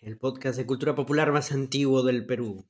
[0.00, 2.64] el podcast de cultura popular más antiguo del Perú.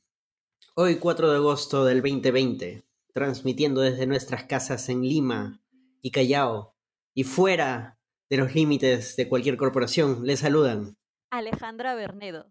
[0.74, 5.60] Hoy 4 de agosto del 2020, transmitiendo desde nuestras casas en Lima
[6.00, 6.74] y Callao
[7.14, 7.98] y fuera
[8.30, 10.96] de los límites de cualquier corporación, les saludan
[11.30, 12.50] Alejandra Bernedo,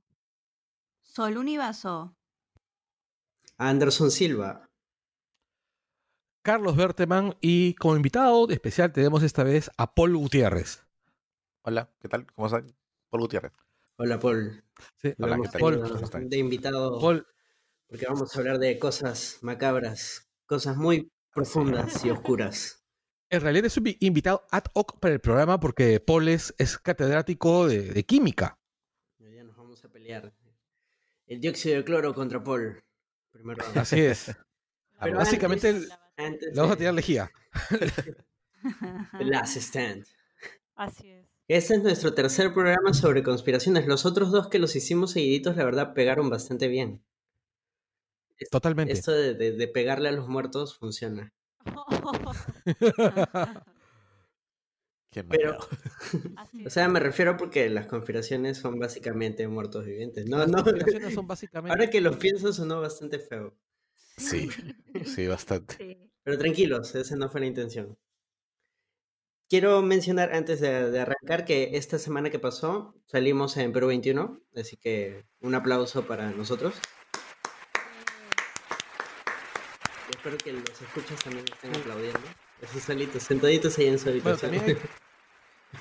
[1.02, 2.16] Sol Univaso,
[3.58, 4.70] Anderson Silva,
[6.44, 10.86] Carlos Berteman y como invitado especial tenemos esta vez a Paul Gutiérrez.
[11.64, 12.28] Hola, ¿qué tal?
[12.32, 12.74] ¿Cómo están?
[13.10, 13.67] Paul Gutiérrez.
[13.98, 14.64] Hola Paul.
[15.02, 15.38] Sí, Hola,
[16.22, 17.26] de invitado Paul,
[17.88, 22.84] porque vamos a hablar de cosas macabras, cosas muy profundas y oscuras.
[23.30, 26.78] en realidad es un vi- invitado ad hoc para el programa porque Paul es, es
[26.78, 28.60] catedrático de, de química.
[29.20, 30.32] Ya nos vamos a pelear.
[31.26, 32.84] El dióxido de cloro contra Paul.
[33.32, 33.78] Primer round.
[33.78, 34.36] Así es.
[35.02, 35.92] Pero Básicamente antes- el-
[36.26, 37.32] Antes le vamos a tirar lejía.
[39.20, 40.06] The Last Stand.
[40.76, 41.27] Así es.
[41.48, 43.88] Este es nuestro tercer programa sobre conspiraciones.
[43.88, 47.02] Los otros dos que los hicimos seguiditos, la verdad, pegaron bastante bien.
[48.52, 48.94] Totalmente.
[48.94, 51.34] Esto de, de- de pegarle a los muertos funciona.
[55.10, 55.58] Qué Pero,
[56.66, 60.28] o sea, me refiero porque las conspiraciones son básicamente muertos vivientes.
[60.28, 60.64] No, Las no.
[60.64, 61.72] conspiraciones son básicamente...
[61.72, 63.56] Ahora que lo pienso, sonó bastante feo.
[64.18, 64.50] Sí,
[65.06, 65.76] sí, bastante.
[65.78, 66.12] Sí.
[66.24, 67.98] Pero tranquilos, esa no fue la intención.
[69.50, 74.42] Quiero mencionar antes de, de arrancar que esta semana que pasó salimos en Perú 21,
[74.58, 76.76] así que un aplauso para nosotros.
[80.10, 82.20] Y espero que los escuchas también estén aplaudiendo.
[82.62, 84.24] Así solitos, sentaditos ahí en solitos.
[84.24, 84.64] Bueno, también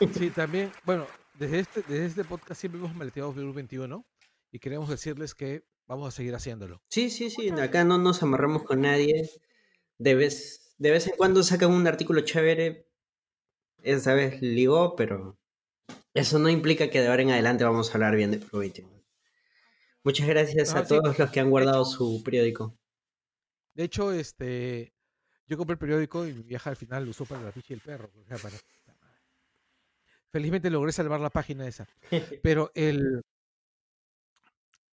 [0.00, 4.04] hay- Sí, también, bueno, desde este, desde este podcast siempre hemos maleteado Perú 21
[4.52, 6.82] y queremos decirles que vamos a seguir haciéndolo.
[6.88, 9.28] Sí, sí, sí, acá no nos amarramos con nadie.
[9.98, 12.86] De vez, de vez en cuando sacan un artículo chévere.
[13.86, 15.38] Esta vez ligó, pero
[16.12, 18.90] eso no implica que de ahora en adelante vamos a hablar bien de 21.
[20.02, 20.88] Muchas gracias Ah, a sí.
[20.88, 22.76] todos los que han guardado su periódico.
[23.74, 24.92] De hecho, este,
[25.46, 27.74] yo compré el periódico y mi vieja al final lo usó para la ficha y
[27.74, 28.10] el perro.
[28.42, 28.56] para-
[30.32, 31.86] Felizmente logré salvar la página esa.
[32.42, 33.22] Pero el...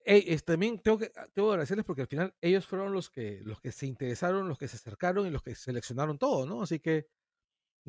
[0.04, 3.62] Es- también tengo que, tengo que agradecerles porque al final ellos fueron los que, los
[3.62, 6.64] que se interesaron, los que se acercaron y los que seleccionaron todo, ¿no?
[6.64, 7.06] Así que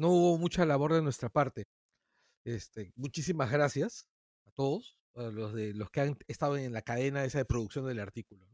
[0.01, 1.69] no hubo mucha labor de nuestra parte.
[2.45, 4.09] Este, muchísimas gracias
[4.47, 7.87] a todos, a los, de, los que han estado en la cadena esa de producción
[7.87, 8.49] del artículo.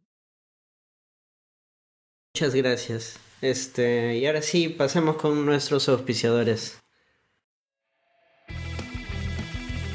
[2.35, 3.19] Muchas gracias.
[3.41, 6.79] Este, y ahora sí, pasemos con nuestros auspiciadores.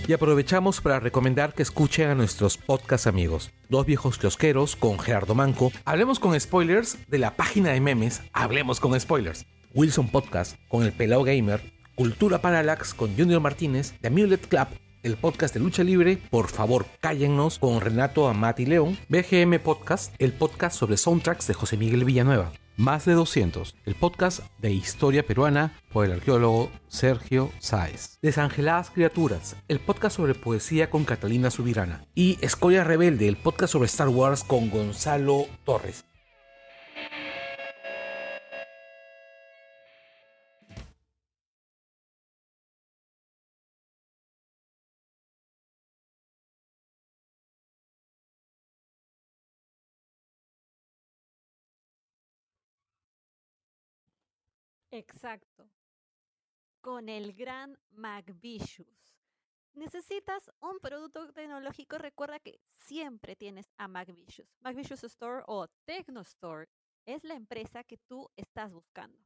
[0.07, 3.51] Y aprovechamos para recomendar que escuchen a nuestros podcast amigos.
[3.69, 5.72] Dos viejos kiosqueros con Gerardo Manco.
[5.85, 8.22] Hablemos con spoilers de la página de memes.
[8.33, 9.45] Hablemos con spoilers.
[9.74, 11.62] Wilson Podcast con el Pelao Gamer.
[11.96, 13.94] Cultura Parallax con Junior Martínez.
[14.02, 14.68] The Amulet Club.
[15.04, 20.31] El podcast de lucha libre, por favor cállennos con Renato Amati León, BGM Podcast, el
[20.31, 25.74] podcast sobre soundtracks de José Miguel Villanueva, Más de 200, el podcast de historia peruana
[25.92, 28.20] por el arqueólogo Sergio Sáez.
[28.22, 32.06] Desangeladas Criaturas, el podcast sobre poesía con Catalina Subirana.
[32.14, 36.06] Y Escoria Rebelde, el podcast sobre Star Wars con Gonzalo Torres.
[55.01, 55.69] Exacto.
[56.80, 59.12] Con el gran MacVicious.
[59.74, 61.98] ¿Necesitas un producto tecnológico?
[61.98, 64.57] Recuerda que siempre tienes a MacVicious.
[64.59, 66.68] MacVicious Store o TecnoStore
[67.06, 69.18] es la empresa que tú estás buscando.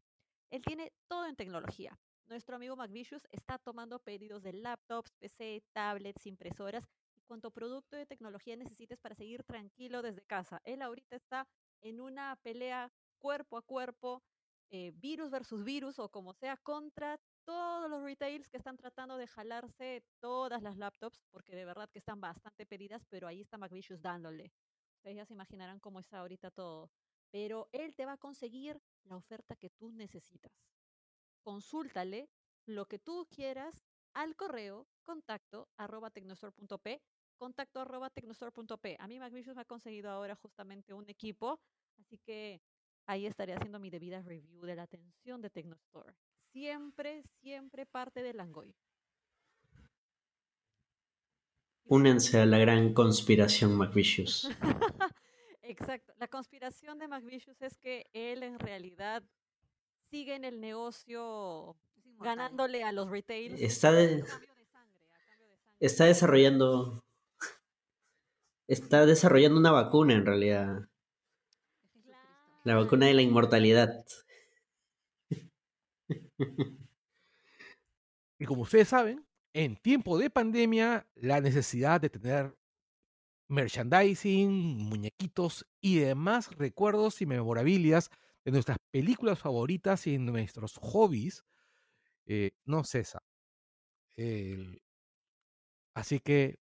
[0.49, 1.97] Él tiene todo en tecnología.
[2.27, 8.05] Nuestro amigo MacVicious está tomando pedidos de laptops, PC, tablets, impresoras y cuanto producto de
[8.05, 10.61] tecnología necesites para seguir tranquilo desde casa.
[10.63, 11.47] Él ahorita está
[11.81, 14.23] en una pelea cuerpo a cuerpo,
[14.71, 19.27] eh, virus versus virus o como sea, contra todos los retails que están tratando de
[19.27, 24.01] jalarse todas las laptops, porque de verdad que están bastante pedidas, pero ahí está McVicious
[24.01, 24.51] dándole.
[24.97, 26.89] Ustedes ya se imaginarán cómo está ahorita todo.
[27.31, 30.51] Pero él te va a conseguir la oferta que tú necesitas.
[31.43, 32.29] Consúltale
[32.65, 37.01] lo que tú quieras al correo contacto arroba tecnostor.p
[37.35, 38.97] contacto arroba tecnostore.p.
[38.99, 41.59] A mí MacVicious me ha conseguido ahora justamente un equipo,
[41.97, 42.61] así que
[43.05, 46.13] ahí estaré haciendo mi debida review de la atención de Tecnostore.
[46.51, 48.73] Siempre, siempre parte de Langoy.
[51.87, 54.49] Únense a la gran conspiración McVicious.
[55.61, 56.13] Exacto.
[56.17, 59.23] La conspiración de McVicious es que él en realidad
[60.09, 61.75] sigue en el negocio
[62.19, 63.59] ganándole a los retails.
[63.61, 65.75] Está, de- a cambio de sangre, a cambio de sangre.
[65.79, 67.03] está desarrollando.
[68.67, 70.89] Está desarrollando una vacuna en realidad.
[72.65, 74.03] La vacuna de la inmortalidad.
[78.37, 82.57] Y como ustedes saben, en tiempo de pandemia, la necesidad de tener
[83.47, 88.09] merchandising, muñequitos y demás recuerdos y memorabilias
[88.43, 91.45] de nuestras películas favoritas y nuestros hobbies
[92.25, 93.23] eh, no cesa.
[94.17, 94.81] El-
[95.93, 96.59] así que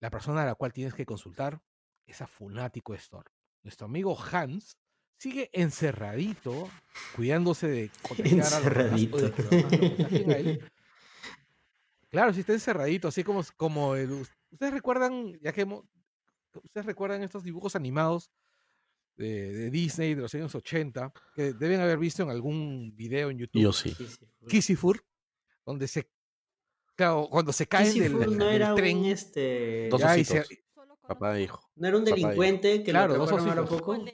[0.00, 1.62] la persona a la cual tienes que consultar
[2.06, 3.30] es a Funático Store.
[3.62, 4.76] Nuestro amigo Hans
[5.18, 6.68] sigue encerradito,
[7.16, 10.70] cuidándose de contagiar a los de él.
[12.10, 14.08] Claro, si está encerradito, así como, como el.
[14.52, 15.84] ¿Ustedes recuerdan, ya que hemos-
[16.62, 18.30] ustedes recuerdan estos dibujos animados
[19.16, 23.38] de, de Disney de los años 80, que deben haber visto en algún video en
[23.38, 23.60] YouTube?
[23.60, 23.96] Yo sí.
[24.46, 25.04] Kissifur,
[25.66, 26.08] donde se.
[26.94, 28.98] Claro, cuando se caen del, no del era tren.
[28.98, 29.88] un este.
[29.90, 30.64] Dos ya, y se- ositos.
[30.72, 31.68] Solo Papá dijo.
[31.74, 33.80] No era un delincuente que Claro, lo dos atraparon a lo ositos.
[33.80, 34.04] poco.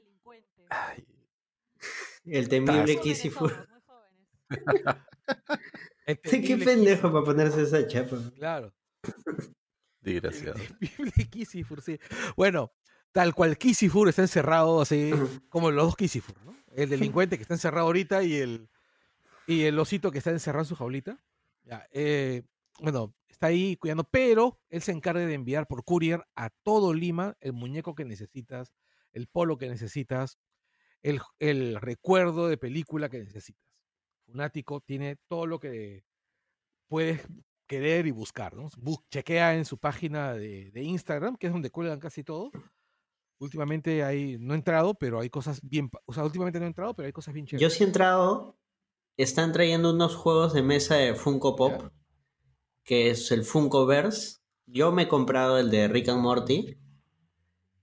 [2.24, 2.34] El.
[2.34, 3.00] Ay, temible el
[6.22, 8.16] Qué pendejo para ponerse esa chapa.
[8.34, 8.74] Claro.
[10.00, 10.58] desgraciado.
[10.58, 11.98] El temible Kissifur, sí.
[12.36, 12.72] Bueno,
[13.12, 15.10] tal cual Kissifur está encerrado así,
[15.48, 16.56] como los dos Kissifur, ¿no?
[16.72, 18.68] El delincuente que está encerrado ahorita y el,
[19.46, 21.18] y el osito que está encerrado en su jaulita.
[21.64, 22.42] Ya, eh,
[22.80, 27.36] bueno, está ahí cuidando, pero él se encarga de enviar por courier a todo Lima
[27.40, 28.72] el muñeco que necesitas,
[29.12, 30.38] el polo que necesitas,
[31.02, 33.62] el, el recuerdo de película que necesitas.
[34.26, 36.04] Funático tiene todo lo que
[36.88, 37.26] puedes
[37.66, 38.68] querer y buscar, ¿no?
[38.70, 42.50] Bu- chequea en su página de, de Instagram, que es donde cuelgan casi todo.
[43.38, 46.94] Últimamente hay, no he entrado, pero hay cosas bien, o sea, últimamente no he entrado,
[46.94, 47.74] pero hay cosas bien Yo chéveres.
[47.74, 48.58] sí he entrado.
[49.16, 51.92] Están trayendo unos juegos de mesa de Funko Pop.
[52.84, 54.38] Que es el Funko Verse.
[54.66, 56.76] Yo me he comprado el de Rick and Morty.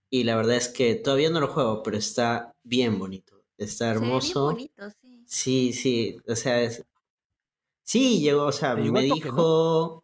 [0.09, 3.43] Y la verdad es que todavía no lo juego, pero está bien bonito.
[3.57, 4.45] Está bien hermoso.
[4.45, 5.23] bonito, sí.
[5.25, 6.85] Sí, sí, o sea, es...
[7.83, 10.03] sí, llegó, o sea, me dijo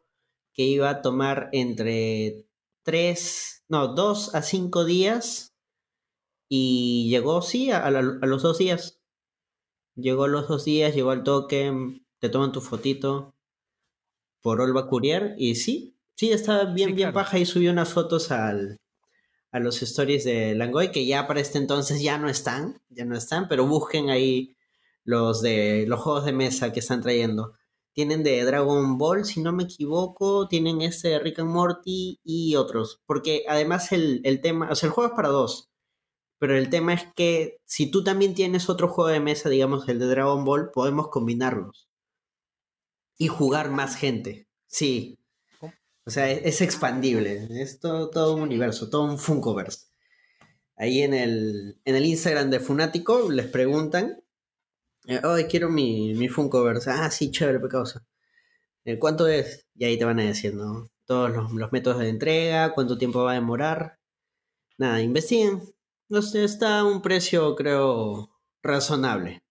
[0.54, 2.46] que iba a tomar entre
[2.84, 5.54] tres, no, dos a cinco días
[6.50, 9.02] y llegó, sí, a, a la- a los dos días.
[9.96, 11.72] Llegó a los dos días, llegó al toque,
[12.20, 13.34] te toman tu fotito
[14.44, 17.14] por Olva Courier y sí, sí, está bien, Sí, bien claro.
[17.16, 18.78] paja y subió unas fotos al,
[19.54, 23.16] a los stories de Langoy que ya para este entonces ya no están, ya no
[23.16, 24.58] están, pero busquen ahí
[25.06, 27.54] los de los juegos de mesa que están trayendo.
[27.94, 32.56] Tienen de Dragon Ball, si no me equivoco, tienen este de Rick and Morty y
[32.56, 35.70] otros, porque además el, el tema, o sea, el juego es para dos,
[36.40, 40.00] pero el tema es que si tú también tienes otro juego de mesa, digamos el
[40.00, 41.88] de Dragon Ball, podemos combinarlos
[43.18, 44.48] y jugar más gente.
[44.68, 45.20] Sí.
[46.06, 47.48] O sea, es, es expandible.
[47.62, 49.88] Es todo, todo un universo, todo un Funkoverse.
[50.76, 54.24] Ahí en el, en el Instagram de Funático les preguntan.
[55.08, 56.90] eh, Ay, quiero mi, mi Funkoverse.
[56.92, 58.06] Ah, sí, chévere, qué causa.
[58.86, 59.68] Eh, ¿Cuánto es?
[59.76, 60.90] Y ahí te van a decir, ¿no?
[61.06, 64.00] Todos los, los métodos de entrega, cuánto tiempo va a demorar.
[64.78, 65.62] Nada, investiguen.
[66.10, 68.30] No sé, está a un precio, creo,
[68.62, 69.44] razonable.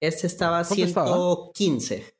[0.00, 1.06] Este estaba a ¿Cuánto estaba?
[1.06, 2.16] 115.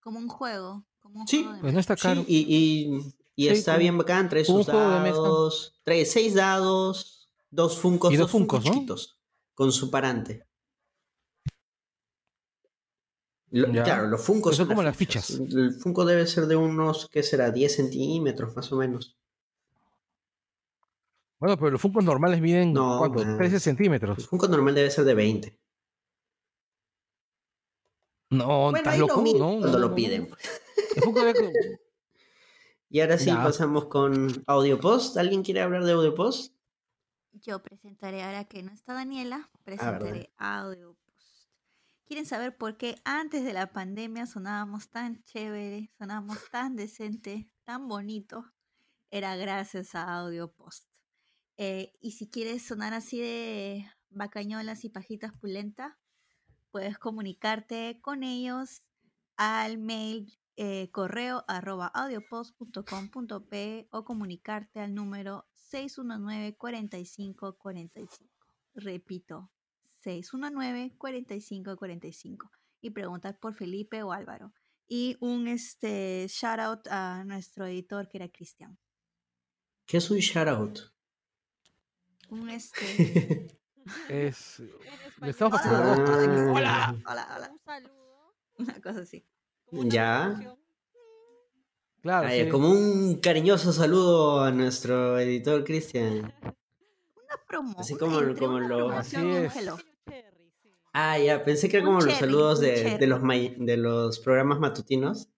[0.00, 0.84] Como un juego.
[1.12, 2.20] Como un Sí, juego de Pues no está caro.
[2.22, 7.78] Sí, y, y, y Sí, está bien bacán, trae sus dados, trae seis dados, dos
[7.78, 8.72] funcos, Y dos dos funcos Funkos, ¿no?
[8.74, 9.18] chiquitos,
[9.54, 10.44] con su parante.
[13.50, 13.72] Lo-.
[13.72, 15.30] Claro, los funcos Son como las fichas.
[15.30, 17.50] El funco debe ser de unos, ¿qué será?
[17.50, 19.16] 10 centímetros más o menos.
[21.40, 23.24] Bueno, pero los Funkos normales miden, No, ¿cuánto?
[23.24, 23.36] más.
[23.38, 24.26] 13 El centímetros.
[24.26, 25.58] funco normal debe ser de 20.
[28.30, 29.22] No, Bueno, ¿estás ahí lo loco?
[29.22, 30.28] No, cuando no, lo piden.
[32.90, 33.42] Y ahora sí, Ya.
[33.42, 35.18] pasamos con AudioPost.
[35.18, 36.54] ¿Alguien quiere hablar de AudioPost?
[37.32, 41.50] Yo presentaré, ahora que no está Daniela, Ah, presentaré audio post.
[42.06, 47.86] ¿Quieren saber por qué antes de la pandemia sonábamos tan chévere, sonábamos tan decente, tan
[47.88, 48.46] bonito?
[49.10, 50.86] Era gracias a audio post.
[51.58, 55.98] Eh, y si quieres sonar así de bacañolas y pajitas pulenta,
[56.70, 58.82] puedes comunicarte con ellos
[59.36, 68.28] al mail eh, correo arroba audiopost.com.pe o comunicarte al número 619-4545.
[68.74, 69.50] Repito,
[70.04, 74.52] 619-4545 y preguntar por Felipe o Álvaro.
[74.88, 78.76] Y un este, shout out a nuestro editor que era Cristian.
[79.86, 80.80] ¿Qué es un shoutout?
[82.30, 83.46] Un este.
[84.08, 84.62] Es,
[85.22, 86.52] estamos pasando Ah.
[86.54, 86.96] ¡Hola!
[87.06, 87.50] Hola, hola.
[87.52, 88.34] Un saludo.
[88.58, 89.24] Una cosa así.
[89.70, 90.54] una Ya.
[92.02, 92.48] Claro, Ay, sí.
[92.50, 96.32] Como un cariñoso saludo a nuestro editor Cristian.
[96.42, 97.74] Una promo.
[97.78, 99.68] Así como- como una lo- promoción Así es.
[100.94, 104.58] Ah, ya, pensé que era Un como los cherry, saludos de, los, de los programas
[104.58, 105.28] matutinos.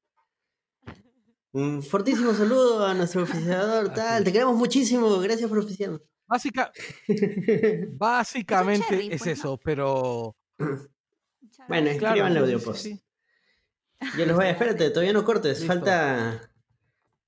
[1.53, 4.19] Un fortísimo saludo a nuestro oficiador, Así tal.
[4.21, 4.25] es.
[4.25, 6.01] Te queremos muchísimo, gracias por oficiarnos.
[6.31, 6.71] Básica,
[7.91, 9.33] básicamente cherry, es pues, ¿no?
[9.33, 10.37] eso, pero.
[11.69, 12.15] Bueno, Claro.
[12.15, 12.83] escriban el audio post.
[12.85, 13.01] sí.
[14.17, 15.67] Yo les voy a, espérate, todavía no cortes, Listo.
[15.75, 16.51] falta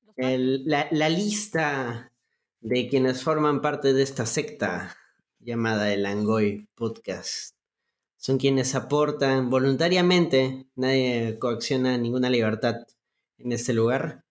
[0.06, 2.10] Los el- la, la lista
[2.60, 4.96] de quienes forman parte de esta secta
[5.40, 7.56] llamada el Angoy Podcast.
[8.16, 12.76] Son quienes aportan voluntariamente, nadie coacciona ninguna libertad
[13.38, 14.24] en este lugar.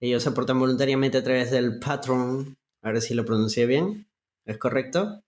[0.00, 2.56] Ellos aportan voluntariamente a través del Patreon.
[2.84, 4.06] Ahora sí lo pronuncié bien.
[4.44, 5.24] ¿Es correcto?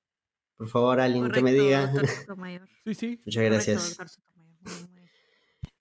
[0.56, 1.92] Por favor, alguien que me diga.
[2.84, 3.20] Sí, sí.
[3.26, 3.94] Muchas gracias.
[3.96, 4.22] Correcto.
[4.36, 4.46] Muy,
[5.00, 5.10] muy.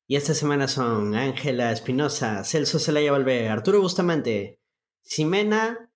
[0.08, 4.60] Y esta semana son Ángela Espinosa, Celso Celaya Valvé, Arturo Bustamante,
[5.04, 5.92] Ximena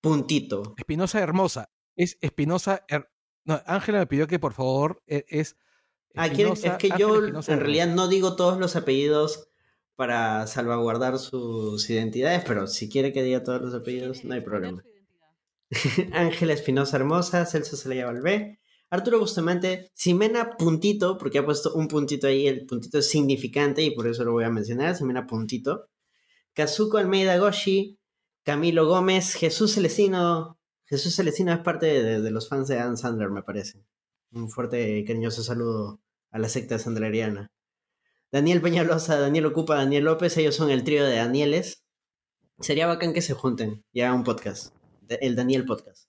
[0.00, 0.74] Puntito.
[0.78, 1.70] Espinosa Hermosa.
[1.96, 2.84] Es Espinosa.
[2.88, 3.08] Her-
[3.44, 5.56] No, Ángela me pidió que por favor e- es.
[6.14, 7.56] Ah, es que Ángela yo Espinosa en Hermosa.
[7.56, 9.48] realidad no digo todos los apellidos
[9.96, 14.82] para salvaguardar sus identidades, pero si quiere que diga todos los apellidos, no hay problema.
[16.12, 22.26] Ángela Espinosa Hermosa, Celso Celaya Valvé, Arturo Bustamante, Ximena Puntito, porque ha puesto un puntito
[22.26, 25.88] ahí, el puntito es significante y por eso lo voy a mencionar, Ximena Puntito,
[26.52, 27.98] Kazuko Almeida Goshi,
[28.44, 33.42] Camilo Gómez, Jesús Celestino, Jesús Celestino es parte de, los fans de Adam Sandler, me
[33.42, 33.84] parece.
[34.30, 37.50] Un fuerte y cariñoso saludo a la secta sandleriana.
[38.30, 41.84] Daniel Peñalosa, Daniel Ocupa, Daniel López, ellos son el trío de Danieles.
[42.60, 44.74] Sería bacán que se junten y hagan un podcast,
[45.08, 46.08] el Daniel Podcast.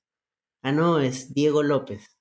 [0.62, 2.18] Ah, no, es Diego López.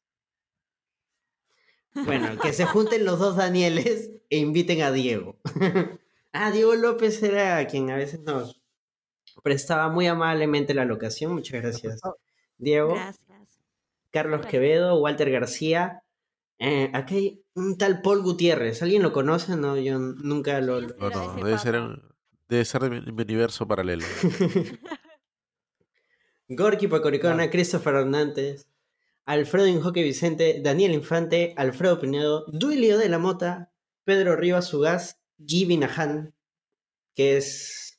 [1.94, 5.38] Bueno, que se junten los dos Danieles e inviten a Diego.
[6.32, 8.60] ah, Diego López era quien a veces nos
[9.42, 11.32] prestaba muy amablemente la locación.
[11.32, 12.00] Muchas gracias,
[12.58, 12.94] Diego.
[12.94, 13.20] Gracias.
[14.10, 14.50] Carlos Gracias.
[14.50, 16.02] Quevedo, Walter García.
[16.58, 18.82] Eh, aquí hay un tal Paul Gutiérrez.
[18.82, 19.56] ¿Alguien lo conoce?
[19.56, 20.80] No, yo nunca lo...
[20.80, 21.80] Sí, No, no, debe ser,
[22.48, 24.04] debe ser de mi universo paralelo.
[26.48, 28.66] Gorky Pacoricona, Christopher Hernández,
[29.24, 33.72] Alfredo Injoque Vicente, Daniel Infante, Alfredo Pinedo, Duilio de la Mota,
[34.04, 36.34] Pedro Rivas Ugaz, Gibi Nahan,
[37.14, 37.98] que es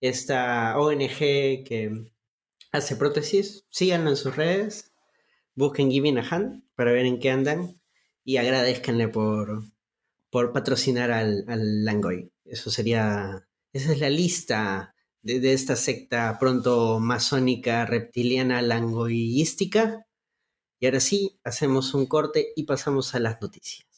[0.00, 1.18] esta ONG
[1.64, 2.12] que
[2.72, 3.64] hace prótesis.
[3.70, 4.92] Síganlo en sus redes,
[5.54, 7.80] busquen Gibi Nahan para ver en qué andan
[8.24, 9.62] y agradezcanle por,
[10.30, 12.32] por patrocinar al, al Langoy.
[12.44, 14.93] Eso sería, esa es la lista
[15.24, 20.06] de, esta secta pronto masónica reptiliana langoística.
[20.78, 23.88] Y ahora sí, hacemos un corte y pasamos a las noticias.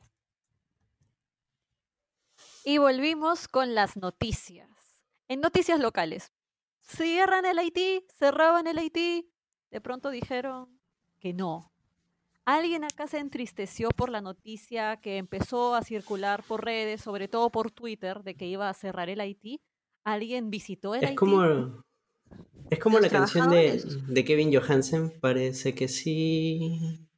[2.64, 4.68] Y volvimos con las noticias.
[5.28, 6.32] En noticias locales.
[6.82, 9.30] Cierran el Haití, cerraban el Haití.
[9.70, 10.80] De pronto dijeron
[11.20, 11.72] que no.
[12.44, 17.50] Alguien acá se entristeció por la noticia que empezó a circular por redes, sobre todo
[17.50, 19.60] por Twitter, de que iba a cerrar el Haití.
[20.04, 21.16] Alguien visitó el Es Haití.
[21.16, 21.84] como,
[22.70, 25.20] es como la canción de, de Kevin Johansen.
[25.20, 27.08] Parece que sí,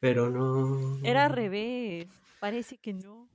[0.00, 0.98] pero no.
[1.04, 2.08] Era al revés.
[2.40, 3.28] Parece que no.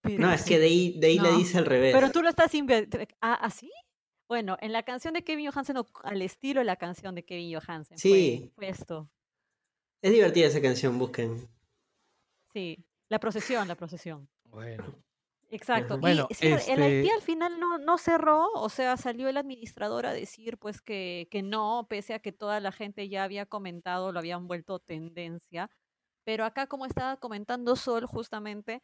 [0.00, 0.50] Pero No, es sí.
[0.50, 1.92] que de ahí, de ahí le dice al revés.
[1.92, 3.06] Pero tú lo estás inventando.
[3.20, 3.70] ¿Ah, ¿así?
[4.28, 7.58] Bueno, en la canción de Kevin Johansen, o al estilo de la canción de Kevin
[7.58, 7.98] Johansen.
[7.98, 8.50] Sí.
[8.54, 9.10] Fue, fue esto.
[10.00, 11.48] Es divertida esa canción, busquen.
[12.52, 12.84] Sí.
[13.08, 14.28] La procesión, la procesión.
[14.44, 14.84] Bueno.
[15.50, 15.98] Exacto.
[16.02, 16.26] Y
[16.66, 20.58] el Haití este- al final no, no cerró, o sea, salió el administrador a decir
[20.58, 24.46] pues que, que no, pese a que toda la gente ya había comentado, lo habían
[24.46, 25.70] vuelto tendencia.
[26.24, 28.82] Pero acá, como estaba comentando Sol justamente,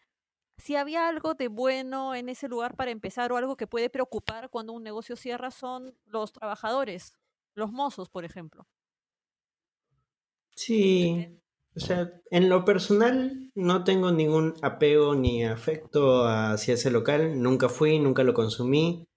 [0.59, 4.51] si había algo de bueno en ese lugar para empezar o algo que puede preocupar
[4.51, 7.15] cuando un negocio cierra son los trabajadores.
[7.55, 8.69] Los mozos, por ejemplo.
[10.57, 11.41] Sí,
[11.77, 17.69] o sea, en lo personal no tengo ningún apego ni afecto hacia ese local, nunca
[17.69, 19.09] fui, nunca lo consumí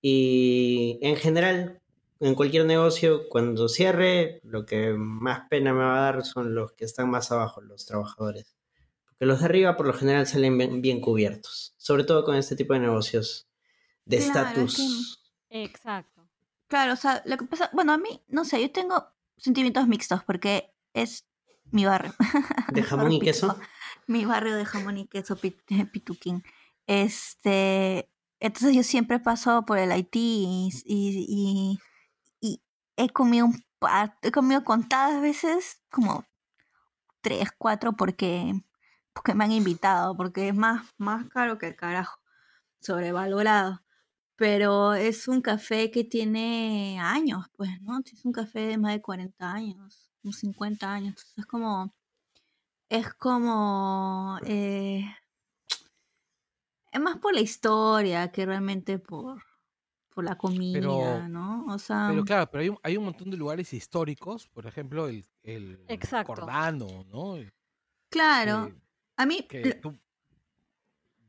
[0.00, 1.82] y en general
[2.20, 6.72] en cualquier negocio cuando cierre lo que más pena me va a dar son los
[6.72, 8.56] que están más abajo, los trabajadores,
[9.04, 12.56] porque los de arriba por lo general salen bien, bien cubiertos, sobre todo con este
[12.56, 13.48] tipo de negocios
[14.06, 15.22] de Claro, es estatus.
[15.50, 16.26] Exacto.
[16.68, 19.06] Claro, o sea, lo que pasa, bueno, a mí, no sé, yo tengo
[19.36, 21.26] sentimientos mixtos porque es
[21.70, 22.14] mi barrio.
[22.72, 23.58] ¿De jamón y queso?
[24.06, 26.42] mi barrio de jamón y queso Pit- Pituquín.
[26.86, 31.78] Este, entonces yo siempre paso por el Haití y, y, y-
[32.40, 32.62] y
[32.96, 36.24] he comido un par, he comido contadas veces, como
[37.20, 38.52] tres, cuatro, porque,
[39.12, 42.20] porque me han invitado, porque es más, más caro que el carajo,
[42.80, 43.82] sobrevalorado.
[44.36, 47.98] Pero es un café que tiene años, pues, ¿no?
[48.04, 51.10] Es un café de más de 40 años, unos 50 años.
[51.10, 51.94] Entonces es como,
[52.88, 55.04] es como, eh,
[56.92, 59.42] es más por la historia que realmente por,
[60.10, 61.66] por la comida, Pero- ¿no?
[61.66, 65.08] O sea, Pero claro, pero hay un, hay un montón de lugares históricos, por ejemplo,
[65.08, 66.34] el, el Exacto.
[66.34, 67.36] Cordano, ¿no?
[67.36, 67.52] Eh,
[68.10, 68.72] claro,
[69.16, 69.98] a mí, que lo- tú-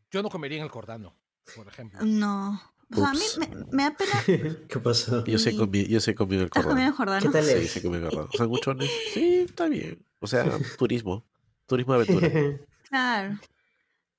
[0.10, 1.14] yo no comería en el Cordano,
[1.56, 2.00] por ejemplo.
[2.04, 2.60] no,
[2.92, 4.58] o sea, a mí me, me da pena.
[4.70, 5.24] ¿Qué pasó?
[5.26, 7.22] Yo sé Y- comi, yo sé comido el ¿Estás comiendo cordón.
[7.22, 7.72] ¿Qué tal Sí, es?
[7.72, 8.32] sé comido el cordón.
[8.38, 8.90] ¿Sanguchones?
[9.14, 10.06] Sí, está bien.
[10.20, 10.44] O sea,
[10.78, 11.26] turismo.
[11.66, 12.60] Turismo de aventura.
[12.90, 13.40] Claro.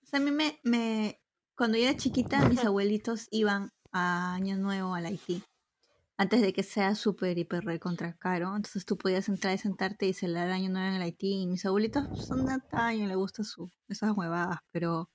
[0.02, 1.20] O sea, a mí me, me,
[1.56, 5.42] cuando yo era chiquita, mis abuelitos iban a Año Nuevo al Haití.
[6.20, 8.54] Antes de que sea súper, hiper, recontra caro.
[8.56, 11.42] Entonces tú podías entrar y sentarte y celebrar Año Nuevo en el Haití.
[11.42, 14.58] Y mis abuelitos pues, son de antaño, les gusta su, esas huevadas.
[14.72, 15.08] Pero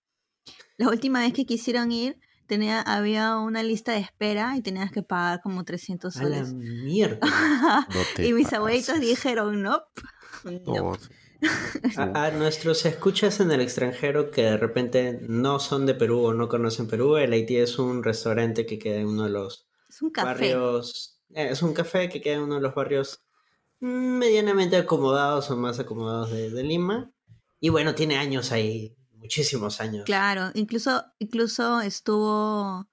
[0.78, 5.04] la última vez que quisieron ir, tenía, había una lista de espera y tenías que
[5.04, 6.54] pagar como 300 A la soles.
[6.54, 7.20] mierda.
[7.90, 9.82] No te y mis abuelitos dijeron, no.
[10.44, 10.98] No,
[11.98, 16.34] A, a nuestros escuchas en el extranjero que de repente no son de Perú o
[16.34, 20.02] no conocen Perú, el Haití es un restaurante que queda en uno de los Es
[20.02, 20.28] un café.
[20.28, 21.20] barrios.
[21.34, 23.22] eh, es un café que queda en uno de los barrios
[23.82, 23.88] mm,
[24.20, 27.12] medianamente acomodados o más acomodados de, de Lima.
[27.60, 30.06] Y bueno, tiene años ahí, muchísimos años.
[30.06, 32.88] Claro, incluso, incluso estuvo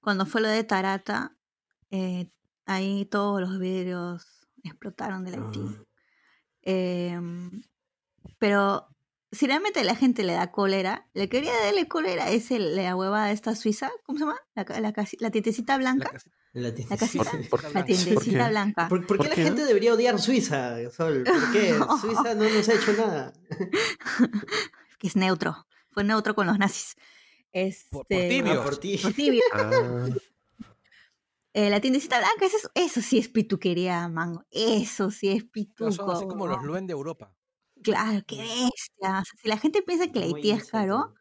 [0.00, 1.36] cuando fue lo de Tarata,
[1.90, 2.30] eh,
[2.66, 5.60] ahí todos los vidrios explotaron del Haití.
[5.66, 5.84] Ah,
[6.62, 7.62] Em,
[8.38, 8.86] pero
[9.32, 13.30] si realmente la gente le da cólera, le quería darle cólera es el, la huevada
[13.32, 14.36] esta suiza, ¿cómo se llama?
[14.54, 16.10] La, ca- la, casi- la La blanca.
[16.10, 17.30] casi- la La tienda- casita.
[17.48, 17.86] Por- La blanca.
[17.86, 18.88] tiendecita blanca.
[18.88, 19.42] ¿Por, por qué ¿Por la qué?
[19.44, 21.24] gente debería odiar Suiza, Sol?
[21.24, 21.74] ¿Por qué?
[22.02, 23.32] Suiza no nos ha hecho nada.
[24.98, 25.66] Que es neutro.
[25.92, 26.96] Fue neutro con los nazis.
[27.52, 28.60] Este, Por- por tibio.
[28.60, 28.98] Ah, por ti.
[28.98, 29.42] por tibio.
[29.52, 30.06] Ah,
[31.52, 34.44] Eh, la tiendecita blanca, eso, eso sí es pituquería, mango.
[34.50, 35.90] Eso sí es pituco.
[35.90, 36.62] son así como los.
[36.62, 37.34] Luen de Europa.
[37.82, 39.20] Claro, qué bestia.
[39.20, 41.14] O sea, si la gente piensa que Muy Haití es caro,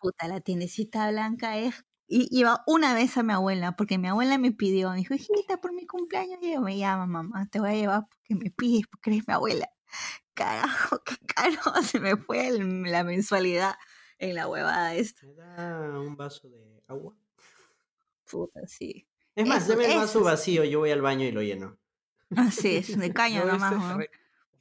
[0.00, 1.84] puta, la tiendecita blanca es.
[2.06, 5.58] Y iba una vez a mi abuela, porque mi abuela me pidió, me dijo, hijita,
[5.60, 8.86] por mi cumpleaños, y yo me llama, mamá, te voy a llevar porque me pides,
[8.90, 9.68] porque eres mi abuela.
[10.34, 13.76] Carajo, qué caro, se me fue el- la mensualidad
[14.18, 15.26] en la huevada esta.
[15.26, 17.14] ¿Me da un vaso de agua?
[18.30, 19.06] Puta, sí.
[19.34, 21.78] Es más, Eso- dame el vaso vacío, yo voy al baño y lo lleno.
[22.36, 23.96] Así es, de caña Yo nomás.
[23.96, 24.10] re-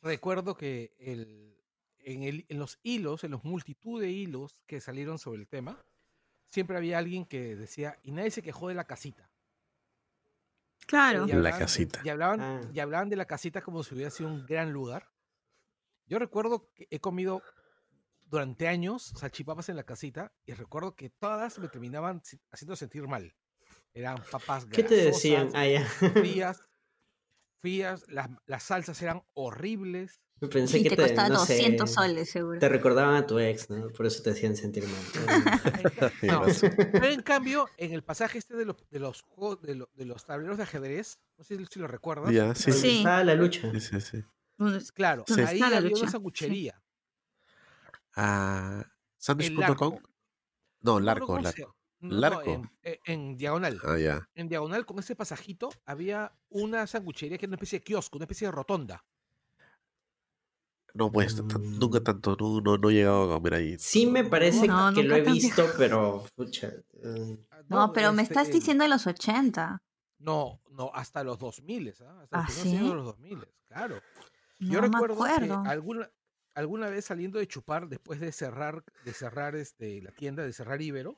[0.01, 1.57] recuerdo que el,
[1.99, 5.83] en, el- en los hilos, en los multitud de hilos que salieron sobre el tema,
[6.49, 9.29] siempre había alguien que decía, y nadie se quejó de la casita.
[10.85, 11.27] Claro.
[11.27, 11.99] Y La casita.
[12.03, 12.61] Y hablaban, Ah.
[12.73, 15.09] y hablaban de la casita como si hubiera sido un gran lugar.
[16.05, 17.41] Yo recuerdo que he comido
[18.29, 23.35] durante años salchipapas en la casita y recuerdo que todas me terminaban haciendo sentir mal.
[23.93, 25.49] Eran papas ¿Qué te decían?
[25.55, 25.85] Ah, ya.
[25.85, 26.61] frías,
[27.61, 30.21] frías, las, las salsas eran horribles.
[30.51, 32.59] Pensé Y que te te, costaba no 200 sé, soles, seguro.
[32.59, 33.87] Te recordaban a tu ex, ¿no?
[33.89, 34.93] Por eso te hacían sentir mal.
[36.27, 36.41] No,
[36.99, 40.05] pero en cambio, en el pasaje este de los, de los juegos, de, lo- de
[40.05, 42.33] los tableros de ajedrez, no sé si lo recuerdas.
[42.33, 42.97] ya, sí, sí.
[42.97, 43.71] Estaba la lucha.
[43.71, 44.23] Sí, sí, sí.
[44.93, 45.97] Claro, ¿Dónde ahí había lucha?
[45.97, 46.11] una Sí.
[46.11, 46.83] sanguchería.
[48.17, 48.85] El
[49.17, 49.99] ¿Sandwich.com?
[50.81, 51.75] No, Larco, ¿cómo se Larco.
[51.99, 52.41] No, Larco.
[52.51, 53.79] en, en- en diagonal.
[53.83, 54.29] Ah, ya.
[54.35, 58.25] En diagonal, con ese pasajito, había una sanguchería que era una especie de kiosco, una
[58.25, 59.03] especie de rotonda.
[60.93, 61.77] No, pues, t- Mm.
[61.79, 63.75] nunca tanto, no, no, no he llegado a comer ahí.
[63.77, 66.25] Sí me parece No, que lo nunca he visto, pero...
[66.35, 66.67] Pucha,
[67.03, 69.83] eh, Ah, No, pero me este, estás en- diciendo de los 80.
[70.19, 72.21] No, no, hasta los 2000, ¿ah?
[72.23, 72.75] Hasta ¿Ah, los sí?
[72.77, 74.01] de los 2000, claro.
[74.59, 75.63] No Yo me recuerdo acuerdo.
[75.63, 76.09] que alguna,
[76.57, 80.81] alguna vez saliendo de chupar, después de cerrar, de cerrar este, la tienda, de cerrar
[80.81, 81.17] Ibero,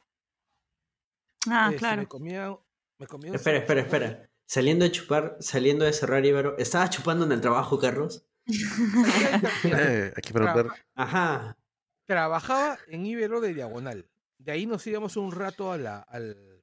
[1.50, 2.02] Ah, este, claro.
[2.02, 2.58] me comía,
[2.98, 4.30] me comía Espera, espera, espera.
[4.46, 6.58] Saliendo de chupar, saliendo de cerrar Ibero.
[6.58, 8.26] ¿Estaba chupando en el trabajo, Carlos?
[9.64, 10.68] Eh, aquí para ver.
[10.96, 11.58] Ajá.
[12.06, 14.08] Trabajaba en Ibero de Diagonal.
[14.38, 16.62] De ahí nos íbamos un rato a la, al,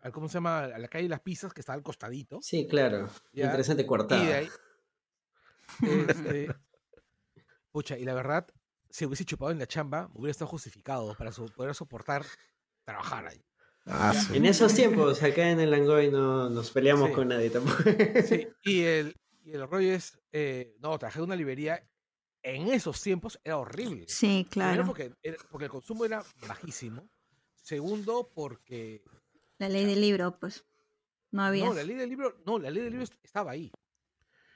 [0.00, 0.64] al- ¿cómo se llama?
[0.64, 2.40] A la calle de las Pizzas, que está al costadito.
[2.42, 3.08] Sí, claro.
[3.32, 3.44] Ya.
[3.46, 4.22] Interesante Y coartada.
[4.24, 4.48] de ahí.
[6.08, 6.48] este,
[7.70, 8.46] pucha, y la verdad,
[8.90, 12.24] si hubiese chupado en la chamba, hubiera estado justificado para so- poder soportar
[12.84, 13.44] trabajar ahí.
[13.86, 17.14] Ah, su- En esos tiempos, acá en el Langoy no nos peleamos Sí.
[17.14, 17.82] con nadie tampoco.
[18.26, 21.82] Sí, y el, y el rollo es, eh, no, trabajé en una librería,
[22.42, 24.04] en esos tiempos era horrible.
[24.08, 24.86] Sí, Primero claro.
[24.86, 27.08] porque, era- porque el consumo era bajísimo.
[27.62, 29.02] Segundo, porque
[29.58, 30.64] La ley del libro, pues.
[31.30, 31.66] No había.
[31.66, 33.70] no, la ley del libro, no, la ley del libro est- estaba ahí.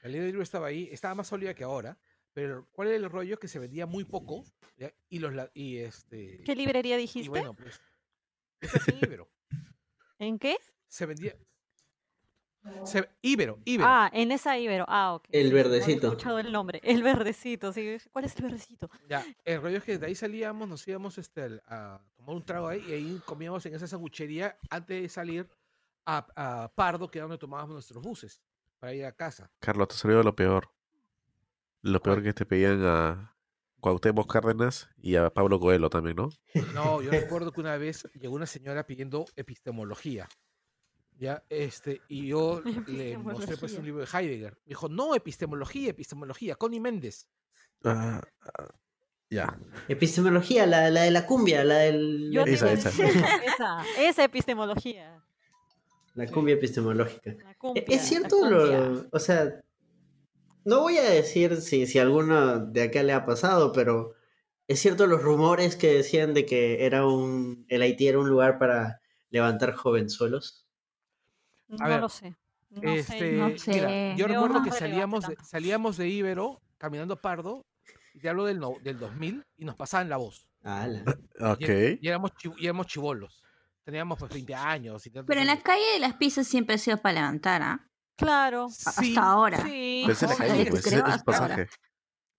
[0.01, 1.97] La ley del libro estaba ahí, estaba más sólida que ahora.
[2.33, 3.37] Pero ¿cuál era el rollo?
[3.39, 4.43] Que se vendía muy poco.
[4.77, 4.91] ¿ya?
[5.09, 7.29] Y los la- y este ¿Qué librería y dijiste?
[7.29, 7.79] bueno, pues
[8.61, 9.29] es en Ibero.
[10.19, 10.57] ¿En qué?
[10.87, 11.35] Se vendía
[12.85, 13.89] se, Ibero, Ibero.
[13.89, 14.85] Ah, en esa Ibero.
[14.87, 15.25] Ah, ok.
[15.31, 16.07] El sí, no verdecito.
[16.07, 16.79] escuchado el nombre.
[16.83, 17.97] El verdecito, sí.
[18.11, 18.89] ¿Cuál es el verdecito?
[19.09, 22.43] Ya, el rollo es que de ahí salíamos, nos íbamos este, al- a tomar un
[22.45, 25.49] trago ahí y ahí comíamos en esa sanguchería antes de salir
[26.05, 26.25] a,
[26.63, 28.41] a Pardo, que era donde tomábamos nuestros buses
[28.79, 29.51] para ir a casa.
[29.59, 30.69] Carlos, te salió lo peor.
[31.83, 33.35] Lo peor que te pedían a
[33.81, 36.29] Cuauhtémoc Cárdenas y a Pablo Coelho también, ¿no?
[36.73, 40.27] No, yo recuerdo que una vez llegó una señora pidiendo epistemología.
[41.19, 44.53] Ya, este, y yo le mostré pues un libro de Heidegger.
[44.65, 47.27] Me dijo, no, epistemología, epistemología, Connie Méndez.
[47.83, 48.21] Ah,
[48.57, 48.67] ah,
[49.29, 49.59] ya.
[49.89, 52.31] Epistemología, la, la de la cumbia, la del...
[52.31, 52.89] Yo Esa, esa.
[53.45, 53.83] esa.
[53.99, 55.21] Esa epistemología.
[56.13, 57.35] La cumbia epistemológica.
[57.43, 58.79] La cumbia, Es la cierto, cumbia.
[58.79, 59.61] lo, o sea,
[60.65, 64.13] no voy a decir si, si a alguno de acá le ha pasado, pero
[64.67, 68.57] es cierto los rumores que decían de que era un, el Haití era un lugar
[68.59, 70.65] para levantar jovenzuelos.
[71.67, 72.35] No ver, lo sé.
[72.69, 73.31] No este, sé.
[73.33, 74.13] no mira, sé.
[74.17, 77.65] yo Veo recuerdo que salíamos de, salíamos de Ibero caminando Pardo,
[78.13, 80.47] y te hablo del, no- del 2000, y nos pasaban la voz.
[80.63, 81.03] Ala.
[81.39, 81.69] Ok.
[82.01, 83.43] Y éramos, y éramos chivolos.
[83.83, 85.05] Teníamos pues 20 años.
[85.05, 87.89] Y tantos Pero en la calle de las pizzas siempre ha sido para levantar, ¿ah?
[88.23, 88.65] Claro.
[88.85, 89.57] Hasta ahora.
[89.65, 90.01] Sí.
[90.05, 90.83] Pero esa es la Ojalá calle, que pues.
[90.83, 91.47] creo Es es hasta ahora.
[91.55, 91.69] pasaje.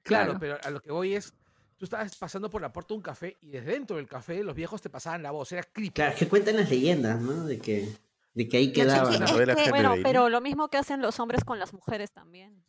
[0.03, 0.39] Claro, Claro.
[0.41, 1.33] pero a lo que voy es,
[1.77, 4.55] tú estabas pasando por la puerta de un café y desde dentro del café los
[4.55, 5.91] viejos te pasaban la voz, era creepy.
[5.95, 7.45] Claro, es que cuentan las leyendas, ¿no?
[7.45, 7.89] De que,
[8.35, 9.23] de que ahí quedaban.
[9.23, 12.65] es que- Bueno, pero lo mismo que hacen los hombres con las mujeres también.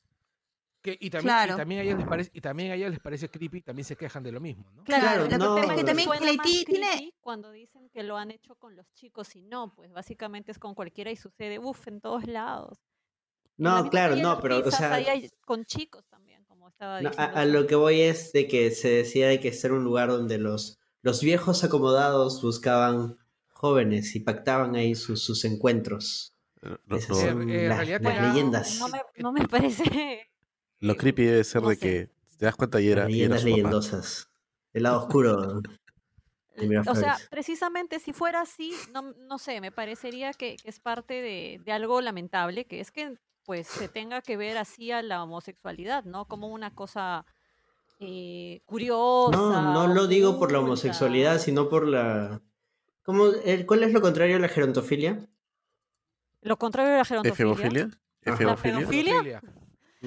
[0.82, 1.54] Que, y, también, Claro.
[1.56, 3.96] y, también a ellas les parece, y también a ellas les parece creepy, también se
[3.96, 4.84] quejan de lo mismo, ¿no?
[4.84, 6.08] Claro, que no, que también
[6.44, 7.12] tiene...
[7.22, 10.76] cuando dicen que lo han hecho con los chicos y no, pues básicamente es con
[10.76, 12.78] cualquiera y sucede, uff, en todos lados.
[13.58, 17.10] La No, claro, no, pero, o sea, ahí hay con chicos también, como estaba no,
[17.10, 17.38] diciendo.
[17.38, 20.38] a lo que voy es de que se decía de que ser un lugar donde
[20.38, 26.34] los, los viejos acomodados buscaban jóvenes y pactaban ahí sus, sus encuentros.
[26.62, 28.80] No- no- Esas no- son Eh, las, realidad las era- leyendas.
[28.80, 30.28] No me, no me parece...
[30.80, 31.80] lo creepy debe ser no de sé.
[31.82, 34.30] que te das cuenta y era, Las y era leyendas leyendosas.
[34.74, 35.62] El lado oscuro.
[36.88, 41.16] O sea, precisamente si fuera así, no, no sé, me parecería que, que es parte
[41.22, 45.24] de, de algo lamentable, que es que pues se tenga que ver así a la
[45.24, 46.26] homosexualidad, ¿no?
[46.26, 47.26] Como una cosa
[48.00, 49.38] eh, curiosa.
[49.38, 52.42] No, no lo digo por la homosexualidad, sino por la...
[53.04, 55.20] ¿Cómo, el- ¿Cuál es lo contrario a la gerontofilia?
[56.42, 57.34] Lo contrario de la gerontofilia.
[57.54, 57.90] ¿Efebofilia?
[58.22, 58.80] ¿Efebofilia?
[58.80, 59.42] pedofilia?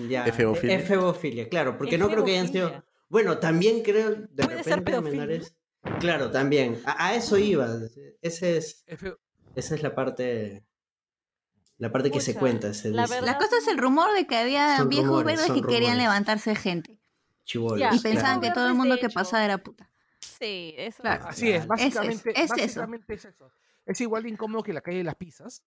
[0.09, 0.77] Ya, Efebofilia.
[0.77, 2.85] efebofilia, claro, porque no creo que hayan sido...
[3.09, 5.21] Bueno, también creo, de Puede ser repente, pedofilia.
[5.21, 5.55] menores...
[6.01, 6.81] Claro, también.
[6.85, 7.69] A, a eso iba.
[8.21, 8.85] Ese es,
[9.55, 10.65] esa es la parte...
[11.79, 13.15] La parte que se cuenta, se la dice.
[13.15, 15.81] verdad- La cosa es el rumor de que había Son viejos rumores, verdes que querían
[15.93, 15.99] rumores.
[15.99, 16.99] levantarse gente.
[17.45, 18.03] Chibolos, Y claro.
[18.03, 19.89] pensaban que todo el mundo que pasaba era puta.
[20.21, 21.03] Sí, eso.
[21.03, 21.25] Claro.
[21.29, 21.69] Así es, Claro.
[21.69, 22.55] básicamente, es eso.
[22.57, 23.51] básicamente es eso.
[23.87, 25.63] Es igual de incómodo que la calle de las pizzas.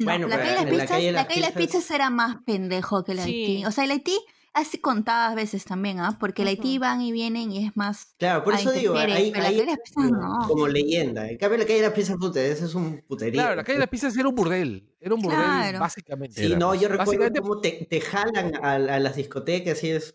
[0.00, 1.90] No, Bueno, la, calle de las pizzas, calle de la calle de las pizzas- pizzas
[1.92, 3.24] era más pendejo que el Sí.
[3.24, 3.64] Haití.
[3.64, 4.20] O sea, el Haití
[4.58, 6.16] hace contadas veces también, ¿ah?
[6.20, 8.14] Porque el Haití van y vienen y es más...
[8.18, 9.76] Claro, por eso digo, ahí, de
[10.10, 10.38] no.
[10.46, 11.28] como leyenda.
[11.28, 13.40] En cambio, la calle de las pizzas, puta, ese es un puterío.
[13.40, 14.92] Claro, la calle de las pizzas era un burdel.
[15.00, 15.80] Era un burdel, Claro.
[15.80, 16.40] básicamente.
[16.46, 20.14] Sí, no, yo recuerdo Básicamente- cómo te, te jalan a, a las discotecas y es...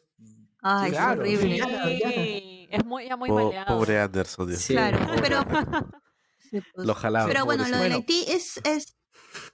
[0.62, 1.60] Ay, es horrible.
[2.04, 3.78] Sí, es muy, ya muy Po- maleado.
[3.78, 4.74] pobre Anderson, Dios Sí.
[4.74, 5.44] Claro, Pobre pero...
[6.76, 7.26] Lo jalaba.
[7.28, 7.96] Pero bueno, lo Bueno.
[7.96, 8.96] Haití es, es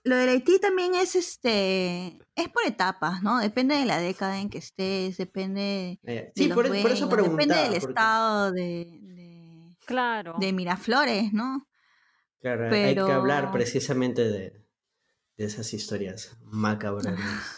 [0.03, 3.39] lo del Haití también es este es por etapas, ¿no?
[3.39, 7.07] Depende de la década en que estés, depende Eh, de Sí, los por, por eso
[7.07, 7.37] dueños, preguntaba.
[7.37, 10.35] depende del porque, estado de, de, Claro.
[10.39, 11.67] de Miraflores, ¿no?
[12.41, 14.65] Claro, hay que hablar precisamente de,
[15.37, 17.07] de esas historias macabras.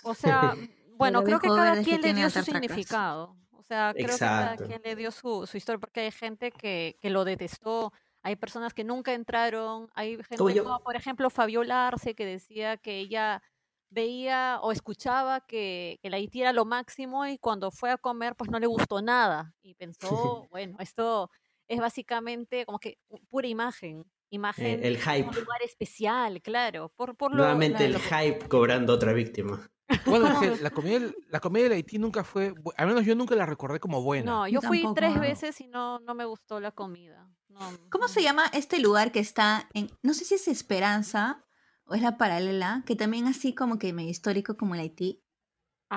[0.03, 0.55] O sea,
[0.97, 3.37] bueno, creo que cada que quien le tiene dio su significado.
[3.51, 4.57] O sea, creo que Exacto.
[4.57, 8.35] cada quien le dio su, su historia, porque hay gente que, que lo detestó, hay
[8.35, 10.63] personas que nunca entraron, hay gente Como yo.
[10.63, 13.41] como, por ejemplo, Fabiola Arce, que decía que ella
[13.89, 18.35] veía o escuchaba que, que la Haití era lo máximo y cuando fue a comer
[18.37, 21.29] pues no le gustó nada y pensó, bueno, esto
[21.67, 22.97] es básicamente como que
[23.29, 25.27] pura imagen, imagen el hype.
[25.27, 29.69] un lugar especial, claro, por, por lo, Nuevamente lo- el hype cobrando otra víctima.
[30.05, 33.15] Bueno, es que la comida, del- la comida de Haití nunca fue, al menos yo
[33.15, 34.31] nunca la recordé como buena.
[34.31, 34.95] No, yo Yo fui tampoco.
[34.95, 37.27] tres veces y no, no me gustó la comida.
[37.49, 38.25] No, ¿Cómo se no.
[38.25, 41.43] llama este lugar que está en, no sé si es Esperanza
[41.85, 45.21] o es la paralela, que también así como que medio histórico como el Haití,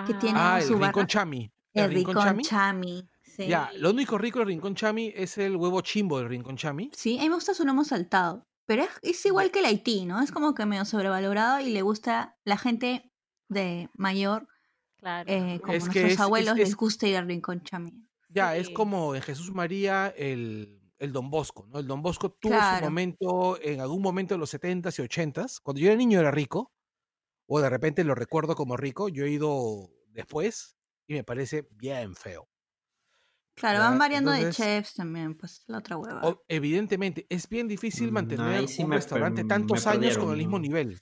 [0.06, 1.52] que tiene Ah, el su Rincón barra- Chami.
[1.72, 2.42] el Rincón Rincón Chami.
[2.44, 3.08] Chami.
[3.22, 3.46] Sí.
[3.48, 6.90] Ya, lo único rico del Rincón Chami es el huevo chimbo del Rincón Chami.
[6.94, 10.04] Sí, a mí me gusta su lomo saltado, pero es, es igual que el Haití,
[10.04, 10.20] ¿no?
[10.20, 13.12] Es como que medio sobrevalorado y le gusta la gente
[13.48, 14.48] de mayor,
[14.96, 15.30] Claro.
[15.30, 18.06] eh, como Es que nuestros es- es- abuelos, es- les gusta ir al Rincón Chami.
[18.28, 21.78] Ya, es como en Jesús María el, el Don Bosco, ¿no?
[21.78, 25.60] El Don Bosco tuvo su momento, en algún momento de los 70s y 80s.
[25.60, 26.72] Cuando yo era niño era rico,
[27.46, 29.08] o de repente lo recuerdo como rico.
[29.08, 30.76] Yo he ido después
[31.08, 32.48] y me parece bien feo.
[33.56, 36.40] Claro, van variando de chefs también, pues la otra hueva.
[36.48, 40.30] Evidentemente, es bien difícil Mm, no, mantener sí un me restaurante tantos me años con
[40.30, 41.00] el mismo nivel.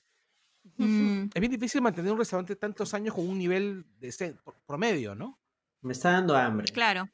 [0.78, 4.35] Mm, Es bien difícil mantener un restaurante tantos años con un nivel de
[4.66, 5.38] promedio, ¿no?
[5.82, 6.66] Me está dando hambre.
[6.72, 7.08] claro.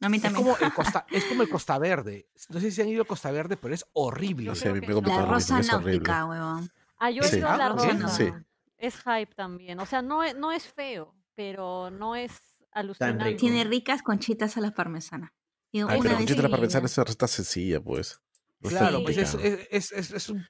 [0.00, 0.44] A mí Es también.
[0.44, 2.26] como, el Costa, es como el Costa Verde.
[2.48, 4.46] No sé si han ido a Costa Verde, pero es horrible.
[4.46, 5.00] No a que me no.
[5.00, 6.70] La rosa es náutica, huevón.
[6.98, 7.36] Ah, yo he Sí.
[7.36, 8.08] ido a la Ah, rosa.
[8.08, 8.28] sí.
[8.78, 9.78] Es hype también.
[9.78, 12.32] O sea, no es, no es feo, pero no es
[12.72, 13.34] alucinante.
[13.34, 15.32] Tiene ricas conchitas a la parmesana.
[15.70, 18.20] Y Ay, una pero vez conchita de la parmesana es una receta sencilla, pues.
[18.58, 20.44] No es Claro, pues es, es, es, es, es un-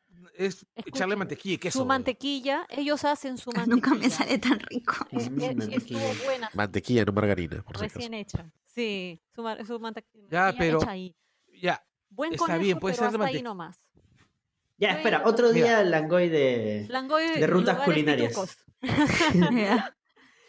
[0.47, 1.79] es echarle Escuchen, mantequilla y queso.
[1.81, 3.75] Su mantequilla, ellos hacen su mantequilla.
[3.75, 4.95] Nunca me sale tan rico.
[5.11, 5.77] Es- Mm, mantequilla.
[6.11, 8.51] estuvo buena, Mantequilla, no margarina, por recién hecha.
[8.67, 11.15] Sí, su, su mantequilla Ya, pero- hecha ahí.
[11.61, 13.79] Ya, Buen está conejo, bien, puede pero ser de hasta ahí nomás.
[14.79, 15.67] Ya, espera, otro mira.
[15.67, 16.87] día el Langoy de...
[16.89, 18.35] Langoy, De rutas culinarias.
[19.53, 19.95] Ya.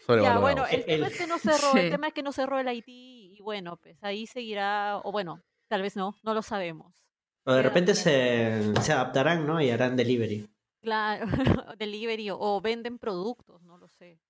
[0.06, 1.78] Bueno, el El- tema es que no cerró, Sí.
[1.78, 5.40] el tema es que no cerró el Haití y bueno, pues ahí seguirá, o bueno,
[5.68, 7.03] tal vez no, no lo sabemos.
[7.46, 8.74] O de repente pendiente.
[8.80, 9.60] se, se adaptarán, ¿no?
[9.60, 10.48] Y harán delivery.
[10.80, 11.26] Claro,
[11.78, 14.20] delivery o, venden productos, no lo sé.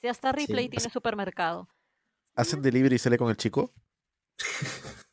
[0.00, 0.70] Si hasta Ripley Sí.
[0.70, 1.68] tiene supermercado.
[2.34, 3.72] ¿Hacen delivery y sale con el chico?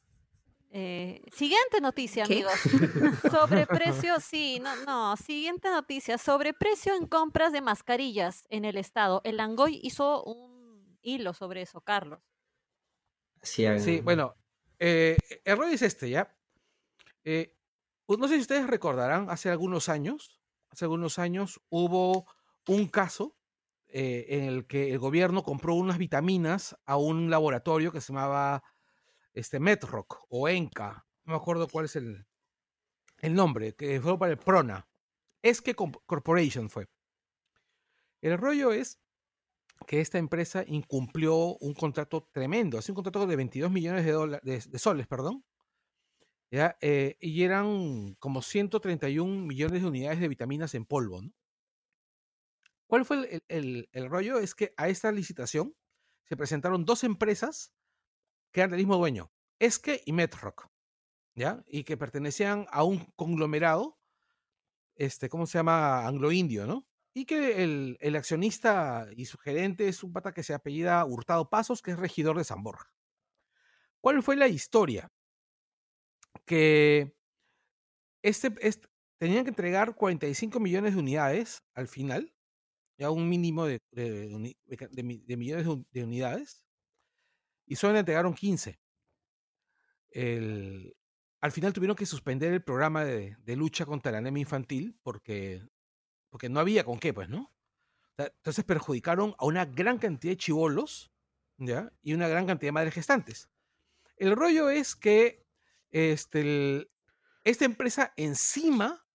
[0.77, 2.33] Eh, siguiente noticia, ¿Qué?
[2.33, 2.51] amigos.
[3.31, 5.15] Sobreprecio, sí, no, no.
[5.15, 6.17] Siguiente noticia.
[6.17, 9.21] Sobreprecio en compras de mascarillas en el estado.
[9.23, 12.19] El Langoy hizo un hilo sobre eso, Carlos.
[13.41, 13.65] Sí,
[14.01, 14.35] bueno,
[14.77, 15.15] eh,
[15.45, 16.34] el rollo es este, ¿ya?
[17.25, 17.55] Eh,
[18.05, 22.25] pues no sé si ustedes recordarán, hace algunos años, hace algunos años hubo
[22.67, 23.35] un caso
[23.87, 28.63] eh, en el que el gobierno compró unas vitaminas a un laboratorio que se llamaba
[29.33, 29.59] este,
[30.29, 32.27] o Enca, no me acuerdo cuál es el,
[33.19, 34.87] el nombre, que fue para el Prona.
[35.41, 36.87] Es que Corporation fue.
[38.21, 38.99] El rollo es
[39.87, 44.63] que esta empresa incumplió un contrato tremendo, así un contrato de 22 millones de, de,
[44.67, 45.43] de soles, perdón,
[46.81, 51.21] Eh, y eran como 131 millones de unidades de vitaminas en polvo.
[51.21, 51.31] ¿no?
[52.87, 54.39] ¿Cuál fue el, el- el- rollo?
[54.39, 55.75] Es que a esta licitación
[56.25, 57.73] se presentaron dos empresas
[58.53, 60.67] que eran del mismo dueño, Esque y Medrock,
[61.35, 61.63] ¿ya?
[61.67, 63.99] Y que pertenecían a un conglomerado,
[64.95, 66.07] este, ¿cómo se llama?
[66.07, 66.87] Anglo-indio, ¿no?
[67.13, 71.49] Y que el, el accionista y su gerente es un pata que se apellida Hurtado
[71.49, 72.93] Pasos, que es regidor de San Borja.
[74.01, 75.11] ¿Cuál fue la historia?
[76.43, 77.15] Que
[78.23, 78.49] este,
[79.17, 82.33] tenían que entregar 45 millones de unidades al final,
[82.97, 86.65] ya un mínimo de, millones de, un- de unidades,
[87.67, 88.79] y solo entregaron 15.
[90.09, 90.95] El-
[91.41, 95.61] al final tuvieron que suspender el programa de, lucha contra la anemia infantil porque,
[96.29, 97.53] porque no había con qué, pues, ¿no?
[98.17, 101.11] Entonces perjudicaron a una gran cantidad de chivolos,
[101.57, 101.91] ¿ya?
[102.01, 103.49] Y una gran cantidad de madres gestantes.
[104.17, 105.44] El rollo es que
[105.95, 106.87] este, el-
[107.45, 109.05] esta empresa encima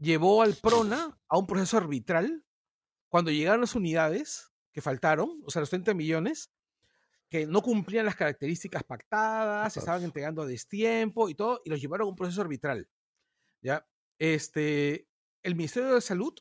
[0.00, 2.46] llevó al PRONA a un proceso arbitral
[3.08, 6.50] cuando llegaron las unidades que faltaron, o sea, los 30 millones,
[7.28, 11.80] que no cumplían las características pactadas, se estaban entregando a destiempo y todo, y los
[11.80, 12.88] llevaron a un proceso arbitral.
[13.60, 13.86] ¿ya?
[14.18, 15.06] Este,
[15.42, 16.34] el Ministerio de Salud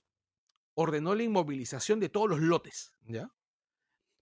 [0.76, 3.30] ordenó la inmovilización de todos los lotes, ¿ya?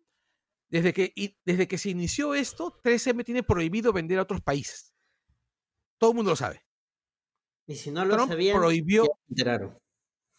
[0.70, 4.94] Desde que, y desde que se inició esto, 3M tiene prohibido vender a otros países.
[6.00, 6.66] Todo el mundo lo sabe.
[7.68, 9.78] Y si no lo Trump sabían, prohibió enteraron.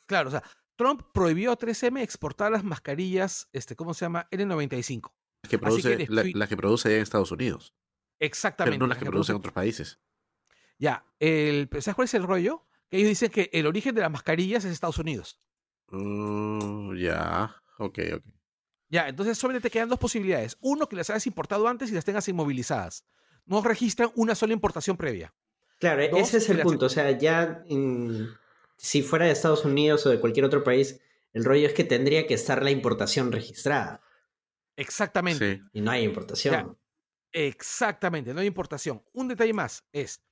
[0.06, 0.42] Claro, o sea,
[0.76, 4.28] Trump prohibió a 3M exportar las mascarillas, este, ¿cómo se llama?
[4.30, 5.02] N95.
[5.42, 7.74] Las que que produce, la, la que produce allá en Estados Unidos.
[8.18, 8.76] Exactamente.
[8.76, 10.00] Pero no las que producen en produce- otros países.
[10.78, 12.66] Ya, el, ¿sabes cuál es el rollo?
[12.94, 15.40] Que ellos dicen que el origen de las mascarillas es Estados Unidos.
[15.88, 17.56] Mm, ya.
[17.78, 18.22] Ok, ok.
[18.88, 20.56] Ya, entonces solamente te quedan dos posibilidades.
[20.60, 23.04] Uno, que las hayas importado antes y las tengas inmovilizadas.
[23.46, 25.34] No registran una sola importación previa.
[25.80, 26.86] Claro, e- Dos, ese es el punto.
[26.86, 28.28] O sea, ya en-
[28.76, 31.00] si fuera de Estados Unidos o de cualquier otro país,
[31.32, 34.02] el rollo es que tendría que estar la importación registrada.
[34.76, 35.56] Exactamente.
[35.56, 35.62] Sí.
[35.72, 36.78] Y no hay importación.
[37.32, 39.02] Exactamente, no hay importación.
[39.12, 40.22] Un detalle más es,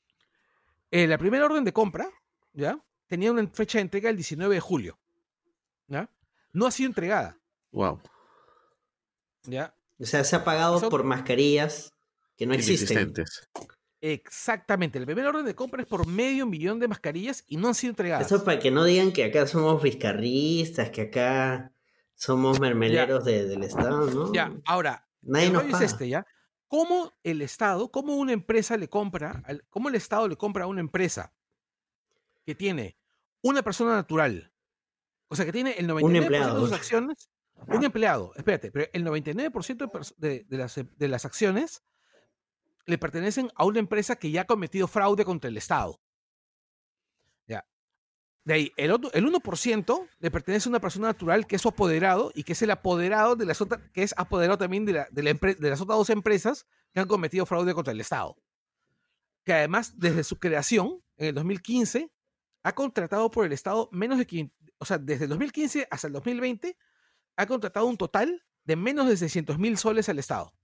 [0.93, 2.09] eh, la primera orden de compra,
[2.53, 2.79] ¿ya?
[3.07, 4.99] Tenía una fecha de entrega el 19 de julio,
[5.89, 6.09] ¿ya?
[6.53, 7.39] No ha sido entregada,
[7.73, 8.01] Wow.
[9.45, 9.75] ¿ya?
[9.99, 11.93] O sea, se ha pagado por mascarillas
[12.37, 13.13] que no existen.
[14.01, 17.75] Exactamente, la primera orden de compra es por medio millón de mascarillas y no han
[17.75, 18.27] sido entregadas.
[18.27, 21.73] Eso para que no digan que acá somos vizcarristas, que acá
[22.15, 24.33] somos mermeleros de- del Estado, ¿no?
[24.33, 25.85] Ya, ahora, Nadie el nos rollo es paga.
[25.87, 26.27] este, ¿ya?
[26.67, 30.67] ¿Cómo el Estado, cómo una empresa le compra, al- cómo el Estado le compra a
[30.67, 31.33] una empresa
[32.45, 32.97] que tiene
[33.43, 34.53] una persona natural,
[35.29, 37.31] o sea, que tiene el 99% de sus acciones,
[37.69, 41.83] un empleado, espérate, pero el 99% de, de- de las, de las acciones
[42.87, 46.01] le pertenecen a una empresa que ya ha cometido fraude contra el Estado.
[47.47, 47.65] Ya.
[48.45, 51.69] De ahí, el, otro- el 1% le pertenece a una persona natural que es su
[51.69, 55.09] apoderado y que es el apoderado de las otras, que es apoderado también de, la-
[55.11, 58.37] de, la empre- de las otras dos empresas que han cometido fraude contra el Estado.
[59.45, 62.11] que además desde su creación, en el 2015,
[62.63, 66.13] ha contratado por el Estado menos de 500, o sea, desde el 2015 hasta el
[66.13, 66.77] 2020,
[67.37, 70.55] ha contratado un total de menos de 600 mil soles al Estado.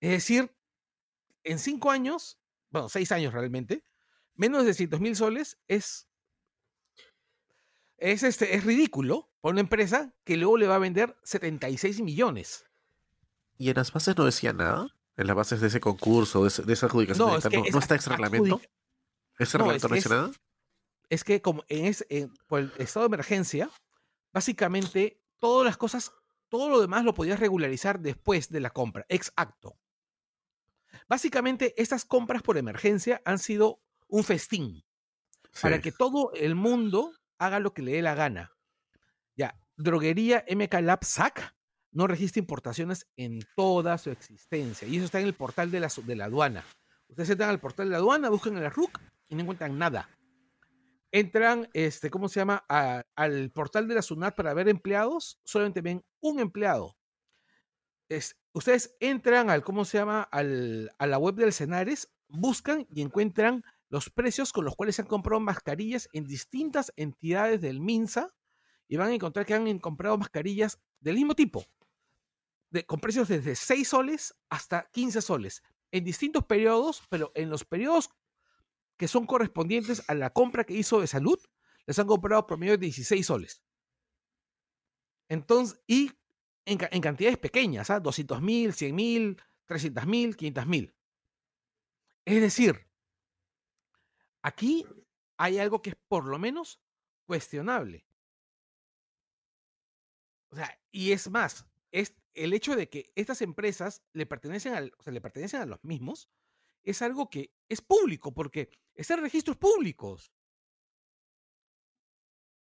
[0.00, 0.54] Es decir,
[1.44, 2.38] en cinco años,
[2.70, 3.84] bueno, seis años realmente,
[4.34, 6.08] menos de 600 mil soles es,
[7.96, 12.64] es, este, es ridículo para una empresa que luego le va a vender 76 millones.
[13.56, 14.88] ¿Y en las bases no decía nada?
[15.16, 17.64] En las bases de ese concurso, de, ese- de esa adjudicación No, es que ¿no,
[17.64, 18.60] es no está adjudic- reglamento?
[19.38, 20.30] ¿Ese No, reglamento es no que dice nada?
[21.10, 21.94] Es que como en
[22.46, 23.70] por el estado de emergencia,
[24.32, 26.12] básicamente todas las cosas,
[26.48, 29.78] todo lo demás lo podías regularizar después de la compra, ex acto.
[31.08, 34.84] Básicamente, estas compras por emergencia han sido un festín
[35.62, 38.52] para que todo el mundo haga lo que le dé la gana.
[39.36, 41.54] Ya, droguería MK Lab SAC
[41.92, 44.86] no registra importaciones en toda su existencia.
[44.86, 46.64] Y eso está en el portal de la, de la aduana.
[47.08, 50.08] Ustedes entran al portal de la aduana, buscan en la RUC y no encuentran nada.
[51.12, 52.64] Entran, este, ¿cómo se llama?
[52.68, 56.96] Al portal de la SUNAT para ver empleados, solamente ven un empleado.
[58.08, 60.22] Es- ustedes entran al, ¿cómo se llama?
[60.22, 65.02] Al, a la web del Cenares, buscan y encuentran los precios con los cuales se
[65.02, 68.34] han comprado mascarillas en distintas entidades del MINSA
[68.88, 71.64] y van a encontrar que han comprado mascarillas del mismo tipo,
[72.70, 77.64] de, con precios desde 6 soles hasta 15 soles, en distintos periodos, pero en los
[77.64, 78.10] periodos
[78.98, 81.38] que son correspondientes a la compra que hizo de salud,
[81.86, 83.62] les han comprado promedio de 16 soles.
[85.28, 86.10] Entonces, y
[86.66, 88.00] en, ca- en cantidades pequeñas, ¿ah?
[88.00, 90.94] 200 mil, 100 mil, 300 mil, 500 mil.
[92.24, 92.86] Es decir,
[94.42, 94.84] aquí
[95.36, 96.80] hay algo que es por lo menos
[97.26, 98.06] cuestionable.
[100.50, 104.92] O sea, y es más, es el hecho de que estas empresas le pertenecen al,
[104.98, 106.30] o sea, le pertenecen a los mismos,
[106.84, 110.32] es algo que es público, porque están en registros públicos.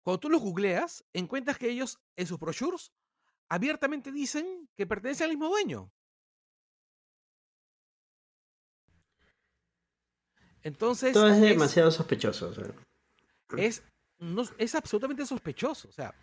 [0.03, 2.93] Cuando tú los googleas, encuentras que ellos en sus brochures
[3.49, 5.91] abiertamente dicen que pertenecen al mismo dueño.
[10.63, 12.49] Entonces, Todo es es- demasiado sospechoso.
[12.49, 12.73] o sea.
[13.57, 13.83] es,
[14.19, 15.87] no- es absolutamente sospechoso.
[15.87, 16.13] O sea,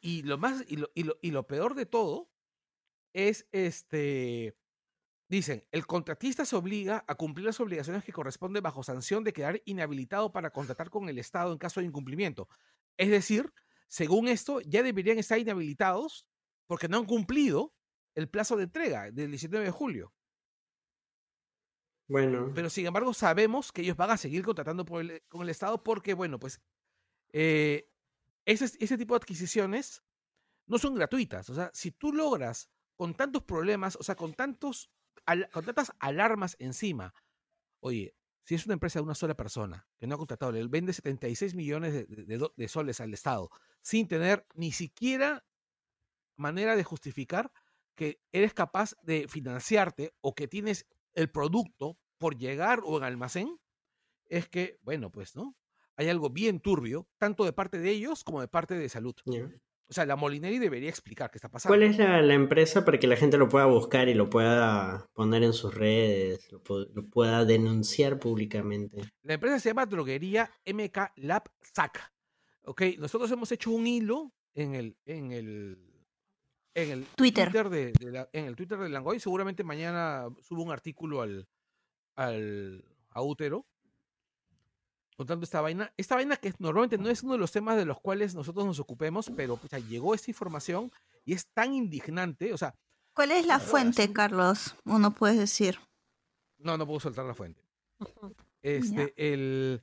[0.00, 2.28] y lo más, y lo, y lo- y lo peor de todo
[3.12, 4.56] es este.
[5.32, 9.62] Dicen, el contratista se obliga a cumplir las obligaciones que corresponden bajo sanción de quedar
[9.64, 12.50] inhabilitado para contratar con el Estado en caso de incumplimiento.
[12.98, 13.50] Es decir,
[13.88, 16.26] según esto, ya deberían estar inhabilitados
[16.66, 17.74] porque no han cumplido
[18.14, 20.14] el plazo de entrega del 19 de julio.
[22.08, 25.48] Bueno, Pero sin embargo, sabemos que ellos van a seguir contratando por el- con el
[25.48, 26.60] Estado porque, bueno, pues
[27.32, 27.88] eh,
[28.46, 30.02] ese, ese tipo de adquisiciones
[30.68, 31.50] no son gratuitas.
[31.50, 34.90] O sea, si tú logras con tantos problemas, o sea, con, tantos,
[35.26, 37.14] al- con tantas alarmas encima,
[37.80, 38.14] oye,
[38.44, 41.54] si es una empresa de una sola persona que no ha contratado, le vende 76
[41.54, 43.50] millones de, de- de soles al Estado
[43.82, 45.44] sin tener ni siquiera
[46.36, 47.52] manera de justificar
[47.94, 53.58] que eres capaz de financiarte o que tienes el producto por llegar o en almacén,
[54.26, 55.56] es que, bueno, pues, ¿no?
[55.96, 59.14] Hay algo bien turbio, tanto de parte de ellos como de parte de salud.
[59.92, 61.70] O sea, la Molineri debería explicar qué está pasando.
[61.70, 65.06] ¿cuál es la, la empresa para que la gente lo pueda buscar y lo pueda
[65.12, 69.02] poner en sus redes, lo, pu- lo pueda denunciar públicamente?
[69.22, 72.10] La empresa se llama Droguería MK Lab SAC.
[72.64, 75.78] Ok, nosotros hemos hecho un hilo en el, en el,
[76.74, 77.52] en el Twitter.
[77.68, 79.20] de, de la- en el Twitter de Langoy.
[79.20, 81.46] Seguramente mañana subo un artículo al,
[82.16, 83.66] al a Útero
[85.22, 85.92] contando esta vaina.
[85.96, 88.80] Esta vaina que normalmente no es uno de los temas de los cuales nosotros nos
[88.80, 89.58] ocupemos, pero
[89.88, 90.90] llegó esta información
[91.24, 92.52] y es tan indignante.
[92.52, 92.74] O sea,
[93.14, 94.74] ¿Cuál es la fuente, Carlos?
[94.84, 95.78] Uno puede decir.
[96.58, 97.62] No, no puedo soltar la fuente.
[98.62, 99.82] Este, el,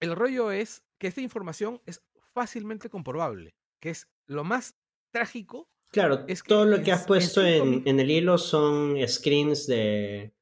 [0.00, 2.02] el rollo es que esta información es
[2.32, 4.76] fácilmente comprobable, que es lo más
[5.12, 5.68] trágico.
[5.90, 10.32] Claro, Es que todo lo que has en puesto en el hilo son screens de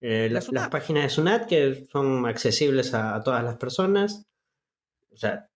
[0.00, 4.26] eh, La la- las páginas de SUNAT que son accesibles a, a todas las personas.
[5.12, 5.48] O sea,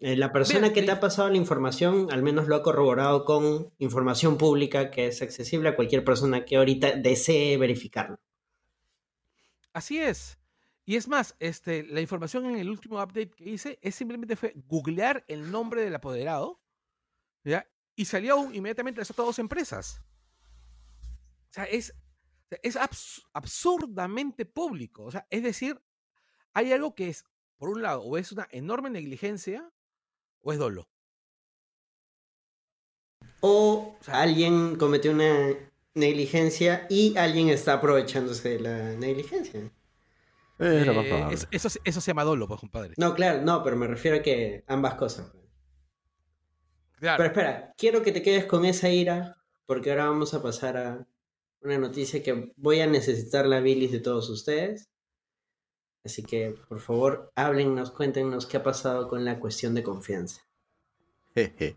[0.00, 3.72] eh, la persona que te ha pasado la información al menos lo ha corroborado con
[3.78, 8.18] información pública que es accesible a cualquier persona que ahorita desee verificarlo.
[9.72, 10.38] Así es.
[10.84, 14.54] Y es más, este, la información en el último update que hice es simplemente fue
[14.68, 16.60] googlear el nombre del apoderado,
[17.44, 17.68] ¿ya?
[17.94, 20.00] Y salió inmediatamente las otras dos empresas.
[21.50, 21.94] O sea, es,
[22.48, 25.04] sea, es abs- absurdamente público.
[25.04, 25.80] O sea, es decir,
[26.54, 27.24] hay algo que es,
[27.56, 29.70] por un lado, o es una enorme negligencia
[30.40, 30.88] o es dolo.
[33.40, 35.54] O alguien cometió una
[35.94, 39.70] negligencia y alguien está aprovechándose de la negligencia.
[40.60, 42.94] Eh, es- eso, se- eso se llama dolo, pues, compadre.
[42.96, 45.32] No, claro, no, pero me refiero a que ambas cosas.
[46.96, 47.16] Claro.
[47.18, 49.36] Pero espera, quiero que te quedes con esa ira,
[49.66, 51.06] porque ahora vamos a pasar a
[51.62, 54.88] una noticia que voy a necesitar la bilis de todos ustedes.
[56.04, 60.42] Así que, por favor, háblennos, cuéntenos qué ha pasado con la cuestión de confianza.
[61.34, 61.76] Jeje.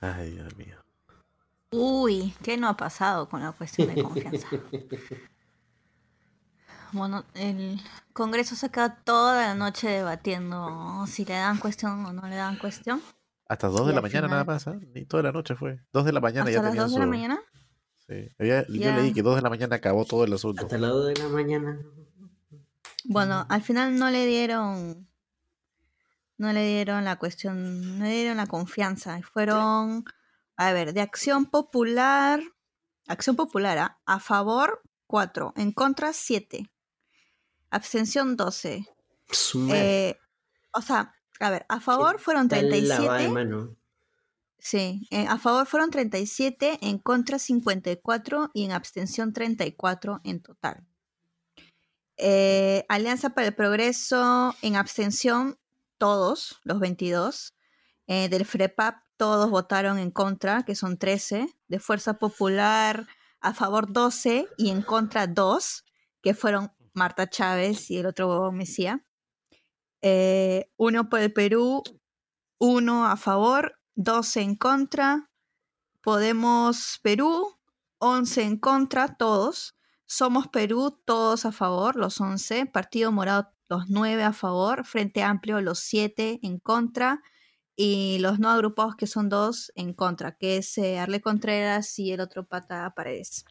[0.00, 0.76] Ay, Dios mío.
[1.70, 4.48] Uy, ¿qué no ha pasado con la cuestión de confianza?
[6.92, 7.80] Bueno, el
[8.12, 12.56] Congreso se queda toda la noche debatiendo si le dan cuestión o no le dan
[12.56, 13.02] cuestión.
[13.48, 14.78] Hasta dos Y de la mañana final- nada más, ¿ah?
[14.94, 15.80] Ni toda la noche fue.
[15.92, 17.40] Dos de la mañana Hasta ya las tenían 2 de la mañana.
[18.08, 18.28] Sí.
[18.38, 20.62] Había- Yo leí que dos de la mañana acabó todo el asunto.
[20.62, 21.78] Hasta las 2 de la mañana.
[23.04, 25.08] Bueno, al final no le dieron,
[26.38, 29.20] no le dieron la cuestión, no le dieron la confianza.
[29.22, 30.04] Fueron,
[30.56, 32.40] a ver, de Acción Popular,
[33.06, 33.98] Acción Popular, ¿ah?
[34.06, 36.70] a favor 4, en contra 7,
[37.70, 38.86] abstención 12.
[39.30, 40.18] Su madre, Eh,
[40.72, 43.76] o sea, a ver, a favor fueron está lavada de 37, mano.
[44.64, 50.86] Sí, eh, a favor fueron 37, en contra 54 y en abstención 34 en total.
[52.16, 55.58] Eh, Alianza para el Progreso en abstención,
[55.98, 57.54] todos, los 22.
[58.06, 61.46] Eh, del FREPAP, todos votaron en contra, que son 13.
[61.68, 63.06] De Fuerza Popular,
[63.40, 65.84] a favor 12 y en contra 2,
[66.22, 69.04] que fueron Marta Chávez y el otro Mesía.
[70.02, 71.82] Eh, uno por el Perú,
[72.58, 75.30] uno a favor, 12 en contra.
[76.02, 77.56] Podemos Perú,
[77.98, 79.76] 11 en contra, todos.
[80.06, 82.66] Somos Perú, todos a favor, los 11.
[82.66, 84.84] Partido Morado, los 9 a favor.
[84.84, 87.22] Frente Amplio, los 7 en contra.
[87.76, 92.12] Y los no agrupados, que son dos en contra, que es eh, Arle Contreras y
[92.12, 93.44] el otro pata Paredes.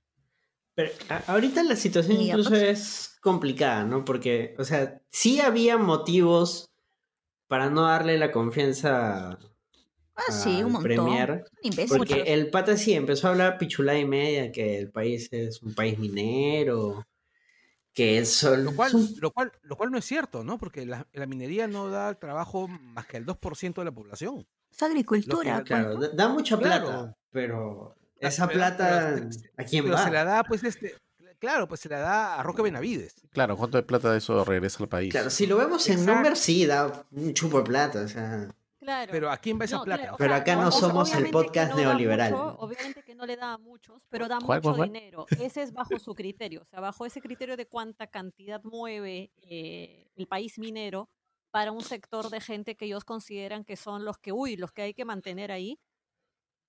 [0.76, 0.92] Pero
[1.28, 2.64] ahorita la situación Y incluso otros.
[2.64, 4.06] es complicada, ¿no?
[4.06, 6.72] Porque, o sea, sí había motivos
[7.48, 9.38] para no darle la confianza
[10.16, 10.84] Ah, sí, un montón.
[10.84, 11.44] Premier.
[11.64, 11.98] Imbécil.
[11.98, 15.74] Porque el pata sí empezó a hablar pichulada y media que el país es un
[15.74, 17.06] país minero,
[17.94, 18.58] que es solo...
[18.64, 20.58] Lo cual, lo, cual, lo cual no es cierto, ¿no?
[20.58, 24.46] Porque la, la minería no da trabajo más que al 2% de la población.
[24.72, 25.58] Es agricultura.
[25.60, 26.86] Que- Claro, da, da mucha Claro.
[26.86, 30.04] plata, pero esa pero- plata, pero ¿a quién Pero va?
[30.04, 30.96] se la da, pues, este.
[31.40, 33.16] Claro, pues se la da a Roque Benavides.
[33.32, 35.12] Claro, ¿cuánto de plata de eso regresa al país?
[35.12, 38.48] Claro, si lo vemos en números, sí, da un chupo de plata, o sea...
[38.84, 39.12] Claro.
[39.12, 40.02] Pero ¿a quién va esa No, plata?
[40.02, 42.32] claro, Pero acá no o- o sea, somos el podcast no neoliberal.
[42.32, 44.90] mucho, obviamente que no le da a muchos, pero da ¿Cuál, mucho cuál, cuál?
[44.94, 45.26] dinero.
[45.40, 46.62] Ese es bajo su criterio.
[46.62, 51.10] O sea, bajo ese criterio de cuánta cantidad mueve eh, el país minero
[51.52, 54.82] para un sector de gente que ellos consideran que son los que, uy, los que
[54.82, 55.80] hay que mantener ahí.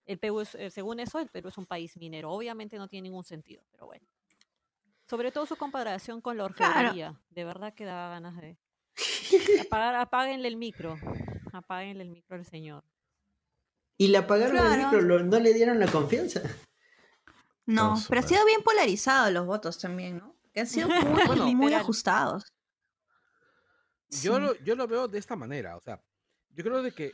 [0.06, 2.30] El Perú es, eh, según eso, el Perú es un país minero.
[2.30, 4.06] Obviamente no tiene ningún sentido, pero bueno.
[5.08, 6.70] Sobre todo su comparación con la Claro.
[6.72, 7.20] orfebrería.
[7.30, 8.58] De verdad que da ganas de...
[9.62, 10.96] Apagar, apáguenle el micro.
[11.54, 12.84] Apáguenle el micro al señor.
[13.96, 16.42] Y le apagaron el micro, lo- no le dieron la confianza.
[17.66, 20.36] No, pero ha sido bien polarizados los votos también, ¿no?
[20.52, 20.88] Que han sido
[21.18, 22.52] muy, Bueno, muy ajustados.
[24.10, 24.40] Yo, Sí.
[24.42, 25.76] lo, yo lo veo de esta manera.
[25.76, 26.02] O sea,
[26.50, 27.12] yo creo de que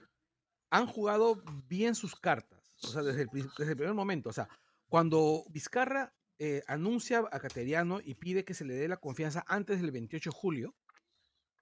[0.71, 2.61] han jugado bien sus cartas.
[2.83, 4.29] O sea, desde el, desde el primer momento.
[4.31, 4.49] O sea,
[4.89, 9.81] cuando Vizcarra eh, anuncia a Cateriano y pide que se le dé la confianza antes
[9.81, 10.75] del 28 de julio,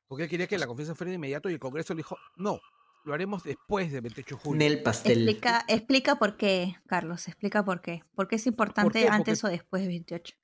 [0.09, 2.61] porque él quería que la confianza fuera de inmediato y el Congreso le dijo, no,
[3.05, 4.59] lo haremos después del 28 de julio.
[4.59, 5.29] Nel pastel.
[5.29, 8.03] Explica, explica por qué, Carlos, explica por qué.
[8.15, 9.09] ¿Por qué es importante qué?
[9.09, 10.35] antes Porque- o después del 28?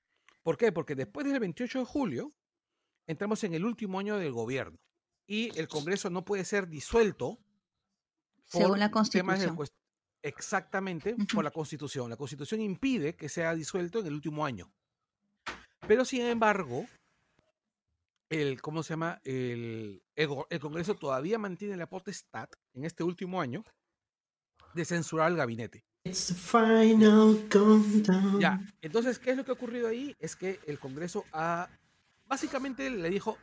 [0.42, 0.72] ¿Por qué?
[0.72, 2.32] Porque después del 28 de julio
[3.06, 4.78] entramos en el último año del gobierno
[5.26, 7.38] y el Congreso no puede ser disuelto
[8.44, 9.58] Según la del Constitución.
[10.22, 12.08] Exactamente, por la Constitución.
[12.08, 14.72] La Constitución impide que sea disuelto en el último año.
[15.86, 16.86] Pero sin embargo,
[18.28, 19.20] el, ¿cómo se llama?
[19.24, 23.64] El, el el Congreso todavía mantiene la potestad en este último año
[24.74, 25.84] de censurar al gabinete.
[26.04, 28.38] It's the final countdown.
[28.40, 30.14] Ya, entonces, ¿qué es lo que ha ocurrido ahí?
[30.18, 31.70] Es que el Congreso ha,
[32.26, 33.38] básicamente le dijo,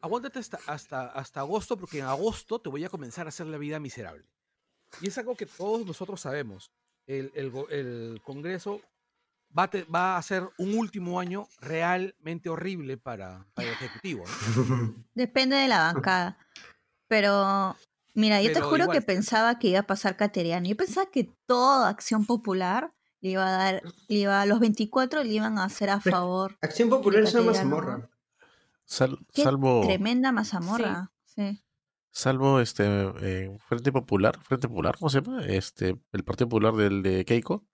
[0.00, 3.58] aguántate hasta, hasta, hasta agosto, porque en agosto te voy a comenzar a hacer la
[3.58, 4.24] vida miserable.
[5.00, 6.72] Y es algo que todos nosotros sabemos.
[7.06, 8.80] El, el el Congreso
[9.56, 14.24] va a, te- va a hacer un último año realmente horrible para, para el Ejecutivo.
[14.56, 14.94] ¿no?
[15.14, 16.38] Depende de la bancada.
[17.08, 17.76] Pero,
[18.14, 18.98] mira, yo te juro igual.
[18.98, 20.66] que pensaba que iba a pasar Cateriano.
[20.68, 25.30] Yo pensaba que toda acción popular le iba a dar, le iba, los 24 le
[25.32, 26.56] iban a hacer a favor.
[26.60, 28.10] Acción Popular es una mazamorra.
[28.84, 31.10] Sal- salvo, tremenda mazamorra.
[31.24, 31.60] Sí.
[32.12, 32.84] salvo este
[33.20, 35.44] eh, Frente Popular, Frente Popular, ¿cómo se llama?
[35.44, 37.64] Este, el Partido Popular del de Keiko.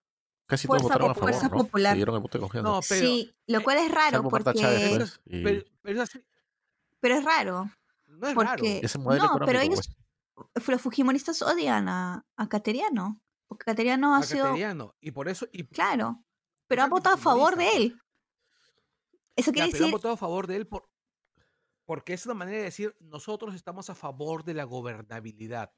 [0.53, 1.65] Casi todos Fuerza votaron a favor, ¿no?
[1.65, 1.93] Popular.
[1.93, 2.71] Le dieron el voto de confianza.
[2.71, 4.55] No, pero, sí, lo cual es raro porque...
[4.55, 6.25] Chávez, pues, y- pero, pero es así,
[7.01, 7.71] Pero es raro.
[8.07, 8.63] no es raro.
[9.01, 9.91] Modelo no, pero ellos,
[10.55, 10.69] pues.
[10.69, 13.21] los fujimoristas odian a, a Cateriano.
[13.49, 14.45] Porque Cateriano ha a sido...
[14.47, 16.23] Cateriano, Y por eso, y, Claro.
[16.69, 18.01] Pero han votado a favor de él.
[19.37, 19.93] Eso Ya, quiere pero han decir...
[19.93, 20.89] votado a favor de él por,
[21.85, 25.71] porque es una manera de decir nosotros estamos a favor de la gobernabilidad.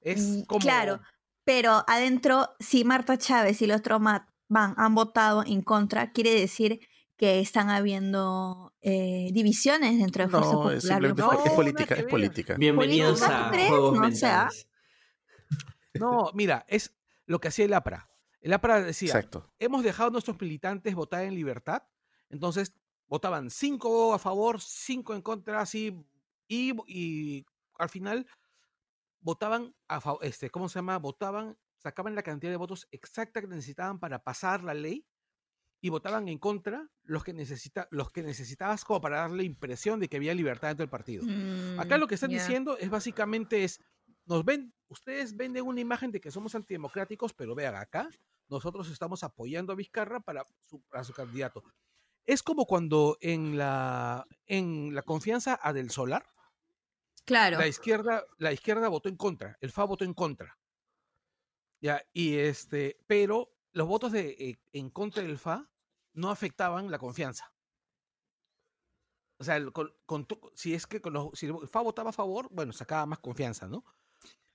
[0.00, 1.00] Es Mm, como Claro,
[1.46, 6.34] pero adentro, si Marta Chávez y los otros ma- van, han votado en contra, quiere
[6.38, 6.80] decir
[7.16, 10.82] que están habiendo eh, divisiones dentro de Fuerza No, es Popular.
[10.82, 12.54] simplemente No, es política, es política.
[12.58, 13.48] Bienvenidos a.
[13.48, 14.68] Juegos No, o sea, Mentales.
[15.94, 16.94] No, mira, es
[17.26, 18.10] lo que hacía el APRA.
[18.42, 19.50] El APRA decía, Exacto.
[19.58, 21.84] hemos dejado a nuestros militantes votar en libertad,
[22.28, 22.74] entonces
[23.06, 26.04] votaban cinco a favor, cinco en contra, así,
[26.48, 27.46] y, y
[27.78, 28.26] al final
[29.26, 31.00] votaban a favor, este, ¿cómo se llama?
[31.00, 35.04] Votaban, sacaban la cantidad de votos exacta que necesitaban para pasar la ley
[35.80, 40.08] y votaban en contra los que necesita, los que necesitabas como para darle impresión de
[40.08, 41.24] que había libertad dentro del partido.
[41.76, 43.80] Acá Mm, lo que están diciendo es básicamente es,
[44.26, 48.08] nos ven, ustedes venden una imagen de que somos antidemocráticos, pero vean acá,
[48.48, 51.64] nosotros estamos apoyando a Vizcarra para su, para su candidato.
[52.26, 56.26] Es como cuando en la, en la confianza a Del Solar,
[57.26, 57.58] Claro.
[57.58, 60.56] la izquierda, la izquierda votó en contra, el FA votó en contra.
[61.82, 65.68] Ya, y este, pero los votos de eh, en contra del FA
[66.14, 67.52] no afectaban la confianza.
[69.38, 72.48] O sea, con- con si es que con los, si el FA votaba a favor,
[72.50, 73.84] bueno, sacaba más confianza, ¿no?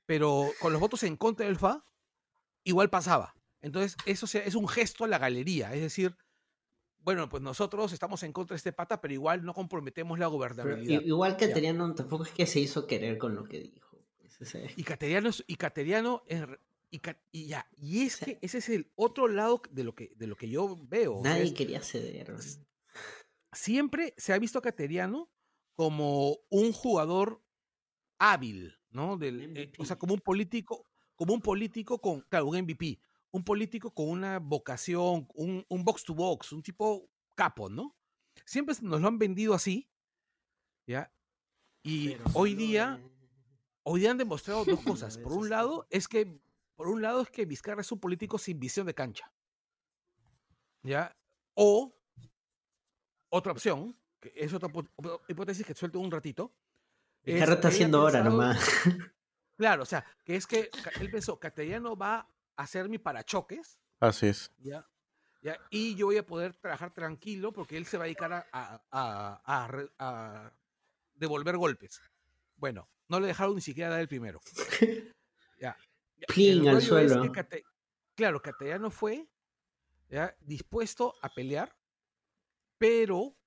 [0.08, 1.86] Pero con los votos en contra del FA,
[2.64, 3.36] igual pasaba.
[3.62, 6.18] Entonces, eso es un gesto a la galería, es decir,
[7.04, 10.32] bueno, pues nosotros estamos en contra de este pata, pero igual no comprometemos la Pero
[10.38, 11.02] gobernabilidad.
[11.02, 13.98] i- igual Cateriano tampoco es que se hizo querer con lo que dijo.
[14.76, 16.60] Y Cateriano, es- y Cateriano re-
[17.32, 20.28] y, ya, y es sea, que ese es el otro lado de lo que, de
[20.28, 21.22] lo que yo veo.
[21.24, 22.36] nadie es- quería ceder.
[23.54, 25.30] siempre se ha visto a Cateriano
[25.76, 27.42] como un jugador
[28.18, 29.18] hábil, ¿no?
[29.18, 30.86] Del, eh, o sea, como un político,
[31.16, 33.00] como un político con, claro, un MVP,
[33.32, 37.96] un político con una vocación, un, un box to box, un tipo capo, ¿no?
[38.46, 39.90] Siempre nos lo han vendido así,
[40.88, 41.12] ¿ya?
[41.84, 43.10] Y Pero hoy día, eh,
[43.84, 45.18] hoy día han demostrado dos cosas.
[45.18, 46.40] Por un lado, es que,
[46.76, 49.32] por un lado es que Vizcarra es un político sin visión de cancha.
[50.84, 51.16] ¿Ya?
[51.54, 51.96] O
[53.30, 54.70] otra opción, que es otra
[55.28, 56.54] hipótesis que suelto un ratito.
[57.24, 58.60] es Vizcarra está él ha haciendo hora pensado- nomás.
[59.58, 64.52] Claro, o sea, que es que él pensó, Cateriano va hacer mi parachoques, Así es.
[64.60, 64.88] ¿ya?
[65.42, 65.58] ¿ya?
[65.70, 69.42] Y yo voy a poder trabajar tranquilo porque él se va a dedicar a, a-
[69.98, 70.54] a-
[71.14, 72.02] devolver golpes.
[72.56, 74.40] Bueno, no le dejaron ni siquiera dar el primero.
[75.60, 75.78] Ya.
[76.18, 77.32] ya, Plin el al es que suelo.
[77.32, 77.64] Cate-
[78.16, 79.28] claro, Cateriano fue
[80.10, 80.36] ¿ya?
[80.40, 81.78] dispuesto a pelear,
[82.80, 83.38] pero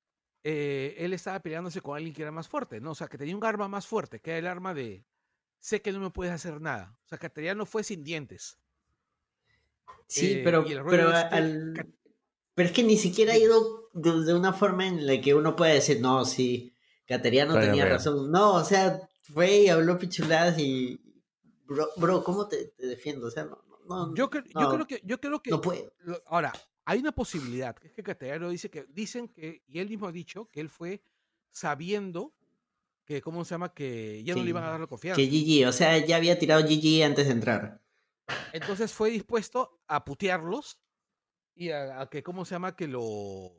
[0.44, 2.92] eh, él estaba peleándose con alguien que era más fuerte, ¿no?
[2.92, 5.04] O sea, que tenía un arma más fuerte, que era el arma de
[5.58, 6.96] sé que no me puedes hacer nada.
[7.04, 8.58] O sea, Cateriano fue sin dientes.
[10.06, 11.94] Sí, Eh, pero, pero, es que al-
[12.54, 15.56] pero es que ni siquiera ha ido de, de una forma en la que uno
[15.56, 16.74] puede decir, no, sí,
[17.06, 18.30] Cateriano tenía razón.
[18.30, 21.00] No, o sea, fue y habló pichuladas y...
[21.66, 23.26] Bro, bro ¿cómo te, te defiendo?
[23.26, 25.60] O sea, no, no, no, Yo, cre- yo no, creo que, yo creo que no
[25.60, 25.92] puedo.
[26.26, 26.52] ahora,
[26.84, 30.12] hay una posibilidad, que es que Cateriano dice que, dicen que, y él mismo ha
[30.12, 31.02] dicho que él fue
[31.50, 32.34] sabiendo
[33.06, 33.72] que, ¿cómo se llama?
[33.72, 35.20] Que ya no Sí, le iban a dar la confianza.
[35.20, 37.82] Que GG, o sea, ya había tirado GG antes de entrar.
[38.52, 40.78] Entonces fue dispuesto a putearlos
[41.54, 42.76] y a, a que, ¿cómo se llama?
[42.76, 43.52] Que lo.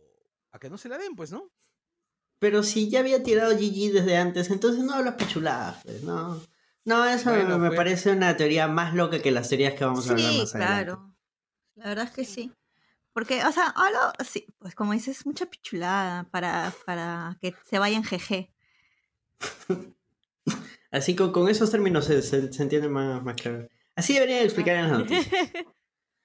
[0.51, 1.51] a que no se la den, pues, ¿no?
[2.39, 6.41] Pero si ya había tirado GG desde antes, entonces no hablas pichuladas, pues, no.
[6.83, 7.77] No, eso Bueno, me pues.
[7.77, 10.91] parece una teoría más loca que las teorías que vamos a hablar Sí, más adelante.
[10.91, 11.15] claro.
[11.75, 12.51] La verdad es que sí.
[13.13, 18.03] Porque, o sea, hablo, sí, pues como dices, mucha pichulada para, para que se vayan
[18.03, 18.49] GG.
[20.91, 23.67] Así que con esos términos se, se- se entiende más, más claro.
[23.95, 25.27] Así deberían explicar en las noticias.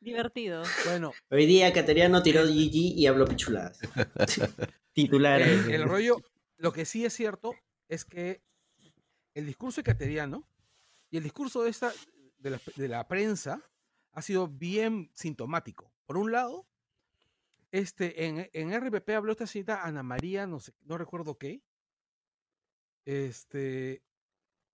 [0.00, 0.62] Divertido.
[0.86, 3.78] Bueno, Hoy día Cateriano tiró GG y habló pichuladas.
[4.92, 5.42] Titular.
[5.42, 6.16] el, el rollo,
[6.56, 7.54] lo que sí es cierto
[7.88, 8.42] es que
[9.34, 10.48] el discurso de Cateriano
[11.10, 11.92] y el discurso de, esta,
[12.38, 13.62] de, la, de la prensa
[14.12, 15.92] ha sido bien sintomático.
[16.06, 16.66] Por un lado,
[17.70, 21.62] este, en, en RPP habló esta cita Ana María, no sé, no recuerdo qué,
[23.04, 24.02] este,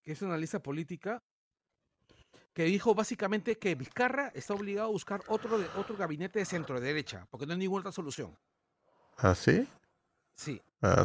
[0.02, 1.22] que es una analista política,
[2.56, 6.80] que dijo básicamente que Vizcarra está obligado a buscar otro, de, otro gabinete de centro
[6.80, 8.34] derecha, porque no hay ninguna otra solución.
[9.18, 9.68] ¿Ah, sí?
[10.34, 10.62] Sí.
[10.80, 11.04] Ah,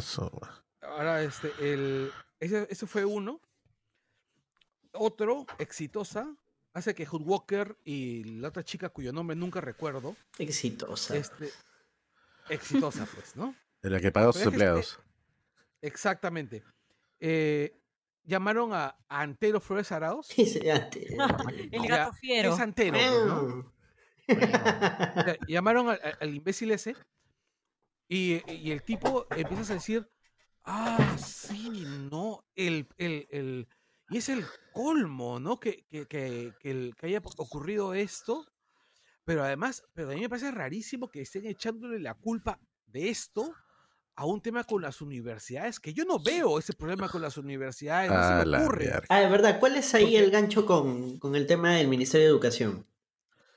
[0.80, 3.38] Ahora, este, el, ese, ese fue uno.
[4.92, 6.34] Otro, exitosa,
[6.72, 11.14] hace que Hood Walker y la otra chica cuyo nombre nunca recuerdo, Exitosa.
[11.18, 11.50] este,
[12.48, 13.54] exitosa, pues, ¿no?
[13.82, 15.00] De la que paga a sus Pero es que empleados.
[15.82, 16.64] Exactamente.
[17.20, 17.78] Eh,
[18.24, 20.28] llamaron a, a Antero Flores Araos.
[20.36, 21.10] Dice antes.
[21.70, 22.54] El Ya, gato fiero.
[22.54, 23.72] Es Antero,
[25.48, 26.94] llamaron al, al- al imbécil ese
[28.08, 30.08] y, y el tipo empieza a decir,
[30.64, 33.68] ah, sí, no, el, el, el-
[34.10, 35.58] y es el colmo, ¿no?
[35.58, 38.46] Que, que, que, que el- que haya ocurrido esto,
[39.24, 43.54] pero además, pero a mí me parece rarísimo que estén echándole la culpa de esto
[44.14, 48.10] a un tema con las universidades, que yo no veo ese problema con las universidades,
[48.10, 48.92] no A se me la ocurre.
[49.08, 52.26] Ah, de verdad, ¿cuál es ahí Porque- el gancho con, con el tema del Ministerio
[52.26, 52.86] de Educación?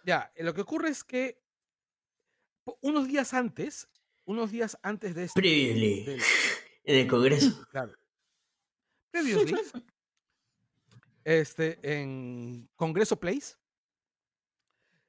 [0.05, 1.41] Ya, eh, lo que ocurre es que
[2.81, 3.87] unos días antes,
[4.23, 6.21] unos días antes de esto, Previously, del-
[6.85, 7.67] en el Congreso.
[7.71, 7.93] claro,
[9.11, 9.55] previously,
[11.23, 13.55] este, en Congreso Place,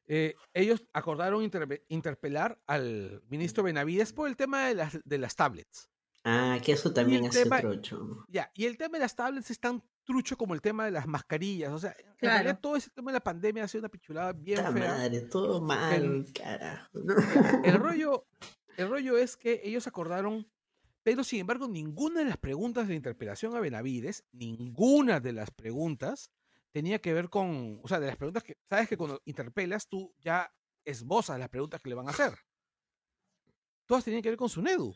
[0.06, 1.42] eh, ellos acordaron
[1.88, 5.88] interpelar al ministro Benavides por el tema de las, de las tablets.
[6.24, 8.24] Ah, que eso también el hace tema- trocho.
[8.28, 11.06] Ya, y el tema de las tablets es tan trucho como el tema de las
[11.06, 11.72] mascarillas.
[11.72, 12.34] O sea, en Claro.
[12.34, 14.70] realidad todo ese tema de la pandemia ha sido una pichulada bien fea.
[14.72, 16.98] madre, todo mal, carajo.
[17.64, 18.26] El rollo,
[18.76, 20.48] el rollo es que ellos acordaron,
[21.04, 26.30] pero sin embargo, ninguna de las preguntas de interpelación a Benavides, ninguna de las preguntas
[26.76, 30.14] tenía que ver con, o sea, de las preguntas que, sabes que cuando interpelas tú
[30.18, 30.52] ya
[30.84, 32.34] esbozas las preguntas que le van a hacer.
[33.86, 34.94] Todas tenían que ver con su NEDU.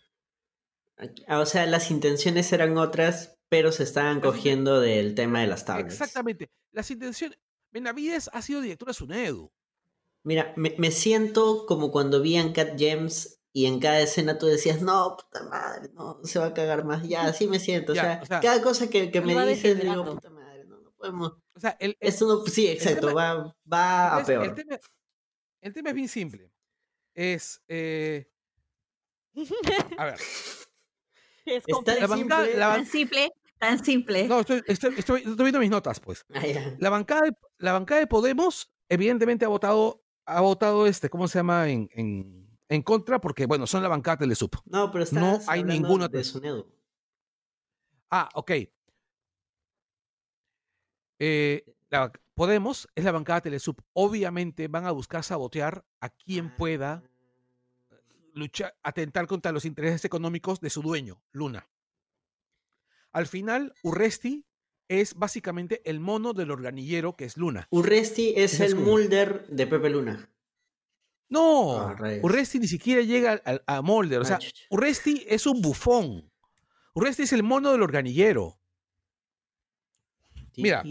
[1.26, 5.64] Ah, O sea, las intenciones eran otras, pero se estaban cogiendo del tema de las
[5.64, 5.94] tablets.
[5.94, 6.50] Exactamente.
[6.70, 7.38] Las intenciones.
[7.72, 9.50] Benavides ha sido director de SUNEDU.
[10.22, 14.82] Mira, me, me siento como cuando vi Cat Gems y en cada escena tú decías,
[14.82, 17.08] no, puta madre, no, se va a cagar más.
[17.08, 17.94] Ya, así me siento.
[17.94, 20.78] Ya, o, sea, o sea, cada cosa que, que me dices, digo, puta madre, no,
[20.78, 21.38] no podemos.
[21.60, 24.46] O sea, el, el- Esto no, sí, exacto, tema- va, va a peor.
[24.46, 24.78] El tema,
[25.60, 26.50] el tema es bien simple.
[27.14, 27.62] Es.
[27.68, 28.26] eh,
[29.98, 30.16] a ver.
[31.46, 32.00] Es Está complejo.
[32.00, 32.58] La bancada, simple.
[32.60, 34.28] la ban- Tan simple, tan simple.
[34.28, 36.24] no, estoy, estoy- estoy- estoy viendo mis notas, pues.
[36.34, 36.76] Ah, ya.
[36.78, 41.38] La bancada de, la bancada de Podemos, evidentemente, ha votado, ha votado este, ¿cómo se
[41.40, 41.68] llama?
[41.68, 44.54] En, en, en contra, porque, bueno, son la bancada Telesup.
[44.66, 46.66] No, pero No estás hay ninguna de otra- su Nedu.
[48.10, 48.50] Ah, ok.
[51.20, 53.80] Eh, la- Podemos es la bancada Telesup.
[53.92, 57.02] Obviamente van a buscar sabotear a quien pueda
[58.32, 61.68] luchar, atentar contra los intereses económicos de su dueño, Luna.
[63.12, 64.46] Al final, Urresti
[64.88, 67.66] es básicamente el mono del organillero que es Luna.
[67.70, 68.76] Urresti es el.
[68.76, 70.30] Mulder de Pepe Luna.
[71.28, 71.96] No, Ah.
[72.22, 74.20] Urresti ni siquiera llega al- al- a, Mulder.
[74.20, 74.64] O sea, Ah, chucha.
[74.70, 76.32] Urresti es un bufón.
[76.94, 78.59] Urresti es el mono del organillero.
[80.60, 80.82] Mira,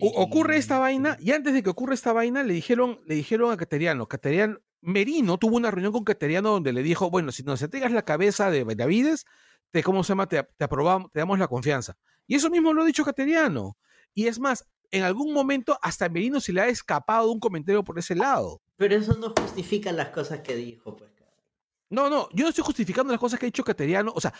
[0.00, 3.56] ocurre esta vaina y antes de que ocurra esta vaina le dijeron, le dijeron a
[3.56, 7.92] Cateriano, Cateriano, Merino tuvo una reunión con Cateriano donde le dijo, bueno, si nos entregas
[7.92, 9.26] la cabeza de Benavides,
[9.70, 10.28] te, ¿cómo se llama?
[10.28, 11.96] Te, te aprobamos, te damos la confianza.
[12.26, 13.76] Y eso mismo lo ha dicho Cateriano.
[14.14, 17.84] Y es más, en algún momento hasta a Merino se le ha escapado un comentario
[17.84, 18.62] por ese lado.
[18.76, 21.10] Pero eso no justifica las cosas que dijo, pues.
[21.90, 24.12] No, no, yo no estoy justificando las cosas que ha dicho Cateriano.
[24.14, 24.34] O sea,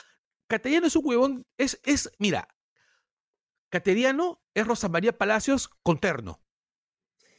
[0.46, 2.48] Cateriano es un huevón, es, es, mira,
[3.70, 6.40] Cateriano es Rosa María Palacios con terno.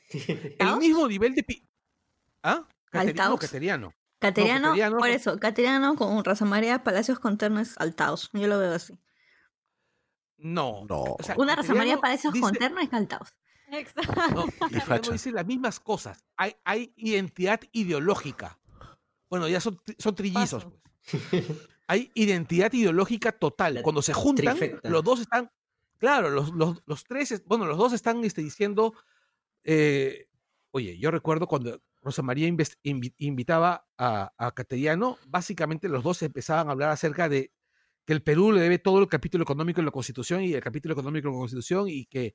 [0.11, 0.79] El ¿Caos?
[0.79, 1.43] mismo nivel de...
[1.43, 1.67] pi-
[2.43, 2.67] ¿Ah?
[2.91, 3.37] Cateriano.
[3.37, 3.93] Cateriano.
[4.19, 8.29] Cateriano, Cateriano por con- eso, Cateriano con Rosa María Palacios con terno es altaos.
[8.33, 8.97] Yo lo veo así.
[10.37, 10.85] No.
[10.87, 11.03] No.
[11.03, 13.35] o sea, Una Rosa María Palacios con dice- terno es altaos.
[13.71, 14.47] Exacto.
[14.49, 16.25] No, dice las mismas cosas.
[16.37, 18.57] Hay, hay identidad ideológica.
[19.29, 20.67] Bueno, ya son, son trillizos.
[21.29, 21.45] Pues.
[21.87, 23.81] Hay identidad ideológica total.
[23.83, 24.89] Cuando se juntan, trifecta.
[24.89, 25.51] los dos están,
[25.99, 28.93] claro, los, los, los tres, es- bueno, los dos están este, diciendo,
[29.63, 30.27] eh,
[30.71, 32.47] oye, yo recuerdo cuando Rosa María
[33.19, 37.51] invitaba a, a Cateriano, básicamente los dos empezaban a hablar acerca de
[38.05, 40.93] que el Perú le debe todo el capítulo económico en la Constitución y el capítulo
[40.93, 42.33] económico en la Constitución y que,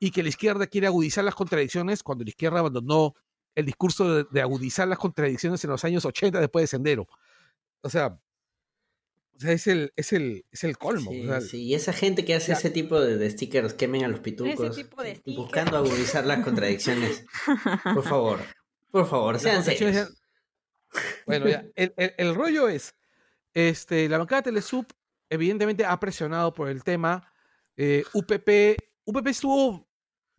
[0.00, 3.14] y que la izquierda quiere agudizar las contradicciones cuando la izquierda abandonó
[3.54, 7.06] el discurso de, de agudizar las contradicciones en los años 80 después de Sendero.
[7.82, 8.18] O sea,
[9.36, 11.10] o sea, es el, es el, es el colmo.
[11.10, 12.58] Sí, o sea, sí, y esa gente que hace Ya.
[12.58, 14.74] ese tipo de, de stickers quemen a los pitucos.
[14.76, 15.36] tipo de stickers.
[15.36, 17.24] Buscando agudizar las contradicciones.
[17.94, 18.40] Por favor.
[18.90, 20.14] Por favor, sean serios.
[21.26, 22.94] Bueno, ya, el, el- el rollo es,
[23.52, 24.86] este, la bancada Telesub
[25.28, 27.32] evidentemente ha presionado por el tema.
[27.76, 29.86] eh, UPP, UPP estuvo,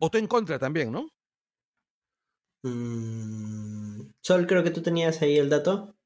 [0.00, 1.08] votó en contra también, ¿no?
[2.62, 5.96] Mm, Sol, creo que tú tenías ahí el dato.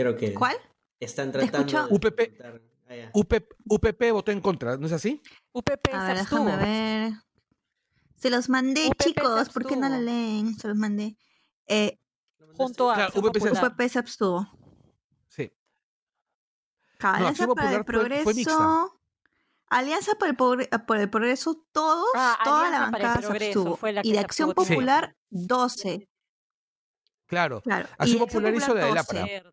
[0.00, 0.56] Creo que ¿Cuál?
[0.98, 2.20] están tratando de UPP.
[2.44, 3.10] ah.
[3.14, 5.22] UPP, UPP votó en contra, ¿no es así?
[5.52, 6.44] UPP A se ver, abstuvo.
[6.46, 7.12] déjame ver.
[8.16, 9.48] Se los mandé, UPP chicos.
[9.50, 10.56] ¿Por qué no la leen?
[10.58, 11.16] Se los mandé.
[11.66, 11.98] Eh,
[12.56, 13.64] Junto a Claro, UPP se- Popular.
[13.72, 14.50] UPP se abstuvo.
[15.28, 15.52] Sí.
[17.02, 17.84] No, Alianza para el fue- fue.
[17.84, 19.00] Progreso.
[19.68, 23.76] Alianza para el, por el Progreso, todos, Ah, toda la Alianza el bancada se abstuvo.
[23.76, 24.52] fue la Y de Acción.
[24.52, 26.08] Popular, 12.
[27.26, 27.60] Claro.
[27.62, 27.88] Claro.
[27.88, 28.94] y Acción Popular hizo la de 12.
[29.14, 29.52] Lápara.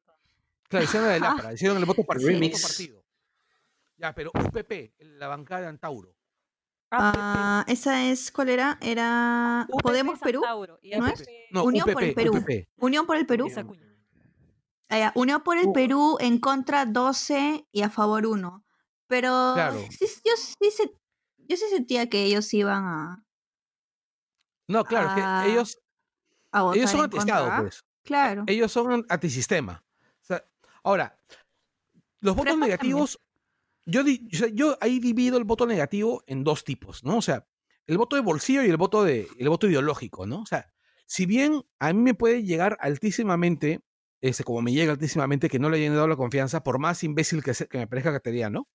[0.68, 1.20] Claro, hicieron la de.
[1.20, 2.30] Lápara, hicieron el voto partido.
[2.30, 2.62] el Remix.
[2.62, 3.04] voto partido.
[3.98, 6.14] Ya, pero UPP, la bancada de Antauro.
[6.92, 8.78] Ah, esa es, ¿cuál era?
[8.82, 10.42] Era UPP Podemos Perú.
[10.82, 11.26] Y ¿no es?
[11.52, 12.38] No, Unión UPP, por el Perú.
[12.38, 12.68] UPP.
[12.78, 13.50] Unión por el Perú.
[13.50, 13.84] Cuña.
[14.90, 15.74] Ah, Unión por el Uh.
[15.74, 18.64] Perú en contra 12 y a favor 1.
[19.08, 19.80] Pero Claro.
[19.90, 20.94] sí, yo, sí se-
[21.38, 23.24] yo sí sentía que ellos iban a,
[24.70, 25.80] No, claro, Ah, que ellos,
[26.52, 27.62] a votar ellos son anti-Estado, contra.
[27.62, 27.84] pues.
[28.04, 28.44] Claro.
[28.48, 29.84] Ellos son antisistema.
[30.88, 31.20] Ahora,
[32.22, 33.20] los votos negativos,
[33.86, 37.18] yo, di- o sea, yo ahí divido el voto negativo en dos tipos, ¿no?
[37.18, 37.46] O sea,
[37.88, 40.42] el voto de bolsillo y el voto de el voto ideológico, ¿no?
[40.42, 40.72] O sea,
[41.06, 43.82] si bien a mí me puede llegar altísimamente,
[44.22, 47.44] ese, como me llega altísimamente que no le hayan dado la confianza, por más imbécil
[47.44, 48.70] que, se- que me parezca Cateriano,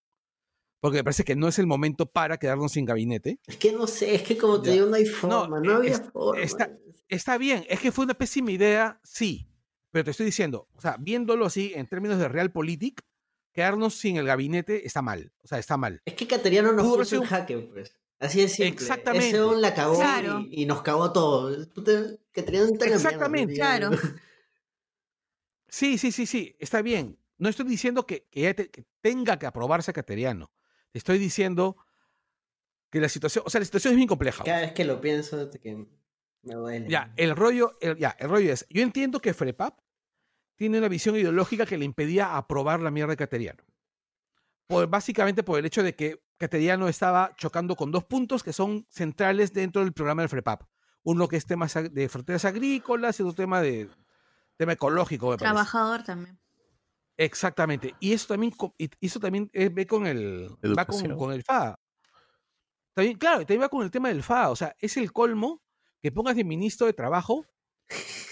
[0.81, 3.39] porque me parece que no es el momento para quedarnos sin gabinete.
[3.47, 5.93] Es que no sé, es que como te digo, no hay forma, no, eh, había
[5.93, 6.43] es- forma.
[6.43, 6.71] está-
[7.09, 9.47] Está bien, es que fue una pésima idea, sí,
[9.93, 13.01] pero te estoy diciendo, o sea, viéndolo así en términos de realpolitik,
[13.53, 16.03] quedarnos sin el gabinete está mal, o sea, está mal.
[16.05, 17.95] Es que Cateriano nos puso en sido- jaque, pues.
[18.19, 18.73] Así es simple.
[18.73, 19.29] Exactamente.
[19.37, 20.41] Ese la cagó Claro.
[20.49, 21.51] y, y nos cagó todo.
[22.33, 23.55] Cateriano está mierda, Exactamente.
[23.55, 23.91] Claro.
[25.69, 27.19] Sí, sí, sí, sí, está bien.
[27.39, 30.53] No estoy diciendo que, que ya te- que tenga que aprobarse Cateriano.
[30.91, 31.77] Te estoy diciendo
[32.91, 34.45] que la situación, o sea, la situación es bien compleja.
[34.45, 35.87] Cada vez que lo pienso, te- que
[36.43, 36.89] me duele.
[36.89, 39.79] Ya, el rollo, el- ya, el rollo es, yo entiendo que FREPAP
[40.57, 43.63] tiene una visión ideológica que le impedía aprobar la mierda de Cateriano.
[44.67, 48.87] Por, básicamente por el hecho de que Cateriano estaba chocando con dos puntos que son
[48.89, 50.63] centrales dentro del programa del FREPAP.
[51.05, 53.89] Uno que es tema de fronteras agrícolas y otro tema de
[54.57, 55.45] tema ecológico, me parece.
[55.53, 56.39] Trabajador también.
[57.17, 57.95] Exactamente.
[58.01, 58.53] Y eso también,
[59.01, 61.79] eso también eh, ve con el, va con, el FA.
[62.95, 64.51] También, claro, y también va con el tema del FA.
[64.51, 65.63] O sea, es el colmo
[66.03, 67.47] que pongas de ministro de trabajo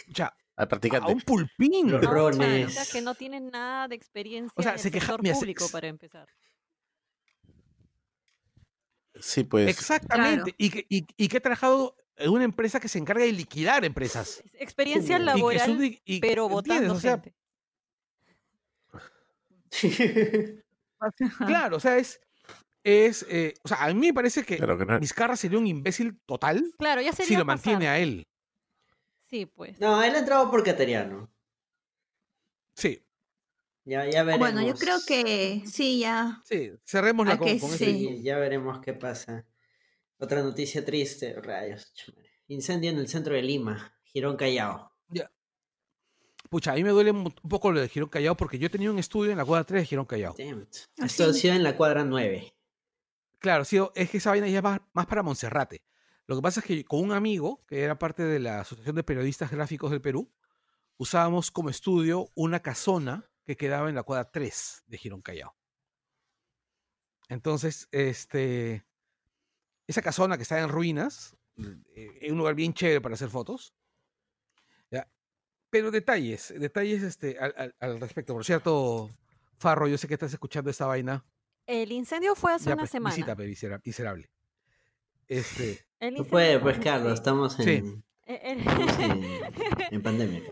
[0.08, 1.12] ya, Al a practicante.
[1.12, 1.90] un pulpín.
[1.92, 2.26] Los ¿no?
[2.26, 5.22] O sea, que no tienen nada de experiencia O sea, en el se queja- sector
[5.22, 6.28] mira, se- público para empezar.
[9.20, 9.68] Sí, pues.
[9.68, 10.54] Exactamente.
[10.58, 13.84] Y, que, y, y que ha trabajado en una empresa que se encarga de liquidar
[13.84, 14.42] empresas.
[14.54, 17.34] Experiencia Y laboral, y- pero votando O sea, gente.
[21.46, 22.20] Claro, o sea, es.
[22.84, 24.98] Es eh, o sea, a mí me parece que Claro que no.
[24.98, 27.94] Vizcarra sería un imbécil total Claro, ya sería si lo mantiene pasar.
[27.94, 28.26] a él.
[29.28, 29.78] Sí, pues.
[29.80, 31.30] no, él ha entrado por Cateriano.
[32.74, 33.02] Sí,
[33.84, 34.38] Ya, ya veremos.
[34.52, 36.40] Bueno, yo creo que sí, ya.
[36.44, 36.72] sí.
[36.84, 38.20] Cerrémosla ¿A con, que con sí?
[38.22, 39.46] ya veremos qué pasa.
[40.18, 41.92] Otra noticia triste, rayos.
[42.48, 44.90] Incendio en el centro de Lima, Girón Callao.
[46.48, 48.98] Pucha, a mí me duele un poco lo de Girón Callao porque yo tenía un
[48.98, 50.34] estudio en la cuadra 3 de Girón Callao.
[50.36, 50.76] Damn it.
[50.98, 52.52] ¿Ah, Esto ha sido en la cuadra 9.
[53.40, 55.82] Claro, sí, es que esa vaina ya es más, para Monserrate.
[56.26, 59.02] Lo que pasa es que con un amigo, que era parte de la Asociación de
[59.02, 60.32] Periodistas Gráficos del Perú,
[60.98, 65.56] usábamos como estudio una casona que quedaba en la cuadra 3 de Girón Callao.
[67.28, 68.84] Entonces, este,
[69.86, 71.36] esa casona que está en ruinas,
[71.94, 73.74] eh, en un lugar bien chévere para hacer fotos.
[75.70, 78.34] Pero detalles, detalles este, al, al- al respecto.
[78.34, 79.10] Por cierto,
[79.58, 81.24] Farro, yo sé que estás escuchando esta vaina.
[81.66, 83.14] El incendio fue hace Ya, una pues, semana.
[83.14, 84.30] visítame, misera- miserable.
[85.28, 87.14] Este, El No puede, fue- pues Carlos, sí.
[87.14, 88.02] estamos en, Sí.
[88.26, 89.24] Eh, el- estamos en,
[89.94, 90.42] en pandemia.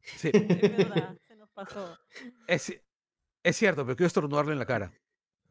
[0.00, 1.98] sí, es verdad, se nos pasó.
[2.46, 2.72] es,
[3.42, 4.92] es cierto, pero quiero estornudarle en la cara.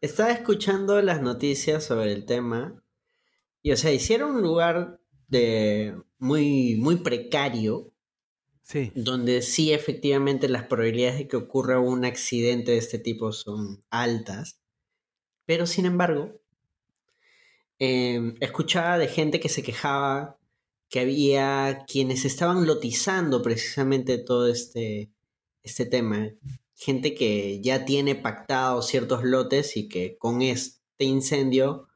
[0.01, 2.83] Estaba escuchando las noticias sobre el tema
[3.61, 7.93] y, o sea, hicieron un lugar de muy, muy precario
[8.63, 13.83] Sí, donde sí efectivamente las probabilidades de que ocurra un accidente de este tipo son
[13.89, 14.60] altas,
[15.51, 16.39] pero sin embargo,
[17.77, 20.37] eh, escuchaba de gente que se quejaba
[20.87, 25.11] que había quienes estaban lotizando precisamente todo este,
[25.61, 26.29] este tema,
[26.73, 31.89] gente que ya tiene pactados ciertos lotes y que con este incendio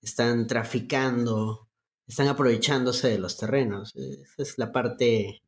[0.00, 1.68] están traficando,
[2.06, 3.94] están aprovechándose de los terrenos.
[3.96, 5.42] Esa es la parte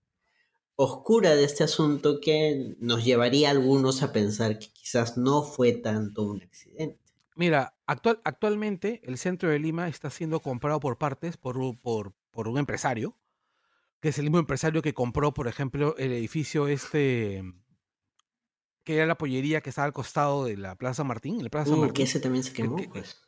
[0.75, 5.73] oscura de este asunto que nos llevaría a algunos a pensar que quizás no fue
[5.73, 7.06] tanto un accidente.
[7.37, 12.13] Mira, actual, actualmente el centro de Lima está siendo comprado por partes por, un- por,
[12.33, 13.17] por un empresario,
[14.01, 17.43] que es el mismo empresario que compró, por ejemplo, el edificio este,
[18.85, 21.79] que era la pollería que estaba al costado de la Plaza Martín, la Plaza San
[21.79, 21.95] Uh, Martín.
[21.95, 23.21] que ese también se quemó, que- pues.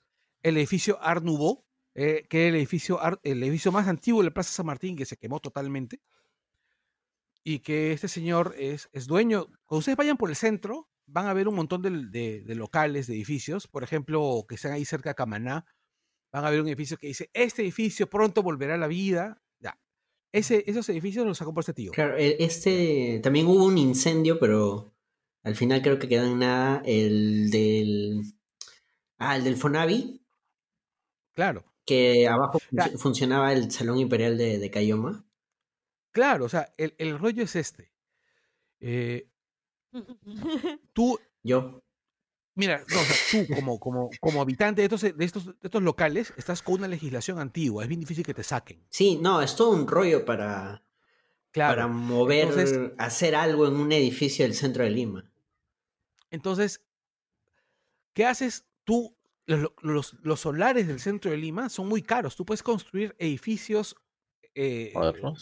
[0.42, 4.28] el edificio Art Nouveau, eh, que era el edificio, ar- el edificio más antiguo de
[4.28, 6.00] la Plaza San Martín, que se quemó totalmente.
[7.44, 9.46] Y que este señor es, es dueño.
[9.64, 13.06] Cuando ustedes vayan por el centro, van a ver un montón de, de- de locales,
[13.06, 13.66] de edificios.
[13.66, 15.64] Por ejemplo, que están ahí cerca de Camaná.
[16.30, 19.42] Van a ver un edificio que dice, este edificio pronto volverá a la vida.
[19.58, 19.78] Ya.
[20.32, 21.90] Ese, esos edificios los sacó por este tío.
[21.92, 24.94] Claro, e- este también hubo un incendio, pero
[25.42, 28.22] al final creo que quedó en nada el del
[29.18, 30.22] ah, el del Fonavi,
[31.32, 31.64] Claro.
[31.86, 32.98] que abajo Claro.
[32.98, 35.24] funcionaba el Salón Imperial de, de Cayoma.
[36.12, 37.92] Claro, o sea, el, el rollo es este.
[38.80, 39.28] Eh,
[40.92, 41.82] tú Yo,
[42.54, 45.80] Mira, no, o sea, tú como, como, como habitante de estos, de, estos, de estos
[45.82, 48.84] locales estás con una legislación antigua, es bien difícil que te saquen.
[48.90, 50.82] sí, no, es todo un rollo para,
[51.52, 51.72] Claro.
[51.76, 55.30] para mover, entonces- hacer algo en un edificio del centro de Lima.
[56.32, 56.84] Entonces,
[58.12, 59.16] ¿qué haces tú?
[59.46, 62.34] Los, lo- los, los solares del centro de Lima son muy caros.
[62.36, 63.94] Tú puedes construir edificios,
[64.56, 64.92] eh,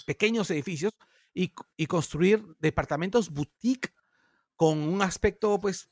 [0.07, 0.93] pequeños edificios,
[1.35, 3.93] y, y construir departamentos boutique
[4.57, 5.91] con un aspecto, pues,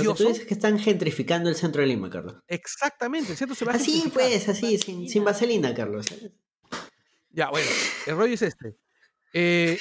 [0.00, 0.24] Lo que precioso.
[0.24, 2.36] tú dices que están gentrificando el centro de Lima, Carlos.
[2.48, 4.12] Exactamente, el centro se va a Así gentrificar.
[4.12, 6.06] pues, así, sin, sin vaselina, Carlos.
[7.30, 7.68] Ya, bueno,
[8.06, 8.76] el rollo es este.
[9.32, 9.78] Eh,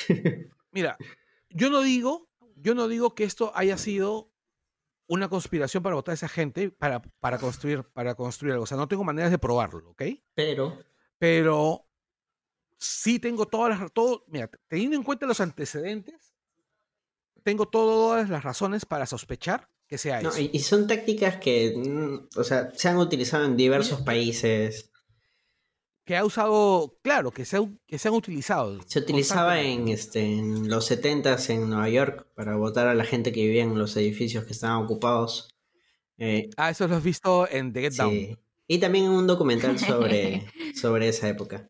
[0.72, 0.98] mira,
[1.50, 4.32] yo no digo, yo no digo que esto haya sido
[5.08, 8.64] una conspiración para votar a esa gente para, para construir, para construir algo.
[8.66, 10.04] O sea, no tengo maneras de probarlo, ¿ok?
[10.36, 10.78] Pero,
[11.18, 11.88] Pero
[12.78, 16.36] sí tengo todas las, todo, mira, teniendo en cuenta los antecedentes,
[17.48, 20.42] tengo todas las razones para sospechar que sea no, eso.
[20.52, 24.92] y, son tácticas que, mm, o sea, se han utilizado en diversos países.
[26.04, 28.78] Que ha usado, claro, que se, ha- que se han utilizado.
[28.86, 33.32] Se utilizaba en, este, en los 70s en Nueva York para votar a la gente
[33.32, 35.56] que vivía en los edificios que estaban ocupados.
[36.18, 38.12] Eh, Ah, eso lo has visto en The Get Down.
[38.12, 38.38] sí.
[38.68, 40.46] Y también en un documental sobre,
[40.76, 41.70] sobre esa época.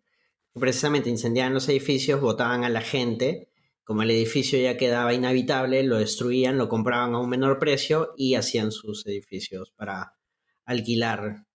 [0.60, 3.50] Precisamente incendiaban los edificios, votaban a la gente.
[3.88, 8.36] Como el edificio ya quedaba inhabitable, lo destruían, lo compraban a un menor precio y
[8.36, 10.18] hacían sus edificios para
[10.66, 11.46] alquilar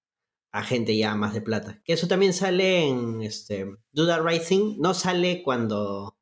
[0.50, 1.82] a gente ya más de plata.
[1.84, 4.76] Que eso también sale en este, Do the Right Thing.
[4.78, 6.16] No sale cuando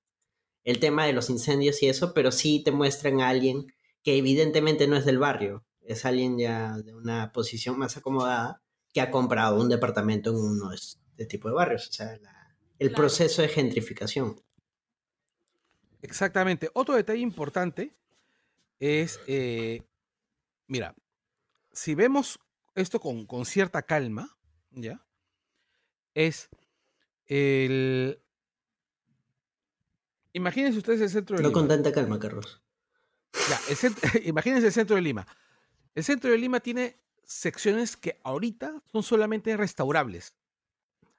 [0.64, 3.66] el tema de los incendios y eso, pero sí te muestran a alguien
[4.02, 5.64] que evidentemente no es del barrio.
[5.80, 10.70] Es alguien ya de una posición más acomodada que ha comprado un departamento en uno
[10.70, 11.88] de este tipo de barrios.
[11.88, 13.02] O sea, la- el Claro.
[13.02, 14.40] proceso de gentrificación.
[16.03, 16.70] Exactamente.
[16.74, 17.94] Otro detalle importante
[18.78, 19.82] es, eh,
[20.66, 20.94] mira,
[21.72, 22.38] si vemos
[22.74, 24.36] esto con, con cierta calma,
[24.70, 25.05] ¿ya?
[26.14, 26.48] Es
[27.26, 28.20] el...
[30.32, 31.59] Imagínense ustedes el centro de No Lima.
[31.61, 32.62] con tanta calma, Carlos.
[33.48, 35.26] Ya, el cent- imagínense el centro de Lima.
[35.94, 40.34] El centro de Lima tiene secciones que ahorita son solamente restaurables.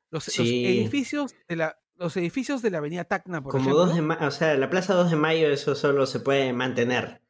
[0.10, 3.86] Los, edificios de la, los edificios de la avenida Tacna, por Como ejemplo.
[3.86, 7.22] 2 de o sea, la plaza 2 de mayo eso solo se puede mantener.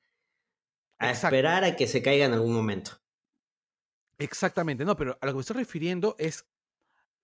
[0.98, 1.36] A Exacto.
[1.36, 3.02] esperar a que se caiga en algún momento.
[4.18, 6.48] Exactamente, no, pero a lo que me estoy refiriendo es,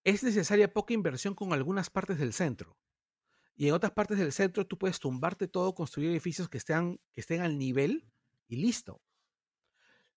[0.03, 2.77] es necesaria poca inversión con algunas partes del centro.
[3.55, 7.21] Y en otras partes del centro tú puedes tumbarte todo, construir edificios que estén, que
[7.21, 8.11] estén al nivel
[8.47, 9.01] y listo.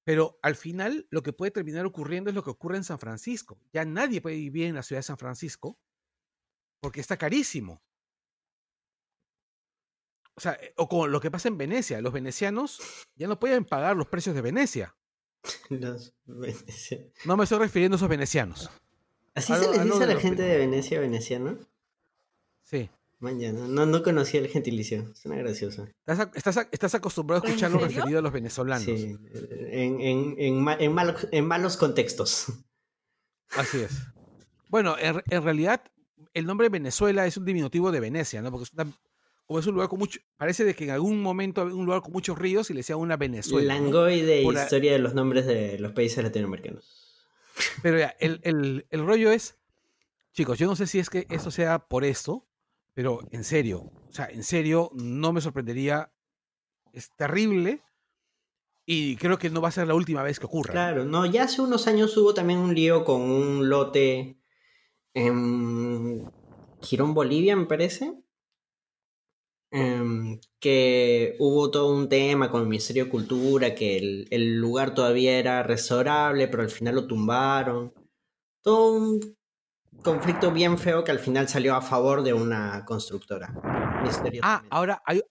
[0.02, 3.60] Pero al final lo que puede terminar ocurriendo es lo que ocurre en San Francisco.
[3.72, 5.78] Ya nadie puede vivir en la ciudad de San Francisco
[6.80, 7.80] porque está carísimo.
[10.34, 12.00] O sea, eh, o con lo que pasa en Venecia.
[12.00, 12.80] Los venecianos
[13.14, 14.94] ya no pueden pagar los precios de Venecia.
[15.68, 16.14] Los-
[17.24, 18.70] No me estoy refiriendo a esos venecianos.
[19.34, 21.58] ¿Así Algo- se les dice a la gente de Venecia veneciano?
[22.62, 22.90] Sí.
[23.20, 25.14] Man, ya, no, no, no conocía el gentilicio.
[25.14, 25.86] Suena gracioso.
[26.06, 27.96] Estás, estás, estás acostumbrado a ¿En escuchar lo serio?
[27.96, 28.84] referido a los venezolanos.
[28.84, 32.46] Sí, en, en, en, en malos, en malos contextos.
[33.50, 33.92] Así es.
[34.68, 35.82] Bueno, en, en realidad,
[36.34, 38.50] el nombre Venezuela es un diminutivo de Venecia, ¿no?
[38.50, 38.90] Porque es una-
[39.46, 40.20] como es un lugar con mucho.
[40.36, 42.96] Parece de que en algún momento había un lugar con muchos ríos y le decía
[42.96, 43.74] una Venezuela.
[43.74, 47.26] Langoy de historia de los nombres de los países latinoamericanos.
[47.82, 49.56] Pero ya, el, el- el rollo es.
[50.32, 52.46] Chicos, yo no sé si es que esto sea por esto,
[52.94, 56.12] pero en serio, o sea, en serio, no me sorprendería.
[56.92, 57.82] Es terrible.
[58.86, 60.72] Y creo que no va a ser la última vez que ocurra.
[60.72, 64.39] Claro, no, ya hace unos años hubo también un lío con un lote
[65.14, 66.30] en
[66.82, 68.14] Girón, Bolivia, me parece.
[69.72, 74.94] Em, que hubo todo un tema con el Ministerio de Cultura, que el, el lugar
[74.94, 77.94] todavía era restaurable, pero al final lo tumbaron.
[78.62, 79.36] Todo un
[80.02, 83.54] conflicto bien feo que al final salió a favor de una constructora.
[84.42, 85.22] Ah, ahora hay,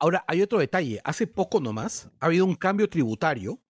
[0.00, 1.00] ahora hay otro detalle.
[1.04, 3.60] Hace poco nomás ha habido un cambio tributario.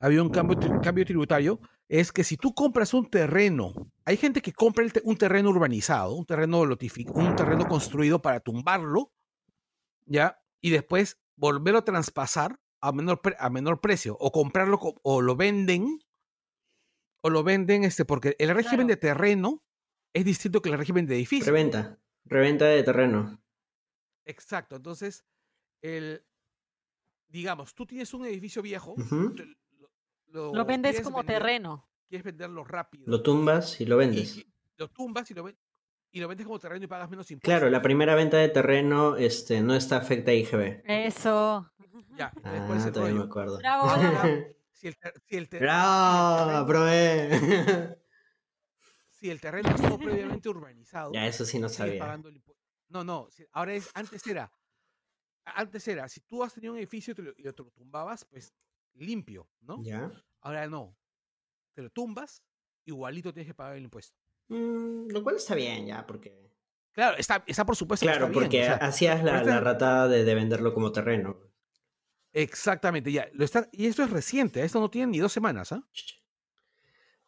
[0.00, 1.60] Ha habido un cambio, tri- cambio tributario.
[1.92, 3.74] Es que si tú compras un terreno,
[4.06, 9.12] hay gente que compra te- un terreno urbanizado, un terreno un terreno construido para tumbarlo,
[10.06, 10.42] ¿ya?
[10.62, 15.20] Y después volverlo a traspasar a menor, pre- a menor precio, o comprarlo co- o
[15.20, 15.98] lo venden,
[17.22, 18.88] o lo venden, este, porque el régimen Claro.
[18.88, 19.62] de terreno
[20.14, 21.44] es distinto que el régimen de edificio.
[21.52, 21.98] Reventa.
[22.24, 23.38] Reventa de terreno.
[24.24, 25.26] Exacto, entonces,
[25.82, 26.24] el,
[27.28, 28.94] digamos, tú tienes un edificio viejo,
[30.32, 31.88] lo, Lo vendes como vender- terreno.
[32.08, 33.04] Quieres venderlo rápido.
[33.06, 34.36] Lo tumbas y lo vendes.
[34.36, 35.58] y lo tumbas y lo, ven-
[36.10, 37.58] y lo vendes como terreno y pagas menos impuestos.
[37.58, 40.82] Claro, la primera venta de terreno este, no está afecta a IGB.
[40.84, 41.70] Eso.
[42.16, 43.58] Ya, entonces, ¿cuál es Ah, todavía me acuerdo.
[43.58, 44.28] Bravo, bravo.
[44.72, 44.96] Si el,
[45.28, 46.38] si el ¡Bravo!
[46.38, 47.28] terreno- ¡Aprobé!
[49.10, 52.18] si el terreno estuvo previamente urbanizado, ya, eso sí no sabía.
[52.88, 54.52] No, no, ahora es, antes era,
[55.44, 58.52] antes era, si tú has tenido un edificio y te lo, y lo tumbabas, pues
[58.94, 59.82] limpio, ¿no?
[59.82, 60.10] ¿Ya?
[60.40, 60.96] Ahora no,
[61.74, 62.42] te lo tumbas,
[62.84, 64.16] igualito tienes que pagar el impuesto.
[64.48, 66.50] Mm, lo cual está bien, ya, porque.
[66.92, 68.04] Claro, está, está por supuesto.
[68.04, 70.92] que Claro, está bien, porque o sea, hacías la, la ratada de, de venderlo como
[70.92, 71.38] terreno.
[72.32, 73.28] Exactamente, ya.
[73.32, 75.86] Lo está, y esto es reciente, esto no tiene ni dos semanas, ¿ah?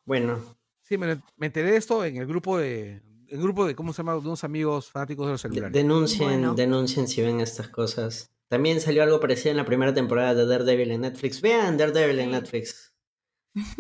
[0.05, 0.39] Bueno,
[0.83, 2.97] Sí, me, me enteré de esto en el grupo de.
[3.27, 4.13] En el grupo de, ¿cómo se llama?
[4.13, 5.73] De unos amigos fanáticos de los celulares.
[5.73, 6.55] denuncien, Bueno.
[6.55, 8.34] denuncien si ven estas cosas.
[8.55, 11.41] También salió algo parecido en la primera temporada de Daredevil en Netflix.
[11.41, 12.31] Vean Daredevil en.
[12.31, 12.95] Netflix.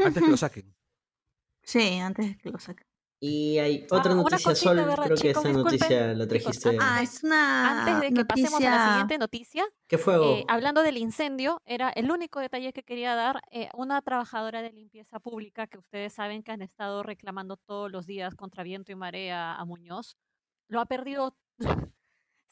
[0.04, 0.74] Antes que lo saquen.
[1.62, 2.84] Sí, antes de que lo saque.
[3.20, 4.76] Y hay Ah, otra una noticia, cosita, Sol.
[4.84, 6.68] ¿verdad, Creo que esta noticia la trajiste.
[6.70, 10.24] antes- Ah, es una Antes de que pasemos a la siguiente noticia, ¿Qué fuego?
[10.38, 13.40] eh, hablando del incendio, era el único detalle que quería dar.
[13.52, 18.04] eh, una trabajadora de limpieza pública que ustedes saben que han estado reclamando todos los
[18.06, 20.18] días contra viento y marea a Muñoz,
[20.68, 21.34] lo ha perdido.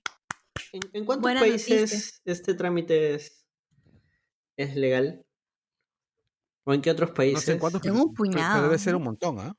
[0.73, 2.21] ¿En, en cuántos Buena países noticia.
[2.25, 3.45] este trámite es,
[4.57, 5.25] es legal?
[6.63, 7.43] ¿O en qué otros No países?
[7.43, 8.97] sé en cuántos, Tengo pero- un pero puñado, debe ser ¿no?
[8.99, 9.55] un montón, ¿ah?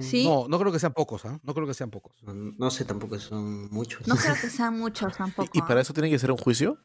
[0.00, 0.24] Sí.
[0.24, 1.40] No, no creo que sean pocos, ¿ah?
[1.42, 2.22] No creo que sean pocos.
[2.22, 4.06] No, no sé tampoco, son muchos.
[4.06, 5.50] No creo que sean muchos tampoco.
[5.52, 6.78] ¿Y, y para eso tiene que ser un juicio?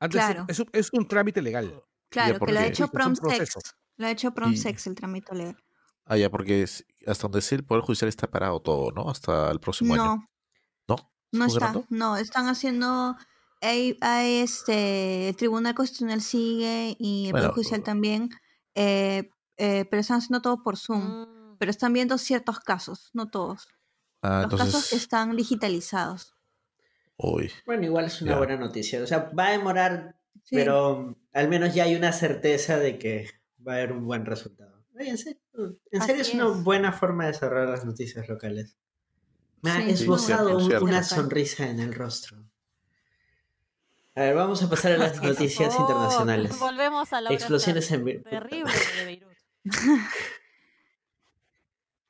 [0.00, 0.44] Antes Claro.
[0.48, 1.82] es, un- es un trámite legal.
[2.08, 3.54] Claro, que lo ha hecho Promsex.
[3.96, 5.62] Lo ha hecho Promsex el trámite legal.
[6.04, 9.08] Ah, ya, porque es- hasta donde sé el Poder Judicial está parado todo, ¿no?
[9.10, 10.26] Hasta el próximo año.
[10.88, 10.96] No,
[11.32, 11.46] ¿No?
[11.46, 11.74] está.
[11.90, 13.16] No, están haciendo.
[13.60, 18.30] Hay, hay, este, el Tribunal Constitucional sigue y el Bueno, Poder Judicial también,
[18.74, 21.02] eh, eh, pero están haciendo todo por Zoom.
[21.22, 23.66] Mm, Pero están viendo ciertos casos, no todos.
[24.22, 26.34] Ah, Los casos están digitalizados.
[27.16, 27.50] Uy.
[27.66, 28.38] Bueno, igual es una Ya.
[28.38, 29.02] buena noticia.
[29.02, 30.14] O sea, va a demorar,
[30.44, 30.54] Sí.
[30.54, 33.28] pero al menos ya hay una certeza de que
[33.66, 34.84] va a haber un buen resultado.
[34.96, 35.40] Oye, en serio,
[35.90, 36.62] en serio es Así una es.
[36.62, 38.76] buena forma de cerrar las noticias locales.
[39.62, 42.38] Me ha Sí, esbozado una sonrisa en el rostro.
[44.14, 46.58] A ver, vamos a pasar a las noticias oh, internacionales.
[46.58, 49.36] Volvemos a la Explosiones en Be- terrible de Beirut.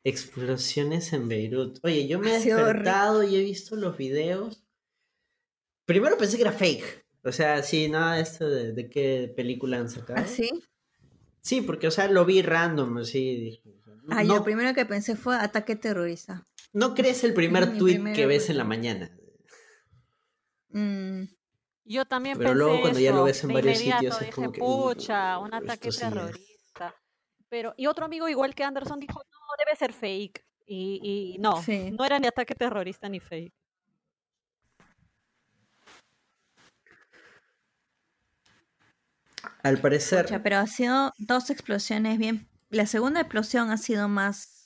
[0.04, 1.78] Explosiones en Beirut.
[1.82, 4.62] Oye, yo me he despertado y he visto los videos.
[5.84, 7.04] Primero pensé que era fake.
[7.24, 10.20] O sea, sí, nada de esto de, de qué película han sacado.
[10.20, 10.48] ¿Así?
[11.40, 13.36] Sí, porque, o sea, lo vi random, así.
[13.36, 13.62] dije,
[14.10, 16.46] Ah, no, yo primero que pensé fue ataque terrorista.
[16.72, 19.10] No crees el primer Mi tweet que ves en la mañana.
[20.70, 21.24] Mm,
[21.84, 24.52] Yo también Pero pensé luego cuando ya lo ves en varios sitios es dije, como
[24.52, 26.12] que, pucha, "Uh, un ataque esto sí es".
[26.14, 26.94] terrorista.
[27.48, 30.44] Pero, y otro amigo, igual que Anderson, dijo, no, debe ser fake.
[30.66, 31.00] Y,
[31.34, 31.90] y no, Sí.
[31.92, 33.54] no era ni ataque terrorista ni fake.
[39.62, 42.48] Al parecer, Pucha, pero ha sido dos explosiones bien.
[42.70, 44.57] La segunda explosión ha sido más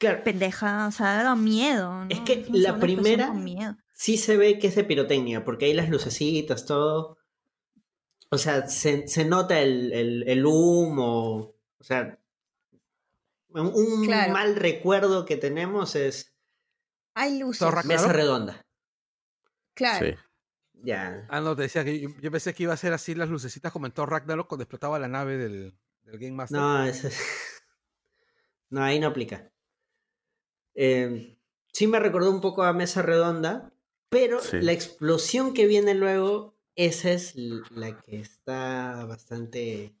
[0.00, 2.06] claro, pendeja, o sea, ha dado miedo.
[2.08, 2.24] Es ¿no?
[2.24, 3.32] que Es la primera-
[3.92, 7.18] sí se ve que es de pirotecnia, porque hay las lucecitas, todo.
[8.30, 11.54] O sea, se, se nota el, el- el humo.
[11.78, 12.18] O sea,
[13.50, 14.32] un, un Claro.
[14.32, 16.34] mal recuerdo que tenemos es
[17.14, 17.58] Hay luces.
[17.60, 18.18] Zorra- mesa ¿Claro?
[18.18, 18.66] redonda.
[19.74, 20.06] Claro.
[20.06, 20.14] Sí.
[20.82, 21.26] Ya.
[21.28, 23.70] Ah, no, te decía que yo, yo pensé que iba a ser así las lucecitas
[23.72, 25.74] como en Thor Ragnarok cuando explotaba la nave del,
[26.04, 26.58] del Game Master.
[26.58, 27.20] No, eso es-
[28.70, 29.50] no, ahí no aplica.
[30.74, 31.36] Eh,
[31.72, 33.72] sí me recordó un poco a Mesa Redonda,
[34.08, 34.60] pero Sí.
[34.60, 39.94] la explosión que viene luego, esa es la que está bastante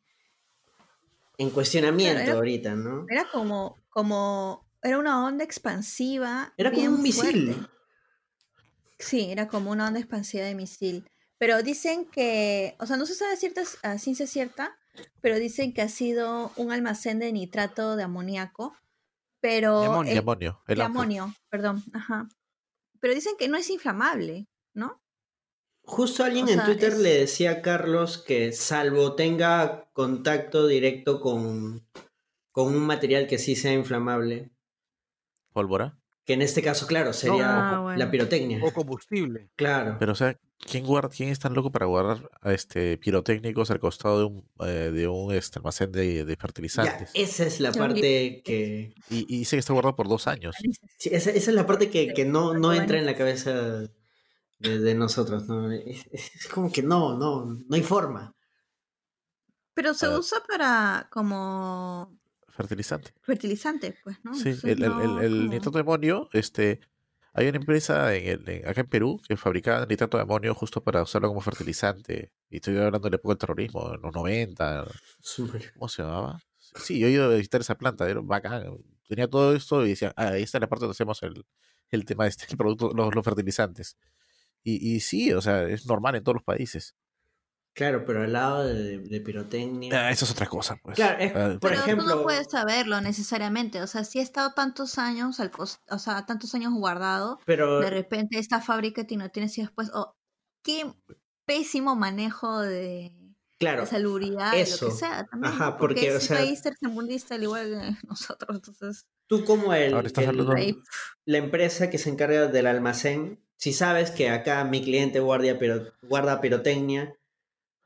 [1.38, 3.06] en cuestionamiento era- ahorita, ¿no?
[3.08, 6.52] Era como, como, era una onda expansiva.
[6.56, 7.66] Era como un misil.
[8.98, 11.08] Sí, era como una onda expansiva de misil.
[11.38, 14.76] Pero dicen que, o sea, no se sabe cierta, a ciencia cierta,
[15.22, 18.76] pero dicen que ha sido un almacén de nitrato de amoníaco.
[19.40, 20.12] Pero De amonio.
[20.68, 22.28] Y el- perdón, ajá.
[23.00, 25.02] Pero dicen que no es inflamable, ¿no?
[25.82, 31.20] Justo alguien O en Twitter es- le decía a Carlos que salvo tenga contacto directo
[31.20, 31.86] con,
[32.52, 34.50] con un material que sí sea inflamable,
[35.52, 35.98] Pólvora.
[36.26, 37.98] que en este caso, claro, sería Ah, bueno.
[37.98, 38.60] la pirotecnia.
[38.62, 39.50] O combustible.
[39.56, 39.96] Claro.
[39.98, 43.80] Pero, o sea, ¿quién, guarda, quién es tan loco para guardar a este pirotécnicos al
[43.80, 47.10] costado de un, eh, de un este, almacén de, de Ya, fertilizantes?
[47.14, 48.94] esa es la parte que...
[49.10, 50.54] Y, y dice que está guardado por dos años.
[50.98, 53.88] sí, esa, esa es la parte que, que no, no entra en la cabeza
[54.58, 55.72] de, de nosotros, ¿no?
[55.72, 58.34] Es, es como que no, no, no hay forma.
[59.74, 60.18] Pero se Ah.
[60.18, 62.18] usa para como
[62.48, 63.12] Fertilizante.
[63.22, 64.34] fertilizante, pues, ¿no?
[64.34, 66.80] Sí, Entonces, el, el, el, no el como- nitrato de amonio, este,
[67.32, 70.82] hay una empresa en el- en- acá en Perú que fabricaba nitrato de amonio justo
[70.82, 72.32] para usarlo como fertilizante.
[72.48, 74.86] Y estoy hablando de la época del terrorismo, en los 90,
[75.20, 75.72] Súper.
[75.74, 76.40] ¿cómo se llamaba?
[76.76, 78.64] Sí, yo he ido a visitar esa planta, era bacán.
[79.08, 81.44] Tenía todo esto y decían, ah, ahí está la parte donde hacemos el,
[81.90, 83.96] el tema este, el producto, los, los fertilizantes.
[84.62, 86.94] Y, y sí, o sea, es normal en todos los países.
[87.80, 89.90] Claro, pero al lado de, de pirotecnia...
[90.08, 90.96] Ah, eso es otra cosa, pues.
[90.96, 93.80] Claro, es- Ah, por Pero tú ejemplo- no puedes saberlo necesariamente.
[93.80, 97.80] O sea, si ha estado tantos años, al cos- o sea, tantos años guardado, Pero
[97.80, 100.14] de repente esta fábrica tiene, tiene así después, oh,
[100.62, 100.92] qué
[101.46, 103.12] pésimo manejo de,
[103.58, 104.86] claro, de salubridad, de lo eso.
[104.88, 105.24] que sea.
[105.24, 105.76] También, Ajá, ¿no?
[105.78, 109.94] porque, es o un sea- país tercermundista al igual que nosotros, entonces tú como el,
[109.94, 110.82] Ahora estás el-
[111.24, 115.92] la empresa que se encarga del almacén, si sabes que acá mi cliente guardia piro-
[116.02, 117.14] guarda pirotecnia,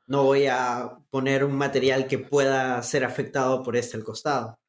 [0.07, 4.59] no voy a poner un material que pueda ser afectado por este al costado.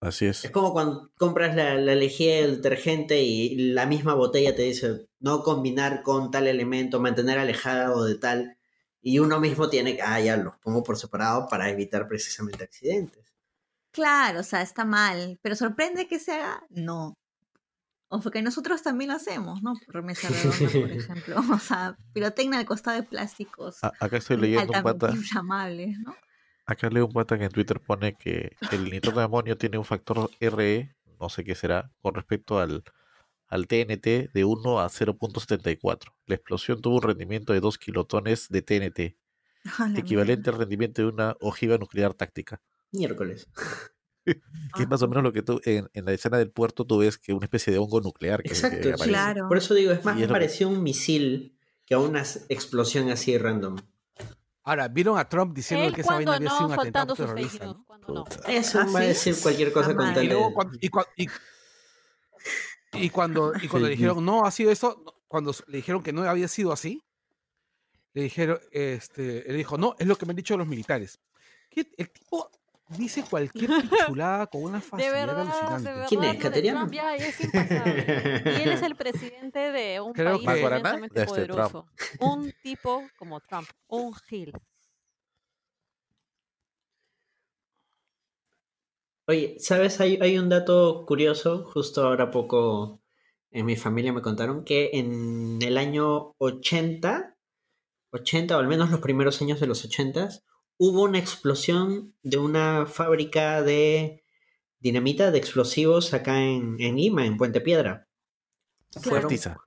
[0.00, 0.44] Así es.
[0.44, 5.06] Es como cuando compras la, la lejía del detergente y la misma botella te dice
[5.20, 8.56] no combinar con tal elemento, mantener alejado de tal,
[9.00, 13.24] y uno mismo tiene que, ah, ya los pongo por separado para evitar precisamente accidentes.
[13.92, 17.14] claro, o sea, está mal, pero sorprende que se haga, no.
[18.08, 19.74] O porque nosotros también lo hacemos, ¿no?
[19.86, 21.36] Por mesa redonda, por ejemplo.
[21.56, 23.82] O sea, pirotecnia al costado de plásticos.
[23.82, 25.16] A- acá estoy leyendo un altamente pata.
[25.16, 26.14] inflamables, ¿no?
[26.66, 29.84] Acá leo un pata que en Twitter pone que el nitrato de amonio tiene un
[29.84, 32.82] factor RE, no sé qué será, con respecto al,
[33.46, 36.12] al TNT de 1 a 0.74.
[36.26, 39.16] La explosión tuvo un rendimiento de 2 kilotones de TNT,
[39.96, 42.60] equivalente al rendimiento de una ojiva nuclear táctica.
[42.92, 43.48] Miércoles.
[44.76, 46.98] Que es más o menos lo que tú en, en la escena del puerto tú
[46.98, 48.88] ves que una especie de hongo nuclear que, que Exacto, sí.
[48.88, 49.08] aparece.
[49.08, 49.48] Claro.
[49.48, 53.38] Por eso digo, es más que- parecido a un misil que a una explosión así
[53.38, 53.76] random.
[54.64, 57.14] Ahora, ¿vieron a Trump diciendo Él que esa vaina cuando había sido no, un atentado
[57.14, 57.64] terrorista?
[57.66, 57.86] ¿no?
[58.08, 58.24] no.
[58.48, 59.08] Eso ¿Ah, va a sí?
[59.08, 60.36] decir cualquier cosa con tal Y de...
[60.52, 60.90] cuando, y,
[61.24, 61.28] y-
[62.94, 66.22] y cuando, y cuando le dijeron, no, ha sido eso, cuando le dijeron que no
[66.22, 67.02] había sido así,
[68.14, 71.18] le dijeron, este, él dijo, no, es lo que me han dicho los militares.
[71.70, 71.86] ¿Qué?
[71.98, 72.50] El tipo
[72.88, 75.88] dice cualquier pichulada con una De facilidad verdad, de alucinante.
[75.90, 76.06] verdad.
[76.08, 76.78] ¿Quién es, lo de Cateriano?
[76.80, 77.40] Trump ya es.
[77.40, 81.72] Y él es el presidente de un Creo país inmensamente este Trump.
[81.72, 81.86] poderoso.
[82.20, 84.52] Un tipo como Trump, un Gil.
[89.28, 90.00] Oye, ¿sabes?
[90.00, 93.02] Hay, hay un dato curioso, justo ahora poco
[93.50, 97.36] en mi familia me contaron que en el año 80,
[98.12, 100.28] 80 o al menos los primeros años de los 80,
[100.78, 104.24] hubo una explosión de una fábrica de
[104.78, 108.08] dinamita, de explosivos acá en, en Lima, en Puente Piedra.
[109.00, 109.58] Fueron, Fertiza.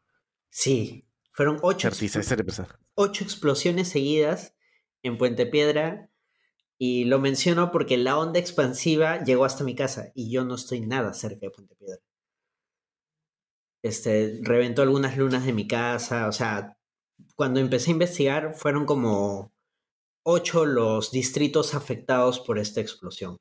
[0.49, 2.79] sí, fueron ocho, empresa.
[2.95, 4.55] ocho explosiones seguidas
[5.03, 6.09] en Puente Piedra
[6.77, 10.81] Y lo menciono porque la onda expansiva llegó hasta mi casa y yo no estoy
[10.81, 12.01] nada cerca de Puente Piedra.
[13.81, 16.77] Este, reventó algunas lunas de mi casa, o sea,
[17.35, 19.53] cuando empecé a investigar fueron como
[20.23, 23.37] ocho los distritos afectados por esta explosión.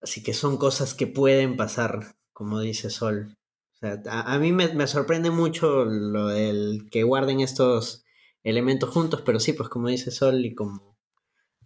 [0.00, 3.36] Así que son cosas que pueden pasar, como dice Sol.
[3.74, 8.04] O sea, a, a mí me, me sorprende mucho lo del que guarden estos
[8.42, 10.96] elementos juntos, pero sí, pues como dice Sol y como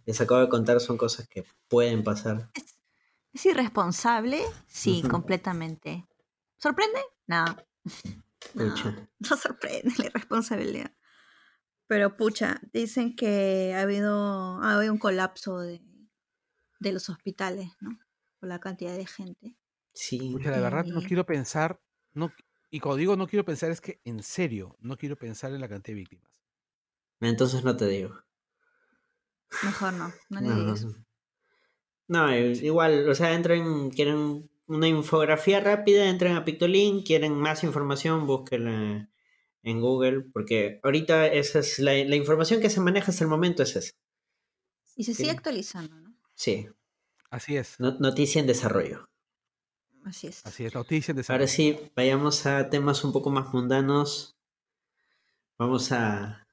[0.05, 2.49] les acabo de contar, son cosas que pueden pasar.
[3.33, 4.41] ¿Es irresponsable?
[4.67, 6.07] Sí, completamente.
[6.57, 6.99] ¿Sorprende?
[7.27, 7.45] No.
[8.55, 10.91] No, no sorprende la irresponsabilidad.
[11.91, 15.81] Pero pucha, dicen que ha habido, ha habido un colapso de,
[16.79, 17.97] de los hospitales, ¿no?
[18.39, 19.57] Por la cantidad de gente.
[19.93, 20.19] Sí.
[20.31, 21.03] Pucha, la verdad no Eh.
[21.03, 21.81] quiero pensar,
[22.13, 22.33] no,
[22.69, 25.69] y cuando digo no quiero pensar es que en serio, no quiero pensar en la
[25.69, 26.41] cantidad de víctimas.
[27.21, 28.15] Entonces no te digo.
[29.61, 30.87] Mejor no, no le No, digas.
[32.07, 38.27] no, igual, o sea, entren, quieren una infografía rápida, entren a Pictolink, quieren más información,
[38.27, 39.10] búsquenla
[39.63, 43.63] en Google, porque ahorita esa es la, la información que se maneja hasta el momento
[43.63, 43.91] es esa.
[44.95, 45.35] Y se sigue Sí.
[45.37, 46.15] actualizando, ¿no?
[46.35, 46.67] Sí,
[47.29, 49.07] Así es, no- noticia en desarrollo.
[50.03, 50.45] Así es.
[50.45, 54.35] así es, noticia de Ahora sí, vayamos a temas un poco más mundanos.
[55.57, 56.45] Vamos a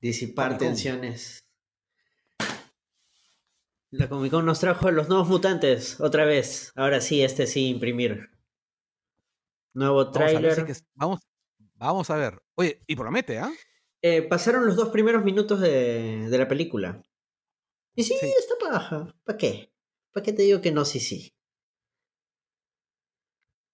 [0.00, 1.46] disipar tensiones.
[3.90, 6.72] La Comic Con nos trajo los nuevos mutantes, otra vez.
[6.76, 8.30] Ahora sí, este sí, imprimir.
[9.74, 10.76] Nuevo Vamos a ver si tráiler.
[10.94, 11.20] vamos,
[11.88, 12.42] vamos a ver.
[12.56, 13.52] Oye, y promete, ¿ah?
[14.02, 17.02] Eh, pasaron los dos primeros minutos de, de la película.
[17.96, 18.26] Y sí, Sí.
[18.38, 19.14] está paja.
[19.24, 19.72] ¿Para qué?
[20.12, 20.84] ¿Para qué te digo que no?
[20.84, 21.32] Sí, sí.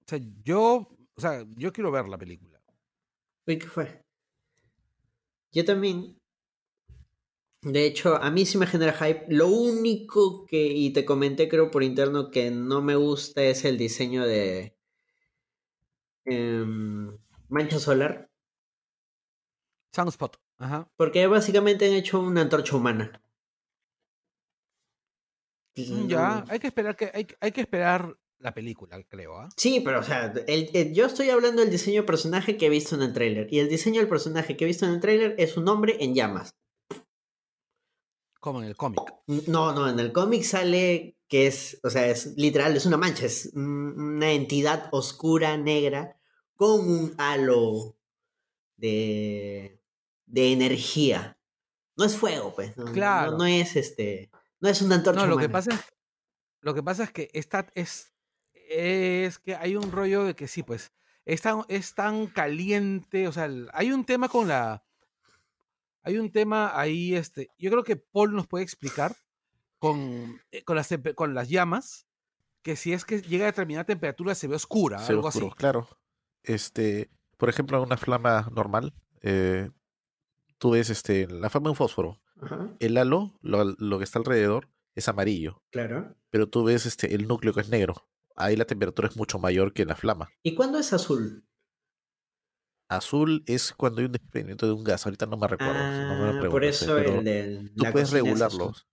[0.00, 2.60] O sea, yo, o sea, yo quiero ver la película.
[3.46, 4.04] Uy, ¿qué fue?
[5.52, 6.20] Yo también.
[7.62, 9.26] De hecho, a mí sí me genera hype.
[9.28, 13.76] Lo único que, y te comenté creo por interno, que no me gusta es el
[13.76, 14.76] diseño de
[16.24, 17.08] em,
[17.48, 18.28] Mancha Solar.
[19.94, 20.88] Sunspot, ajá.
[20.96, 23.22] Porque básicamente han hecho una antorcha humana.
[25.76, 29.48] Mm, Ya, hay que esperar que, hay, hay que esperar la película, creo, ¿ah?
[29.56, 32.70] Sí, pero o sea, el- el- yo estoy hablando del diseño de personaje que he
[32.70, 33.48] visto en el tráiler.
[33.50, 36.14] Y el diseño del personaje que he visto en el tráiler es un hombre en
[36.14, 36.54] llamas.
[38.40, 39.00] Como en el cómic.
[39.48, 43.26] No, no, en el cómic sale que es, o sea, es literal, es una mancha,
[43.26, 46.15] es un- una entidad oscura, negra,
[46.56, 47.96] con un halo
[48.76, 49.80] de,
[50.26, 51.38] de energía.
[51.96, 53.38] No es fuego, pues, no, Claro.
[53.38, 54.30] no, es este,
[54.60, 55.80] no es una antorcha No, lo que pasa es,
[56.60, 58.12] lo que pasa es que esta es,
[58.52, 60.92] es que hay un rollo de que sí, pues,
[61.24, 64.84] es tan, es tan caliente, o sea, hay un tema con la,
[66.02, 69.16] hay un tema ahí, este, yo creo que Paul nos puede explicar
[69.78, 72.06] con, eh, con, las, con las llamas,
[72.62, 75.56] que si es que llega a determinada temperatura se ve oscura, Se algo oscuro, así.
[75.56, 75.88] claro.
[76.46, 79.70] Este, por ejemplo, una flama normal, eh,
[80.58, 82.20] tú ves este, la flama de un fósforo.
[82.40, 86.16] Ajá, El halo, lo, lo que está alrededor, es amarillo, claro.
[86.30, 88.08] pero tú ves este, el núcleo que es negro.
[88.34, 90.30] Ahí la temperatura es mucho mayor que en la flama.
[90.42, 91.46] ¿Y cuándo es azul?
[92.88, 95.06] Azul es cuando hay un desprendimiento de un gas.
[95.06, 95.74] Ahorita no me recuerdo.
[95.74, 97.72] no me lo Ah, por eso el del.
[97.74, 98.86] Tú la puedes es regularlos.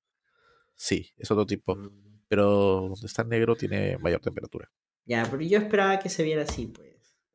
[0.75, 1.75] Sí, es otro tipo.
[1.75, 2.23] Mm.
[2.27, 4.71] Pero donde está negro tiene mayor temperatura.
[5.05, 6.92] Ya, pero yo esperaba que se viera así, pues.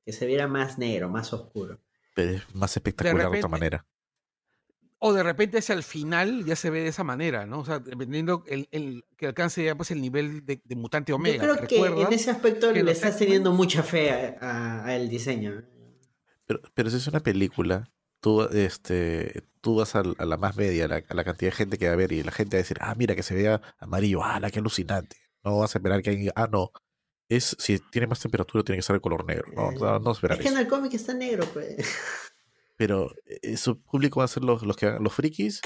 [0.09, 1.83] Que se viera más negro, más oscuro.
[2.15, 3.87] Pero es más espectacular de, otra manera.
[5.01, 7.59] O de repente hacia el final ya se ve de esa manera, ¿no?
[7.59, 11.47] O sea, dependiendo el, el- que alcance ya pues el nivel de, de mutante omega.
[11.47, 15.63] Yo creo que en ese aspecto le estás teniendo mucha fe a- a- al diseño.
[16.47, 17.91] Pero, pero si es una película,
[18.21, 21.57] tú, este, tú vas al- a, la más media, a la, a la cantidad de
[21.57, 23.35] gente que va a ver, y la gente va a decir, ah, mira que se
[23.35, 25.17] vea amarillo, ah, la que alucinante.
[25.45, 26.73] No vas a esperar que alguien diga, ah, no.
[27.29, 29.53] Es, si tiene más temperatura, tiene que ser de color negro.
[29.55, 31.77] No, no, no esperar es que en el cómic está negro, pues.
[32.77, 35.61] Pero eh, su público va a ser los, los, que, los frikis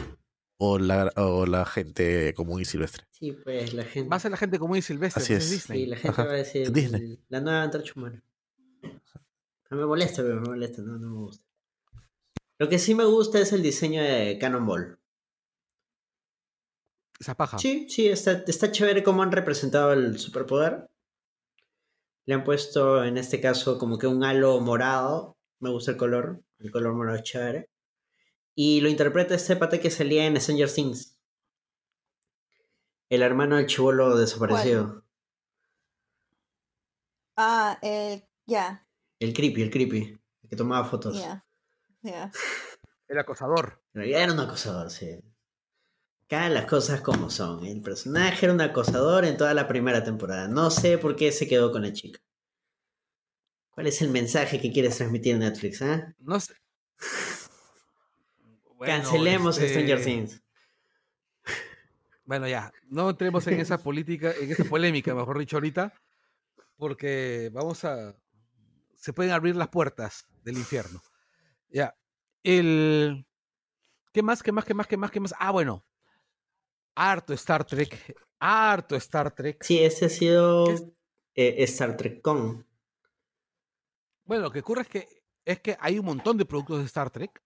[0.57, 3.05] o la, o la gente común y silvestre.
[3.11, 4.09] Sí, pues la gente.
[4.09, 5.51] Va a ser la gente común y silvestre, Así pues, es.
[5.51, 5.81] Disney.
[5.81, 6.25] Sí, la gente Ajá.
[6.25, 7.21] va a decir Disney.
[7.29, 8.23] la nueva antorcha humana.
[9.71, 11.45] No me molesta, pero me molesta, no, no me gusta.
[12.59, 14.99] Lo que sí me gusta es el diseño de Cannonball.
[17.19, 17.59] Esa paja.
[17.59, 20.89] Sí, sí, está, está chévere cómo han representado el superpoder.
[22.25, 25.37] Le han puesto en este caso como que un halo morado.
[25.59, 26.43] Me gusta el color.
[26.59, 27.71] El color morado es chévere.
[28.55, 31.19] Y lo interpreta este pata que salía en Stranger Things.
[33.09, 35.05] El hermano del chivolo desaparecido.
[37.37, 38.87] Ah, eh, ya,
[39.19, 40.19] El creepy, el creepy.
[40.43, 41.19] El que tomaba fotos.
[41.19, 41.45] ya,
[42.03, 42.31] ya.
[43.09, 43.83] El acosador.
[43.95, 45.21] Era un acosador, sí.
[46.33, 47.67] Acá las cosas como son.
[47.67, 50.49] El personaje era un acosador en toda la primera temporada.
[50.49, 52.21] No sé por qué se quedó con la chica.
[53.69, 55.83] ¿Cuál es el mensaje que quieres transmitir Netflix?
[55.83, 56.15] ah?
[56.19, 56.55] No sé.
[58.79, 60.43] Bueno, Cancelemos este, Stranger Things.
[62.25, 65.93] Bueno, ya, no entremos en esa política, en esa polémica, mejor dicho, ahorita,
[66.79, 68.17] porque vamos a.
[68.97, 71.01] Se pueden abrir las puertas del infierno.
[71.69, 71.95] Ya.
[72.43, 73.25] El.
[74.13, 74.43] ¿Qué más?
[74.43, 74.65] ¿Qué más?
[74.65, 74.87] ¿Qué más?
[74.89, 75.11] ¿Qué más?
[75.13, 75.35] ¿Qué más?
[75.39, 75.85] Ah, bueno.
[76.95, 78.17] Harto Star Trek.
[78.39, 79.63] Harto Star Trek.
[79.63, 80.67] Sí, ese ha sido
[81.35, 82.67] eh, Star Trek Con.
[84.25, 87.11] Bueno, lo que ocurre es que, es que hay un montón de productos de Star
[87.11, 87.43] Trek.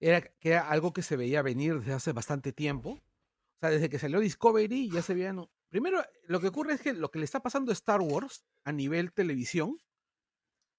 [0.00, 2.90] Era, que era algo que se veía venir desde hace bastante tiempo.
[2.90, 5.48] O sea, desde que salió Discovery ya se veían.
[5.68, 8.72] Primero, lo que ocurre es que lo que le está pasando a Star Wars a
[8.72, 9.76] nivel televisión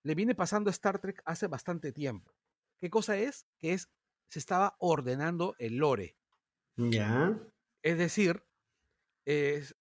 [0.03, 2.33] le viene pasando a Star Trek hace bastante tiempo.
[2.77, 3.45] ¿Qué cosa es?
[3.57, 3.89] Que es
[4.29, 6.15] se estaba ordenando el lore.
[6.77, 7.37] Ya.
[7.83, 8.43] Es decir,
[9.25, 9.75] es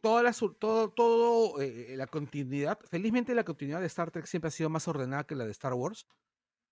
[0.00, 4.50] toda la, todo, todo eh, la continuidad, felizmente la continuidad de Star Trek siempre ha
[4.50, 6.06] sido más ordenada que la de Star Wars,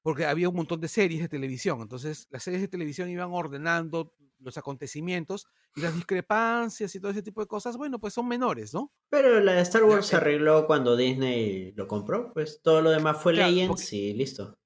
[0.02, 4.14] porque había un montón de series de televisión, entonces las series de televisión iban ordenando
[4.38, 5.46] los acontecimientos
[5.76, 8.92] y las discrepancias y todo ese tipo de cosas, bueno, pues son menores, ¿no?
[9.08, 10.18] Pero la de Star Wars se eh.
[10.18, 12.32] arregló cuando Disney lo compró.
[12.32, 14.58] Pues todo lo demás fue Claro, Legends porque- y listo.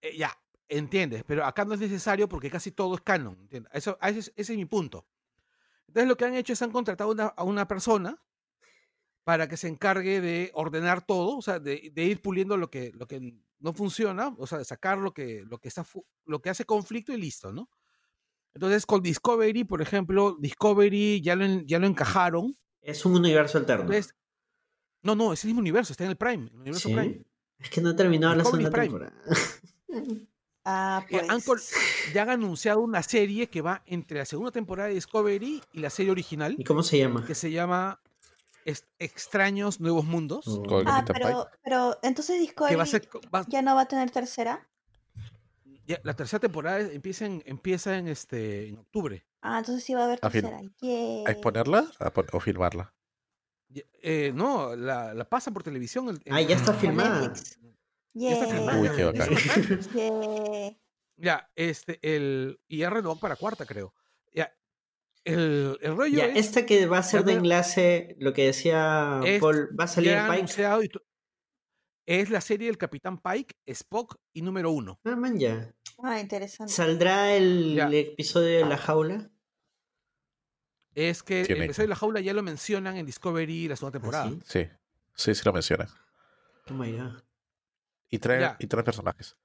[0.00, 0.32] Eh, ya,
[0.68, 3.72] entiendes, pero acá no es necesario porque casi todo es canon, ¿entiendes?
[3.74, 5.06] Eso, ese es mi punto.
[5.88, 8.20] Entonces lo que han hecho es han contratado una- a una persona
[9.24, 12.92] para que se encargue de ordenar todo, o sea, de, de ir puliendo lo que,
[12.94, 15.86] lo que no funciona, o sea, de sacar lo que, lo que está
[16.26, 17.70] lo que hace conflicto y listo, ¿no?
[18.54, 22.56] Entonces con Discovery, por ejemplo, Discovery ya lo, ya lo encajaron.
[22.82, 23.84] Es un universo alterno.
[23.84, 24.14] Entonces,
[25.02, 26.94] no, no, es el mismo universo, está en el Prime, el universo Sí.
[26.94, 27.24] Prime.
[27.58, 29.10] Es que no ha terminado la Discovery segunda Prime.
[29.10, 29.22] temporada.
[30.66, 31.72] Ah, Eh, pues.
[32.14, 35.90] ya han anunciado una serie que va entre la segunda temporada de Discovery y la
[35.90, 37.24] serie original, ¿Y cómo se llama?
[37.26, 38.00] que se llama
[38.64, 40.64] Es- Extraños Nuevos Mundos, Oh.
[40.86, 43.06] Ah, pero, pero entonces que Discovery va a ser...
[43.08, 44.66] co- va- ya no va a tener tercera.
[45.86, 49.26] ya- la tercera temporada empieza en, empieza en, este, en octubre.
[49.42, 50.62] Ah, entonces sí va a haber A fin- tercera.
[51.26, 52.94] ¿A exponerla a pon- o filmarla?
[54.02, 56.08] Eh, no, la, la pasan por televisión.
[56.08, 57.20] el- Ah, ya está filmada.
[57.20, 57.58] Netflix.
[58.14, 59.28] Uy, ya- qué bacán.
[61.56, 62.60] este, el...
[62.68, 63.94] Y ya renovó para cuarta, creo.
[64.32, 64.52] Ya,
[65.24, 66.46] el, el rollo Ya, es...
[66.46, 70.10] esta que va a ser de enlace, lo que decía Es- Paul, va a salir
[70.10, 70.88] ya en Pike.
[72.06, 75.00] es la serie del Capitán Pike, Spock y número uno.
[75.04, 75.74] Ah, man, ya.
[76.02, 76.72] Ah, interesante.
[76.72, 79.30] ¿Saldrá el episodio de la jaula?
[80.94, 84.30] Es que el episodio de la jaula ya lo mencionan en Discovery la segunda temporada.
[84.30, 84.38] sí?
[84.44, 84.68] Sí,
[85.16, 85.88] sí, sí lo menciona.
[86.70, 87.23] Oh my god.
[88.10, 88.56] Y trae, Ya.
[88.58, 89.36] y trae personajes.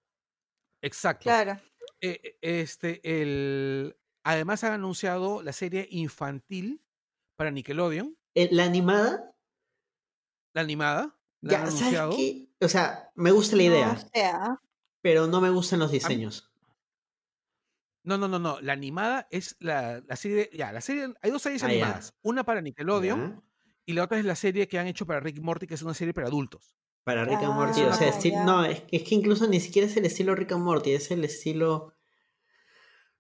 [0.82, 1.24] Exacto.
[1.24, 1.60] Claro.
[2.02, 3.98] Eh, eh, este, el...
[4.24, 6.84] Además han anunciado la serie infantil
[7.38, 9.36] para Nickelodeon, Eh, ¿La animada?
[10.54, 11.18] la animada.
[11.42, 12.16] La han Ya, ¿sabes anunciado.
[12.16, 12.50] qué?
[12.62, 14.62] O sea, me gusta la idea, No, o sea,
[15.02, 16.52] pero no me gustan los diseños.
[18.04, 18.60] No, no, no, no.
[18.62, 20.50] La animada es la, la serie.
[20.54, 21.14] Ya, la serie.
[21.22, 21.74] Hay dos series Ah, ya.
[21.74, 22.14] animadas.
[22.22, 23.42] Una para Nickelodeon ¿Ya?
[23.86, 25.94] y la otra es la serie que han hecho para Rick Morty, que es una
[25.94, 26.78] serie para adultos.
[27.10, 27.82] Para Rick and Ah, Morty.
[27.82, 30.92] O sea, no, es, es que incluso ni siquiera es el estilo Rick and Morty,
[30.94, 31.96] es el estilo.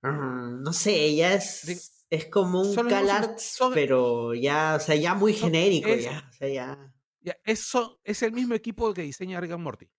[0.03, 1.39] Mm, no sé, ya Rick-
[1.77, 6.03] es, es como un CalArts, son- pero ya, o sea, ya muy son- genérico, es-
[6.05, 6.23] ya.
[6.29, 6.93] O sea, ya.
[7.21, 9.89] Ya, es, son- es el mismo equipo que diseña Rick and Morty.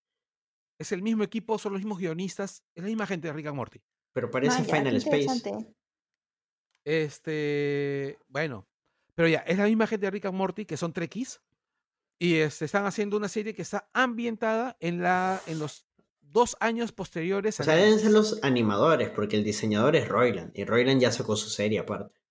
[0.79, 3.55] Es el mismo equipo, son los mismos guionistas, es la misma gente de Rick and
[3.57, 3.81] Morty.
[4.13, 5.27] Pero parece Final Space.
[6.83, 8.67] Este, bueno,
[9.15, 11.41] pero ya, es la misma gente de Rick and Morty que son trekkies
[12.23, 15.87] y este, están haciendo una serie que está ambientada en, la, en los
[16.21, 20.51] dos años posteriores O a sea, deben ser los animadores, porque el diseñador es Royland.
[20.53, 22.21] Y Royland ya sacó su serie aparte.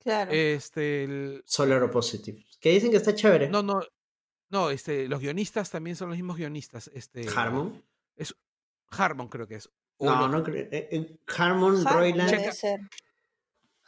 [0.00, 0.30] Claro.
[0.32, 2.44] Este, el- Solar Oppositive.
[2.60, 3.48] Que dicen que está chévere.
[3.48, 3.80] no, no,
[4.50, 6.90] no, este, los guionistas también son los mismos guionistas.
[6.92, 7.82] Este, Harmon.
[8.90, 9.70] Harmon creo que es.
[9.96, 10.66] o No, no creo.
[10.70, 12.30] eh, eh, Harmon, Harmon Royland.
[12.32, 12.80] debe ser.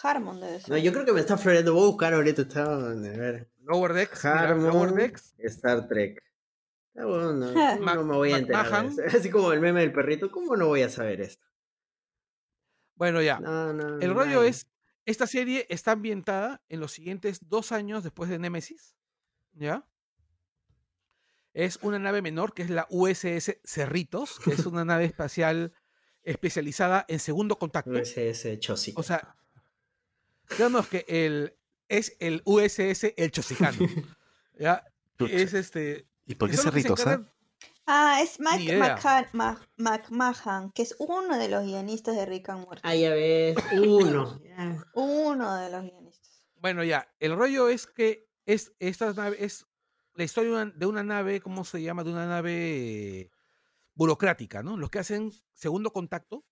[0.03, 0.71] Harmon debe ser.
[0.71, 1.75] No, yo creo que me está floreando.
[1.75, 2.43] Voy a buscar ahorita.
[2.43, 3.52] Está, a ver.
[3.63, 6.23] Lower Decks, mira, Lower Harmon, Decks, Star Trek.
[6.95, 7.53] Está bueno.
[7.55, 7.75] Ja.
[7.75, 8.87] ¿Cómo Mac- no me voy a enterar.
[9.17, 10.31] Así como el meme del perrito.
[10.31, 11.47] ¿Cómo no voy a saber esto?
[12.95, 13.41] Bueno, ya.
[13.41, 13.99] No, no.
[13.99, 14.67] El rollo es,
[15.07, 18.95] esta serie está ambientada en los siguientes dos años después de Nemesis,
[19.55, 19.87] ¿ya?
[21.55, 25.73] Es una nave menor que es la USS Cerritos, que es una nave espacial
[26.23, 27.91] especializada en segundo contacto.
[27.91, 29.01] USS Chosica.
[29.01, 29.37] O sea,
[30.51, 31.57] digamos que el,
[31.99, 33.79] es el USS El Chosicano,
[34.59, 34.85] ¿ya?
[35.31, 36.07] Es este...
[36.27, 38.21] ¿Y por qué se cerritos, ah?
[38.23, 38.79] es Mike
[39.33, 42.81] Mac- McMahon, que es uno de los guionistas de Rick and Morty.
[42.85, 44.41] Ah, ya ves, uno.
[44.95, 46.45] Uno de los guionistas.
[46.57, 49.67] Bueno, ya, el rollo es que es, esta nave es
[50.15, 52.05] la historia de una, de una nave, ¿cómo se llama?
[52.05, 53.31] De una nave
[53.95, 54.77] burocrática, ¿no?
[54.77, 56.45] Los que hacen segundo contacto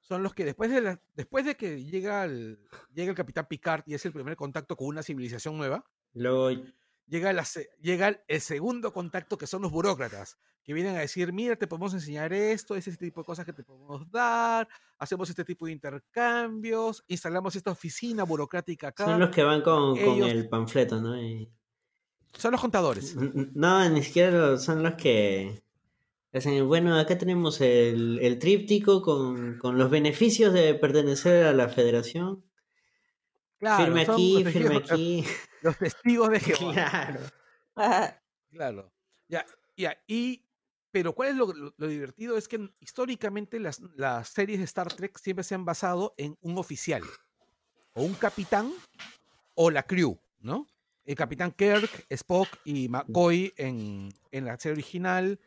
[0.00, 2.58] son los que después de, la- después de que llega el,
[2.92, 5.84] llega el capitán Picard y es el primer contacto con una civilización nueva,
[6.14, 6.50] Luego,
[7.06, 7.46] llega, la,
[7.80, 11.94] llega el- segundo contacto que son los burócratas, que vienen a decir, mira, te podemos
[11.94, 14.68] enseñar esto, es este tipo de cosas que te podemos dar,
[14.98, 19.04] hacemos este tipo de intercambios, instalamos esta oficina burocrática acá.
[19.06, 21.20] son los que van con, con el panfleto, ¿no?
[21.20, 21.48] Y-
[22.36, 23.14] Son los contadores.
[23.54, 25.62] No, ni siquiera lo- son los que
[26.66, 32.44] bueno, acá tenemos el, el tríptico con, con los beneficios de pertenecer a la federación.
[33.58, 35.24] Claro, firme aquí, firme aquí.
[35.60, 36.72] Los testigos de Jehová.
[36.74, 37.20] claro.
[38.52, 38.92] Claro.
[39.28, 39.46] Ya,
[39.78, 39.96] ya.
[40.06, 40.44] Y,
[40.90, 42.36] pero ¿cuál es lo, lo- lo divertido?
[42.36, 46.58] Es que históricamente las, las series de Star Trek siempre se han basado en un
[46.58, 47.02] oficial,
[47.94, 48.70] o un capitán,
[49.54, 50.66] o la crew, ¿no?
[51.06, 55.40] El capitán Kirk, Spock y McCoy en, en la serie original,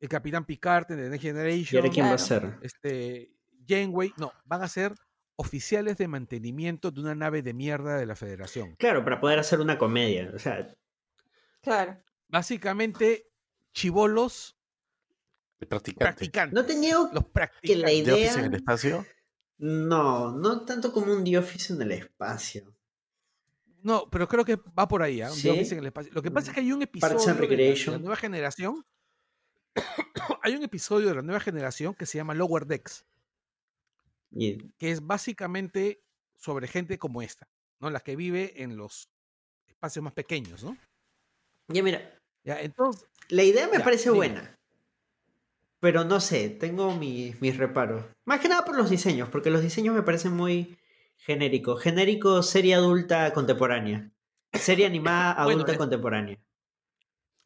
[0.00, 2.58] el capitán Picard en The Next ¿Y Generation, ahora quién va a ser?
[2.62, 3.32] este,
[3.68, 4.94] Janeway, no, van a ser
[5.36, 8.74] oficiales de mantenimiento de una nave de mierda de la Federación.
[8.76, 10.30] Claro, para poder hacer una comedia.
[10.34, 10.68] O sea,
[11.62, 12.02] claro.
[12.28, 13.26] Básicamente,
[13.72, 14.56] chivolos
[15.58, 16.52] practicantes.
[16.52, 17.24] no te niego los
[17.62, 17.88] que la.
[17.88, 18.14] ¿De idea...
[18.14, 19.06] Office en el espacio?
[19.58, 22.74] No, no tanto como un The Office en el espacio.
[23.82, 25.28] No, pero creo que va por ahí, ¿ah?
[25.30, 25.50] Un The ¿Sí?
[25.50, 26.12] Office en el espacio.
[26.14, 28.84] Lo que pasa es que hay un Parks and episodio de la, de nueva generación.
[30.42, 33.04] hay un episodio de la nueva generación que se llama Lower Decks,
[34.78, 36.02] que es básicamente
[36.36, 37.48] sobre gente como esta,
[37.80, 37.90] ¿no?
[37.90, 39.08] La que vive en los
[39.66, 40.76] espacios más pequeños, ¿no?
[41.68, 44.56] ya mira, Ya, entonces, la idea me Ya, parece buena.
[45.80, 48.04] Pero no sé, tengo mi- mis reparos.
[48.26, 50.78] Más que nada por los diseños, porque los diseños me parecen muy
[51.16, 51.82] genéricos.
[51.82, 54.10] Genérico, serie adulta contemporánea.
[54.52, 56.38] Serie animada adulta contemporánea.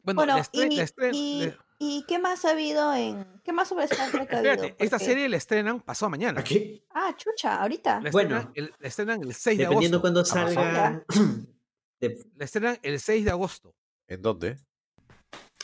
[0.03, 3.25] bueno, Bueno, la y, la ¿y qué más ha habido en...
[3.43, 4.53] ¿Qué más sobre Star Trek ha habido?
[4.53, 6.39] espérate, esta serie la estrenan pasado mañana.
[6.41, 8.01] Aquí, Ah, chucha, ahorita.
[8.01, 8.37] La Bueno.
[8.37, 10.31] estrenan, el, la estrenan el 6 de dependiendo agosto.
[10.33, 10.53] cuando Amazon.
[10.53, 11.05] salga.
[11.99, 13.75] de- La estrenan el 6 de agosto.
[14.07, 14.57] ¿En dónde?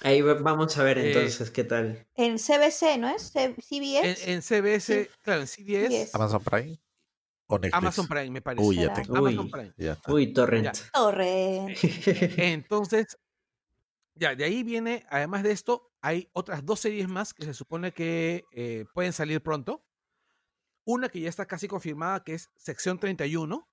[0.04, 2.08] ahí va- vamos a ver Eh, entonces qué tal.
[2.16, 3.22] En CBC, ¿no es?
[3.32, 4.32] C- En, CBS.
[4.34, 5.10] en CBS, Sí.
[5.22, 6.12] claro, en CBS, CBS.
[6.16, 6.80] ¿Amazon Prime?
[7.48, 7.74] ¿O Netflix?
[7.76, 8.66] Amazon Prime, me parece.
[8.66, 9.16] Uy, ya tengo.
[9.18, 9.52] Amazon Uy.
[9.52, 9.74] Prime.
[9.78, 10.00] Ya.
[10.08, 10.76] Uy, Torrent.
[10.92, 11.76] Torre.
[12.38, 13.18] Entonces,
[14.16, 17.94] ya, de ahí viene, además de esto, hay otras dos series más que se supone
[17.94, 19.84] que eh, pueden salir pronto.
[20.84, 23.68] Una que ya está casi confirmada, que es Sección 31,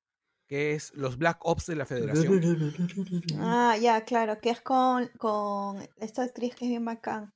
[0.46, 2.40] que es los Black Ops de la Federación.
[3.38, 7.32] Ah, ya, claro, que es con, con esta actriz que es bien bacán.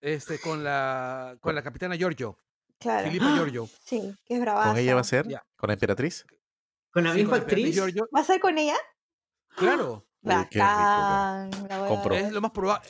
[0.00, 2.38] Este, con la, con la capitana Giorgio,
[2.78, 3.06] Claro.
[3.08, 3.68] Filipa Giorgio.
[3.80, 4.68] Sí, que es bravaza.
[4.70, 5.26] ¿Con ella va a ser?
[5.56, 6.24] ¿Con la emperatriz?
[6.90, 8.04] Con la Sí, misma con la capitana actriz.
[8.14, 8.76] ¿Va a ser con ella?
[9.56, 11.50] Claro, Uy, rico, Bacán.
[11.68, 12.14] la voy a Compro.
[12.14, 12.24] ver.
[12.24, 12.88] es lo más probable,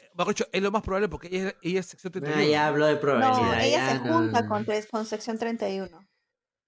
[0.52, 2.40] es lo más probable porque ella, es- ella es Sección 31.
[2.42, 3.42] Ah, ya habló de probabilidad.
[3.42, 6.06] No, ella ya se no- junta con, con sección 31.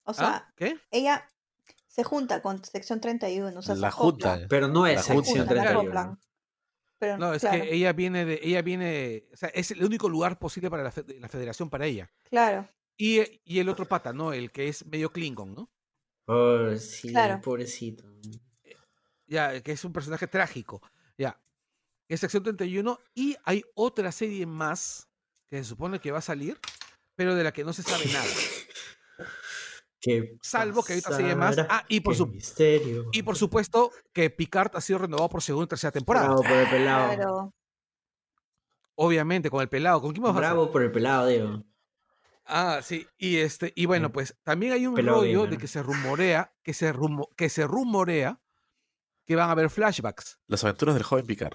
[0.05, 0.53] O sea, ¿Ah?
[0.57, 0.78] ¿Qué?
[0.90, 1.27] ella
[1.86, 3.59] se junta con sección 31.
[3.59, 4.31] O sea, se La acopla.
[4.32, 4.47] junta.
[4.49, 5.81] Pero no es La sección junta, Juntan, la 31.
[6.01, 6.20] acoplan.
[7.01, 10.09] Pero, No, es claro, que ella viene de, ella viene, o sea, es el único
[10.09, 12.11] lugar posible para la, fe- la federación para ella.
[12.28, 12.69] claro.
[13.01, 14.32] Y, y el otro pata, ¿no?
[14.32, 15.70] El que es medio Klingon, ¿no?
[16.27, 17.40] Oh, sí, Claro.
[17.40, 18.03] pobrecito.
[19.29, 20.83] Ya, que es un personaje trágico.
[21.17, 21.41] Ya.
[22.09, 25.07] Es sección 31 y hay otra serie más
[25.51, 26.59] que se supone que va a salir,
[27.15, 28.25] pero de la que no se sabe nada.
[30.01, 31.57] ¿Qué Salvo que hay otra serie más.
[31.69, 33.09] Ah, y por, su- misterio.
[33.13, 36.27] y por supuesto que Picard ha sido renovado por segunda y tercera temporada.
[36.29, 37.15] Bravo por el pelado.
[37.17, 37.55] Claro.
[38.95, 40.01] Obviamente, con el pelado.
[40.01, 40.55] ¿Con quién más vas a hacer?
[40.57, 41.65] Bravo por el pelado, digo.
[42.47, 43.07] Ah, sí.
[43.19, 44.13] Y este, y bueno, Mm.
[44.13, 47.67] pues también hay un Pelado rollo de que se rumorea, que se rumo- que se
[47.67, 48.41] rumorea
[49.29, 50.41] que van a haber flashbacks.
[50.47, 51.53] Las aventuras del joven Picard.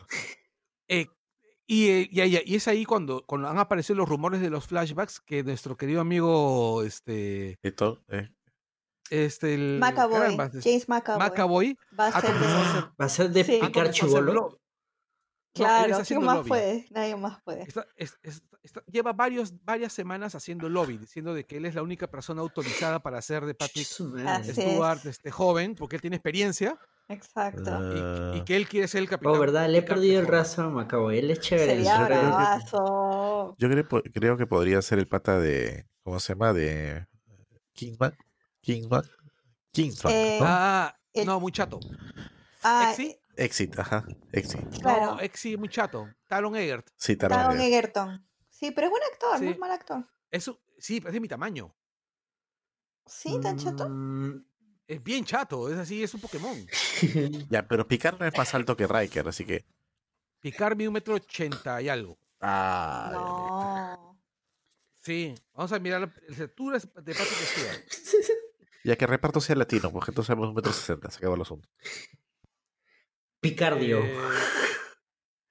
[0.87, 1.07] Eh,
[1.65, 4.67] y, eh, y, y- y es ahí cuando, cuando han aparecido los rumores de los
[4.67, 8.29] flashbacks que nuestro querido amigo, este, Esto, eh,
[9.09, 10.19] este, el McAvoy.
[10.19, 11.19] caramba, este, James McAvoy.
[11.29, 12.29] McAvoy Va a ser.
[12.29, 13.59] hacer, Va a ser de Sí.
[13.61, 14.33] ha picar chivolo.
[14.33, 14.59] No,
[15.55, 16.47] Claro, está ¿quién haciendo más lobby.
[16.49, 16.87] puede?
[16.91, 17.61] Nadie más puede.
[17.63, 21.73] Está- es- es- está- lleva varios, varias semanas haciendo lobby, diciendo de que él es
[21.75, 24.55] la única persona autorizada para hacer de Patrick es.
[24.55, 26.77] Stewart este joven, porque él tiene experiencia
[27.09, 28.33] Exacto.
[28.33, 29.35] y, y que él quiere ser el capitán.
[29.35, 31.19] Oh, verdad, le he perdido el a Macaboy.
[31.19, 31.75] Él es chévere.
[31.75, 33.55] Sería bravazo.
[33.57, 35.85] yo creo, creo que podría ser el pata de.
[36.03, 36.53] ¿Cómo se llama?
[36.53, 37.05] De.
[37.73, 38.15] Kingman.
[38.61, 39.03] Kingman.
[39.71, 40.13] Kingsman.
[40.13, 40.45] Eh, ¿no?
[40.47, 41.79] Ah, El- no, muy chato.
[42.63, 43.17] Ah, ¿Exi?
[43.35, 44.05] Exit, ajá.
[44.31, 44.61] Exit.
[44.81, 45.15] Claro.
[45.15, 46.07] No, Exi muy chato.
[46.27, 46.87] Talon Eggert.
[46.95, 48.09] Sí, Taron Taron Egerton.
[48.09, 48.29] Egerton.
[48.49, 49.47] Sí, pero es buen actor, no Sí.
[49.47, 50.05] es mal actor.
[50.31, 51.75] Eso, sí, pero es de mi tamaño.
[53.05, 53.89] ¿Sí, tan chato?
[53.89, 54.45] Mm,
[54.87, 56.57] Es bien chato, es así, es un Pokémon.
[57.49, 59.65] Ya, pero Picard no es más alto que Riker, así que.
[60.39, 62.17] Picar mide un metro ochenta y algo.
[62.41, 64.19] Ah, No.
[64.99, 66.11] Sí, vamos a mirar la
[66.43, 67.83] altura de Patrick Stewart.
[68.85, 71.41] Ya que el reparto sea latino, porque entonces sabemos un metro sesenta, se acabó el
[71.41, 71.67] asunto.
[73.41, 73.99] Picardio.
[74.03, 74.17] Eh,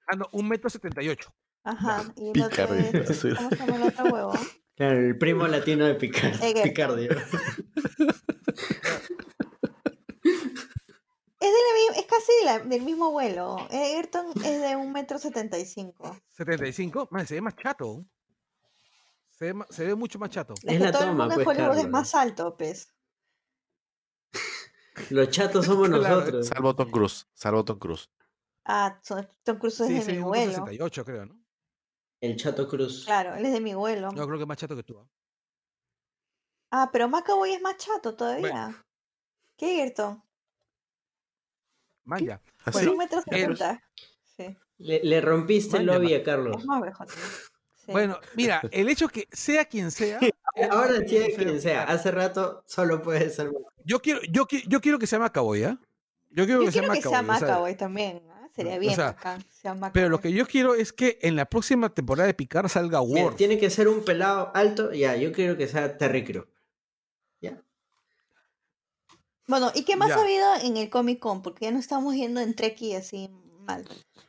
[0.07, 1.33] ah, no, un metro setenta y ocho.
[1.63, 2.03] Ajá.
[2.17, 3.35] Y el Picardio, otro es-.
[3.35, 4.33] ¿Cómo se llama el otro huevo?
[4.75, 6.63] Claro, el primo latino de Picar-.
[6.63, 7.11] Picardio.
[11.43, 13.57] Es, de la es casi de la- del mismo vuelo.
[13.69, 16.15] Egerton es de un metro setenta y cinco.
[16.31, 18.05] 75, man, se ve más chato.
[19.31, 20.53] Se ve, ma- se ve mucho más chato.
[20.63, 22.93] Es Es la el toma, mundo pues, Hollywood es más alto, pues.
[25.09, 26.47] Los chatos somos Claro, nosotros.
[26.47, 28.09] Salvo Tom Cruise, salvo Tom Cruise.
[28.65, 30.51] Ah, Son- Tom Cruise es Sí, de sí, mi vuelo.
[30.51, 31.39] 68 creo, ¿no?
[32.21, 33.03] El chato cruz.
[33.03, 34.09] Claro, él es de mi vuelo.
[34.15, 34.97] Yo creo que es más chato que tú.
[34.97, 35.05] ¿ah?
[36.71, 38.81] Ah, pero Macaboy es más chato todavía.
[39.57, 40.23] ¿Qué Egerton?
[42.05, 42.41] Man, ya.
[42.65, 42.69] Así.
[42.69, 43.83] Es Bueno, un metro el- setenta.
[44.37, 46.57] Sí, Le, le rompiste el lobby a Carlos.
[46.59, 47.15] es más tío.
[47.85, 47.91] Sí.
[47.91, 50.19] Bueno, mira, el hecho que sea quien sea.
[50.71, 51.83] Ahora sí, sea quien sea.
[51.83, 53.51] Hace rato solo puede ser.
[53.83, 55.77] Yo quiero, yo, yo quiero que sea Macaboy, ¿ah?
[56.29, 57.35] Yo quiero Yo que sea quiero que sea Macaboy.
[57.35, 58.21] o sea, Macaboy también.
[58.31, 58.47] ¿ah?
[58.55, 59.91] Sería o bien sea, acá, sea Macaboy.
[59.93, 63.23] pero lo que yo quiero es que en la próxima temporada de Picard salga Mira,
[63.25, 63.35] Worf.
[63.35, 64.93] tiene que ser un pelado alto.
[64.93, 66.45] Ya, yo quiero que sea Terry Crew.
[69.47, 70.15] Bueno, ¿y qué más Ya.
[70.15, 71.41] ha habido en el Comic Con?
[71.41, 73.29] Porque ya no estamos yendo en Trekkie así
[73.59, 73.85] mal.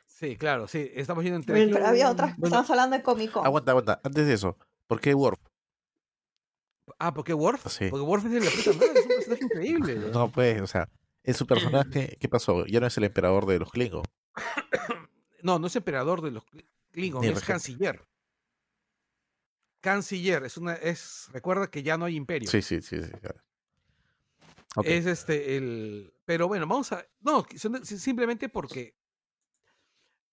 [0.06, 0.90] Sí, claro, sí.
[0.94, 2.46] Estamos yendo en Bueno, Pero había otras, Bueno.
[2.46, 3.46] estamos hablando de Comic Con.
[3.46, 4.00] Aguanta, aguanta.
[4.02, 5.38] Antes de eso, ¿por qué Worf?
[6.98, 7.66] Ah, ¿por qué Worf?
[7.68, 7.88] Sí.
[7.90, 9.94] Porque Worf es de la puta madre, es un personaje increíble.
[9.96, 10.08] ¿no?
[10.08, 10.88] No, pues, o sea,
[11.22, 12.16] es su personaje.
[12.20, 12.66] ¿Qué pasó?
[12.66, 14.08] Ya no es el emperador de los Klingons.
[15.42, 16.44] No, no es emperador de los
[16.92, 18.06] Klingons, es canciller.
[19.80, 22.50] Canciller, es una, es, recuerda que ya no hay imperio.
[22.50, 23.02] Sí, sí, sí.
[23.02, 23.10] sí.
[23.20, 23.40] claro.
[24.82, 26.12] Es este el.
[26.24, 27.06] Pero bueno, vamos a.
[27.20, 27.46] No,
[27.82, 28.96] simplemente porque.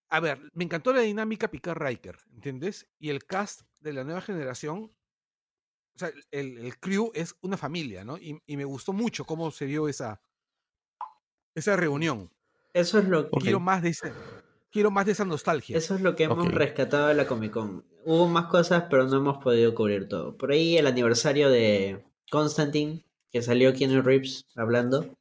[0.10, 2.88] A ver, me encantó la dinámica Picard Riker, ¿entiendes?
[3.00, 4.92] Y el cast de la nueva generación.
[5.96, 8.18] O sea, el, el crew es una familia, ¿no?
[8.18, 10.22] Y, y me gustó mucho cómo se dio esa.
[11.54, 12.32] Esa reunión.
[12.74, 13.40] Eso es lo que.
[13.40, 14.12] Quiero más de ese,
[14.72, 15.78] Quiero más de esa nostalgia.
[15.78, 17.86] Eso es lo que hemos rescatado de la Comic Con.
[18.06, 20.38] Hubo más cosas, pero no hemos podido cubrir todo.
[20.38, 25.18] Por ahí el aniversario de Constantine, que salió Keanu Reeves hablando.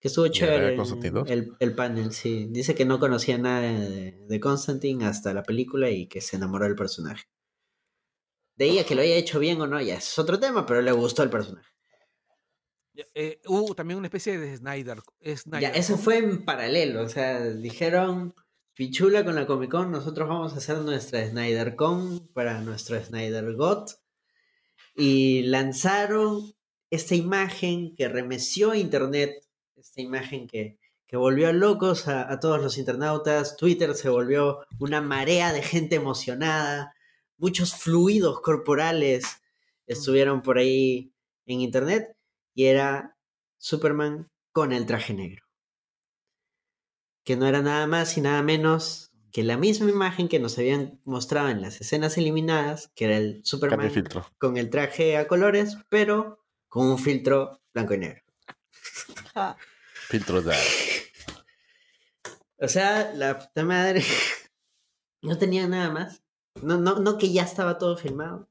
[0.00, 2.46] Que estuvo ¿Y era chévere el, el- el panel, sí.
[2.50, 6.64] Dice que no conocía nada de, de Constantine hasta la película y que se enamoró
[6.66, 7.24] del personaje.
[8.56, 10.92] De ella que lo haya hecho bien o no, ya es otro tema, pero le
[10.92, 11.68] gustó el personaje.
[13.14, 15.00] Eh, hubo también una especie de Snyder.
[15.36, 18.34] Snyder Ya, eso fue en paralelo, o sea, dijeron,
[18.74, 23.54] Pichula con la Comic Con, nosotros vamos a hacer nuestra Snyder Con para nuestro Snyder
[23.54, 23.88] God.
[24.96, 26.53] Y lanzaron
[26.94, 29.32] esta imagen que remeció a internet,
[29.76, 35.00] esta imagen que, que volvió locos a, a todos los internautas, Twitter se volvió una
[35.00, 36.94] marea de gente emocionada,
[37.36, 39.42] muchos fluidos corporales
[39.86, 41.12] estuvieron por ahí
[41.46, 42.16] en internet
[42.54, 43.16] y era
[43.58, 45.44] Superman con el traje negro.
[47.24, 51.00] Que no era nada más y nada menos que la misma imagen que nos habían
[51.04, 53.90] mostrado en las escenas eliminadas, que era el Superman
[54.38, 56.43] con el traje a colores, pero
[56.74, 58.24] con un filtro blanco y negro.
[59.26, 59.56] Ajá.
[60.08, 60.56] Filtro de.
[62.58, 64.02] O sea, la puta madre
[65.22, 66.24] no tenía nada más.
[66.62, 68.48] No, no, no que ya estaba todo filmado.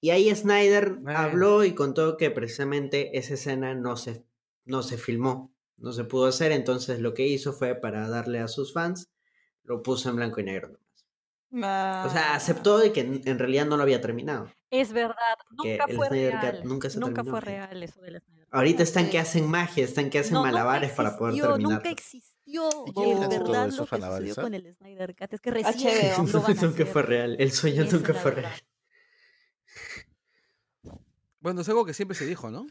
[0.00, 1.18] Y ahí Snyder Bueno.
[1.18, 4.24] habló y contó que precisamente esa escena no se,
[4.64, 8.48] no se filmó, no se pudo hacer, entonces lo que hizo fue para darle a
[8.48, 9.10] sus fans,
[9.64, 10.80] lo puso en blanco y negro
[11.50, 12.06] nomás.
[12.06, 12.34] O sea, Ah.
[12.36, 14.50] aceptó de que en, realidad no lo había terminado.
[14.70, 15.14] Es verdad,
[15.62, 16.60] Que nunca el fue real.
[16.64, 18.54] nunca se nunca terminó, fue real eso del Snyder Cut.
[18.54, 21.60] Ahorita están que hacen magia, están que hacen No, malabares para poder terminar.
[21.60, 22.68] Nunca existió.
[22.86, 25.40] ¿Y De quién hace todo verdad eso, lo que sucedió con el Snyder Cut es
[25.40, 27.36] que recién lo van a nunca fue real.
[27.38, 28.52] El sueño es nunca la fue real.
[31.40, 32.66] Bueno, es algo que siempre se dijo, ¿no?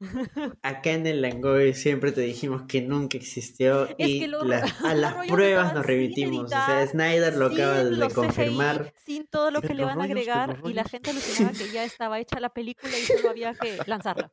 [0.62, 4.58] Acá en el Langoy siempre te dijimos que nunca existió Es y que lo- la-
[4.84, 6.44] a las pruebas nos remitimos.
[6.44, 8.84] O sea, Snyder lo acaba de confirmar.
[8.84, 11.84] CGI, sin todo lo Que le van a agregar y la gente alucinaba que ya
[11.84, 14.32] estaba hecha la película y solo había que lanzarla.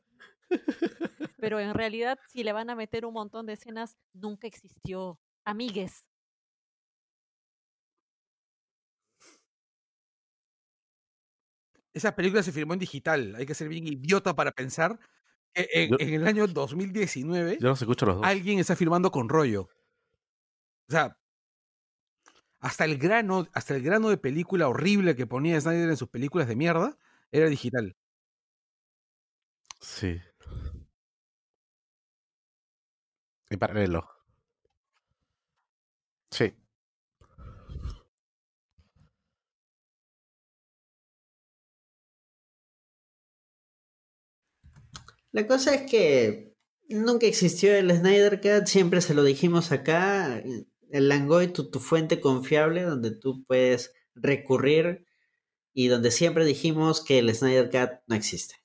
[1.38, 5.18] Pero en realidad, si le van a meter un montón de escenas, nunca existió.
[5.46, 6.04] Amigues.
[11.92, 13.34] Esa película se filmó en digital.
[13.36, 14.98] Hay que ser bien idiota para pensar
[15.54, 18.24] en, Yo- en el año 2019 Yo escucho los dos.
[18.26, 19.68] alguien está firmando con rollo.
[20.88, 21.16] O sea,
[22.60, 26.48] hasta el grano, hasta el grano de película horrible que ponía Snyder en sus películas
[26.48, 26.96] de mierda
[27.30, 27.94] era digital.
[29.80, 30.20] Sí.
[33.50, 34.08] En paralelo.
[36.30, 36.54] Sí.
[45.34, 46.54] La cosa es que
[46.88, 50.40] nunca existió el Snyder Cut, siempre se lo dijimos acá.
[50.90, 55.04] El Langoy, tu, tu fuente confiable, donde tú puedes recurrir
[55.72, 58.62] y donde siempre dijimos que el Snyder Cut no existe.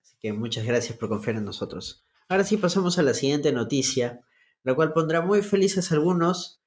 [0.00, 2.06] Así que muchas gracias por confiar en nosotros.
[2.28, 4.20] Ahora sí pasamos a la siguiente noticia,
[4.62, 6.62] la cual pondrá muy felices a algunos,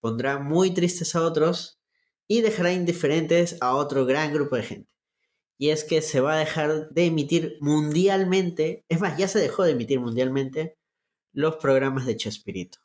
[0.00, 1.80] pondrá muy tristes a otros
[2.26, 4.97] y dejará indiferentes a otro gran grupo de gente.
[5.60, 9.64] Y es que se va a dejar de emitir mundialmente, es más, ya se dejó
[9.64, 10.78] de emitir mundialmente
[11.32, 12.78] los programas de Chespirito.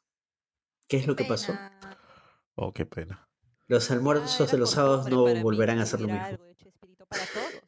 [0.87, 1.53] ¿Qué es lo que pasó?
[2.55, 3.29] Oh, qué pena.
[3.67, 6.23] Los Ah, almuerzos de era los sábados no volverán a que ser lo mismo.
[6.23, 7.61] algo de Chespirito para todos.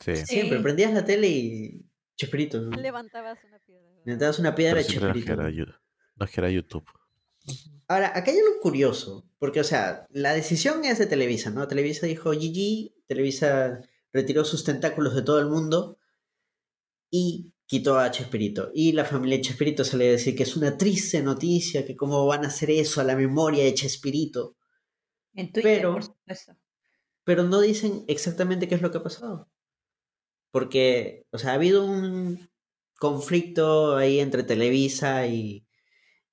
[0.00, 0.16] Sí.
[0.26, 0.62] Siempre Sí.
[0.62, 1.84] prendías la tele y
[2.16, 2.60] Chespirito.
[2.60, 2.76] ¿no?
[2.76, 3.88] Levantabas una piedra.
[4.04, 5.26] Levantabas una piedra nos Chespirito.
[5.26, 5.74] quedará Yu-
[6.16, 6.84] nos quedará YouTube.
[7.88, 11.66] Ahora, acá hay algo curioso, porque, o sea, la decisión es de Televisa, ¿no?
[11.66, 13.80] Televisa dijo GG, Televisa
[14.12, 15.96] retiró sus tentáculos de todo el mundo
[17.10, 18.70] y quitó a Chespirito.
[18.74, 22.26] Y la familia de Chespirito sale a decir que es una triste noticia, que cómo
[22.26, 24.56] van a hacer eso a la memoria de Chespirito,
[25.34, 26.56] En Twitter, Pero- por supuesto.
[27.24, 29.48] pero no dicen exactamente qué es lo que ha pasado.
[30.50, 32.50] Porque, o sea, ha habido un
[32.98, 35.64] conflicto ahí entre Televisa y,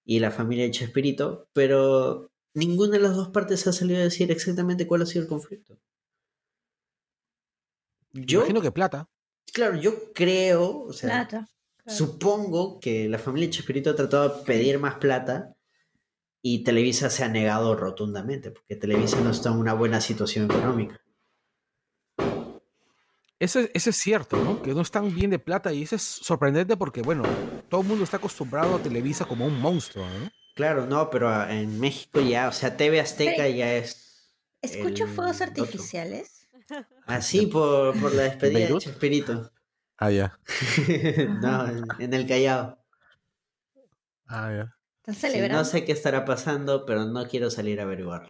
[0.05, 4.31] y la familia de Chespirito, pero ninguna de las dos partes ha salido a decir
[4.31, 5.77] exactamente cuál ha sido el conflicto.
[8.13, 9.09] Yo, Imagino que plata.
[9.51, 11.47] claro, yo creo, o sea, Plata.
[11.83, 11.97] claro.
[11.97, 15.55] supongo que la familia de Chespirito ha tratado de pedir más plata
[16.41, 21.01] y Televisa se ha negado rotundamente, porque Televisa no está en una buena situación económica.
[23.39, 24.61] Eso, es- eso es cierto, ¿no?
[24.61, 27.23] Que no están bien de plata y eso es sorprendente porque, bueno,
[27.69, 30.29] todo el mundo está acostumbrado a Televisa como un monstruo, ¿no?
[30.55, 34.31] Claro, no, pero ah, en México ya, o sea, TV Azteca ya es
[34.61, 35.43] Escucho fuegos otro.
[35.43, 36.47] artificiales.
[37.07, 38.77] así por, por la despedida de?
[38.77, 39.51] Chespirito.
[39.97, 40.37] Ah, ya.
[41.41, 42.77] no, en, en el Callao.
[44.27, 44.75] Ah, ya.
[44.97, 45.57] ¿Están Sí, celebrando?
[45.57, 48.29] no sé qué estará pasando, pero no quiero salir a averiguarlo.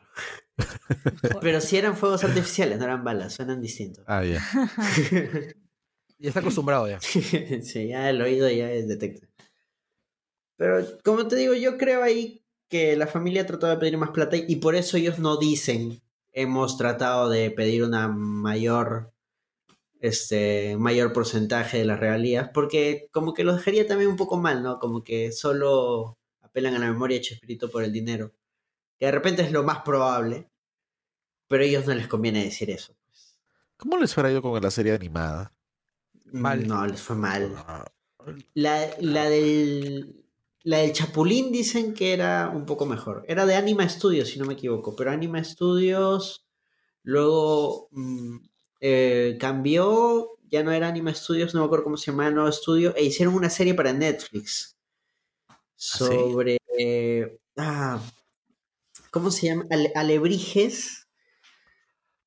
[1.42, 4.04] Pero si eran fuegos artificiales, no eran balas, suenan distintos.
[4.08, 4.42] Ah, ya.
[6.18, 7.00] Y está acostumbrado ya.
[7.02, 9.28] sí, ya el oído ya es detecta.
[10.58, 14.38] Pero como te digo, yo creo ahí que la familia trató de pedir más plata
[14.38, 16.02] y por eso ellos no dicen
[16.32, 19.14] hemos tratado de pedir una mayor
[20.00, 24.64] este mayor porcentaje de las regalías porque como que lo dejaría también un poco mal,
[24.64, 24.80] ¿no?
[24.80, 28.34] Como que solo apelan a la memoria de Chespirito por el dinero.
[29.00, 30.50] Que de repente es lo más probable,
[31.48, 32.96] pero a ellos no les conviene decir eso.
[33.78, 35.54] ¿Cómo les fuera ido con la serie animada?
[36.32, 36.68] Mal.
[36.68, 37.54] No, les fue mal.
[37.56, 37.86] Ah,
[38.54, 40.22] La, la del.
[40.64, 43.24] La del Chapulín dicen que era un poco mejor.
[43.28, 44.96] Era de Anima Studios, si no me equivoco.
[44.96, 46.48] Pero Anima Studios
[47.04, 48.38] luego mm,
[48.82, 50.32] eh, cambió.
[50.50, 52.96] Ya no era Anima Studios, no me acuerdo cómo se llamaba el nuevo estudio.
[52.96, 54.76] E hicieron una serie para Netflix.
[55.76, 56.04] sí?
[56.06, 56.58] Sobre.
[56.80, 58.00] eh, ah,
[59.16, 59.66] ¿Cómo se llama?
[59.72, 61.08] Ale- Alebrijes.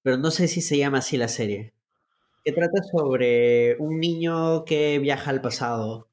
[0.03, 1.75] Pero no sé si se llama así la serie.
[2.43, 6.09] Que trata sobre un niño que viaja al pasado.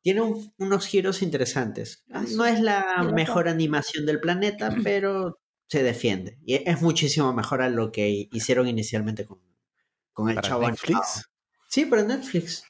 [0.00, 2.06] Tiene un- unos giros interesantes.
[2.10, 6.38] Ah, No es la mejor animación del planeta, pero se defiende.
[6.46, 9.42] Y es muchísimo mejor a lo que hicieron inicialmente con,
[10.14, 10.96] con el ¿Para chavo Netflix?
[10.96, 11.22] animado.
[11.68, 12.64] Sí, para Netflix.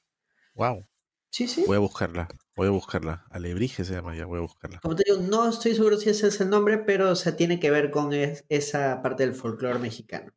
[0.55, 0.85] Wow.
[1.31, 1.62] Sí, sí.
[1.69, 2.27] Voy a buscarla.
[2.59, 3.25] Voy a buscarla.
[3.31, 4.27] Alebrije se llama ya.
[4.27, 4.81] Voy a buscarla.
[4.81, 7.59] Como te digo, no estoy seguro si ese es el nombre, pero o sea, tiene
[7.61, 10.33] que ver con es- esa parte del folclore mexicano.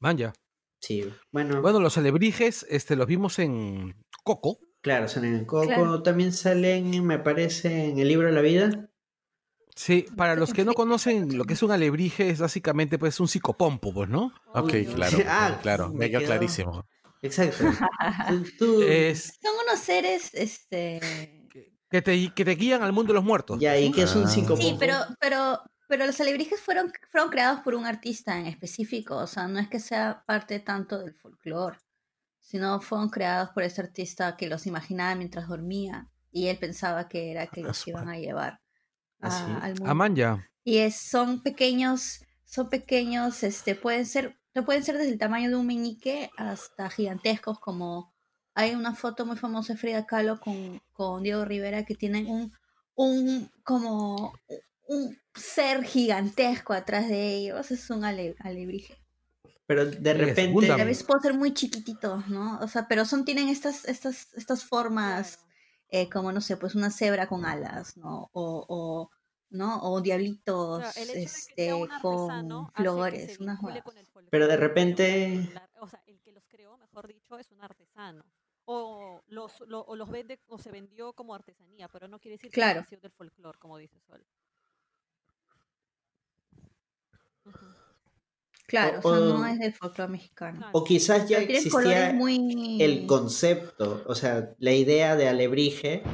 [0.00, 0.32] Man, ya.
[0.80, 3.94] Sí, bueno, Bueno, los alebrijes este, los vimos en
[4.24, 4.58] Coco.
[4.80, 6.02] claro, salen en Coco, Claro.
[6.02, 8.86] también salen, me parece, en el libro de la vida.
[9.76, 13.28] Sí, para los que no conocen lo que es un alebrije, es básicamente pues un
[13.28, 14.32] psicopompo, pues, ¿no?
[14.54, 15.16] Ok, Uy, claro.
[15.28, 15.88] ah, claro.
[15.90, 16.86] me Me quedó- clarísimo.
[17.22, 17.64] Exacto.
[18.28, 21.46] Tú- tú- Es Son unos seres, este...
[21.90, 23.58] que te, que te guían al mundo de los muertos.
[23.60, 24.28] ya, ¿y qué es un Ah.
[24.28, 24.62] psicopompo?
[24.62, 29.26] Sí, pero, pero, pero los alebrijes fueron, fueron creados por un artista en específico, o
[29.26, 31.78] sea, no es que sea parte tanto del folclore,
[32.38, 37.30] sino fueron creados por ese artista que los imaginaba mientras dormía y él pensaba que
[37.32, 38.60] era que Ah, los iban a llevar
[39.20, 39.84] a- Ah, al mundo.
[39.90, 40.48] Ah, man, ya.
[40.64, 45.48] Y es, son pequeños, son pequeños, este, pueden ser sea, pueden ser desde el tamaño
[45.50, 48.12] de un meñique hasta gigantescos como
[48.54, 52.52] hay una foto muy famosa de Frida Kahlo con, con Diego Rivera que tienen un,
[52.94, 54.32] un como
[54.88, 57.70] un ser gigantesco atrás de ellos.
[57.70, 58.98] Es un ale- alebrije.
[59.66, 60.72] Pero de repente.
[60.72, 62.58] A veces pueden ser muy chiquititos, ¿no?
[62.58, 65.38] O sea, pero son, tienen estas, estas, estas formas,
[65.90, 68.30] eh, como no sé, pues una cebra con alas, ¿no?
[68.32, 69.10] O, o
[69.50, 69.80] ¿no?
[69.82, 73.58] O diablitos este, sea con flores, unas
[74.30, 75.52] Pero de repente-.
[75.80, 78.24] O sea, el que los creó, mejor dicho, es un artesano.
[78.64, 82.50] O los, lo- o los vende o se vendió como artesanía, pero no quiere decir
[82.50, 82.84] Claro.
[82.88, 84.24] que del folclore, como dice Sol.
[88.66, 90.68] Claro, O- o, sea, o- no es del folclore mexicano.
[90.72, 92.80] O quizás ya existía muy...
[92.80, 96.04] el concepto, o sea, la idea de alebrije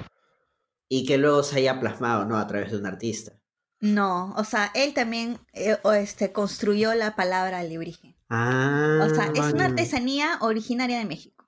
[0.89, 2.39] y que luego se haya plasmado, ¿no?
[2.39, 3.33] A través de un artista.
[3.81, 8.17] No, o sea, él también eh, o este, construyó la palabra alebrije.
[8.31, 9.65] Ah, O sea, es una vale.
[9.65, 11.47] artesanía originaria de México.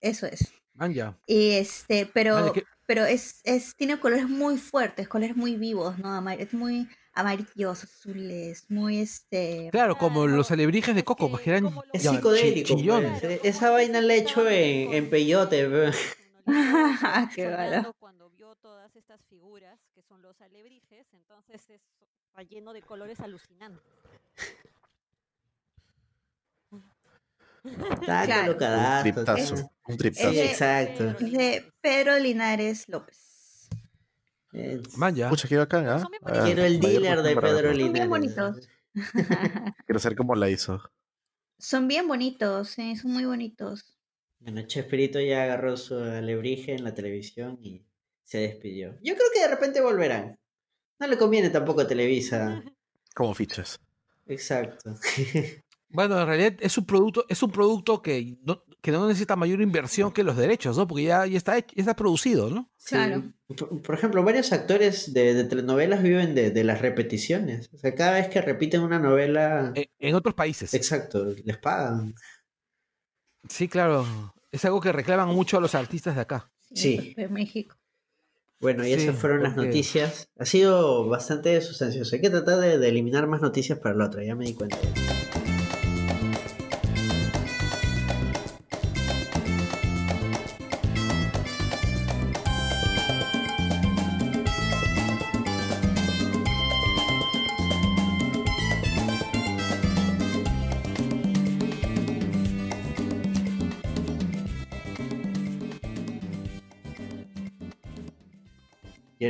[0.00, 0.52] Eso es.
[0.74, 1.16] Man, ya.
[1.26, 6.08] Y este, pero, que- pero es, es, tiene colores muy fuertes, colores muy vivos, ¿no?
[6.12, 9.68] Amar- es muy amarillos, azules, muy este.
[9.70, 13.40] Claro, como los alebrijes de coco, que pues que eran Es psicodélico, pues.
[13.44, 15.68] Esa vaina la he hecho en, en peyote.
[15.68, 15.90] pe.
[17.36, 17.92] Qué bala.
[18.60, 21.80] Todas estas figuras que son los alebrijes, entonces es,
[22.28, 23.82] está lleno de colores alucinantes.
[27.64, 28.52] Está Claro.
[28.52, 29.70] Un triptazo.
[29.86, 30.30] Un triptazo.
[30.30, 30.98] Exacto.
[31.18, 33.68] Pedro Es de Pedro Linares López.
[34.52, 35.28] Es- Man, ya.
[35.30, 36.04] Pucha, qué bacán, ¿ah?
[36.24, 36.42] Ah.
[36.44, 37.70] Quiero el dealer de Pedro verlo.
[37.70, 38.08] Son bien Linares.
[38.08, 38.68] bonitos.
[39.86, 40.82] Quiero saber cómo la hizo.
[41.58, 43.96] Son bien bonitos, sí, son muy bonitos.
[44.40, 47.86] Bueno, Chespirito ya agarró su alebrije en la televisión y
[48.24, 48.96] se despidió.
[49.02, 50.38] Yo creo que de repente volverán.
[50.98, 52.62] No le conviene tampoco a Televisa.
[53.14, 53.80] Como fichas.
[54.26, 54.94] Exacto.
[55.94, 59.60] Bueno, en realidad es un producto, es un producto que no, que no necesita mayor
[59.60, 60.86] inversión que los derechos, ¿no?
[60.86, 62.70] Porque ya, ya está hecho- ya está producido, ¿no?
[62.78, 62.94] Sí.
[62.94, 63.24] Claro.
[63.46, 67.68] Por, por ejemplo, varios actores de, de telenovelas viven de, de las repeticiones.
[67.74, 70.72] O sea, cada vez que repiten una novela, En, en otros países.
[70.72, 72.14] exacto, les pagan.
[73.50, 74.06] Sí, claro.
[74.50, 76.50] Es algo que reclaman mucho a los artistas de acá.
[76.74, 77.12] Sí.
[77.18, 77.76] De México.
[78.62, 80.28] Bueno, y Sí, esas fueron las noticias.
[80.38, 82.14] Ha sido bastante sustancioso.
[82.14, 84.78] Hay que tratar de, de eliminar más noticias para la otra, ya me di cuenta.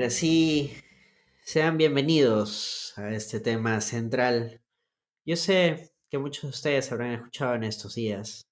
[0.03, 0.75] Ahora sí,
[1.45, 4.61] sean bienvenidos a este tema central.
[5.25, 8.49] Yo sé que muchos de ustedes habrán escuchado en estos días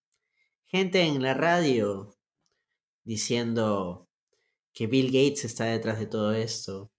[0.66, 2.16] gente en la radio
[3.02, 4.08] diciendo
[4.72, 6.92] que Bill Gates está detrás de todo esto,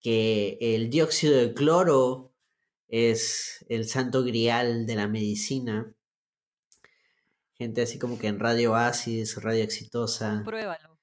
[0.00, 2.32] que el dióxido de cloro
[2.88, 5.94] es el santo grial de la medicina.
[7.52, 10.40] Gente así como que en Radio Oasis, Radio Exitosa.
[10.46, 10.95] Pruébalo.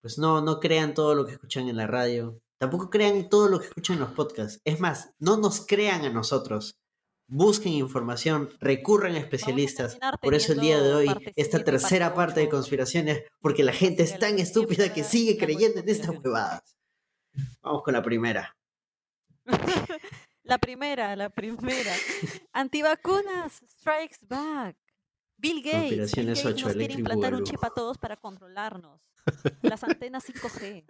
[0.00, 2.40] Pues no, no crean todo lo que escuchan en la radio.
[2.58, 4.60] Tampoco crean todo lo que escuchan en los podcasts.
[4.64, 6.78] Es más, no nos crean a nosotros.
[7.26, 9.98] Busquen información, recurran a especialistas.
[10.20, 14.18] Por eso el día de hoy, esta tercera parte de conspiraciones, porque la gente es
[14.18, 16.76] tan estúpida que sigue creyendo en estas huevadas.
[17.62, 18.56] Vamos con la primera.
[20.42, 21.94] la primera, la primera.
[22.52, 24.76] Antivacunas strikes back.
[25.36, 29.09] Bill Gates, Bill Conspiraciones Gates 8, nos quiere implantar un chip a todos para controlarnos.
[29.62, 30.84] Las antenas 5G.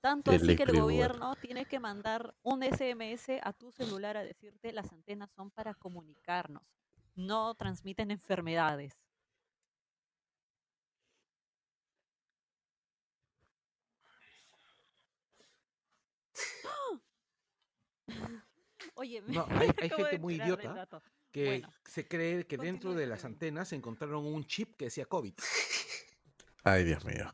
[0.00, 4.72] Tanto así que el gobierno tiene que mandar un SMS a tu celular a decirte
[4.72, 6.62] las antenas son para comunicarnos.
[7.14, 8.96] No transmiten enfermedades.
[18.94, 20.88] Oye, me No, hay- gente muy idiota.
[21.30, 25.34] Que Bueno, se cree que dentro de las antenas encontraron un chip que decía COVID.
[26.64, 27.32] Ay, Dios mío.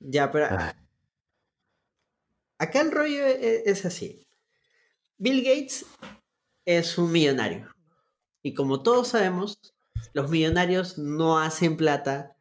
[0.00, 0.72] Ya, pero Ay.
[2.58, 4.26] acá el rollo e- es así.
[5.18, 5.84] Bill Gates
[6.64, 7.68] es un millonario.
[8.42, 9.58] Y como todos sabemos,
[10.14, 12.36] los millonarios no hacen plata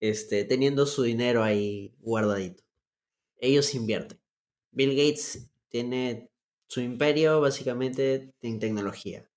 [0.00, 2.62] este, teniendo su dinero ahí guardadito.
[3.38, 4.20] Ellos invierten.
[4.70, 6.30] Bill Gates tiene
[6.68, 9.28] su imperio básicamente en tecnología.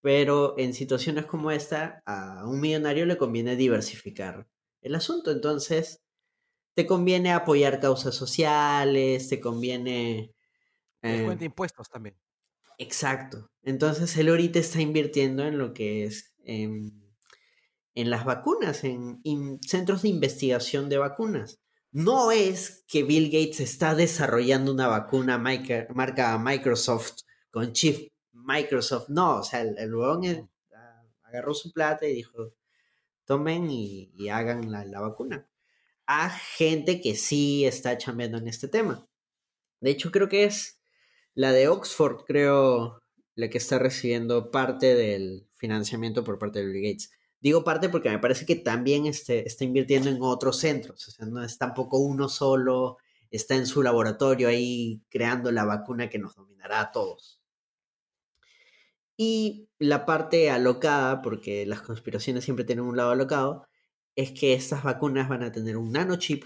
[0.00, 4.48] Pero en situaciones como esta, a un millonario le conviene diversificar
[4.80, 5.30] el asunto.
[5.30, 6.00] Entonces,
[6.78, 10.32] te conviene apoyar causas sociales, te conviene...
[11.02, 12.16] eh, Descuenta impuestos también.
[12.78, 13.50] Exacto.
[13.64, 16.92] Entonces él ahorita está invirtiendo en lo que es en,
[17.96, 19.18] en las vacunas, en,
[19.66, 21.58] centros de investigación de vacunas.
[21.90, 29.08] No es que Bill Gates está desarrollando una vacuna marca Microsoft con chip Microsoft.
[29.08, 30.44] No, o sea, el, el huevón es-
[30.76, 32.54] a- agarró su plata y dijo,
[33.24, 35.47] tomen y, y hagan la, la vacuna.
[36.08, 39.06] A gente que sí está chambeando en este tema.
[39.80, 40.80] De hecho, creo que es
[41.34, 43.02] la de Oxford, creo,
[43.34, 47.10] la que está recibiendo parte del financiamiento por parte de Bill Gates.
[47.40, 51.06] Digo parte porque me parece que también este, está invirtiendo en otros centros.
[51.06, 52.96] O sea, no es tampoco uno solo,
[53.30, 57.40] está en su laboratorio ahí creando la vacuna que nos dominará a todos.
[59.16, 63.67] Y la parte alocada, porque las conspiraciones siempre tienen un lado alocado,
[64.18, 66.44] es que estas vacunas van a tener un nanochip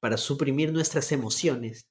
[0.00, 1.86] para suprimir nuestras emociones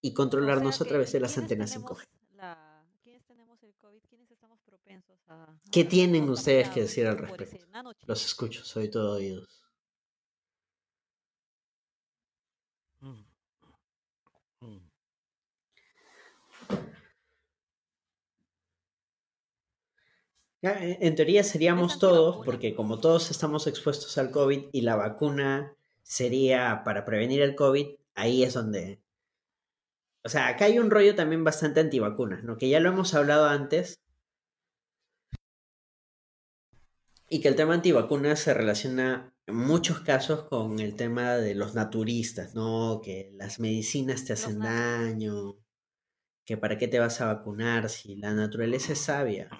[0.00, 2.06] y O sea controlarnos a través de las ¿quiénes antenas tenemos 5G.
[2.36, 4.00] la- ¿Quiénes tenemos el COVID?
[4.08, 7.66] ¿Quiénes estamos propensos a, ¿Qué tienen ustedes que decir al respecto?
[8.06, 9.64] Los escucho, soy todo oídos.
[13.00, 13.24] Mm.
[14.62, 14.90] Mm.
[16.68, 16.76] Ya,
[20.72, 26.82] En teoría seríamos todos, porque como todos estamos expuestos al COVID y la vacuna sería
[26.84, 29.02] para prevenir el COVID, ahí es donde...
[30.24, 32.56] O sea, acá hay un rollo también bastante antivacunas, ¿no?
[32.56, 34.00] Que ya lo hemos hablado antes.
[37.28, 41.74] Y que el tema antivacunas se relaciona en muchos casos con el tema de los
[41.74, 43.02] naturistas, ¿no?
[43.04, 45.58] Que las medicinas te hacen daño,
[46.46, 49.50] que para qué te vas a vacunar si la naturaleza es sabia,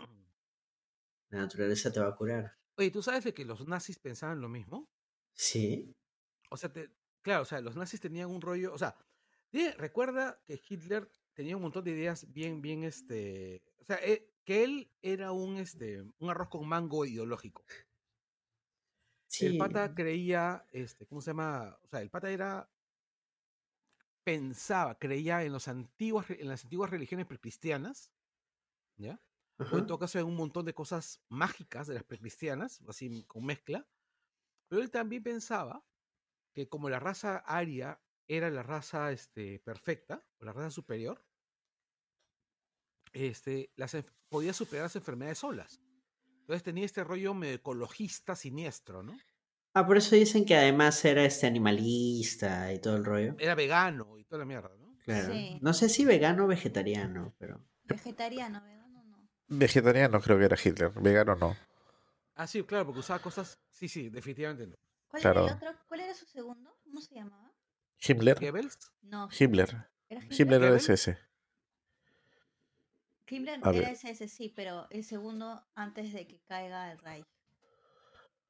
[1.34, 2.58] la naturaleza te va a curar.
[2.76, 4.90] Oye, ¿tú sabes de que los nazis pensaban lo mismo?
[5.34, 5.94] Sí.
[6.50, 6.90] O sea, te-
[7.22, 8.96] claro, o sea, los nazis tenían un rollo, o sea,
[9.78, 14.64] recuerda que Hitler tenía un montón de ideas bien, bien, este, o sea, eh, que
[14.64, 17.64] él era un, este, un arroz con mango ideológico.
[19.38, 19.58] El Sí.
[19.58, 21.78] pata creía, este, ¿cómo se llama?
[21.82, 22.70] O sea, el pata era,
[24.24, 28.12] pensaba, creía en los antiguas, re- en las antiguas religiones precristianas,
[28.96, 29.20] ¿ya?
[29.58, 33.44] O en todo caso en un montón de cosas mágicas de las precristianas, así con
[33.44, 33.86] mezcla.
[34.68, 35.84] Pero él también pensaba
[36.52, 41.24] que como la raza aria era la raza este, perfecta, o la raza superior,
[43.12, 43.96] este, las,
[44.28, 45.80] podía superar las enfermedades solas.
[46.40, 49.16] Entonces tenía este rollo medio ecologista siniestro, ¿no?
[49.72, 53.34] Ah, por eso dicen que además era este animalista y todo el rollo.
[53.38, 54.96] Era vegano y toda la mierda, ¿no?
[55.04, 55.32] Claro.
[55.32, 55.58] Sí.
[55.62, 57.60] No sé si vegano o vegetariano, pero.
[57.84, 58.83] Vegetariano, vegano no.
[59.48, 61.56] Vegetariano creo que era Hitler, vegano no.
[62.36, 63.58] Ah, sí, claro, porque usaba cosas.
[63.70, 64.76] Sí, sí, definitivamente no.
[65.08, 65.46] ¿Cuál era Claro.
[65.48, 65.74] el otro?
[65.86, 66.76] ¿Cuál era su segundo?
[66.84, 67.52] ¿Cómo se llamaba?
[68.06, 69.28] Himmler, Goebbels, No.
[69.38, 70.40] Himmler, ¿Era Himmler?
[70.40, 71.18] Himmler era ese.
[73.28, 77.26] Himmler A era ese sí, pero el segundo antes de que caiga el Reich.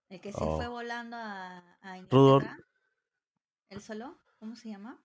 [0.09, 0.57] El que se Oh.
[0.57, 2.45] fue volando a, a Rudolf.
[2.45, 2.59] Inglaterra.
[3.71, 4.19] ¿El solo?
[4.39, 5.01] ¿Cómo se llama?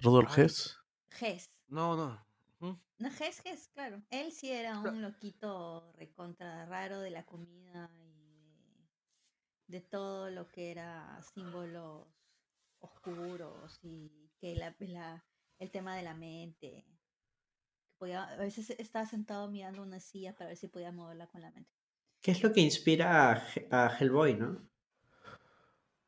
[0.00, 0.36] Rudolf.
[0.38, 0.76] Hess.
[1.20, 1.50] Hess.
[1.68, 2.27] no, no.
[3.00, 4.02] Hess, Hess, claro.
[4.10, 8.88] Él sí era un loquito recontra raro de la comida y de,
[9.68, 12.08] de todo lo que era símbolos
[12.80, 15.24] oscuros y que la, la-
[15.58, 16.84] el tema de la mente.
[17.86, 21.42] que podía- a veces estaba sentado mirando una silla para ver si podía moverla con
[21.42, 21.70] la mente.
[22.22, 24.67] ¿Qué es lo que inspira a, a Hellboy, no?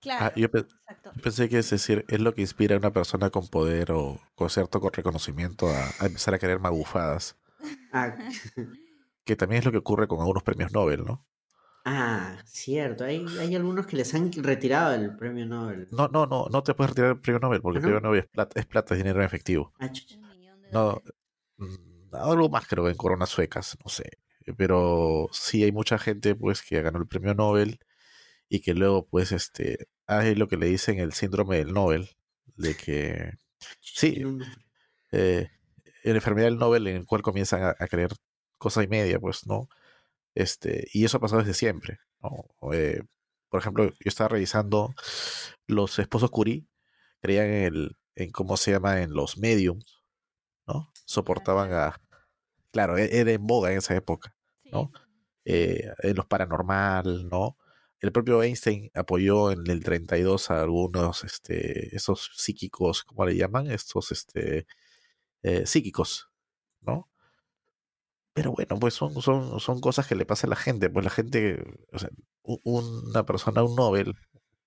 [0.01, 1.13] Claro, Ah, yo pe- exacto.
[1.23, 4.51] pensé que es decir, es lo que inspira a una persona con poder o con
[4.51, 7.37] cierto con reconocimiento a, a empezar a querer magufadas.
[7.93, 8.17] Ah,
[9.25, 11.27] Que también es lo que ocurre con algunos premios Nobel, ¿no?
[11.85, 13.05] ah, cierto.
[13.05, 15.89] Hay, hay algunos que les han retirado el premio Nobel.
[15.91, 18.21] No, no, no, no te puedes retirar el premio Nobel porque ¿Ah, el premio Nobel
[18.21, 19.73] es plata, es plata, es dinero en efectivo.
[19.81, 19.91] Ah,
[20.73, 21.03] No,
[21.59, 24.05] mm, algo más creo que en coronas suecas, no sé.
[24.57, 27.79] Pero sí hay mucha gente pues que ganó el premio Nobel
[28.51, 32.11] y que luego pues este hay lo que le dicen el síndrome del Nobel,
[32.57, 33.33] de que
[33.81, 34.25] sí,
[35.13, 35.49] eh,
[36.05, 38.13] la enfermedad del Nobel en el cual comienzan a, a creer
[38.59, 39.69] cosa y media, pues, ¿no?
[40.35, 42.73] Este, y eso ha pasado desde siempre, ¿no?
[42.75, 43.03] Eh,
[43.51, 44.95] por ejemplo, yo estaba revisando
[45.67, 46.67] los esposos Curie,
[47.21, 50.03] creían en el, en cómo se llama, en los mediums,
[50.67, 50.93] ¿no?
[51.07, 52.01] Soportaban a,
[52.73, 54.35] claro, e- era en boga en esa época,
[54.73, 54.93] ¿no?
[55.45, 57.57] eh, en los paranormal, ¿no?
[58.01, 63.71] El propio Einstein apoyó en el 32 a algunos, este, esos psíquicos, ¿cómo le llaman?
[63.71, 64.67] Estos, este,
[65.43, 66.31] eh, psíquicos,
[66.81, 67.09] ¿no?
[68.33, 70.89] Pero bueno, pues son, son, son cosas que le pasa a la gente.
[70.89, 71.63] Pues la gente,
[71.93, 72.11] o sea,
[72.43, 74.15] u- una persona, un Nobel,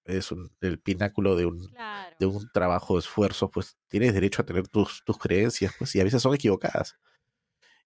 [0.05, 2.15] es un- el pináculo de un, Claro.
[2.19, 6.01] de un trabajo de esfuerzo, pues tienes derecho a tener tus, tus creencias, pues, y
[6.01, 6.95] a veces son equivocadas.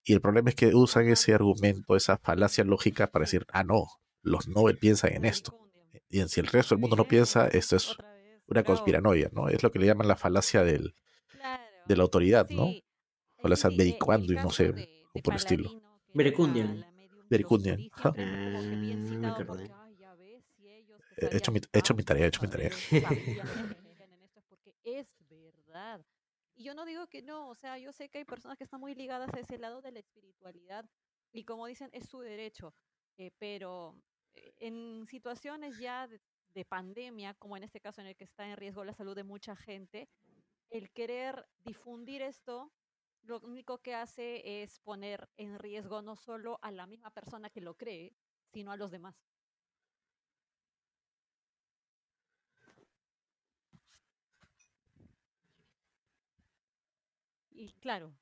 [0.03, 3.88] Y el problema es que usan ese argumento, esa falacia lógica para decir, ah, no,
[4.22, 5.57] los Nobel piensan en esto.
[6.10, 7.95] Y si el resto del mundo no piensa, esto es
[8.48, 9.49] una conspiranoia, ¿no?
[9.49, 10.95] Es lo que le llaman la falacia del,
[11.85, 12.69] de la autoridad, ¿no?
[13.39, 15.81] Falacia vericuando y no sé, o por el estilo.
[16.14, 16.85] Verecundian.
[17.30, 17.89] Verecundian.
[17.94, 18.14] Ah.
[21.18, 22.69] He hecho mi, he hecho mi tarea, he hecho mi tarea.
[24.84, 25.07] es
[25.65, 26.06] verdad.
[26.56, 28.80] Y yo no digo que no, o sea, yo sé que hay personas que están
[28.80, 30.85] muy ligadas a ese lado de la espiritualidad
[31.31, 32.73] y como dicen, es su derecho,
[33.18, 33.95] eh, pero
[34.34, 36.22] eh, en situaciones ya de,
[36.53, 39.23] de, pandemia, como en este caso en el que está en riesgo la salud de
[39.23, 40.10] mucha gente,
[40.69, 42.72] el querer difundir esto,
[43.23, 47.61] lo único que hace es poner en riesgo no solo a la misma persona que
[47.61, 48.14] lo cree,
[48.53, 49.15] sino a los demás.
[57.52, 58.14] Y claro.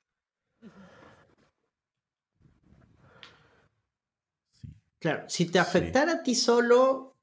[5.06, 6.18] Claro, si te afectara sí.
[6.18, 7.16] a ti solo,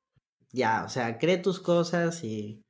[0.53, 2.63] ya, o sea, cree tus cosas y,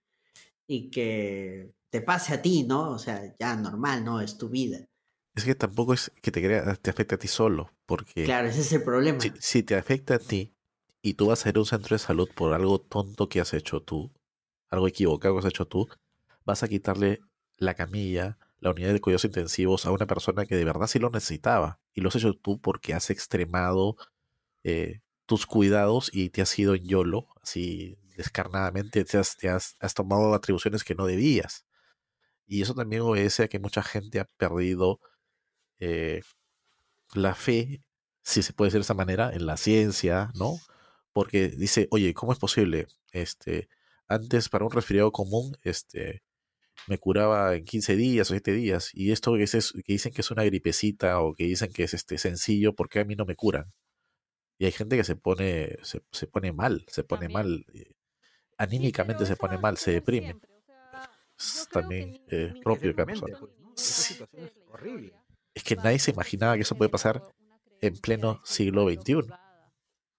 [0.65, 2.89] y que te pase a ti, ¿no?
[2.89, 4.21] O sea, ya normal, ¿no?
[4.21, 4.87] Es tu vida.
[5.35, 8.23] Es que tampoco es que te, crea, te afecte a ti solo, porque...
[8.23, 9.19] Claro, ese es el problema.
[9.19, 10.55] Si, si, te afecta a ti
[11.03, 13.53] y tú vas a ir a un centro de salud por algo tonto que has
[13.53, 14.11] hecho tú,
[14.71, 15.87] algo equivocado que has hecho tú,
[16.43, 17.21] vas a quitarle
[17.57, 21.11] la camilla, la unidad de cuidados intensivos a una persona que de verdad sí lo
[21.11, 21.79] necesitaba.
[21.93, 23.95] Y lo has hecho tú porque has extremado
[24.63, 29.93] eh, tus cuidados y te has ido YOLO, así descarnadamente, te has, te has, has
[29.93, 31.65] tomado atribuciones que no debías.
[32.45, 34.99] Y eso también obedece a que mucha gente ha perdido
[35.79, 36.21] eh,
[37.13, 37.83] la fe,
[38.23, 40.59] si se puede decir de esa manera, en la ciencia, ¿no?
[41.13, 42.87] Porque dice, oye, ¿cómo es posible?
[43.11, 43.69] Este,
[44.07, 46.23] antes para un resfriado común, este,
[46.87, 48.91] me curaba en 15 días o 7 días.
[48.93, 51.93] Y esto que, es, que dicen que es una gripecita o que dicen que es
[51.93, 53.65] este sencillo, ¿por qué a mí no me curan?
[54.57, 57.33] Y hay gente que se pone, se, se pone mal, se pone también.
[57.33, 57.95] mal, eh,
[58.57, 60.33] anímicamente sí, se pone mal, se deprime.
[60.33, 63.37] O sea, es también eh, propio de.
[63.75, 64.23] Sí.
[65.53, 67.21] Es que nadie se imaginaba que eso puede pasar
[67.81, 69.33] en pleno siglo XXI.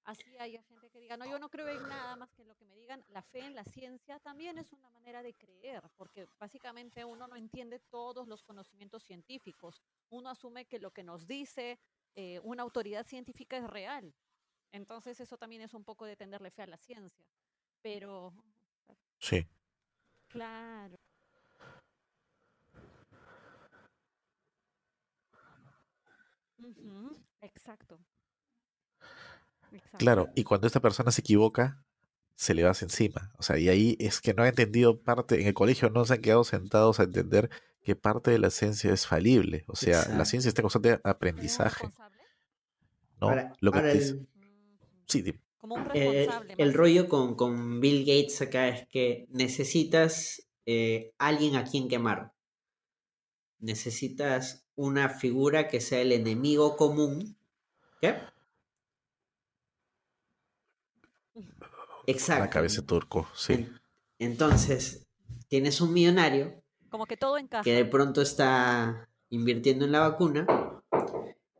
[0.05, 2.67] Así hay gente que diga, no, yo no creo en nada más que lo que
[2.67, 3.05] me digan.
[3.09, 7.37] La fe en la ciencia también es una manera de creer, porque básicamente uno no
[7.37, 9.81] entiende todos los conocimientos científicos.
[10.11, 11.79] Uno asume que lo que nos dice
[12.17, 14.15] eh, una autoridad científica es real.
[14.73, 17.25] Entonces eso también es un poco de tenerle fe a la ciencia.
[17.83, 18.33] Pero...
[19.19, 19.47] Sí.
[20.29, 20.97] Claro.
[26.59, 27.17] Uh -huh.
[27.43, 27.99] Exacto.
[29.73, 29.99] Exacto.
[29.99, 31.85] Claro, y cuando esta persona se equivoca,
[32.37, 33.33] se le vas encima.
[33.39, 36.15] O sea, y ahí es que no ha entendido parte, en el colegio no se
[36.15, 37.51] han quedado sentados a entender
[37.85, 39.65] que parte de la ciencia es falible.
[39.69, 40.19] O sea, Exacto.
[40.19, 41.87] la ciencia está en constante aprendizaje.
[43.21, 43.29] ¿No?
[43.29, 44.27] Ahora, Lo que ahora el,
[45.07, 45.41] Sí, dime.
[45.59, 46.29] Como un eh,
[46.59, 52.33] el rollo con, con Bill Gates acá es que necesitas eh, alguien a quien quemar.
[53.61, 57.37] Necesitas una figura que sea el enemigo común.
[58.01, 58.17] ¿Qué?
[62.07, 62.45] Exacto.
[62.45, 63.53] La cabeza de turco, sí.
[63.55, 63.81] En-
[64.19, 65.07] entonces,
[65.49, 66.63] tienes un millonario
[66.95, 67.65] Como que todo encaja.
[67.65, 70.47] que de pronto está invirtiendo en la vacuna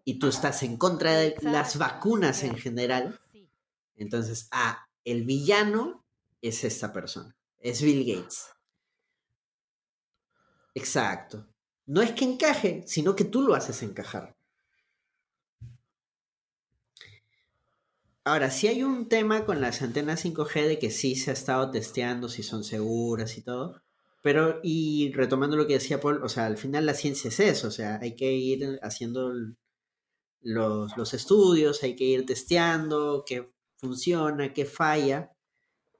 [0.05, 3.21] y tú estás en contra de las vacunas en general.
[3.33, 3.51] Sí.
[3.97, 6.05] Entonces, ah, el villano
[6.41, 8.47] es esta persona, es Bill Gates.
[10.73, 11.49] Exacto.
[11.87, 14.37] No es que encaje, sino que tú lo haces encajar.
[18.23, 21.73] Ahora, sí hay un tema con las antenas 5G de que sí se ha estado
[21.73, 23.84] testeando si son seguras y todo.
[24.25, 27.69] Pero, y retomando lo que decía Paul, o sea, al final la ciencia es eso,
[27.69, 29.35] o sea, hay que ir haciendo
[30.41, 35.31] los, los estudios, hay que ir testeando qué funciona, qué falla,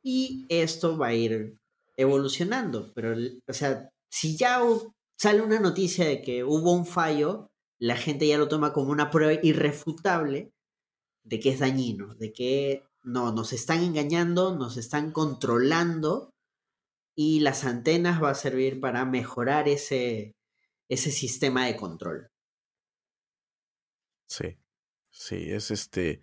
[0.03, 1.59] y esto va a ir
[1.99, 2.95] evolucionando.
[2.95, 3.15] Pero,
[3.47, 4.63] o sea, si ya
[5.19, 9.11] sale una noticia de que hubo un fallo, la gente ya lo toma como una
[9.11, 10.51] prueba irrefutable
[11.25, 16.34] de que es dañino, de que no, nos están engañando, nos están controlando
[17.17, 20.37] y las antenas va a servir para mejorar ese,
[20.89, 22.29] ese sistema de control.
[24.27, 24.59] Sí,
[25.11, 26.23] sí, es este,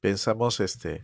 [0.00, 1.02] pensamos este,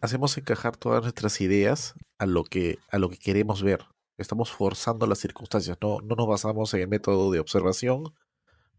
[0.00, 3.86] hacemos encajar todas nuestras ideas a lo que, a lo que queremos ver.
[4.18, 8.14] Estamos forzando las circunstancias, no, no nos basamos en el método de observación.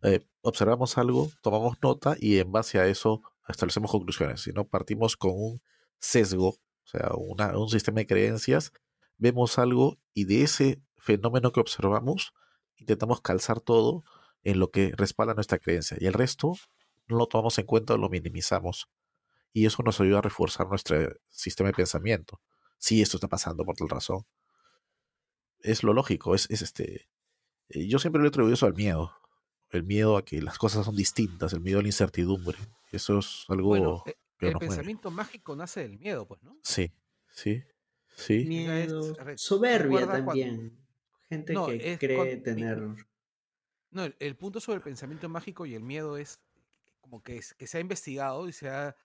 [0.04, 5.32] eh, observamos algo, tomamos nota y en base a eso establecemos conclusiones, sino partimos con
[5.36, 5.62] un
[6.00, 8.72] sesgo, o sea, una- un sistema de creencias,
[9.18, 12.34] vemos algo y de ese fenómeno que observamos
[12.78, 14.04] intentamos calzar todo
[14.44, 15.98] en lo que respalda nuestra creencia.
[16.00, 16.54] Y el resto
[17.08, 18.90] no lo tomamos en cuenta o lo minimizamos.
[19.54, 20.98] Y eso nos ayuda a reforzar nuestro
[21.30, 22.42] sistema de pensamiento.
[22.78, 24.26] Si esto está pasando por tal razón.
[25.60, 27.08] Es lo lógico, es, es este.
[27.70, 29.14] eh, Yo siempre lo he atribuido eso al miedo.
[29.70, 32.58] El miedo a que las cosas son distintas, el miedo a la incertidumbre.
[32.92, 34.76] Eso es algo Bueno, eh, que el nos mueve.
[34.76, 36.58] pensamiento mágico nace del miedo, pues, ¿no?
[36.62, 36.92] Sí,
[37.32, 37.64] sí,
[38.16, 38.46] sí.
[38.46, 40.78] Miedo, soberbia cuando- también.
[41.30, 42.84] Gente No, que cree cuando- tener...
[43.92, 46.40] No, el, el punto sobre el pensamiento mágico y el miedo es
[47.02, 48.96] como que, es- que se ha investigado y se ha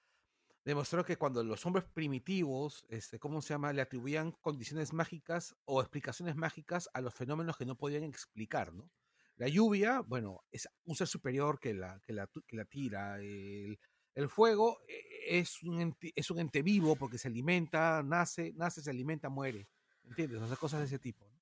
[0.65, 5.81] demostrado que cuando los hombres primitivos, este, ¿cómo se llama?, le atribuían condiciones mágicas o
[5.81, 8.91] explicaciones mágicas a los fenómenos que no podían explicar, ¿no?
[9.37, 13.19] La lluvia, bueno, es un ser superior que la, que la, que la tira.
[13.21, 13.79] El,
[14.15, 18.83] el fuego eh, es un, ente, es un ente vivo porque se alimenta, nace, nace,
[18.83, 19.69] se alimenta, muere.
[20.05, 20.41] ¿Entiendes?
[20.43, 21.27] O sea, cosas de ese tipo.
[21.29, 21.41] ¿no?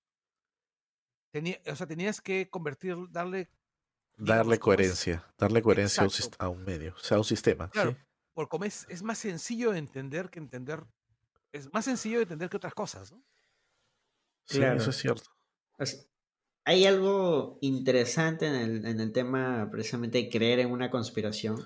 [1.31, 3.51] Tenía, o sea, tenías que convertir, darle
[4.17, 6.37] Darle coherencia, darle coherencia a un, Exacto.
[6.37, 7.71] sist- a un medio, o sea, a un sistema.
[7.71, 7.97] Claro, ¿sí?
[8.35, 10.85] por como es, es más sencillo de entender que entender.
[11.53, 13.25] Es más sencillo de entender que otras cosas, ¿no?
[14.47, 14.77] Sí, Claro.
[14.79, 15.31] eso es cierto.
[15.79, 16.01] Sea,
[16.67, 21.57] hay algo interesante en el, en el tema precisamente de creer en una conspiración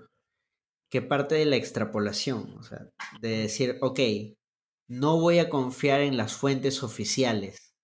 [0.92, 2.86] que parte de la extrapolación, o sea,
[3.22, 3.98] de decir, ok,
[4.88, 7.74] no voy a confiar en las fuentes oficiales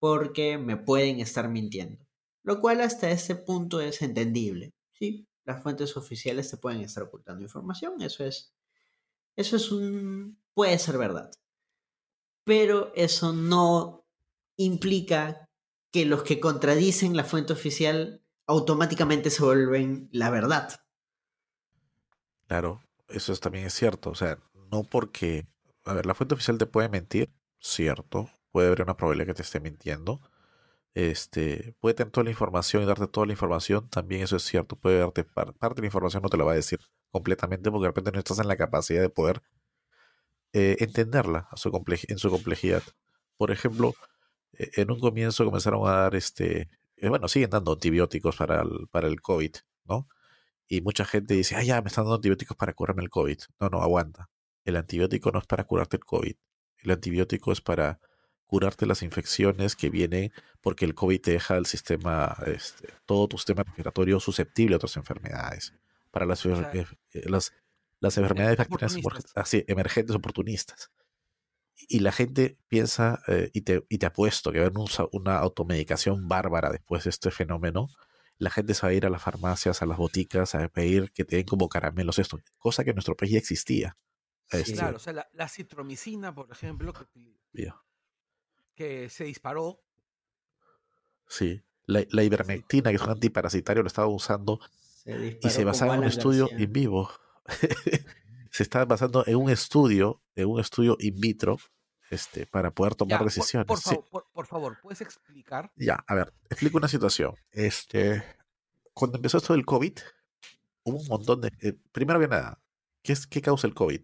[0.00, 2.04] porque me pueden estar mintiendo.
[2.42, 4.74] Lo cual hasta este punto es entendible.
[4.92, 8.52] Sí, las fuentes oficiales te pueden estar ocultando información, eso es,
[9.36, 11.30] eso es un, puede ser verdad.
[12.44, 14.04] Pero eso no
[14.56, 15.48] implica
[15.92, 20.80] que los que contradicen la fuente oficial automáticamente se vuelven la verdad.
[22.48, 24.10] Claro, eso es- también es cierto.
[24.10, 24.38] O sea,
[24.70, 25.46] no porque,
[25.84, 27.30] a ver, la fuente oficial te puede mentir,
[27.60, 30.20] cierto, puede haber una probabilidad que te esté mintiendo.
[30.94, 34.76] Este, puede tener toda la información y darte toda la información, también eso es cierto,
[34.76, 36.80] puede darte par- parte de la información, no te la va a decir
[37.12, 39.42] completamente porque de repente no estás en la capacidad de poder
[40.52, 41.48] eh, entenderla
[42.08, 42.82] en su complejidad.
[43.36, 43.94] Por ejemplo,
[44.54, 48.88] eh, en un comienzo comenzaron a dar este, eh, bueno, siguen dando antibióticos para el,
[48.90, 49.52] para el COVID,
[49.86, 50.08] ¿no?
[50.68, 53.38] Y mucha gente dice, ah, ya, me están dando antibióticos para curarme el COVID.
[53.58, 54.28] No, no, aguanta.
[54.64, 56.36] El antibiótico no es para curarte el COVID.
[56.82, 58.00] El antibiótico es para
[58.46, 63.38] curarte las infecciones que vienen porque el COVID te deja el sistema, este, todo tu
[63.38, 65.74] sistema respiratorio susceptible a otras enfermedades.
[66.10, 66.86] Para las, O sea, eh,
[67.24, 67.52] las,
[68.00, 68.98] las enfermedades bacterianas
[69.34, 70.90] así, emergentes oportunistas.
[71.88, 74.88] Y la gente piensa, eh, y, te, y te apuesto que va a haber un
[75.12, 77.88] una automedicación bárbara después de este fenómeno,
[78.38, 81.24] la gente se va a ir a las farmacias, a las boticas, a pedir que
[81.24, 83.96] te den como caramelos esto, cosa que en nuestro país ya existía.
[84.50, 86.92] Este, Claro, o sea, la, la citromicina, por ejemplo,
[88.74, 89.82] que, se disparó.
[91.28, 91.62] Sí.
[91.84, 94.60] La, la ivermectina, que es un antiparasitario, lo estaba usando
[95.04, 96.64] Se y se basaba en un estudio García.
[96.64, 97.10] in vivo.
[98.50, 101.58] se estaba basando en un estudio, en un estudio in vitro,
[102.10, 103.66] este, para poder tomar Ya, decisiones.
[103.66, 105.70] Por, favor, por, por favor, ¿puedes explicar?
[105.76, 107.34] Ya, a ver, explico una situación.
[107.52, 108.22] Este,
[108.94, 109.98] cuando empezó esto del COVID,
[110.84, 111.52] hubo un montón de.
[111.60, 112.60] eh, primero que nada,
[113.02, 114.02] ¿qué, es, ¿qué causa el COVID?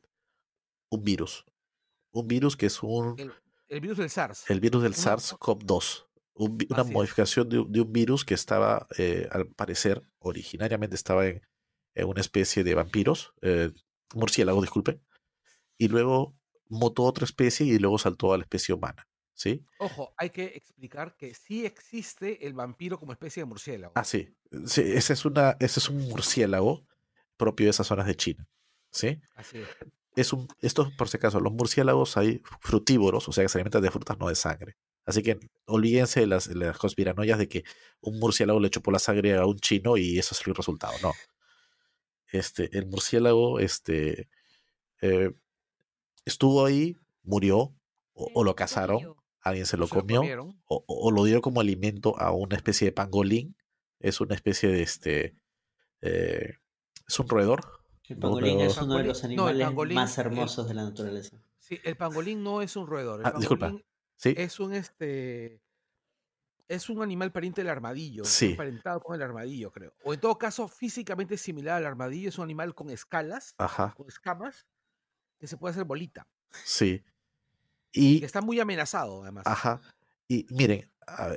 [0.90, 1.44] Un virus.
[2.12, 3.32] Un virus que es un, El,
[3.68, 4.48] el virus del SARS.
[4.50, 6.06] el virus del una- SARS-CoV-2.
[6.34, 10.02] un vi- una Así modificación de, un- de un virus que estaba, eh, al parecer,
[10.18, 11.42] originariamente estaba en,
[11.94, 13.72] en una especie de vampiros, eh,
[14.60, 15.00] disculpe,
[15.78, 16.36] y luego
[16.68, 19.06] mutó a otra especie y luego saltó a la especie humana.
[19.34, 19.64] ¿Sí?
[19.78, 23.92] Ojo, hay que explicar que sí existe el vampiro como especie de murciélago.
[23.96, 24.28] Ah, sí.
[24.64, 26.86] sí ese, es una, ese es un murciélago
[27.36, 28.48] propio de esas zonas de China.
[28.90, 29.20] ¿Sí?
[29.34, 29.68] Así es.
[30.14, 33.82] Es un, esto, por si acaso, los murciélagos hay frutívoros, o sea, que se alimentan
[33.82, 34.76] de frutas, no de sangre.
[35.04, 37.64] Así que olvídense de las, de las conspiranoias de que
[38.00, 40.94] un murciélago le chupó la sangre a un chino y eso es el resultado.
[41.02, 41.12] No.
[42.32, 44.28] Este, el murciélago este,
[45.02, 45.32] eh,
[46.24, 47.74] estuvo ahí, murió,
[48.12, 50.22] o, o lo cazaron, alguien se lo comió,
[50.66, 53.56] o, o lo dio como alimento a una especie de pangolín.
[54.00, 55.36] Es una especie de este.
[56.02, 56.54] eh,
[57.06, 57.60] es un roedor.
[58.08, 61.36] El pangolín es uno de los no, animales pangolín, más el- hermosos de la naturaleza.
[61.58, 63.20] Sí, el pangolín no es un roedor.
[63.20, 63.74] El Ah, disculpa.
[64.16, 64.34] Sí.
[64.36, 65.62] es un este.
[66.68, 68.24] Es un animal pariente del armadillo.
[68.24, 68.50] Sí.
[68.52, 69.94] Emparentado con el armadillo, creo.
[70.04, 72.28] O en todo caso, físicamente similar al armadillo.
[72.30, 73.94] Es un animal con escalas, Ajá.
[73.96, 74.66] con escamas,
[75.44, 76.26] que se puede hacer bolita.
[76.64, 77.04] Sí.
[77.92, 79.46] Y que está muy amenazado, además.
[79.46, 79.80] Ajá.
[80.26, 80.90] Y miren.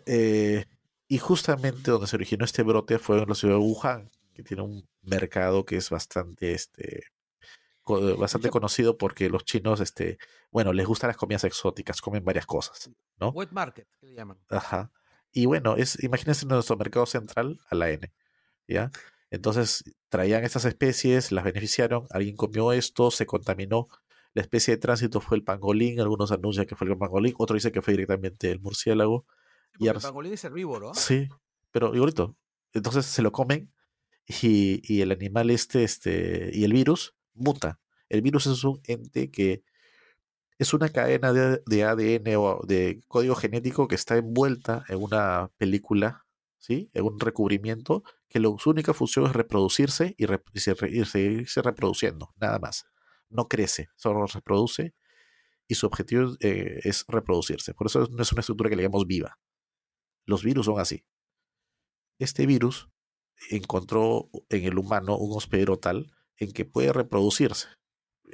[0.05, 0.65] eh,
[1.09, 4.63] y justamente donde se originó este brote fue en la ciudad de Wuhan, que tiene
[4.63, 7.03] un mercado que es bastante este.
[8.17, 10.17] bastante conocido porque los chinos, este,
[10.51, 12.89] bueno, les gustan las comidas exóticas, comen varias cosas,
[13.19, 13.29] ¿no?
[13.29, 14.37] Wet market, que le llaman.
[14.49, 14.91] Ajá.
[15.31, 18.11] Y bueno, es, imagínense nuestro mercado central a la N.
[18.67, 18.91] ¿ya?
[19.29, 23.87] Entonces traían estas especies, las beneficiaron, alguien comió esto, se contaminó.
[24.33, 27.71] La especie de tránsito fue el pangolín, algunos anuncian que fue el pangolín, otros dicen
[27.71, 29.25] que fue directamente el murciélago.
[29.73, 30.91] Sí, porque el pangolín es herbívoro.
[30.91, 30.93] ¿ah?
[30.93, 31.27] Sí,
[31.71, 32.35] pero igualito.
[32.73, 33.71] Entonces se lo comen
[34.27, 37.79] y, y el animal este, este, y el virus muta.
[38.09, 39.63] El virus es un ente que
[40.59, 45.51] es una cadena de, de ADN o de código genético que está envuelta en una
[45.57, 46.25] película,
[46.57, 46.89] ¿sí?
[46.93, 50.25] En un recubrimiento que su única función es reproducirse y,
[51.05, 52.85] seguirse reproduciendo, nada más.
[53.29, 54.93] No crece, solo reproduce
[55.67, 57.73] y su objetivo eh, es reproducirse.
[57.73, 59.39] Por eso no es una estructura que le llamamos viva.
[60.25, 61.03] Los virus son así.
[62.19, 62.89] Este virus
[63.49, 67.67] encontró en el humano un hospedero tal en que puede reproducirse.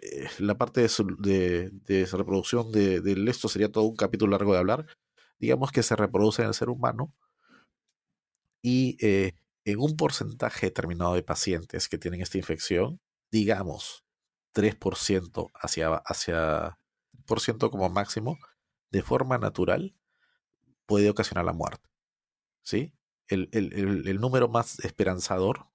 [0.01, 4.87] Eh, La parte de, reproducción de, esto sería todo un capítulo largo de hablar.
[5.39, 7.13] Digamos que se reproduce en el ser humano
[8.61, 9.33] y eh,
[9.65, 12.99] en un porcentaje determinado de pacientes que tienen esta infección,
[13.31, 14.03] digamos
[14.53, 16.77] 3% hacia, hacia
[17.25, 18.37] por ciento como máximo,
[18.91, 19.95] de forma natural,
[20.85, 21.89] puede ocasionar la muerte.
[22.61, 22.93] ¿Sí?
[23.27, 25.67] El, número más esperanzador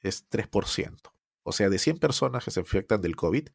[0.00, 1.12] es 3%.
[1.42, 3.48] O sea, de 100 personas que se infectan del COVID,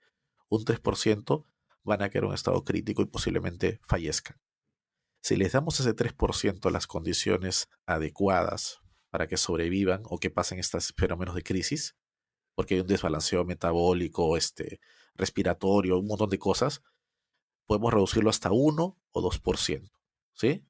[0.49, 1.45] un 3%
[1.83, 4.39] van a quedar en un estado crítico y posiblemente fallezcan.
[5.21, 10.93] Si les damos ese 3% las condiciones adecuadas para que sobrevivan o que pasen estos
[10.97, 11.95] fenómenos de crisis,
[12.55, 14.79] porque hay un desbalanceo metabólico, este,
[15.15, 16.81] respiratorio, un montón de cosas,
[17.65, 19.91] podemos reducirlo hasta 1 o 2%.
[20.33, 20.65] ¿Sí?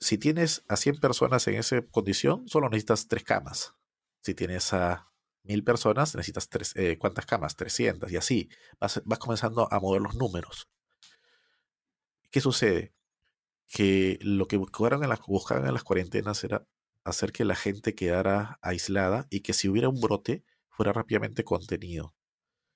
[0.00, 3.74] Si tienes a 100 personas en esa condición, solo necesitas 3 camas.
[4.20, 5.08] Si tienes a
[5.48, 7.56] 1000 personas, necesitas tres, eh, ¿cuántas camas?
[7.56, 8.48] 300 y así.
[8.78, 10.68] Vas, vas comenzando a mover los números.
[12.30, 12.94] ¿Qué sucede?
[13.68, 16.66] Que lo que buscaron en las, buscaban en las cuarentenas era
[17.08, 22.14] hacer que la gente quedara aislada y que si hubiera un brote fuera rápidamente contenido.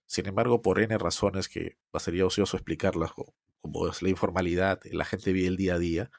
[0.07, 3.13] Sin embargo, por N razones que sería ocioso explicarlas,
[3.61, 6.11] como es la informalidad, la gente vive el día a día,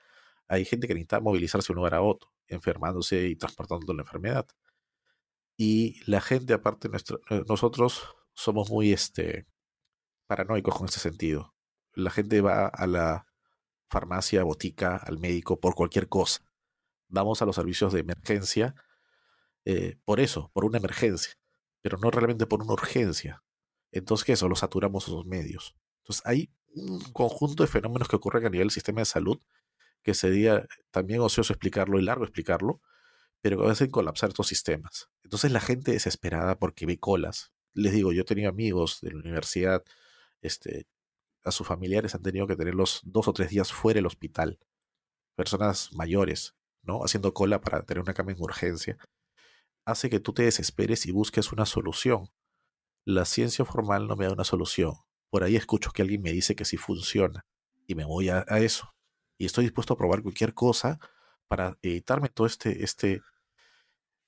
[0.47, 4.47] hay gente que necesita movilizarse de un lugar a otro, enfermándose y transportando la enfermedad.
[5.57, 8.03] Y la gente, aparte, nuestro- eh, nosotros
[8.33, 9.45] somos muy este,
[10.27, 11.53] paranoicos con este sentido.
[11.93, 13.27] La gente va a la
[13.89, 16.43] farmacia, botica, al médico por cualquier cosa.
[17.13, 18.75] Vamos a los servicios de emergencia
[19.65, 21.33] eh, por eso, por una emergencia,
[21.81, 23.43] pero no realmente por una urgencia.
[23.91, 24.49] Entonces, ¿qué eso?
[24.49, 25.75] Lo saturamos esos medios.
[25.99, 29.39] Entonces, hay un conjunto de fenómenos que ocurren a nivel del sistema de salud
[30.01, 32.81] que sería también ocioso explicarlo y largo explicarlo,
[33.41, 35.09] pero que hacen colapsar estos sistemas.
[35.23, 37.53] Entonces, la gente desesperada porque ve colas.
[37.73, 39.83] Les digo, yo tenido amigos de la universidad,
[40.41, 40.87] este,
[41.43, 44.59] a sus familiares han tenido que tenerlos dos o tres días fuera del hospital.
[45.35, 47.03] Personas mayores, ¿no?
[47.03, 48.97] Haciendo cola para tener una cama en urgencia.
[49.85, 52.29] Hace que tú te desesperes y busques una solución.
[53.05, 54.93] La ciencia formal no me da una solución.
[55.29, 57.45] Por ahí escucho que alguien me dice que sí funciona
[57.87, 58.93] y me voy a, eso.
[59.37, 60.99] Y estoy dispuesto a probar cualquier cosa
[61.47, 63.21] para evitarme todo este, este,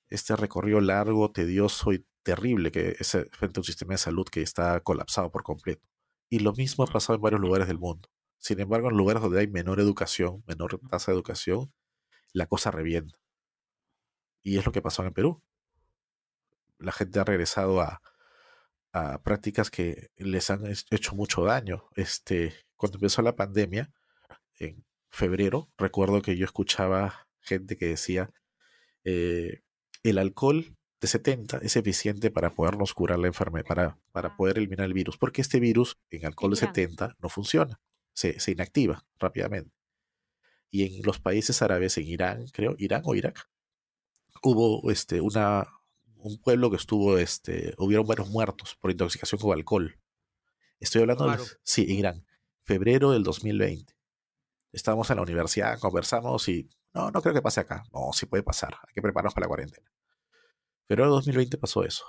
[0.08, 4.26] este recorrido largo, tedioso y terrible que es eh, frente a un sistema de salud
[4.26, 5.86] que está colapsado por completo.
[6.28, 8.08] Y lo mismo ha pasado en varios lugares del mundo.
[8.38, 11.72] Sin embargo, en lugares donde hay menor educación, menor tasa de educación,
[12.36, 13.18] la cosa revienta.
[14.42, 15.42] Y es lo que pasó en Perú.
[16.78, 18.02] La gente ha regresado a,
[18.92, 21.88] a prácticas que les han hecho mucho daño.
[21.96, 23.90] Este, cuando empezó la pandemia,
[24.58, 28.30] en febrero, recuerdo que yo escuchaba gente que decía,
[29.04, 29.62] eh,
[30.02, 34.86] el alcohol de 70 es eficiente para podernos curar la enfermedad, para, para poder eliminar
[34.86, 36.74] el virus, porque este virus en alcohol de Irán.
[36.74, 37.80] 70 no funciona,
[38.12, 39.75] se, se inactiva rápidamente.
[40.76, 43.48] Y en los países árabes, en Irán, creo, Irán o Irak,
[44.42, 45.66] hubo este, una,
[46.16, 49.98] un pueblo que estuvo, este, hubieron varios muertos por intoxicación con alcohol.
[50.80, 51.44] Estoy hablando, Raro.
[51.62, 52.26] sí, en Irán,
[52.62, 53.94] febrero del 2020.
[54.72, 57.84] Estábamos en la universidad, conversamos y no, no creo que pase acá.
[57.92, 59.90] No, sí puede pasar, hay que prepararnos para la cuarentena.
[60.86, 62.04] Febrero del 2020 pasó eso.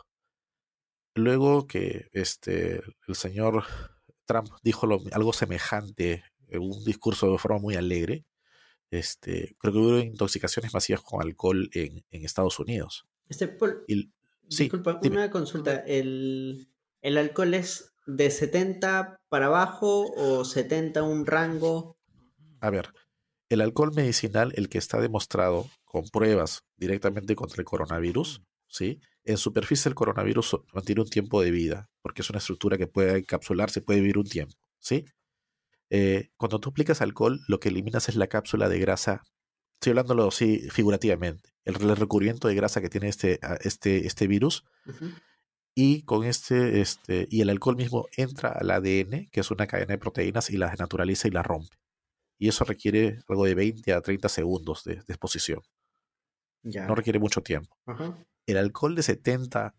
[1.15, 3.63] Luego que este, el señor
[4.25, 8.25] Trump dijo lo- algo semejante en un discurso de forma muy alegre,
[8.91, 13.05] este, creo que hubo intoxicaciones masivas con alcohol en, en Estados Unidos.
[13.27, 14.11] Este, Paul, Y,
[14.49, 15.17] sí, disculpa, dime.
[15.17, 15.75] una consulta.
[15.75, 16.69] ¿El,
[17.01, 21.97] ¿El alcohol es de 70 para abajo o 70 un rango?
[22.61, 22.89] A ver,
[23.49, 28.99] el alcohol medicinal, el que está demostrado con pruebas directamente contra el coronavirus, ¿sí?
[29.23, 33.19] En superficie el coronavirus mantiene un tiempo de vida, porque es una estructura que puede
[33.19, 35.05] encapsularse, puede vivir un tiempo, ¿sí?
[35.89, 39.23] Eh, cuando tú aplicas alcohol, lo que eliminas es la cápsula de grasa
[39.79, 41.51] Estoy hablándolo así figurativamente.
[41.63, 44.63] El recubrimiento de grasa que tiene este, este, este virus.
[45.75, 49.93] Y con este, este, y el alcohol mismo entra al ADN, que es una cadena
[49.93, 51.77] de proteínas, y la naturaliza y la rompe.
[52.39, 55.61] Y eso requiere algo de 20 a 30 segundos de, exposición.
[56.63, 57.77] No requiere mucho tiempo.
[58.47, 59.75] El alcohol de 70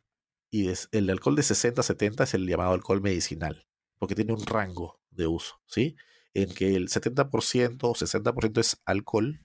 [0.51, 3.67] y el alcohol de 60 a 70 es el llamado alcohol medicinal,
[3.99, 5.97] porque tiene un rango de uso, ¿sí?
[6.33, 9.45] En que el 70% o 60% es alcohol,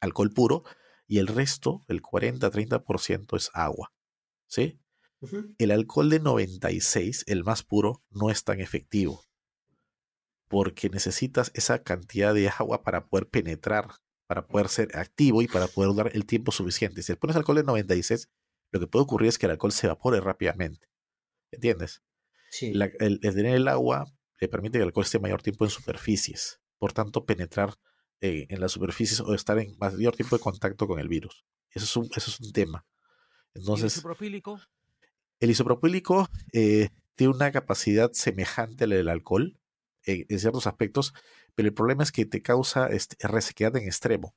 [0.00, 0.64] alcohol puro,
[1.06, 3.92] y el resto, el 40-30% es agua,
[4.46, 4.78] ¿sí?
[5.58, 9.24] El alcohol de 96, el más puro, no es tan efectivo,
[10.46, 13.88] porque necesitas esa cantidad de agua para poder penetrar,
[14.26, 17.02] para poder ser activo y para poder dar el tiempo suficiente.
[17.02, 18.28] Si le pones alcohol de 96,
[18.70, 20.88] lo que puede ocurrir es que el alcohol se evapore rápidamente.
[21.50, 22.02] ¿Entiendes?
[22.50, 22.72] Sí.
[23.00, 24.06] el, tener el agua
[24.40, 26.60] le permite que el alcohol esté mayor tiempo en superficies.
[26.78, 27.74] Por tanto, penetrar
[28.20, 31.44] eh, en las superficies o estar en mayor tiempo de contacto con el virus.
[31.70, 32.86] Eso es un, eso es un tema.
[33.54, 34.60] Entonces, ¿El isopropílico?
[35.40, 39.58] El isopropílico eh, tiene una capacidad semejante a la del alcohol
[40.04, 41.14] eh, en ciertos aspectos,
[41.54, 44.34] pero el problema es que te causa este, resequedad en extremo.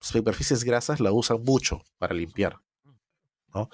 [0.00, 2.60] superficies grasas la usan mucho para limpiar.
[3.54, 3.68] ¿no?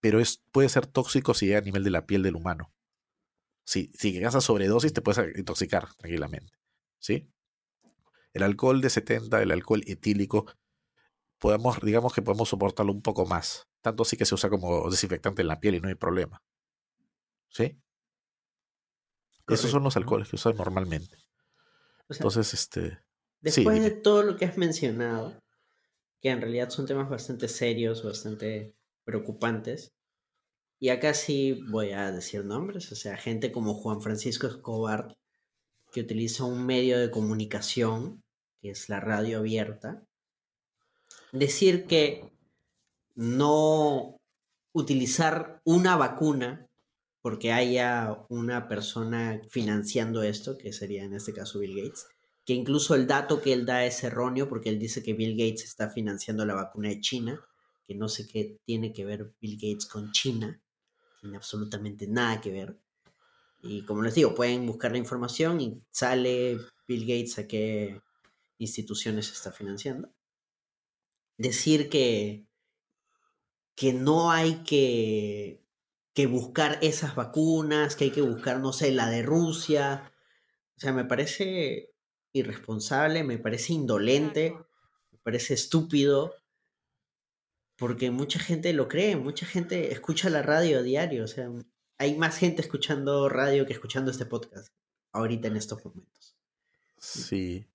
[0.00, 2.72] Pero es, puede ser tóxico si llega a nivel de la piel del humano.
[3.68, 6.54] Si, si llegas a sobredosis, te puedes intoxicar tranquilamente.
[6.98, 7.30] ¿Sí?
[8.32, 10.46] El alcohol de 70, el alcohol etílico,
[11.36, 13.68] podemos, digamos que podemos soportarlo un poco más.
[13.82, 16.42] Tanto así que se usa como desinfectante en la piel y no hay problema.
[17.50, 17.78] ¿Sí?
[19.46, 21.18] Esos son los alcoholes que usan normalmente.
[22.08, 23.00] Entonces, este.
[23.42, 25.38] Después de todo lo que has mencionado,
[26.22, 28.74] que en realidad son temas bastante serios, bastante
[29.04, 29.92] preocupantes.
[30.80, 35.16] Y acá sí voy a decir nombres, o sea, gente como Juan Francisco Escobar,
[35.92, 38.22] que utiliza un medio de comunicación,
[38.60, 40.04] que es la radio abierta,
[41.32, 42.30] decir que
[43.14, 44.20] no
[44.72, 46.68] utilizar una vacuna
[47.20, 52.06] porque haya una persona financiando esto, que sería en este caso Bill Gates,
[52.44, 55.64] que incluso el dato que él da es erróneo porque él dice que Bill Gates
[55.64, 57.44] está financiando la vacuna de China,
[57.86, 60.62] que no sé qué tiene que ver Bill Gates con China,
[61.20, 62.78] tiene absolutamente nada que ver.
[63.60, 68.00] Y como les digo, pueden buscar la información y sale Bill Gates a qué
[68.58, 70.12] instituciones está financiando.
[71.36, 72.46] Decir que,
[73.74, 75.64] que no hay que,
[76.14, 80.12] que buscar esas vacunas, que hay que buscar, no sé, la de Rusia.
[80.76, 81.92] O sea, me parece
[82.32, 84.56] irresponsable, me parece indolente,
[85.12, 86.34] me parece estúpido,
[87.78, 91.48] porque mucha gente lo cree, mucha gente escucha la radio a diario, o sea,
[91.96, 94.74] hay más gente escuchando radio que escuchando este podcast
[95.12, 96.36] ahorita en estos momentos.
[96.98, 97.66] Sí.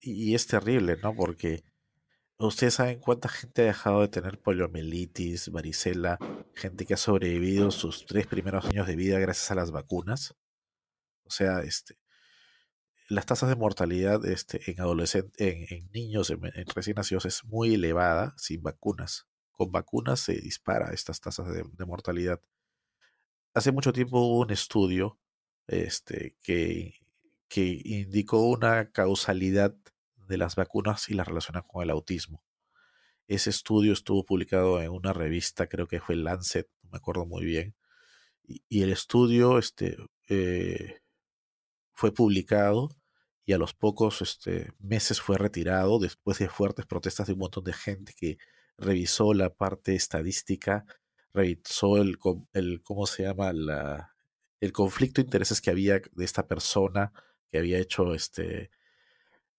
[0.00, 1.14] Y es terrible, ¿no?
[1.14, 1.62] Porque
[2.38, 6.18] ustedes saben cuánta gente ha dejado de tener poliomielitis, varicela,
[6.54, 10.34] gente que ha sobrevivido sus tres primeros años de vida gracias a las vacunas.
[11.24, 11.98] O sea, este,
[13.10, 16.40] las tasas de mortalidad este, en adolescentes, en, niños, en,
[16.74, 19.26] recién nacidos es muy elevada sin vacunas.
[19.50, 22.40] Con vacunas se dispara estas tasas de, mortalidad.
[23.52, 25.18] Hace mucho tiempo hubo un estudio
[25.66, 26.94] este, que,
[27.48, 29.74] que indicó una causalidad
[30.28, 32.44] de las vacunas y la relaciona con el autismo.
[33.26, 37.44] Ese estudio estuvo publicado en una revista, creo que fue Lancet, no me acuerdo muy
[37.44, 37.74] bien.
[38.46, 39.96] Y, el estudio este,
[40.28, 41.00] eh,
[41.92, 42.99] fue publicado
[43.46, 47.64] y a los pocos este, meses fue retirado después de fuertes protestas de un montón
[47.64, 48.38] de gente que
[48.78, 50.84] revisó la parte estadística,
[51.32, 52.18] revisó el,
[52.52, 53.52] el ¿cómo se llama?
[53.52, 54.14] La,
[54.60, 57.12] el conflicto de intereses que había de esta persona
[57.50, 58.70] que había hecho este,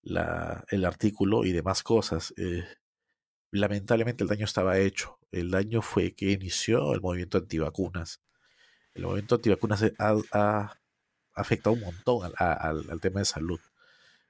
[0.02, 2.32] la, el artículo y demás cosas.
[2.36, 2.64] Eh,
[3.50, 5.18] lamentablemente el daño estaba hecho.
[5.30, 8.20] El daño fue que inició el movimiento antivacunas.
[8.94, 10.78] El movimiento antivacunas ha,
[11.34, 13.60] afectado un montón al, tema de salud.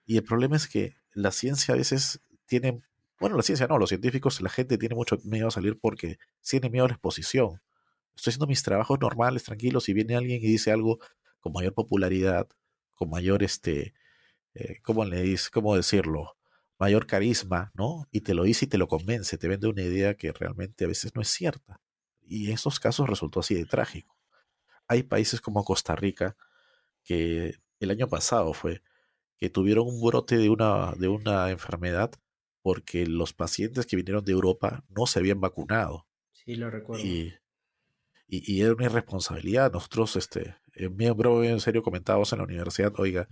[0.04, 2.82] Y el problema es que la ciencia a veces tiene,
[3.20, 6.70] bueno, la ciencia no, los científicos, la gente tiene mucho miedo a salir porque tiene
[6.70, 7.60] miedo a la exposición.
[8.14, 10.98] Estoy haciendo mis trabajos normales, tranquilos, y viene alguien y dice algo
[11.40, 12.48] con mayor popularidad,
[12.94, 13.94] con mayor, este,
[14.54, 16.36] eh, ¿cómo le dice, cómo decirlo?
[16.78, 18.06] Mayor carisma, ¿no?
[18.10, 20.88] Y te lo dice y te lo convence, te vende una idea que realmente a
[20.88, 21.80] veces no es cierta.
[22.22, 24.16] Y en estos casos resultó así de trágico.
[24.88, 26.36] Hay países como Costa Rica
[27.04, 28.82] que el año pasado fue
[29.43, 32.12] que tuvieron un brote de una, de una enfermedad
[32.62, 36.06] porque los pacientes que vinieron de Europa no se habían vacunado.
[36.31, 37.05] Sí, lo recuerdo.
[37.05, 37.35] Y,
[38.28, 39.73] y, era una irresponsabilidad.
[39.73, 43.27] Nosotros, este, en miembro en serio comentábamos en la universidad, oiga,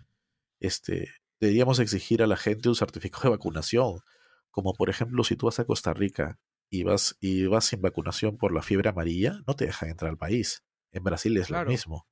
[0.59, 4.01] este, deberíamos exigir a la gente un certificado de vacunación.
[4.51, 8.37] Como por ejemplo, si tú vas a Costa Rica y vas, y vas sin vacunación
[8.37, 10.65] por la fiebre amarilla, no te dejan entrar al país.
[10.91, 11.67] En Brasil es Claro.
[11.67, 12.09] lo mismo.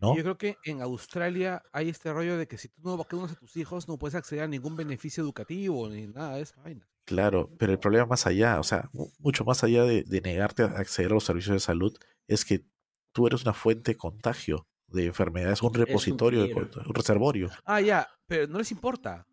[0.00, 3.34] Yo creo que en Australia hay este rollo de que si tú no vacunas a
[3.36, 6.88] tus hijos no puedes acceder a ningún beneficio educativo ni nada de esa vaina.
[7.04, 10.62] Claro, pero el problema más allá, o sea, mu- mucho más allá de, de negarte
[10.62, 11.96] a acceder a los servicios de salud,
[12.28, 12.64] es que
[13.12, 16.62] tú eres una fuente de contagio de enfermedades, un un repositorio, de peligro.
[16.68, 17.50] contagio, un reservorio.
[17.64, 19.26] Ah, ya, pero no les importa.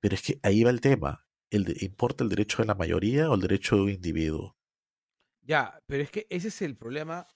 [0.00, 1.26] Pero es que ahí va el tema.
[1.50, 4.56] El de- ¿Importa el derecho de la mayoría o el derecho de un individuo?
[5.42, 7.26] Ya, pero es que ese es el problema.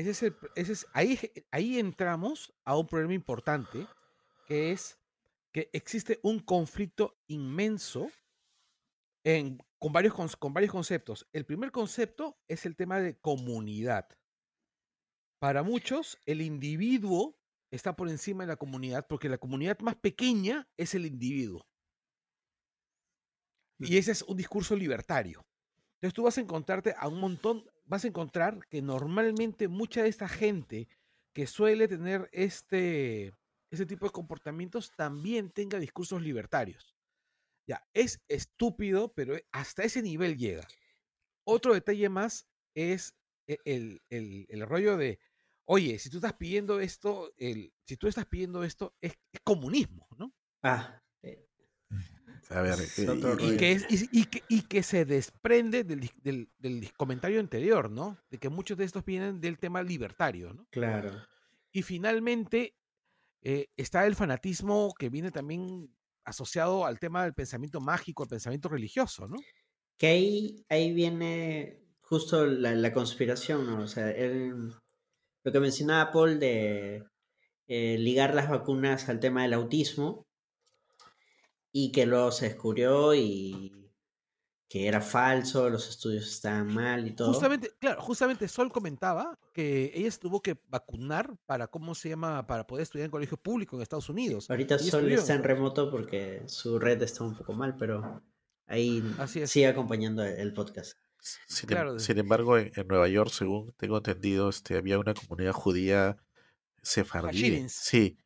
[0.00, 1.18] Ese es el, ese es, ahí,
[1.50, 3.86] ahí entramos a un problema importante,
[4.46, 4.98] que es
[5.52, 8.10] que existe un conflicto inmenso
[9.24, 11.28] en, con, varios, con varios conceptos.
[11.34, 14.08] El primer concepto es el tema de comunidad.
[15.38, 17.38] Para muchos, el individuo
[17.70, 21.68] está por encima de la comunidad porque la comunidad más pequeña es el individuo.
[23.78, 25.44] Y ese es un discurso libertario.
[25.96, 30.08] Entonces tú vas a encontrarte a un montón, vas a encontrar que normalmente mucha de
[30.08, 30.88] esta gente
[31.34, 33.34] que suele tener este,
[33.70, 36.96] este tipo de comportamientos también tenga discursos libertarios.
[37.68, 40.66] Ya, es estúpido, pero hasta ese nivel llega.
[41.46, 43.14] Otro detalle más es
[43.48, 45.20] e- el, el- el rollo de,
[45.66, 50.08] oye, si tú estás pidiendo esto, el, si tú estás pidiendo esto, es, es comunismo,
[50.18, 50.34] ¿no?
[50.62, 50.99] Ah,
[52.50, 56.10] A ver, y- que, es, y, que, y que se desprende del,
[56.58, 58.18] del- comentario anterior, ¿no?
[58.30, 60.66] De que muchos de estos vienen del tema libertario, ¿no?
[60.70, 61.10] claro.
[61.72, 62.74] Y finalmente
[63.42, 65.94] eh, está el fanatismo que viene también
[66.24, 69.36] asociado al tema del pensamiento mágico, al pensamiento religioso, ¿no?
[69.96, 73.82] Que ahí, ahí viene justo la, la conspiración, ¿no?
[73.82, 74.72] O sea, el-
[75.44, 77.04] lo que mencionaba Paul de
[77.68, 80.24] eh, ligar las vacunas al tema del autismo
[81.72, 83.76] y que luego se descubrió y
[84.68, 87.32] que era falso, los estudios estaban mal y todo.
[87.32, 92.46] Justamente, claro, justamente Sol comentaba que ella se tuvo que vacunar para, ¿cómo se llama?
[92.46, 94.48] Para poder estudiar en colegio público en Estados Unidos.
[94.48, 98.22] Ahorita Sol estudió está en remoto porque su red está un poco mal, pero
[98.68, 99.50] ahí Así es.
[99.50, 100.96] sigue acompañando el- podcast.
[101.18, 105.14] sin, em- claro, sin embargo, en, en Nueva York, según tengo entendido, este, había una
[105.14, 106.16] comunidad judía
[106.80, 107.26] sefardí.
[107.40, 107.72] Hashidins.
[107.72, 108.18] Sí,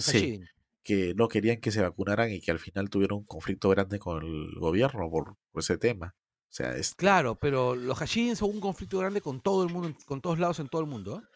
[0.00, 0.40] sí.
[0.86, 4.22] Que no querían que se vacunaran y que al final tuvieron un conflicto grande con
[4.24, 6.14] el gobierno por, por ese tema.
[6.48, 9.98] O sea, es, Claro, pero los Hashidin son un conflicto grande con todo el mundo,
[10.06, 11.18] con todos lados en todo el mundo.
[11.20, 11.26] ¿eh?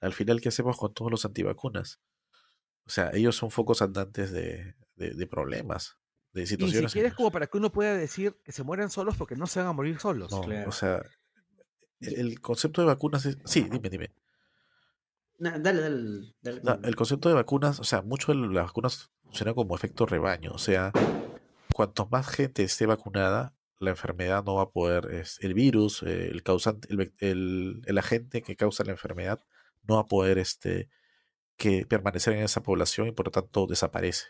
[0.00, 2.00] al final, ¿qué hacemos con todos los antivacunas?
[2.86, 5.96] O sea, ellos son focos andantes de, de- de problemas,
[6.32, 6.90] de Y ni situaciones.
[6.92, 9.46] siquiera es en- como para que uno pueda decir que se mueran solos porque no
[9.46, 10.30] se van a morir solos.
[10.32, 10.68] no, claro.
[10.68, 11.02] o sea,
[12.00, 13.36] el, el concepto de vacunas es...
[13.44, 14.10] Sí, dime, dime.
[15.42, 16.60] No, dale, dale, dale.
[16.62, 20.52] No, el concepto de vacunas, o sea, mucho de las vacunas funcionan como efecto rebaño.
[20.52, 20.92] O sea,
[21.74, 26.28] cuanto más gente esté vacunada, la enfermedad no va a poder, es- el virus, eh,
[26.28, 29.40] el causante, el, el- el agente que causa la enfermedad
[29.82, 30.88] no va a poder este,
[31.56, 34.26] que permanecer en esa población y por lo tanto desaparece.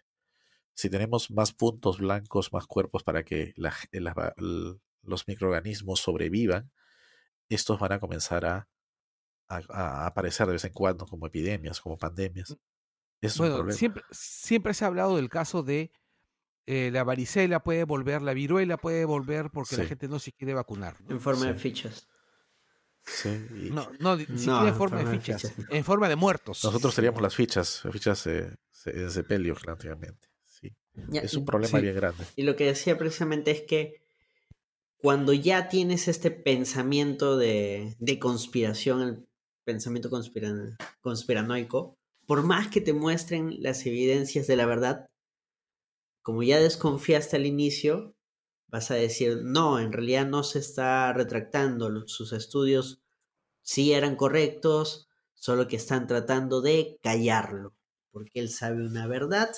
[0.74, 3.74] Si tenemos más puntos blancos, más cuerpos para que la
[4.38, 6.70] l- los microorganismos sobrevivan,
[7.50, 8.68] estos van a comenzar a,
[9.56, 12.56] a- a aparecer de vez en cuando como epidemias, como pandemias.
[13.20, 13.78] Es un Bueno, problema.
[13.78, 15.90] siempre, siempre se ha hablado del caso de
[16.66, 20.54] eh, la varicela puede volver, la viruela puede volver porque la gente no se quiere
[20.54, 20.96] vacunar.
[21.02, 21.10] ¿no?
[21.10, 22.08] En forma de fichas.
[23.04, 26.14] Sí, y No, no, ni No, siquiera en en forma de fichas, en forma de
[26.14, 26.62] muertos.
[26.62, 30.28] Nosotros teníamos las fichas, las fichas eh, se- en sepelio prácticamente.
[30.46, 30.72] Sí.
[31.08, 31.82] Ya, Es un problema sí.
[31.82, 32.24] bien grande.
[32.36, 34.04] Y lo que decía precisamente es que
[34.98, 39.28] cuando ya tienes este pensamiento de, de conspiración, el
[39.64, 45.06] pensamiento conspira- conspiranoico, por más que te muestren las evidencias de la verdad,
[46.22, 48.14] como ya desconfiaste al inicio,
[48.68, 53.02] vas a decir, no, en realidad no se está retractando, sus estudios
[53.62, 57.74] sí eran correctos, solo que están tratando de callarlo,
[58.12, 59.50] porque él sabe una verdad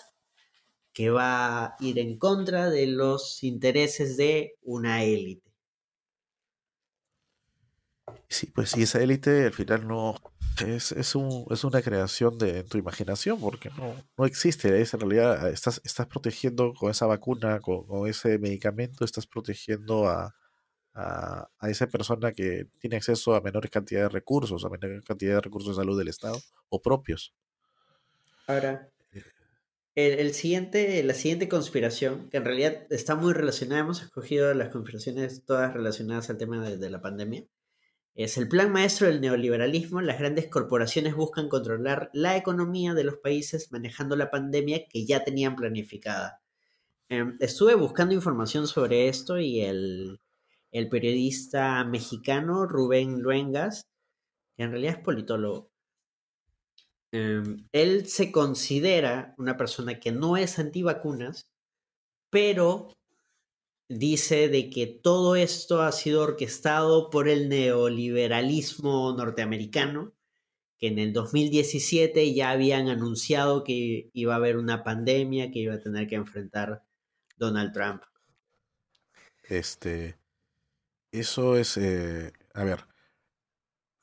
[0.95, 5.44] que va a ir en contra de los intereses de una élite.
[8.35, 10.17] Sí, pues sí, esa élite al final no
[10.67, 14.81] es, es, un, es una creación de tu imaginación, porque no, no existe.
[14.81, 20.09] Es en realidad estás, estás protegiendo con esa vacuna, con, con ese medicamento, estás protegiendo
[20.09, 20.35] a,
[20.95, 25.35] a, a esa persona que tiene acceso a menores cantidades de recursos, a menor cantidad
[25.35, 26.41] de recursos de salud del Estado
[26.71, 27.33] o propios.
[28.49, 28.91] Ahora,
[29.95, 34.71] el, el siguiente, la siguiente conspiración, que en realidad está muy relacionada, hemos escogido las
[34.71, 37.45] conspiraciones todas relacionadas al tema de, de la pandemia,
[38.15, 40.01] Es el plan maestro del neoliberalismo.
[40.01, 45.25] Las grandes corporaciones buscan controlar la economía de los países manejando la pandemia que ya
[45.25, 46.41] tenían planificada.
[47.09, 50.21] Em, estuve buscando información sobre esto y el,
[50.91, 53.87] periodista mexicano Rubén Luengas,
[54.57, 55.71] que en realidad es politólogo,
[57.13, 61.47] em, él se considera una persona que no es antivacunas,
[62.31, 62.89] pero
[63.89, 70.15] dice de que todo esto ha sido orquestado por el neoliberalismo norteamericano,
[70.79, 75.75] que en el 2017 ya habían anunciado que iba a haber una pandemia que iba
[75.75, 76.85] a tener que enfrentar
[77.37, 78.03] Donald Trump.
[79.49, 80.17] Este,
[81.13, 82.87] eso es, eh, a ver,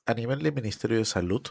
[0.05, 1.41] a nivel del Ministerio de Salud,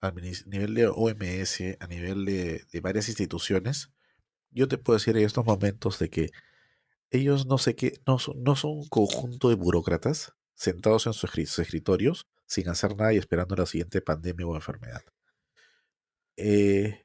[0.00, 3.90] a nivel de OMS, a nivel de, varias instituciones,
[4.50, 6.30] yo te puedo decir en estos momentos de que
[7.10, 11.36] ellos no sé qué, no son, no son un conjunto de burócratas sentados en sus
[11.58, 15.02] escritorios sin hacer nada y esperando la siguiente pandemia o enfermedad.
[16.36, 17.04] Eh,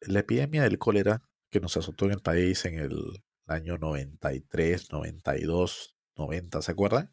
[0.00, 5.96] la epidemia del cólera que nos azotó en el país en el año 93, 92,
[6.16, 7.12] 90, ¿se acuerdan?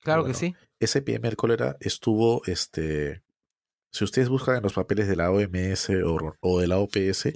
[0.00, 0.54] Claro que sí.
[0.78, 3.22] Esa epidemia del cólera estuvo, este,
[3.90, 5.90] si ustedes buscan en los papeles de la OMS
[6.40, 7.32] o, de la OPS,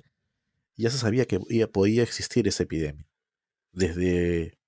[0.77, 1.39] ya se sabía que
[1.69, 3.07] podía existir esa epidemia.
[3.75, 4.59] Desde,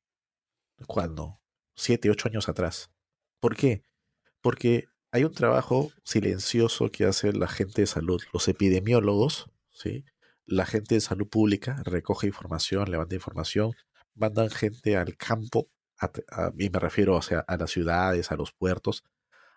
[0.87, 1.41] ¿cuándo?
[1.75, 2.91] Siete, ocho años atrás.
[3.41, 3.83] ¿Por qué?
[4.41, 10.05] Porque hay un trabajo silencioso que hace la gente de salud, los epidemiólogos, ¿sí?
[10.47, 13.73] la gente de salud pública recoge información, levanta información,
[14.15, 15.69] mandan gente al campo,
[16.59, 19.05] y me refiero o sea, a las ciudades, a los puertos,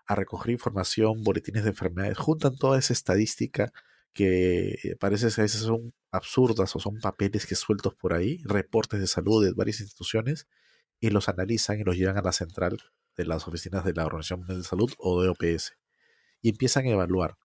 [0.05, 3.71] a recoger información, boletines de enfermedades, juntan toda esa estadística
[4.19, 8.99] que parece que a veces son absurdas o son papeles que sueltos por ahí, reportes
[8.99, 10.45] de salud de varias instituciones,
[10.99, 12.77] y los analizan y los llevan a la central
[13.15, 15.77] de las oficinas de la Organización Mundial de Salud o de OPS.
[16.41, 17.37] Y empiezan a evaluar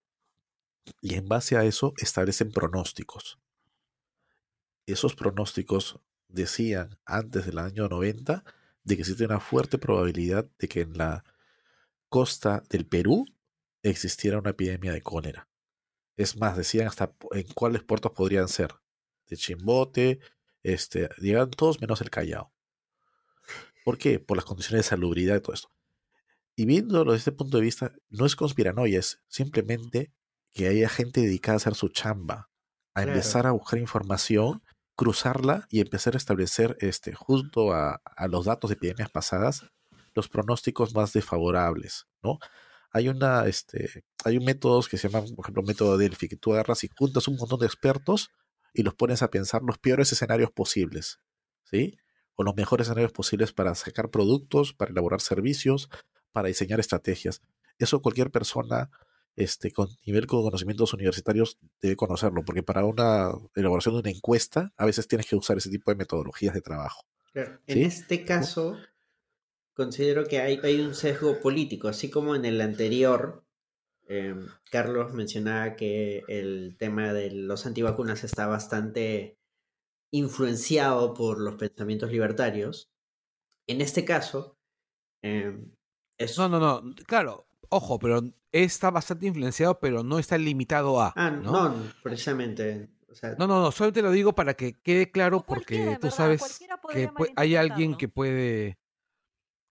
[1.00, 3.38] y en base a eso establecen pronósticos.
[4.84, 8.42] Esos pronósticos decían antes del año 90
[8.82, 11.22] de que existe una fuerte probabilidad de que en la
[12.08, 13.26] costa del Perú
[13.84, 15.48] existiera una epidemia de cólera.
[16.16, 18.74] Es más, decían hasta en cuáles puertos podrían ser.
[19.26, 20.20] De Chimbote,
[20.62, 22.52] este, llegan todos menos el Callao.
[23.84, 24.18] ¿Por qué?
[24.18, 25.74] Por las condiciones de salubridad y todo esto.
[26.56, 30.12] Y viéndolo desde este punto de vista, no es conspiranoia, es simplemente
[30.52, 32.48] que haya gente dedicada a hacer su chamba,
[32.94, 34.62] a empezar a buscar información,
[34.96, 39.66] cruzarla y empezar a establecer, este, junto a, los datos de epidemias pasadas,
[40.14, 42.38] los pronósticos más desfavorables, ¿no?
[42.94, 46.52] Hay una, este, hay un método que se llama, por ejemplo, método Delphi, que tú
[46.54, 48.30] agarras y juntas un montón de expertos
[48.72, 51.18] y los pones a pensar los peores escenarios posibles,
[51.64, 51.98] ¿sí?
[52.36, 55.88] O los mejores escenarios posibles para sacar productos, para elaborar servicios,
[56.32, 57.42] para diseñar estrategias.
[57.78, 58.90] Eso cualquier persona
[59.36, 64.72] este, con nivel con conocimientos universitarios debe conocerlo, porque para una elaboración de una encuesta
[64.76, 67.02] a veces tienes que usar ese tipo de metodologías de trabajo.
[67.34, 68.76] En este caso,
[69.74, 73.44] considero que hay, hay, un sesgo político, así como en el anterior,
[74.06, 79.38] em, Carlos mencionaba que el tema de los antivacunas está bastante
[80.10, 82.90] influenciado por los pensamientos libertarios.
[83.66, 84.56] En este caso,
[85.22, 85.72] em,
[86.18, 86.38] es...
[86.38, 88.22] No, no, no, claro, ojo, pero
[88.52, 91.12] está bastante influenciado, pero no está limitado a.
[91.16, 92.90] Ah, no, precisamente.
[93.38, 96.60] no, no, no, solo te lo digo para que quede claro porque tú sabes
[96.92, 98.78] que hay alguien que puede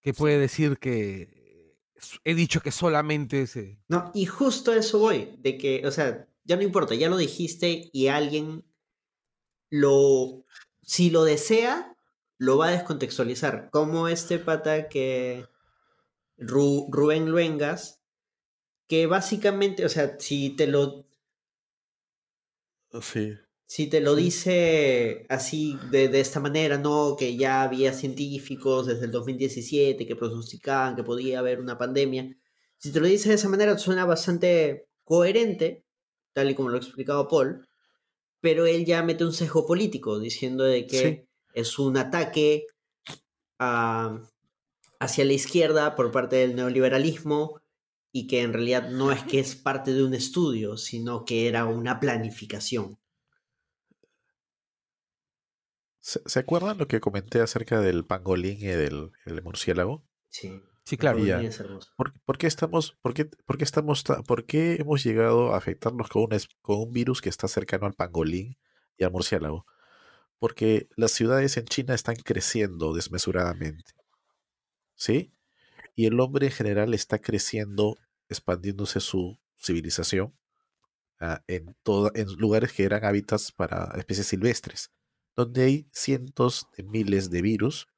[0.04, 1.78] que puede decir que
[2.24, 3.80] he dicho que solamente ese.
[3.88, 7.16] No, y justo a eso voy, de que, o sea, ya no importa, ya lo
[7.16, 8.66] dijiste y alguien
[9.70, 10.44] lo,
[10.82, 11.96] si lo desea,
[12.36, 13.70] lo va a descontextualizar.
[13.70, 15.46] Como este pata que
[16.36, 18.02] Rubén Luengas,
[18.86, 21.08] que básicamente, o sea, si te lo...
[23.00, 23.38] Sí.
[23.74, 27.16] Si te lo dice así, de, de, esta manera, ¿no?
[27.18, 32.36] Que ya había científicos desde el 2017 que pronosticaban que podía haber una pandemia.
[32.78, 35.84] Si te lo dice de esa manera, suena bastante coherente,
[36.32, 37.66] tal y como lo ha explicado Paul,
[38.40, 42.68] pero él ya mete un sesgo político diciendo de que es un ataque
[43.58, 44.22] a,
[45.00, 47.60] hacia la izquierda por parte del neoliberalismo
[48.12, 51.64] y que en realidad no es que es parte de un estudio, sino que era
[51.64, 52.98] una planificación.
[56.06, 59.10] ¿Se, acuerdan lo que comenté acerca del pangolín y del
[59.42, 60.04] murciélago?
[60.28, 60.62] Sí.
[60.84, 61.18] Sí, claro.
[61.96, 66.22] ¿Por, qué estamos, por qué, por qué estamos, por qué hemos llegado a afectarnos con
[66.24, 68.58] un, con un virus que está cercano al pangolín
[68.98, 69.64] y al murciélago?
[70.38, 73.92] Porque las ciudades en China están creciendo desmesuradamente.
[74.94, 75.32] ¿sí?
[75.96, 77.96] y el hombre en general está creciendo,
[78.28, 80.34] expandiéndose su civilización
[81.20, 84.90] ah, en, toda- en lugares que eran hábitats para especies silvestres,
[85.36, 87.88] donde hay cientos de miles de virus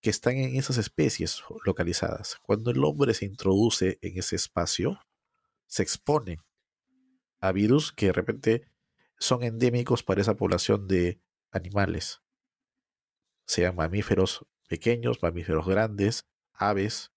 [0.00, 2.36] que están en esas especies localizadas.
[2.42, 5.00] Cuando el hombre se introduce en ese espacio,
[5.66, 6.40] se expone
[7.40, 8.68] a virus que de repente
[9.18, 11.20] son endémicos para esa población de
[11.50, 12.22] animales,
[13.46, 17.12] sean mamíferos pequeños, mamíferos grandes, aves,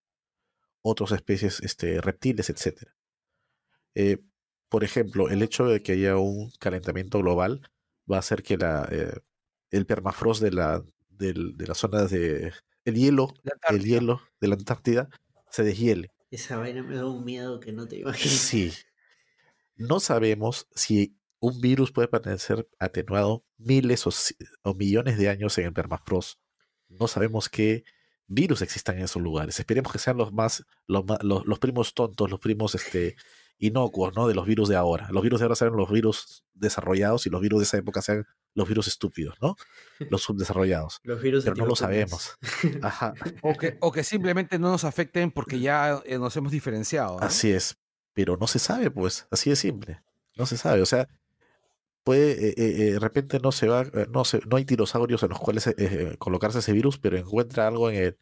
[0.81, 2.89] otras especies, este, reptiles, etc.
[3.93, 4.17] Eh,
[4.69, 7.69] por ejemplo, el hecho de que haya un calentamiento global
[8.09, 9.19] va a hacer que la, eh,
[9.71, 11.33] el permafrost de la, de
[11.67, 12.53] las zonas de...
[12.83, 15.07] El hielo, La el hielo de la Antártida
[15.49, 16.11] se deshiele.
[16.31, 18.37] Esa vaina me da un miedo que no te imaginas.
[18.37, 18.73] Sí.
[19.75, 24.11] No sabemos si un virus puede permanecer atenuado miles o,
[24.63, 26.39] o millones de años en el permafrost.
[26.89, 27.83] No sabemos qué
[28.27, 29.59] virus existan en esos lugares.
[29.59, 33.15] Esperemos que sean los más, los, los, los primos tontos, los primos este,
[33.57, 34.27] inocuos, ¿no?
[34.27, 35.09] De los virus de ahora.
[35.11, 38.25] Los virus de ahora sean los virus desarrollados y los virus de esa época sean
[38.53, 39.55] los virus estúpidos, ¿no?
[40.11, 40.99] Los subdesarrollados.
[41.03, 42.37] Los virus Pero no lo sabemos.
[42.81, 43.13] Ajá.
[43.41, 47.19] O que, o que simplemente no nos afecten porque ya eh, nos hemos diferenciado.
[47.19, 47.25] ¿no?
[47.25, 47.77] Así es,
[48.13, 50.01] pero no se sabe, pues, así de simple.
[50.37, 51.07] No se sabe, o sea,
[52.03, 55.29] puede, eh, eh, eh, de repente no se va, no se, no hay dinosaurios en
[55.29, 58.17] los cuales eh, colocarse ese virus, pero encuentra algo en el,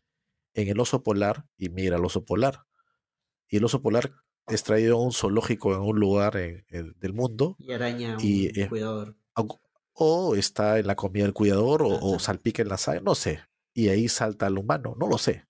[0.54, 2.66] en el oso polar y mira al oso polar.
[3.48, 4.12] Y el oso polar
[4.48, 8.18] es traído a un zoológico en un lugar en- en- del mundo, Y araña a
[8.18, 9.16] un Y, eh, cuidador.
[10.02, 13.42] O está en la comida del cuidador, o, salpica en la sangre, no sé.
[13.74, 15.46] Y ahí salta al humano, no lo sé.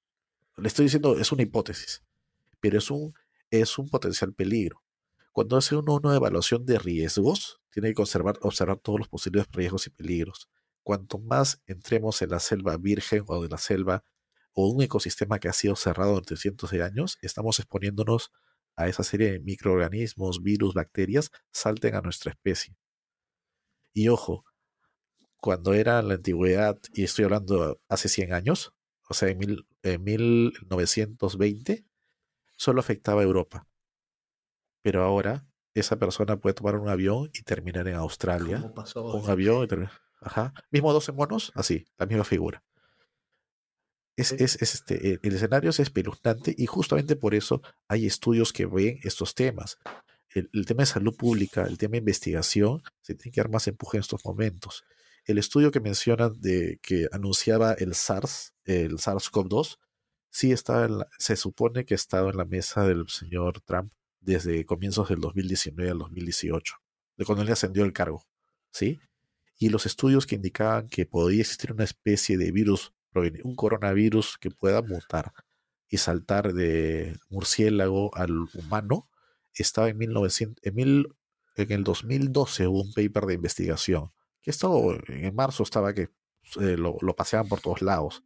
[0.58, 2.04] Le estoy diciendo, es una hipótesis,
[2.60, 3.14] pero es un,
[3.52, 4.82] es un potencial peligro.
[5.34, 9.86] Cuando hace uno una evaluación de riesgos, tiene que conservar, observar todos los posibles riesgos
[9.86, 10.50] y peligros.
[10.82, 14.04] Cuanto más entremos en la selva virgen o de la selva
[14.54, 18.32] o un ecosistema que ha sido cerrado durante cientos de años, estamos exponiéndonos
[18.76, 22.76] a esa serie de microorganismos, virus, bacterias, salten a nuestra especie.
[23.94, 24.46] Y ojo,
[25.42, 28.74] cuando era la antigüedad, y estoy hablando hace 100 años,
[29.10, 31.86] o sea, en, mil- en 1920,
[32.58, 33.68] solo afectaba a Europa.
[34.82, 38.62] Pero ahora esa persona puede tomar un avión y terminar en Australia.
[38.62, 39.94] Como pasó Un avión y terminar.
[40.22, 40.54] Ajá.
[40.72, 42.64] Mismo 12 monos, así, la misma figura.
[44.18, 48.52] Es, es, es este, el, el escenario es espeluznante y justamente por eso hay estudios
[48.52, 49.78] que ven estos temas.
[50.34, 53.98] El, tema de salud pública, el tema de investigación, se tiene que dar más empuje
[53.98, 54.84] en estos momentos.
[55.26, 59.78] El estudio que mencionan de que anunciaba el SARS, el SARS-CoV-2,
[60.30, 63.92] sí estaba en la- se supone que ha estado en la mesa del señor Trump
[64.22, 66.76] desde comienzos del 2019 al 2018,
[67.18, 68.26] de cuando él ascendió el cargo,
[68.72, 69.00] ¿sí?
[69.58, 72.94] Y los estudios que indicaban que podía existir una especie de virus,
[73.44, 75.34] un coronavirus que pueda mutar
[75.90, 79.10] y saltar de murciélago al humano,
[79.56, 81.08] estaba en 1900, en, mil-
[81.56, 84.12] en el 2012 hubo un paper de investigación,
[84.42, 86.04] que esto en marzo estaba que
[86.62, 88.24] eh, lo, lo paseaban por todos lados.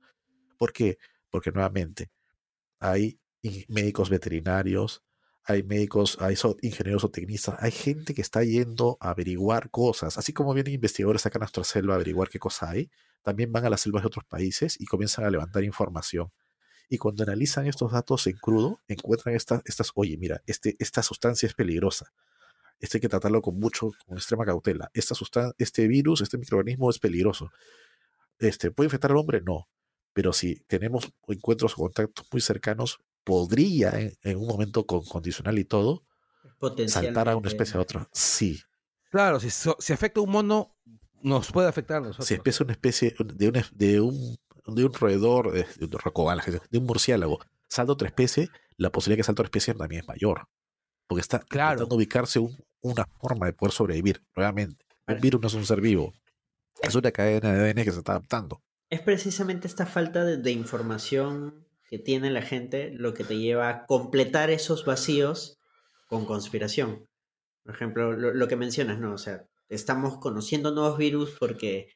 [0.58, 0.98] ¿Por qué?
[1.32, 2.12] Porque nuevamente
[2.80, 3.20] hay
[3.68, 5.04] médicos veterinarios,
[5.46, 10.32] hay médicos, hay ingenieros o tecnistas, hay gente que está yendo a averiguar cosas, así
[10.34, 12.90] como vienen investigadores acá a nuestra selva a averiguar qué cosa hay,
[13.24, 16.32] también van a las selvas de otros países y comienzan a levantar información.
[16.90, 21.48] Y cuando analizan estos datos en crudo, encuentran estas, estas oye, mira, este, esta sustancia
[21.48, 22.12] es peligrosa.
[22.80, 24.92] Esto hay que tratarlo con mucho, con extrema cautela.
[24.94, 27.50] Esta sustan- este virus, este microorganismo es peligroso.
[28.40, 29.42] Este, ¿Puede infectar al hombre?
[29.42, 29.68] No.
[30.14, 35.58] Pero si tenemos encuentros o contactos muy cercanos, podría en, en un momento con condicional
[35.58, 36.04] y todo,
[36.90, 38.10] saltar a una especie a otra.
[38.12, 38.60] Sí.
[39.10, 40.76] Claro, si, so- si afecta a un mono,
[41.22, 42.28] nos puede afectar a nosotros.
[42.28, 46.42] Si empieza una especie de, una- de, un, de un roedor, de, de un rocobal,
[46.70, 50.48] de un murciélago, salta otra especie, la posibilidad que salte otra especie también es mayor.
[51.08, 51.74] Porque está Claro.
[51.74, 54.22] intentando ubicarse un- una forma de poder sobrevivir.
[54.36, 56.14] Nuevamente, un virus no es un ser vivo.
[56.82, 58.62] Es una cadena de ADN que se está adaptando.
[58.90, 63.70] Es precisamente esta falta de, de información que tiene la gente lo que te lleva
[63.70, 65.60] a completar esos vacíos
[66.08, 67.06] con conspiración.
[67.64, 69.14] Por ejemplo, lo, lo que mencionas, ¿no?
[69.14, 71.88] O sea, estamos conociendo nuevos virus porque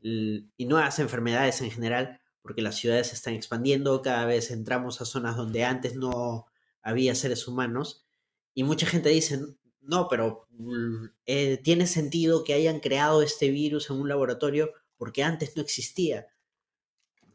[0.00, 5.04] y nuevas enfermedades en general, porque las ciudades se están expandiendo, cada vez entramos a
[5.04, 6.46] zonas donde antes no
[6.82, 8.06] había seres humanos,
[8.54, 9.40] y mucha gente dice,
[9.82, 15.22] no, pero mm, eh, tiene sentido que hayan creado este virus en un laboratorio porque
[15.22, 16.26] antes no existía.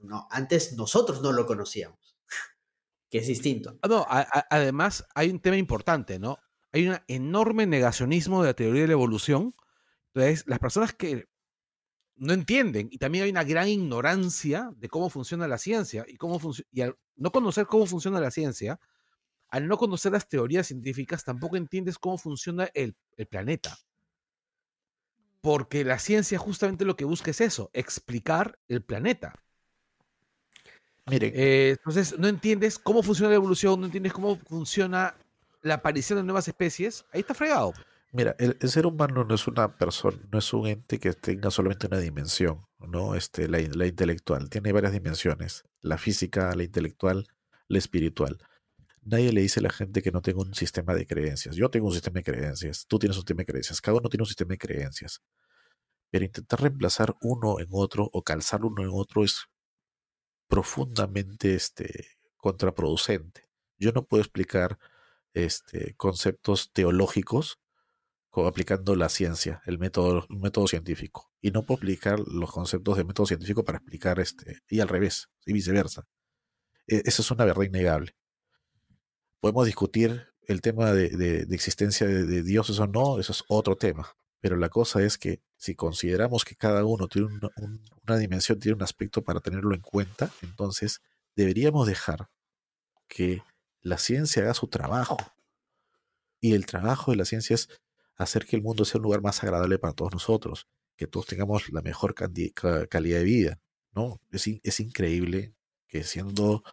[0.02, 2.18] No, antes nosotros no lo conocíamos,
[3.10, 3.80] que es distinto.
[3.82, 6.38] Ah, además hay un tema importante, ¿no?
[6.72, 9.56] Hay un enorme negacionismo de la teoría de la evolución.
[10.14, 11.28] Entonces, las personas que
[12.16, 12.88] no entienden.
[12.92, 16.06] Y también hay una gran ignorancia de cómo funciona la ciencia.
[16.08, 16.40] Y, cómo
[16.72, 18.80] y al no conocer cómo funciona la ciencia,
[19.50, 23.78] al no conocer las teorías científicas, tampoco entiendes cómo funciona el, el planeta.
[25.42, 29.44] Porque la ciencia justamente lo que busca es eso, explicar el planeta.
[31.06, 35.16] Miren, Eh, entonces, no entiendes cómo funciona la evolución, no entiendes cómo funciona
[35.62, 37.74] la aparición de nuevas especies, ahí está fregado.
[38.14, 41.88] Mira, el, ser humano no es una persona, no es un ente que tenga solamente
[41.88, 43.16] una dimensión, ¿no?
[43.16, 47.28] Este, la, la intelectual, tiene varias dimensiones, la física, la intelectual,
[47.68, 48.38] la espiritual.
[49.04, 51.56] Nadie le dice a la gente que no tenga un sistema de creencias.
[51.56, 54.24] Yo tengo un sistema de creencias, tú tienes un sistema de creencias, cada uno tiene
[54.24, 55.22] un sistema de creencias.
[56.12, 59.46] Pero intentar reemplazar uno en otro o calzar uno en otro es
[60.48, 63.50] profundamente este, contraproducente.
[63.78, 64.78] Yo no puedo explicar
[65.34, 67.63] este, conceptos teológicos co-
[68.48, 70.26] aplicando la ciencia, el método,
[70.68, 71.32] científico.
[71.42, 75.30] Y no puedo aplicar los conceptos de método científico para explicar este, y al revés,
[75.46, 76.08] y viceversa.
[76.88, 78.16] E- Eso es una verdad innegable.
[79.40, 83.76] Podemos discutir el tema de, de- existencia de, de dioses o no, eso es otro
[83.76, 84.10] tema.
[84.40, 88.60] Pero la cosa es que si consideramos que cada uno tiene una, un- una dimensión,
[88.60, 91.02] tiene un aspecto para tenerlo en cuenta, entonces
[91.36, 92.30] deberíamos dejar
[93.08, 93.44] que
[93.82, 95.18] la ciencia haga su trabajo.
[96.42, 97.70] Y el trabajo de la ciencia es
[98.16, 101.70] hacer que el mundo sea un lugar más agradable para todos nosotros, que todos tengamos
[101.72, 103.60] la mejor calidad de vida,
[103.94, 104.22] ¿no?
[104.32, 105.56] Es, es increíble
[105.88, 106.64] que siendo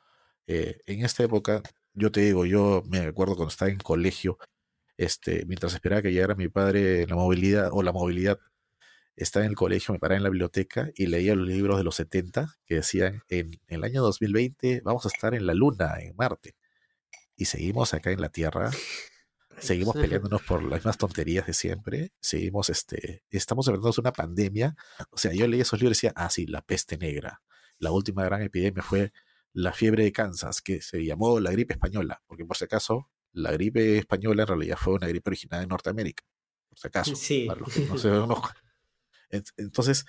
[0.47, 1.63] eh, en esta época,
[1.95, 4.39] yo te digo, yo me acuerdo cuando estaba en colegio,
[4.97, 8.39] este, mientras esperaba que llegara mi padre en la movilidad o la movilidad,
[9.17, 11.97] estaba en el colegio, me paraba en la biblioteca y leía los libros de los
[11.97, 16.57] 70 que decían en el año 2020 vamos a estar en la luna, en Marte.
[17.37, 18.71] Y seguimos acá en la Tierra
[19.61, 24.77] seguimos peleándonos por las mismas tonterías de siempre, seguimos, este, estamos enfrentándonos a una pandemia,
[25.11, 27.43] o sea, yo leí esos libros y decía, ah, sí, la peste negra,
[27.79, 29.13] la última gran epidemia fue
[29.53, 33.53] la fiebre de Kansas, que se llamó la gripe española, porque por si acaso, la
[33.53, 36.25] gripe española en realidad fue una gripe originada en Norteamérica,
[36.69, 37.47] por si acaso, Sí.
[37.47, 38.11] para los que no se
[39.57, 40.07] Entonces,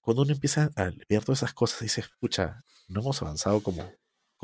[0.00, 3.90] cuando uno empieza a ver todas esas cosas, dice, escucha, no hemos avanzado como,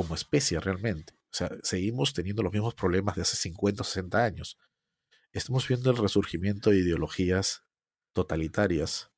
[0.00, 1.12] como especie realmente.
[1.24, 4.56] O sea, seguimos teniendo los mismos problemas de hace 50 o 60 años.
[5.30, 7.64] Estamos viendo el resurgimiento de ideologías
[8.14, 9.10] totalitarias,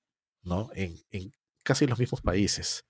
[0.42, 0.70] ¿no?
[0.74, 1.30] En, en
[1.62, 2.84] casi los mismos países.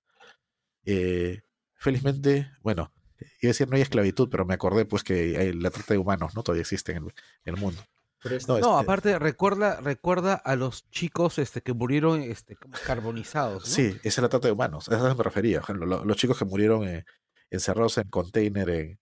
[0.87, 1.43] Eh,
[1.75, 2.95] felizmente, bueno,
[3.43, 6.35] iba a decir no hay esclavitud, pero me acordé pues que la trata de humanos,
[6.35, 6.43] ¿no?
[6.43, 7.15] Todavía existe en el,
[7.45, 7.83] en el mundo.
[8.23, 12.57] Pero No, este- aparte recuerda, recuerda a los chicos este, que murieron este,
[12.87, 13.65] carbonizados.
[13.65, 13.69] ¿no?
[13.75, 14.89] Sí, esa es la trata de humanos.
[14.89, 15.61] A eso me refería.
[15.69, 17.05] Los chicos que murieron eh,
[17.53, 19.01] encerrados en container en,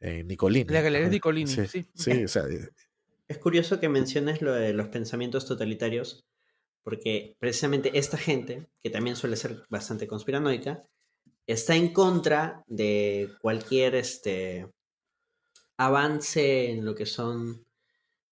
[0.00, 0.72] en Nicolini.
[0.72, 1.12] La galería Ajá.
[1.12, 1.86] Nicolini, Sí, sí.
[1.94, 2.68] sí, o sea, eh,
[3.28, 6.24] Es curioso que menciones lo de los pensamientos totalitarios,
[6.82, 10.82] porque precisamente esta gente, que también suele ser bastante conspiranoica,
[11.46, 14.66] está en contra de cualquier este,
[15.76, 17.66] avance en lo que son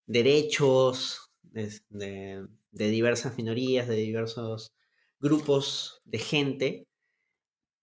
[0.07, 4.73] derechos de, de- de diversas minorías, de diversos
[5.21, 6.88] grupos de gente,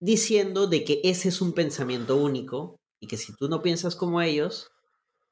[0.00, 4.20] diciendo de que ese es un pensamiento único y que si tú no piensas como
[4.20, 4.70] ellos,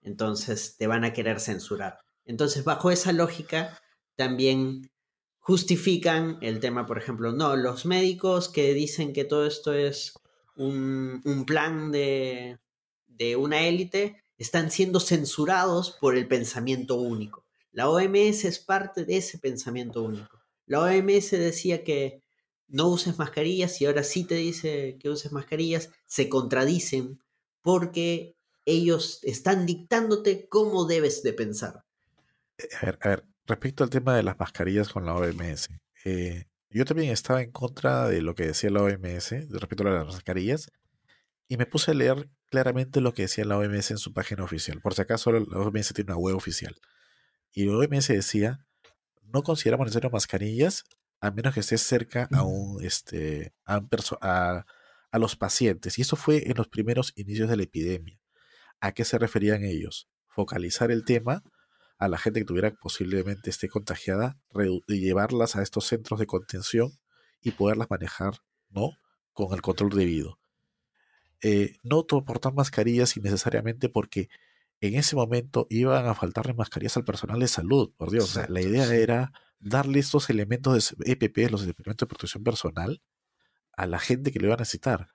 [0.03, 1.99] entonces te van a querer censurar.
[2.25, 3.79] Entonces, bajo esa lógica,
[4.17, 4.91] también
[5.39, 10.15] justifican el tema, por ejemplo, no, los médicos que dicen que todo esto es
[10.57, 12.59] un, un plan de,
[13.07, 17.45] de una élite, están siendo censurados por el pensamiento único.
[17.73, 20.41] La OMS es parte de ese pensamiento único.
[20.67, 22.24] La OMS decía que
[22.69, 27.21] no uses mascarillas y ahora sí te dice que uses mascarillas, se contradicen
[27.63, 31.85] porque ellos están dictándote cómo debes de pensar.
[32.81, 35.69] a ver, a ver, respecto al tema de las mascarillas con la OMS,
[36.05, 40.07] eh, yo también estaba en contra de lo que decía la OMS respecto a las
[40.07, 40.71] mascarillas
[41.47, 44.81] y me puse a leer claramente lo que decía la OMS en su página oficial.
[44.81, 46.77] Por si acaso, la OMS tiene una web oficial.
[47.53, 48.67] Y la OMS decía,
[49.23, 50.85] no consideramos necesario mascarillas
[51.21, 53.89] a menos que estés cerca a un este a, un
[54.21, 54.67] a,
[55.11, 55.99] a los pacientes.
[55.99, 58.21] Y eso fue en los primeros inicios de la epidemia.
[58.81, 60.09] ¿A qué se referían ellos?
[60.27, 61.43] Focalizar el tema
[61.99, 64.37] a la gente que tuviera posiblemente esté contagiada,
[64.87, 66.93] y llevarlas a estos centros de contención
[67.41, 68.35] y poderlas manejar,
[68.71, 68.91] ¿no?
[69.33, 70.39] Con el control debido.
[71.43, 74.29] Eh, no portar mascarillas innecesariamente porque
[74.87, 78.25] en ese momento iban a faltarle mascarillas al personal de salud, por Dios.
[78.25, 78.95] O sea, la idea sí.
[78.95, 83.03] era darle estos elementos de EPP, los elementos de protección personal,
[83.77, 85.11] a la gente que lo iba a necesitar.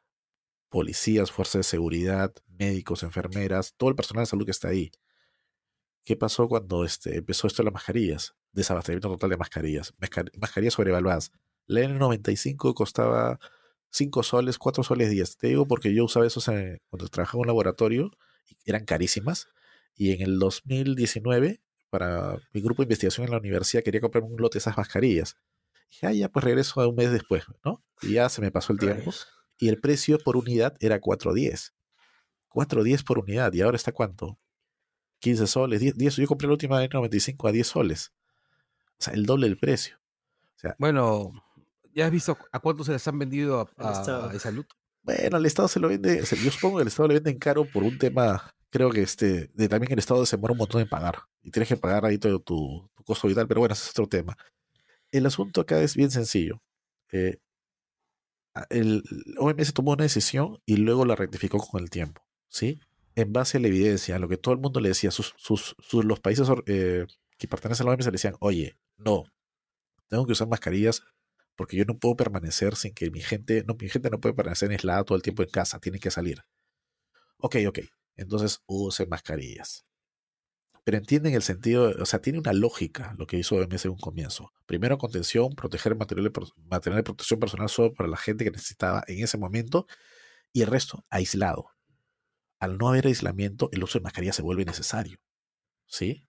[0.69, 4.91] Policías, fuerzas de seguridad, médicos, enfermeras, todo el personal de salud que está ahí.
[6.05, 8.35] ¿Qué pasó cuando este, empezó esto de las mascarillas?
[8.51, 9.93] Desabastecimiento total de mascarillas.
[9.99, 11.31] Mascar- mascarillas sobrevaluadas.
[11.65, 13.39] La N95 costaba
[13.91, 15.37] 5 soles, 4 soles 10.
[15.37, 18.11] Te digo porque yo usaba esos en- cuando trabajaba en un laboratorio,
[18.47, 19.47] y eran carísimas.
[19.95, 24.41] Y en el 2019, para mi grupo de investigación en la universidad, quería comprarme un
[24.41, 25.37] lote de esas mascarillas.
[25.89, 27.83] Dije, ah, ya, pues regreso a un mes después, ¿no?
[28.01, 29.11] Y ya se me pasó el tiempo.
[29.57, 31.73] Y el precio por unidad era 4.10.
[32.49, 33.51] 4.10 por unidad.
[33.53, 34.39] ¿Y ahora está cuánto?
[35.19, 36.15] 15 soles, 10, 10.
[36.17, 38.13] Yo compré la última N95 a 10 soles.
[38.99, 39.97] O sea, el doble del precio.
[40.77, 41.31] Bueno,
[41.93, 44.65] ¿ya has visto a cuánto se las han vendido a, Al a, a salud?
[45.03, 47.39] Bueno, el Estado se lo vende, o sea, yo supongo que el Estado le venden
[47.39, 51.19] caro por un tema, creo que este, también el Estado demora un montón en pagar.
[51.43, 54.37] Y tienes que pagar ahí todo tu, costo vital, pero bueno, ese es otro tema.
[55.11, 56.61] El asunto acá es bien sencillo.
[57.11, 57.37] Eh,
[58.69, 59.03] el
[59.37, 62.79] OMS tomó una decisión y luego la rectificó con el tiempo, ¿sí?
[63.15, 65.75] En base a la evidencia, a lo que todo el mundo le decía, sus, sus,
[65.79, 67.05] sus- los países eh,
[67.37, 69.23] que pertenecen a la OMS le decían, oye, no,
[70.09, 71.03] tengo que usar mascarillas
[71.55, 74.71] porque yo no puedo permanecer sin que mi gente, no, mi gente no puede permanecer
[74.71, 76.43] aislada todo el tiempo en casa, tiene que salir.
[77.37, 77.79] Ok, ok,
[78.19, 79.85] entonces usen mascarillas.
[80.83, 83.99] Pero entienden el sentido, o sea, tiene una lógica lo que hizo OMS en un
[83.99, 84.51] comienzo.
[84.65, 86.31] Primero contención, proteger material
[86.65, 89.85] material de protección personal solo para la gente que necesitaba en ese momento
[90.53, 91.71] y el resto aislado.
[92.59, 95.19] Al no haber aislamiento, el uso de mascarilla se vuelve necesario.
[95.87, 96.27] ¿Sí?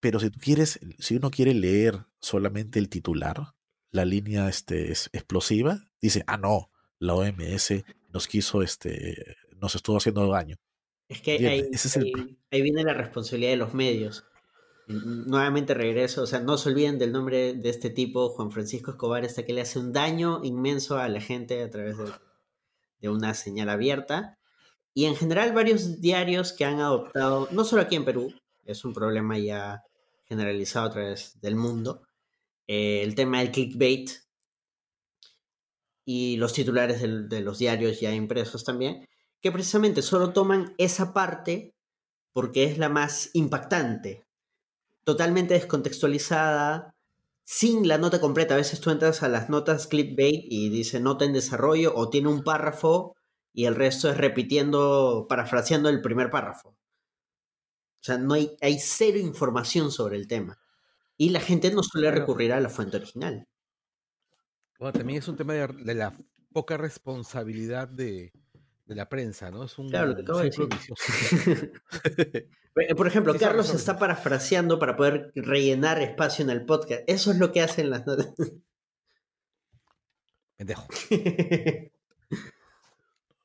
[0.00, 3.54] Pero si tú quieres, si uno quiere leer solamente el titular,
[3.90, 9.96] la línea este, es- explosiva, dice, ah, no, la OMS nos quiso, este, nos estuvo
[9.96, 10.56] haciendo daño.
[11.14, 14.24] Es que ahí, Entiende, ese es el ahí- ahí viene la responsabilidad de los medios.
[14.86, 19.24] Nuevamente regreso, o sea, no se olviden del nombre de este tipo, Juan Francisco Escobar,
[19.24, 22.04] hasta que le hace un daño inmenso a la gente a través de,
[23.00, 24.38] de una señal abierta.
[24.92, 28.34] Y en general varios diarios que han adoptado, no solo aquí en Perú,
[28.64, 29.82] es un problema ya
[30.26, 32.02] generalizado a través del mundo,
[32.66, 34.10] eh, el tema del clickbait
[36.04, 39.08] y los titulares de los diarios ya impresos también,
[39.44, 41.74] que precisamente solo toman esa parte
[42.32, 44.24] porque es la más impactante,
[45.04, 46.94] totalmente descontextualizada,
[47.44, 48.54] sin la nota completa.
[48.54, 52.28] A veces tú entras a las notas clickbait y dice nota en desarrollo o tiene
[52.28, 53.16] un párrafo
[53.52, 56.70] y el resto es repitiendo, parafraseando el primer párrafo.
[56.70, 56.76] O
[58.00, 60.58] sea, no hay, hay cero información sobre el tema.
[61.18, 63.46] Y la gente no suele recurrir a la fuente original.
[64.78, 66.16] Bueno, también es un tema de, de la
[66.50, 68.32] poca responsabilidad de,
[68.86, 69.64] de la prensa, ¿no?
[69.64, 70.66] Es un Claro, lo que acabo de decir.
[70.68, 71.02] vicioso.
[72.76, 77.02] Eh, Por ejemplo, Sí, Carlos está parafraseando para poder rellenar espacio en el podcast.
[77.06, 78.34] Eso es lo que hacen las notas.
[80.56, 80.86] Pendejo.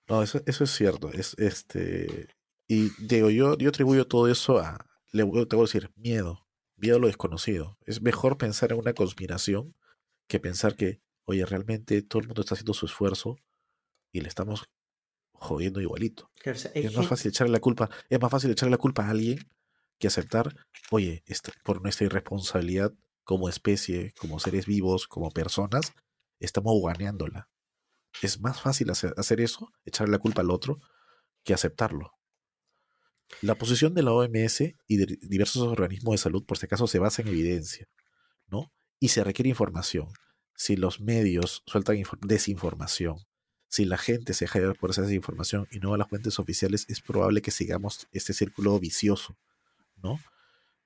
[0.07, 1.11] No, eso, eso es cierto.
[1.11, 2.29] Es, este,
[2.67, 6.47] y digo, yo, yo atribuyo todo eso a, le voy- te voy a decir, miedo.
[6.77, 7.77] Miedo a lo desconocido.
[7.85, 9.75] Es mejor pensar en una conspiración
[10.27, 13.35] que pensar que, oye, realmente todo el mundo está haciendo su esfuerzo
[14.11, 14.63] y le estamos
[15.39, 16.31] jodiendo igualito.
[16.41, 18.77] Claro, o sea, hay Es más fácil echarle la culpa, es más fácil echarle la
[18.77, 19.39] culpa a alguien
[19.99, 20.55] que aceptar,
[20.91, 22.93] oye, este, por nuestra irresponsabilidad
[23.23, 25.93] como especie, como seres vivos, como personas,
[26.39, 27.49] estamos guaneándola.
[28.21, 30.79] Es más fácil hacer, hacer eso, echarle la culpa al otro,
[31.43, 32.11] que aceptarlo.
[33.41, 36.99] La posición de la OMS y de diversos organismos de salud, por si acaso, se
[36.99, 37.87] basa en evidencia,
[38.47, 38.71] ¿no?
[38.99, 40.07] Y se requiere información.
[40.55, 43.17] Si los medios sueltan infor- desinformación,
[43.69, 46.85] si la gente se deja llevar por esa desinformación y no a las fuentes oficiales,
[46.89, 49.37] es probable que sigamos este círculo vicioso,
[50.01, 50.19] ¿no?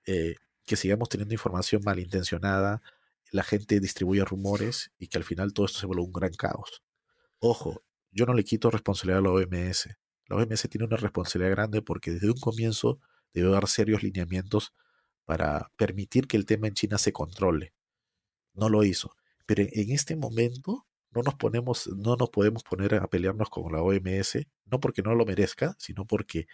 [0.06, 2.82] Eh, que sigamos teniendo información malintencionada,
[3.32, 6.84] la gente distribuye rumores y que al final todo esto se vuelve un gran caos.
[7.40, 9.90] Ojo, yo no le quito responsabilidad a la OMS.
[10.28, 13.00] La OMS tiene una responsabilidad grande porque desde un comienzo
[13.34, 14.74] debe dar serios lineamientos
[15.26, 17.74] para permitir que el tema en China se controle.
[18.54, 19.16] No lo hizo.
[19.46, 23.82] Pero en este momento no nos ponemos, no nos podemos poner a pelearnos con la
[23.82, 26.48] OMS, no porque no lo merezca, sino porque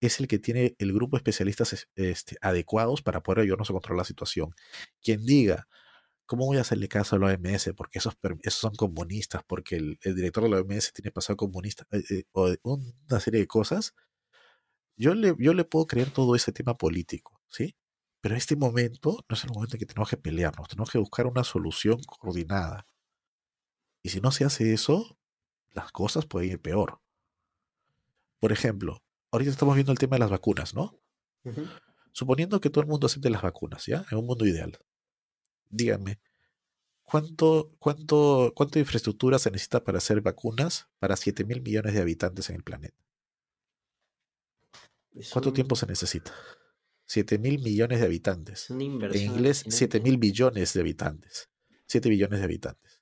[0.00, 3.74] es el que tiene el grupo de especialistas es- este, adecuados para poder ayudarnos a
[3.74, 4.54] controlar la situación.
[5.02, 5.68] Quien diga,
[6.26, 7.74] ¿cómo voy a hacerle caso a la OMS?
[7.74, 12.02] Porque esos, esos son comunistas, porque el, director de la OMS tiene pasado comunista, eh,
[12.10, 12.54] eh, o
[13.08, 13.94] una serie de cosas.
[14.96, 17.74] Yo le, yo le puedo creer todo ese tema político, ¿sí?
[18.20, 21.26] Pero este momento no es el momento en que tenemos que pelearnos, tenemos que buscar
[21.26, 22.86] una solución coordinada.
[24.04, 25.18] Y si no se hace eso,
[25.72, 27.00] las cosas pueden ir peor.
[28.38, 29.02] Por ejemplo,
[29.32, 31.00] ahorita estamos viendo el tema de las vacunas, ¿no?
[32.12, 34.04] Suponiendo que todo el mundo acepte las vacunas, ¿ya?
[34.10, 34.78] En un mundo ideal.
[35.70, 36.20] Díganme,
[37.02, 42.50] ¿cuánto, cuánto, ¿cuánta infraestructura se necesita para hacer vacunas para 7 mil millones de habitantes
[42.50, 42.96] en el planeta?
[45.32, 46.32] ¿Cuánto un- tiempo se necesita?
[47.06, 48.70] 7 mil millones de habitantes.
[49.16, 49.76] En inglés, alucinante.
[49.76, 51.48] 7 mil billones de habitantes.
[51.86, 52.93] 7 billones de habitantes.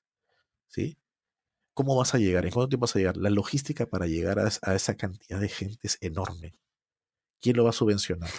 [1.73, 2.45] ¿Cómo vas a llegar?
[2.45, 3.17] ¿En cuánto tiempo vas a llegar?
[3.17, 6.55] La logística para llegar a, esa cantidad de gente es enorme.
[7.41, 8.29] ¿Quién lo va a subvencionar?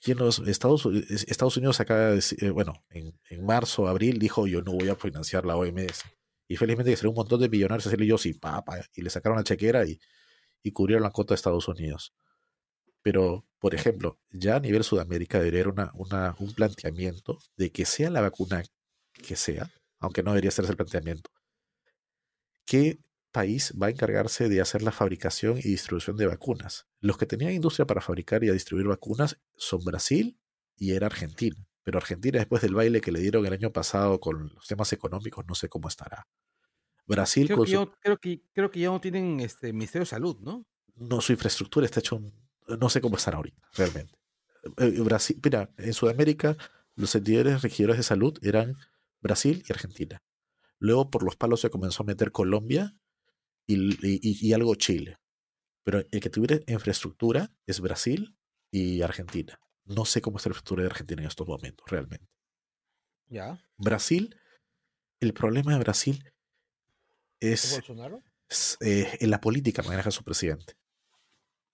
[0.00, 0.86] ¿Quién los, Estados,
[1.26, 4.94] Estados Unidos acaba de eh, bueno, en, en marzo, abril dijo yo no voy a
[4.94, 6.04] financiar la OMS.
[6.48, 9.36] Y felizmente que un montón de millonarios a decirle yo sí, papá, y le sacaron
[9.36, 10.00] la chequera y,
[10.72, 12.14] cubrieron la cuota de Estados Unidos.
[13.02, 18.10] Pero, por ejemplo, ya a nivel Sudamérica debería haber una, un planteamiento de que sea
[18.10, 18.62] la vacuna
[19.12, 21.30] que sea, aunque no debería ser ese el planteamiento,
[22.64, 22.98] ¿qué
[23.32, 26.86] país va a encargarse de hacer la fabricación y distribución de vacunas?
[27.00, 30.38] Los que tenían industria para fabricar y distribuir vacunas son Brasil
[30.76, 31.56] y era Argentina.
[31.82, 35.44] Pero Argentina, después del baile que le dieron el año pasado con los temas económicos,
[35.46, 36.26] no sé cómo estará.
[37.06, 40.02] Brasil Creo con que, su- ya, creo, que, creo que ya no tienen este Ministerio
[40.04, 40.66] de Salud, ¿no?
[40.96, 42.32] no, su infraestructura está hecho un-
[42.78, 44.12] no sé cómo estará ahorita, realmente.
[44.78, 46.56] Eh, Brasil, mira, en Sudamérica
[46.96, 48.76] los entidades regidores de salud eran
[49.20, 50.22] Brasil y Argentina.
[50.78, 52.94] Luego por los palos se comenzó a meter Colombia
[53.66, 55.16] y, y- algo Chile.
[55.84, 58.36] Pero el que tuviera infraestructura es Brasil
[58.70, 59.58] y Argentina.
[59.84, 62.26] No sé cómo está la infraestructura de Argentina en estos momentos, realmente.
[63.28, 63.62] Ya.
[63.76, 64.36] Brasil,
[65.20, 66.30] el problema de Brasil
[67.40, 68.22] es Bolsonaro?
[68.80, 70.74] eh, en la política maneja su presidente.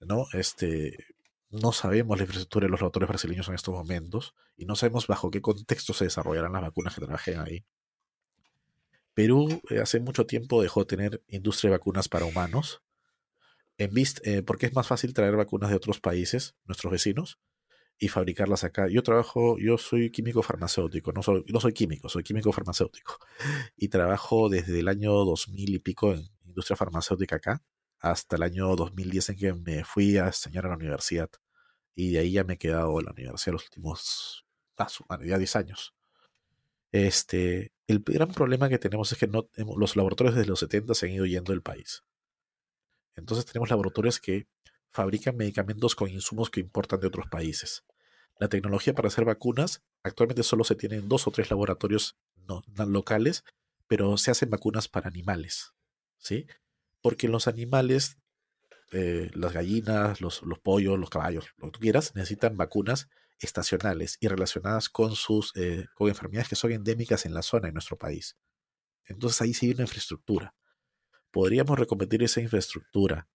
[0.01, 0.27] ¿No?
[0.33, 0.97] Este,
[1.55, 5.31] no sabemos la infraestructura de los laboratorios brasileños en estos momentos y no sabemos bajo
[5.31, 7.65] qué contexto se desarrollarán las vacunas que trabajen ahí.
[9.15, 12.83] Perú eh, hace mucho tiempo dejó de tener industria de vacunas para humanos
[13.79, 17.41] en eh, porque es más fácil traer vacunas de otros países, nuestros vecinos,
[17.99, 18.89] y fabricarlas acá.
[18.89, 23.19] Yo trabajo, yo soy químico farmacéutico, no soy, no soy químico, soy químico farmacéutico
[23.77, 27.63] y trabajo desde el año 2000 y pico en industria farmacéutica acá,
[27.99, 31.31] hasta el año 2010 en que me fui a enseñar a la universidad.
[31.95, 34.89] Y de ahí ya me he quedado en la universidad los últimos, ah,
[35.25, 35.95] ya 10 años.
[36.93, 41.07] Este, el gran problema que tenemos es que no, los laboratorios desde los 70 se
[41.07, 42.05] han ido yendo del país.
[43.17, 44.47] Entonces tenemos laboratorios que
[44.91, 47.85] fabrican medicamentos con insumos que importan de otros países.
[48.39, 52.17] La tecnología para hacer vacunas actualmente solo se tiene en dos o tres laboratorios
[52.47, 53.45] no locales,
[53.87, 55.73] pero se hacen vacunas para animales,
[56.19, 56.47] ¿sí?
[57.01, 58.19] Porque los animales,
[58.95, 63.09] eh, las gallinas, los, los pollos, los caballos, lo que tú quieras, necesitan vacunas
[63.41, 67.75] estacionales y relacionadas con sus eh, con enfermedades que son endémicas en la zona, en
[67.75, 68.37] nuestro país.
[69.07, 70.55] Entonces ahí sí hay una infraestructura.
[71.31, 73.29] ¿Podríamos reconvertir esa infraestructura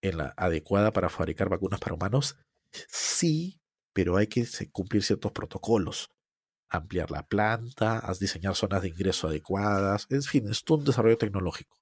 [0.00, 2.36] en la adecuada para fabricar vacunas para humanos?
[2.88, 3.60] Sí,
[3.92, 6.10] pero hay que cumplir ciertos protocolos.
[6.68, 11.76] Ampliar la planta, diseñar zonas de ingreso adecuadas, en fin, es todo un desarrollo tecnológico.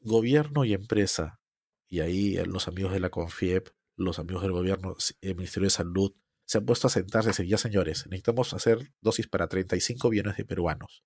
[0.00, 1.40] Gobierno y empresa,
[1.88, 5.70] y ahí eh, los amigos de la CONFIEP, los amigos del gobierno, el Ministerio de
[5.70, 6.14] Salud,
[6.46, 10.36] se han puesto a sentarse y decir, ya señores, necesitamos hacer dosis para 35 millones
[10.36, 11.04] de peruanos.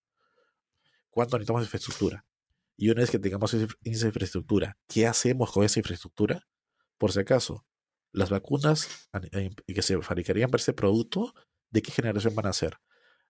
[1.11, 2.27] ¿Cuánto necesitamos de infraestructura?
[2.77, 6.47] Y una vez que tengamos esa infra- esa infraestructura, ¿qué hacemos con esa infraestructura?
[6.97, 7.67] Por si acaso,
[8.13, 11.35] las vacunas eh, que se fabricarían para ese producto,
[11.71, 12.79] ¿de qué generación van a ser?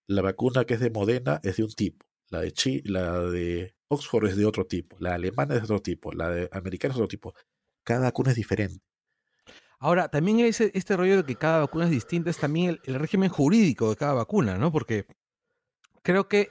[0.06, 3.74] La vacuna que es de Modena es de un tipo, la de, Chi, la de
[3.88, 6.96] Oxford es de otro tipo, la alemana es de otro tipo, la de americana es
[6.98, 7.34] de otro tipo.
[7.84, 8.84] Cada vacuna es diferente.
[9.80, 12.94] Ahora, también ese, este rollo de que cada vacuna es distinta es también el, el
[12.96, 14.72] régimen jurídico de cada vacuna, ¿no?
[14.72, 15.06] Porque
[16.02, 16.48] creo que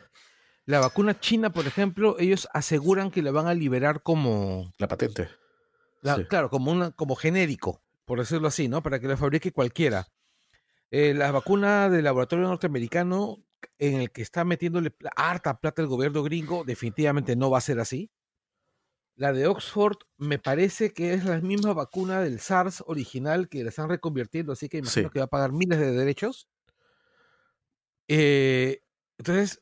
[0.65, 5.29] la vacuna china, por ejemplo, ellos aseguran que la van a liberar como, La patente.
[6.01, 6.25] la- Sí.
[6.25, 8.81] claro, como, una, como genérico, por decirlo así, ¿no?
[8.81, 10.07] Para que la fabrique cualquiera.
[10.89, 13.43] Eh, la vacuna del laboratorio norteamericano,
[13.77, 17.79] en el que está metiéndole harta plata el gobierno gringo, definitivamente no va a ser
[17.79, 18.09] así.
[19.15, 23.69] La de Oxford me parece que es la misma vacuna del SARS original que la
[23.69, 25.11] están reconvirtiendo, así que imagino Sí.
[25.11, 26.47] que va a pagar miles de derechos.
[28.07, 28.81] Eh,
[29.17, 29.61] entonces,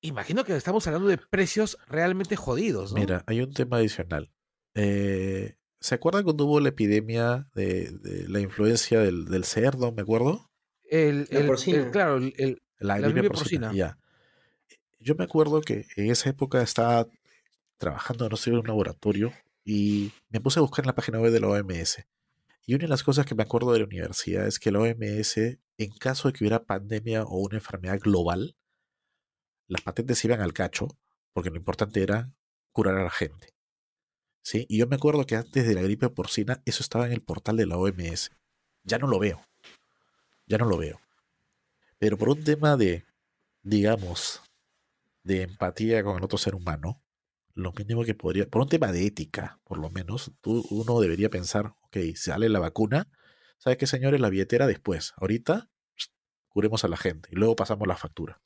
[0.00, 3.00] imagino que estamos hablando de precios realmente jodidos, ¿no?
[3.00, 4.32] Mira, hay un tema adicional.
[4.74, 10.02] Eh, ¿Se acuerdan cuando hubo la epidemia de, de la influencia del, del cerdo, me
[10.02, 10.48] acuerdo?
[10.84, 11.26] el,
[11.90, 13.72] claro, el- La, La gripe porcina, porcina.
[13.72, 13.98] Ya.
[15.00, 17.08] Yo me acuerdo que en esa época estaba
[17.76, 19.32] trabajando, no sé, en un laboratorio
[19.64, 22.04] y me puse a buscar en la página web de la OMS.
[22.64, 25.36] Y una de las cosas que me acuerdo de la universidad es que la OMS,
[25.36, 28.56] en caso de que hubiera pandemia o una enfermedad global,
[29.66, 30.88] las patentes iban al cacho,
[31.32, 32.32] porque lo importante era
[32.70, 33.48] curar a la gente.
[34.42, 34.66] ¿Sí?
[34.68, 37.56] Y yo me acuerdo que antes de la gripe porcina, eso estaba en el portal
[37.56, 38.30] de la OMS.
[38.84, 39.40] Ya no lo veo.
[40.46, 41.00] Ya no lo veo.
[42.02, 43.04] Pero por un tema de,
[43.62, 44.42] digamos,
[45.22, 47.00] de empatía con el otro ser humano,
[47.54, 51.30] lo mínimo que podría, por un tema de ética, por lo menos, tú, uno debería
[51.30, 53.08] pensar, ok, sale la vacuna,
[53.56, 54.20] ¿sabes qué, señores?
[54.20, 55.12] La billetera después.
[55.16, 55.70] Ahorita,
[56.48, 58.40] curemos a la gente y luego pasamos la factura.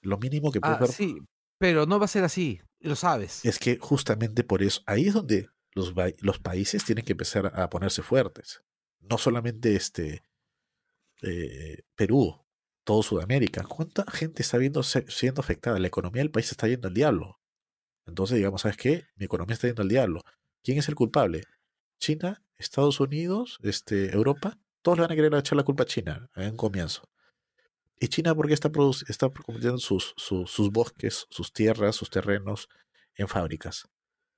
[0.00, 1.18] Lo mínimo que puedes Ah, ver sí,
[1.58, 3.44] pero no va a ser así, lo sabes.
[3.44, 7.70] es que justamente por eso, ahí es donde los, los países tienen que empezar a
[7.70, 8.62] ponerse fuertes.
[8.98, 10.24] No solamente este
[11.22, 12.44] eh, Perú,
[12.86, 13.64] todo Sudamérica.
[13.64, 15.78] ¿Cuánta gente está viendo, siendo afectada?
[15.80, 17.40] La economía del país está yendo al diablo.
[18.06, 19.04] Entonces, digamos, ¿sabes qué?
[19.16, 20.22] Mi economía está yendo al diablo.
[20.62, 21.42] ¿Quién es el culpable?
[21.98, 24.56] China, Estados Unidos, este, Europa.
[24.82, 27.02] Todos le van a querer echar la culpa a China en un comienzo.
[27.98, 28.70] ¿Y China por qué está,
[29.08, 30.14] está convirtiendo sus,
[30.70, 32.68] bosques, sus tierras, sus terrenos
[33.16, 33.88] en fábricas?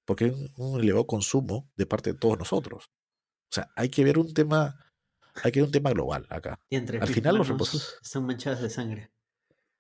[0.07, 2.87] Porque hay un elevado consumo de parte de todos nosotros.
[3.51, 4.75] O sea, hay que ver un tema,
[5.45, 6.59] hay que ver un tema global acá.
[6.71, 9.11] Y entre Al final los reposos- están manchadas de sangre.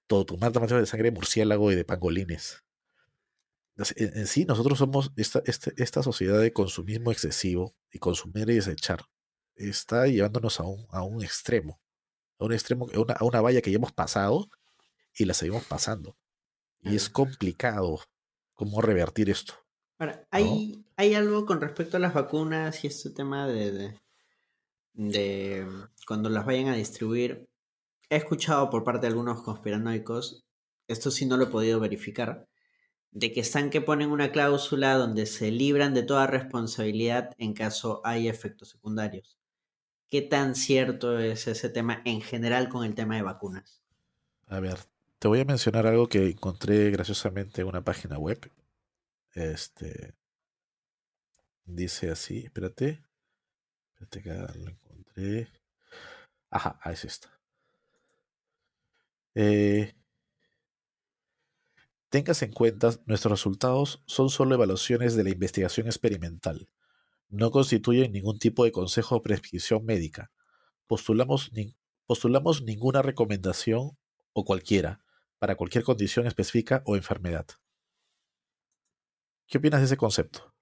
[0.06, 2.64] todo tu mata de sangre de murciélago y de pangolines.
[3.96, 8.54] En, en sí, nosotros somos esta, este- esta sociedad de consumismo excesivo y consumir y
[8.54, 9.04] desechar.
[9.54, 11.80] Está llevándonos a un, a un extremo,
[12.38, 14.48] a un extremo, a una, a una valla que ya hemos pasado
[15.14, 16.16] y la seguimos pasando.
[16.80, 18.00] Y es complicado
[18.54, 19.54] cómo revertir esto.
[19.98, 24.00] Ahora, ¿hay, ¿hay algo con respecto a las vacunas y este tema de, de,
[24.98, 25.64] de
[26.06, 27.48] cuando las vayan a distribuir?
[28.10, 30.44] He escuchado por parte de algunos conspiranoicos,
[30.88, 32.48] esto sí no lo he podido verificar,
[33.12, 38.00] de que están que ponen una cláusula donde se libran de toda responsabilidad en caso
[38.04, 39.38] hay efectos secundarios.
[40.10, 43.82] ¿Qué tan cierto es ese tema en general con el tema de vacunas?
[44.46, 44.78] A ver,
[45.18, 48.50] te voy a mencionar algo que encontré graciosamente en una página web.
[49.34, 50.14] Este
[51.66, 53.04] dice así, espérate.
[53.92, 54.87] Espérate que lo.
[56.50, 57.40] Ajá, ahí es esta.
[59.34, 59.94] Eh,
[62.08, 66.68] tengas en cuenta, nuestros resultados son solo evaluaciones de la investigación experimental.
[67.28, 70.30] No constituyen ningún tipo de consejo o prescripción médica.
[70.86, 73.98] Postulamos, nin- postulamos ninguna recomendación
[74.32, 75.04] o cualquiera
[75.38, 77.46] para cualquier condición específica o enfermedad.
[79.46, 80.54] ¿Qué opinas de ese concepto?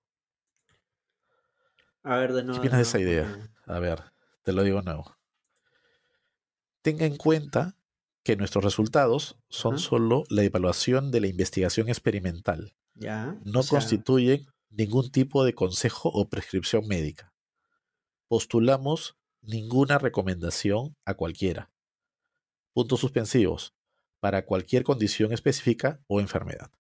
[2.02, 2.60] A ver, de nuevo.
[2.60, 3.50] opinas de esa idea?
[3.66, 4.02] A ver,
[4.46, 5.18] te lo digo nuevo.
[6.80, 7.76] Tenga en cuenta
[8.22, 12.76] que nuestros resultados son solo la evaluación de la investigación experimental.
[12.94, 13.36] Ya.
[13.44, 17.34] No o sea, constituyen ningún tipo de consejo o prescripción médica.
[18.28, 21.72] Postulamos ninguna recomendación a cualquiera.
[22.72, 23.74] Puntos suspensivos.
[24.20, 26.70] Para cualquier condición específica o enfermedad.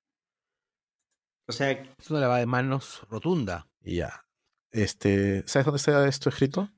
[1.48, 3.68] O sea, Es una lavada de manos rotunda.
[3.80, 4.24] Ya.
[4.70, 6.70] Este, ¿Sabes dónde está esto escrito?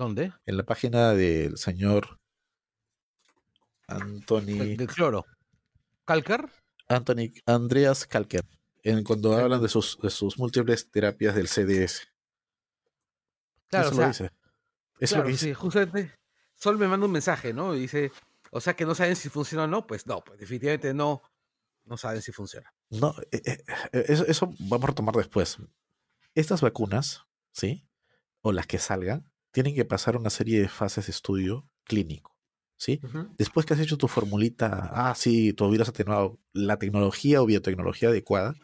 [0.00, 0.32] ¿Dónde?
[0.46, 2.18] En la página del señor
[3.86, 5.26] Anthony, del cloro.
[6.06, 6.50] ¿Calcar?
[6.88, 8.46] Anthony Andreas Kalker.
[8.82, 12.08] En, cuando hablan de sus, de sus múltiples terapias del CDS.
[13.66, 14.24] Claro, Eso o sea, lo dice.
[14.24, 14.32] Eso
[15.00, 15.44] es lo claro, que dice.
[15.44, 16.14] sí, justamente.
[16.54, 17.74] Sol me manda un mensaje, ¿no?
[17.74, 18.10] Y dice,
[18.52, 19.86] o sea que no saben si funciona o no.
[19.86, 21.20] Pues no, pues definitivamente no,
[21.84, 22.72] no saben si funciona.
[22.88, 25.58] No, eh, eh, eh, eso, eso vamos a retomar después.
[26.34, 27.86] Estas vacunas, ¿sí?
[28.40, 32.36] O las que salgan, tienen que pasar una serie de fases de estudio clínico,
[32.76, 33.00] ¿sí?
[33.36, 38.10] Después que has hecho tu formulita, ah, sí, tu virus atenuado, la tecnología o biotecnología
[38.10, 38.54] adecuada,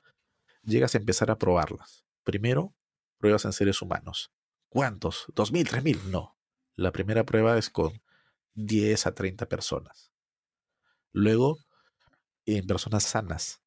[0.63, 2.05] llegas a empezar a probarlas.
[2.25, 2.75] Primero,
[3.19, 4.33] pruebas en seres humanos.
[4.69, 5.27] ¿Cuántos?
[5.35, 5.99] ¿Dos mil, tres mil?
[6.11, 6.37] No.
[6.75, 8.03] La primera prueba es con
[8.55, 10.13] 10 a 30 personas.
[11.13, 11.59] Luego,
[12.45, 13.63] en personas sanas,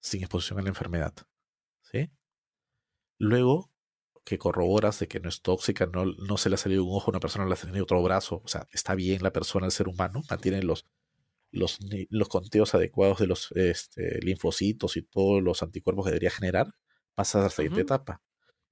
[0.00, 1.14] sin exposición a la enfermedad.
[1.82, 2.10] ¿Sí?
[3.18, 3.70] Luego,
[4.24, 7.10] que corroboras de que no es tóxica, no, no se le ha salido un ojo
[7.10, 9.66] a una persona, no le ha salido otro brazo, o sea, está bien la persona,
[9.66, 10.86] el ser humano, mantiene los,
[11.50, 11.78] los,
[12.08, 16.74] los conteos adecuados de los este, linfocitos y todos los anticuerpos que debería generar,
[17.14, 18.22] pasas a la siguiente etapa,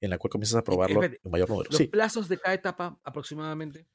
[0.00, 1.68] en la cual comienzas a probarlo en mayor número.
[1.70, 3.86] Los Sí, plazos de cada etapa aproximadamente.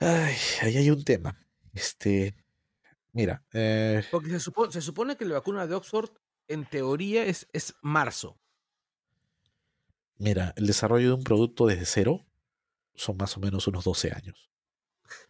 [0.00, 1.38] Ay, ahí hay un tema.
[1.74, 2.34] Este,
[3.12, 6.10] mira, eh, Porque se supone, se supone que la vacuna de Oxford,
[6.48, 8.40] en teoría, es, es marzo.
[10.18, 12.26] Mira, el desarrollo de un producto desde cero
[12.94, 14.50] son más o menos unos 12 años.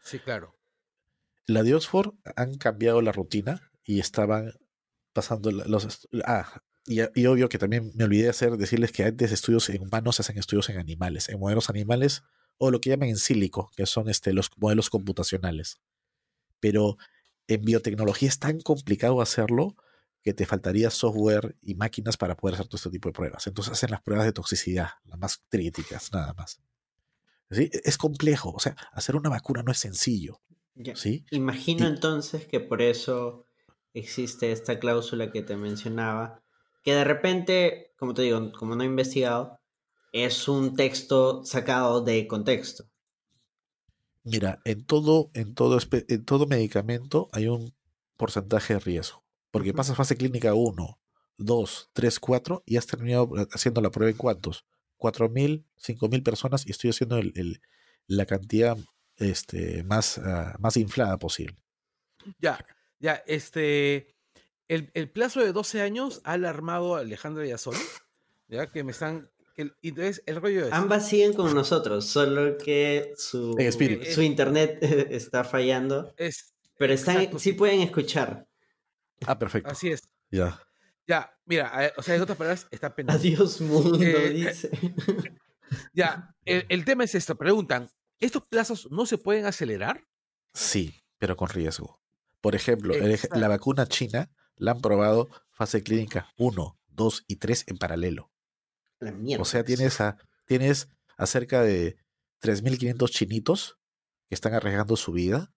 [0.02, 0.57] Sí, claro.
[1.47, 4.52] La de Oxford han cambiado la rutina y estaban
[5.12, 6.08] pasando los...
[6.25, 9.83] Ah, y, y obvio que también me olvidé de hacer, decirles que antes estudios en
[9.83, 12.23] humanos se hacen estudios en animales, en modelos animales
[12.58, 15.81] o lo que llaman en sílico, que son este, los modelos computacionales.
[16.60, 16.97] Pero
[17.47, 19.76] en biotecnología es tan complicado hacerlo
[20.29, 23.47] que te faltaría software y máquinas para poder hacer todo este tipo de pruebas.
[23.47, 26.61] Entonces hacen las pruebas de toxicidad, las más críticas, nada más.
[27.51, 27.71] ¿Sí?
[27.83, 30.43] Es complejo, o sea, hacer una vacuna no es sencillo,
[30.75, 30.95] ya.
[30.97, 31.25] ¿sí?
[31.31, 33.47] Imagino Y- entonces que por eso
[33.95, 36.43] existe esta cláusula que te mencionaba,
[36.85, 39.59] que de repente, como te digo, como no he investigado,
[40.13, 42.85] es un texto sacado de contexto.
[44.23, 47.75] Mira, en todo, en todo, en todo medicamento hay un
[48.17, 49.25] porcentaje de riesgo.
[49.51, 50.99] Porque pasas fase clínica 1,
[51.39, 54.65] 2, 3, 4 y has terminado haciendo la prueba en cuántos?
[54.99, 57.60] 4.000, 5.000 personas y estoy haciendo el, el-
[58.07, 58.77] la cantidad
[59.17, 61.57] este, más, ah, más inflada posible.
[62.41, 62.65] Ya,
[62.99, 64.15] ya, este.
[64.67, 67.77] El, el plazo de 12 años ha alarmado a Alejandra y a Sol.
[68.49, 69.31] Ya, que me están.
[69.83, 70.73] y entonces, el rollo es.
[70.73, 73.55] Ambas siguen con nosotros, solo que su,
[74.10, 74.78] su internet
[75.10, 76.12] está fallando.
[76.17, 77.57] es Pero están, Exacto, sí sí.
[77.57, 78.48] pueden escuchar.
[79.27, 79.71] Ah, perfecto.
[79.71, 80.03] así es.
[80.31, 80.61] Ya.
[81.07, 83.29] Ya, mira, eh, o sea, en otras palabras, está pendiente.
[83.29, 84.71] Adiós mundo, Eh, dice.
[85.93, 87.37] Ya, el, el tema es esto.
[87.37, 87.91] Preguntan:
[88.21, 90.03] ¿estos plazos no se pueden acelerar?
[90.55, 92.01] Sí, pero con riesgo.
[92.41, 97.65] Por ejemplo, el la vacuna china la han probado fase clínica 1, 2 y 3
[97.67, 98.33] en paralelo.
[98.99, 99.43] La mierda.
[99.43, 100.17] O sea, tienes a,
[100.47, 100.89] tienes
[101.19, 101.99] a cerca de
[102.41, 103.79] 3.500 chinitos
[104.29, 105.53] que están arriesgando su vida.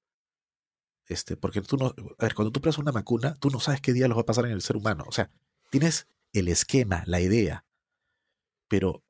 [1.12, 3.92] Este, porque tú no, a ver, cuando tú pruebas una vacuna, tú no sabes qué
[3.92, 5.04] día los va a pasar en el ser humano.
[5.08, 5.30] O sea,
[5.70, 7.66] tienes el esquema, la idea,
[8.70, 9.04] pero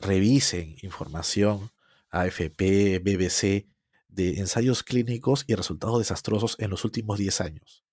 [0.00, 1.70] revisen información
[2.10, 3.66] AFP, BBC,
[4.08, 7.84] de ensayos clínicos y resultados desastrosos en los últimos 10 años.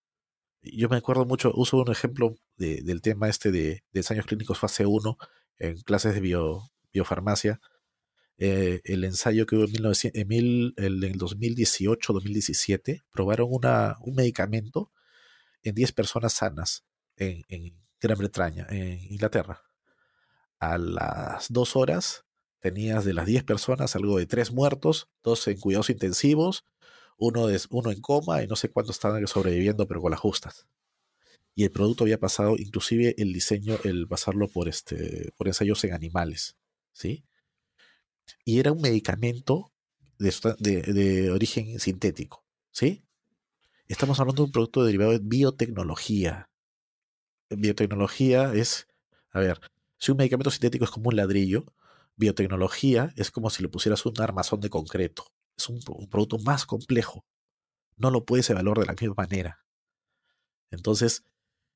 [0.61, 4.85] Yo me acuerdo mucho, uso un ejemplo de- del tema este de, ensayos clínicos fase
[4.85, 5.17] 1
[5.57, 7.59] en clases de bio- biofarmacia.
[8.37, 14.15] Eh, el ensayo que hubo en, 1900 en mil- el, en el 2018-2017 probaron un
[14.15, 14.91] medicamento
[15.63, 16.83] en 10 personas sanas
[17.17, 17.43] en,
[18.01, 19.61] Gran Bretaña, en Inglaterra.
[20.59, 22.25] A las dos horas
[22.59, 26.65] tenías de las 10 personas algo de 3 muertos, dos en cuidados intensivos,
[27.17, 30.67] uno en coma y no sé cuántos estaban sobreviviendo, pero con las justas.
[31.55, 35.93] Y el producto había pasado, inclusive el diseño, el pasarlo por, este, por ensayos en
[35.93, 36.55] animales.
[36.93, 37.23] ¿sí?
[38.45, 39.71] Y era un medicamento
[40.19, 42.45] de, de- origen sintético.
[42.71, 43.03] ¿sí?
[43.87, 46.49] Estamos hablando de un producto derivado de biotecnología.
[47.49, 48.87] Biotecnología es,
[49.31, 49.59] a ver,
[49.99, 51.65] si un medicamento sintético es como un ladrillo,
[52.15, 55.25] biotecnología es como si le pusieras un armazón de concreto.
[55.57, 55.79] Es un
[56.09, 57.25] producto más complejo.
[57.97, 59.59] No lo puedes evaluar de la misma manera.
[60.71, 61.23] Entonces,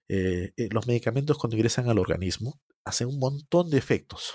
[0.10, 4.34] eh, eh, los medicamentos cuando ingresan al organismo hacen un montón de efectos,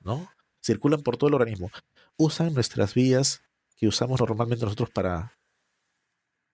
[0.00, 0.30] ¿no?
[0.62, 1.70] Circulan por todo el organismo.
[2.16, 3.42] Usan nuestras vías
[3.76, 5.38] que usamos normalmente nosotros para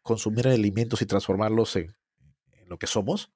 [0.02, 1.94] consumir alimentos y transformarlos en,
[2.66, 3.32] lo que somos.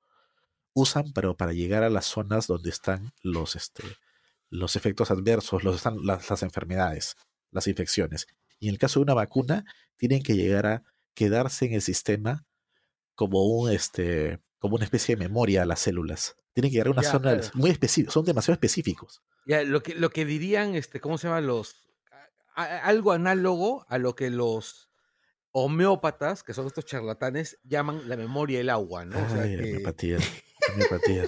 [0.73, 3.83] Usan, pero para llegar a las zonas donde están los, este,
[4.49, 7.17] los efectos adversos, los, están las, las enfermedades,
[7.51, 8.27] las infecciones.
[8.59, 9.65] Y en el caso de una vacuna,
[9.97, 10.83] tienen que llegar a
[11.15, 12.45] quedarse en el sistema
[13.15, 16.37] como un este como una especie de memoria a las células.
[16.53, 17.49] Tienen que llegar a una Ya, zona claro.
[17.55, 19.23] muy específica, son demasiado específicos.
[19.47, 21.41] Ya, lo que, lo que dirían, este, ¿cómo se llama?
[21.41, 21.87] Los.
[22.55, 24.91] a- a- algo análogo a lo que los
[25.53, 29.17] homeópatas, que son estos charlatanes, llaman la memoria del agua, ¿no?
[29.25, 30.19] O sea, Ay, que- homeopatía,
[30.75, 31.25] homeopatía.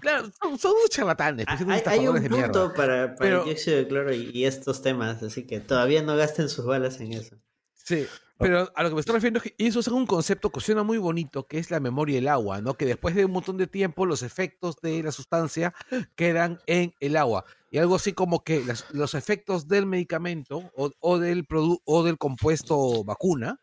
[0.00, 2.42] Claro, son, son unos charlatanes, pues, Hay, hay un mierda.
[2.44, 6.02] punto para, para Pero- el dióxido de cloro y, y estos temas, así que todavía
[6.02, 7.36] no gasten sus balas en eso.
[7.74, 8.06] Sí,
[8.42, 10.82] pero a lo que me estoy refiriendo es que ellos usan un concepto que suena
[10.82, 12.74] muy bonito, que es la memoria del agua, ¿no?
[12.74, 15.72] Que después de un montón de tiempo los efectos de la sustancia
[16.16, 17.44] quedan en el agua.
[17.70, 21.46] Y algo así como que las- los efectos del medicamento o, o del
[21.84, 23.58] o del compuesto vacuna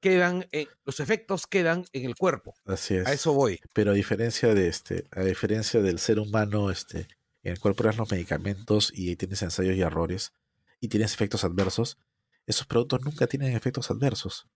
[0.00, 2.54] quedan, en- los efectos quedan en el cuerpo.
[2.66, 3.06] Así es.
[3.06, 3.60] A eso voy.
[3.72, 7.08] Pero a diferencia de este, a diferencia del ser humano, este,
[7.42, 10.32] en el cual pruebas los medicamentos y tienes ensayos y errores
[10.80, 11.98] y tienes efectos adversos,
[12.46, 14.48] esos productos nunca tienen efectos adversos.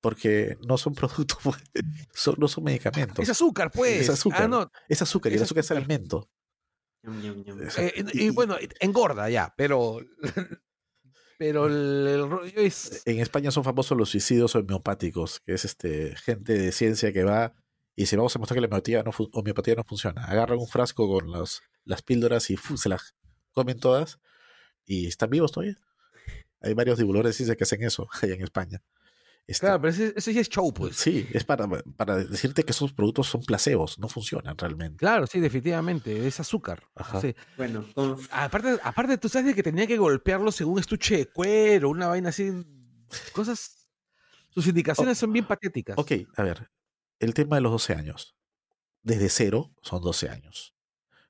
[0.00, 1.38] Porque no son productos,
[2.12, 3.18] son, no son medicamentos.
[3.22, 4.02] Es azúcar, pues.
[4.02, 4.42] Es azúcar.
[4.44, 4.70] Ah, no.
[4.88, 6.30] Es azúcar y el es azúcar es alimento.
[7.78, 9.98] Eh, y- bueno, engorda ya, pero.
[11.38, 13.02] Pero el, el rollo es.
[13.04, 17.52] En España son famosos los suicidios homeopáticos, que es este gente de ciencia que va
[17.94, 20.24] y dice, vamos a mostrar que la homeopatía no, homeopatía no funciona.
[20.24, 23.14] Agarran un frasco con los, las píldoras y se las
[23.52, 24.18] comen todas
[24.86, 25.76] y están vivos todavía.
[26.60, 28.82] Hay varios divulgadores de ciencia que hacen eso allá en España.
[29.46, 30.96] Este, Claro, pero ese, ese sí es show, pues.
[30.96, 34.96] Sí, es para, para decirte que esos productos son placebos, no funcionan realmente.
[34.96, 36.26] Claro, sí, definitivamente.
[36.26, 36.82] Es azúcar.
[36.96, 37.20] Ajá.
[37.20, 37.34] Sí.
[37.56, 41.90] Bueno, con, Aparte, aparte, tú sabes de que tenía que golpearlo según estuche de cuero,
[41.90, 42.50] una vaina así.
[43.32, 43.88] Cosas.
[44.50, 45.96] Sus indicaciones son bien patéticas.
[45.96, 46.70] Ok, a ver,
[47.20, 48.36] el tema de los 12 años.
[49.02, 50.74] Desde cero son 12 años.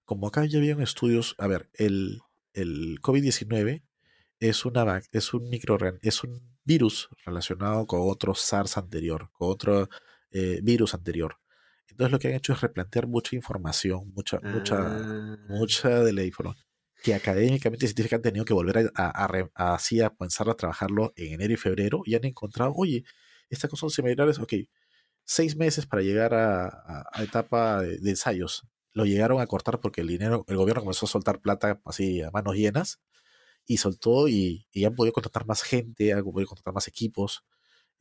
[0.06, 2.22] Como acá ya habían estudios, a ver, el,
[2.55, 3.82] el COVID-19
[4.40, 9.89] es, una, es un micro, es un virus relacionado con otro SARS anterior, con otro
[10.31, 11.39] eh, virus anterior.
[11.89, 16.24] Entonces lo que han hecho es replantear mucha información, mucha, mucha, Ah, mucha de la
[16.24, 16.66] información
[17.02, 19.74] que académicamente y científicamente han tenido que volver a, a, a
[20.06, 23.05] a- pensar a trabajarlo en enero y febrero y han encontrado, oye,
[23.50, 24.52] estas cosas son similares, ok,
[25.24, 26.66] seis meses para llegar a,
[27.12, 28.66] a, etapa de, ensayos.
[28.92, 32.31] Lo llegaron a cortar porque el dinero, el gobierno comenzó a soltar plata así a
[32.31, 33.00] manos llenas
[33.66, 37.44] y soltó y, y han podido contratar más gente, han podido contratar más equipos.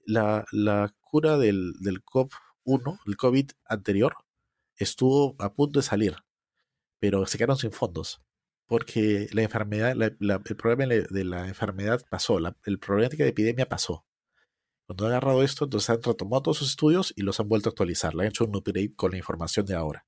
[0.06, 4.16] La, la cura del, del COP1, el COVID anterior,
[4.78, 6.16] estuvo a punto de salir,
[7.00, 8.22] pero se quedaron sin fondos
[8.68, 13.70] porque la enfermedad, el problema de la enfermedad pasó, la, el problema de la epidemia
[13.70, 14.06] pasó.
[14.88, 17.72] Cuando han agarrado esto, entonces han retomado todos sus estudios y los han vuelto a
[17.72, 18.14] actualizar.
[18.14, 20.06] Le han hecho un upgrade con la información de ahora.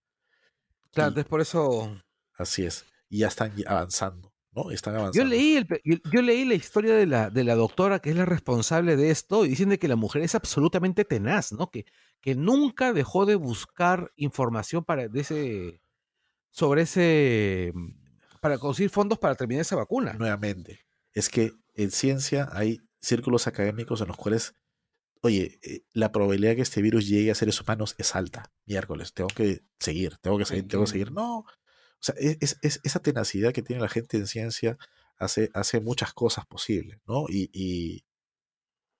[0.91, 1.99] Claro, es por eso.
[2.33, 2.85] Así es.
[3.09, 4.26] Y ya están avanzando,
[4.57, 4.71] ¿no?
[4.71, 5.23] Están avanzando.
[5.23, 5.67] Yo leí, el,
[6.11, 9.45] yo, leí la historia de la, de la doctora que es la responsable de esto
[9.45, 11.69] y dicen que la mujer es absolutamente tenaz, ¿no?
[11.69, 11.85] Que,
[12.21, 15.81] que nunca dejó de buscar información para, de ese,
[16.49, 17.71] sobre ese
[18.41, 20.13] para conseguir fondos para terminar esa vacuna.
[20.13, 24.55] Nuevamente, es que en ciencia hay círculos académicos en los cuales,
[25.21, 28.51] oye, eh, la probabilidad de que este virus llegue a seres humanos es alta.
[28.65, 31.11] Miércoles, tengo que seguir, tengo que seguir, tengo que seguir.
[31.11, 31.45] No,
[32.00, 34.77] o sea, es, esa tenacidad que tiene la gente en ciencia
[35.17, 37.26] hace, hace muchas cosas posibles, ¿no?
[37.27, 37.50] Y,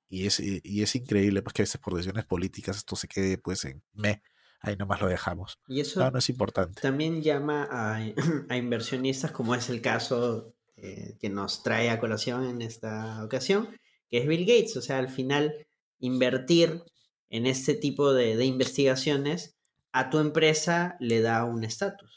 [0.10, 3.38] y, es, y es increíble pues, que a veces por decisiones políticas esto se quede
[3.38, 4.22] pues en me
[4.62, 5.60] ahí nomás lo dejamos.
[5.68, 6.82] Y eso no, es importante.
[6.82, 7.68] También llama
[8.50, 13.70] a, inversionistas, como es el caso eh, que nos trae a colación en esta ocasión,
[14.10, 14.78] que es Bill Gates.
[14.78, 15.68] O sea, al final,
[16.00, 16.84] invertir
[17.30, 19.56] en este tipo de, investigaciones
[19.92, 22.17] a tu empresa le da un estatus.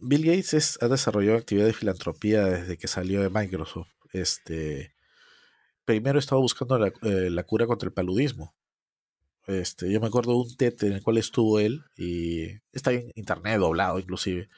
[0.00, 3.88] Bill Gates ha desarrollado actividad de filantropía desde que salió de Microsoft.
[4.12, 4.94] Este,
[5.84, 8.54] primero estaba buscando la, eh, la cura contra el paludismo
[9.46, 13.12] este, yo me acuerdo de un TED en el cual estuvo él, y está en
[13.14, 14.48] internet doblado inclusive,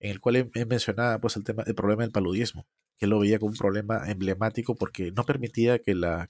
[0.00, 3.52] en el cual mencionaba pues el tema, el problema del paludismo, que lo veía como
[3.52, 6.28] un problema emblemático porque no permitía que la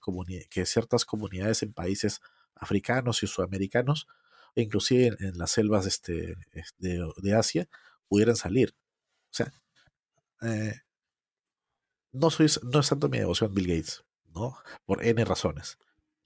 [0.50, 2.20] que ciertas comunidades en países
[2.56, 4.08] africanos y sudamericanos,
[4.56, 6.36] e inclusive en, las selvas este,
[6.78, 7.68] de, Asia,
[8.10, 8.74] pudieran salir.
[9.30, 9.52] O sea,
[10.42, 10.74] eh,
[12.12, 14.58] no soy, no es tanto mi devoción Bill Gates, ¿no?
[14.84, 15.78] Por N razones.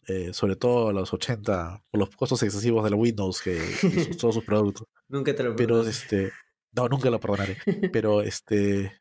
[0.07, 3.57] Eh, sobre todo a los 80, por los costos excesivos de la Windows que
[4.21, 4.87] todos sus productos.
[5.09, 6.33] nunca te lo Pero este,
[6.73, 7.59] no, nunca lo perdonaré.
[7.93, 8.93] Pero este,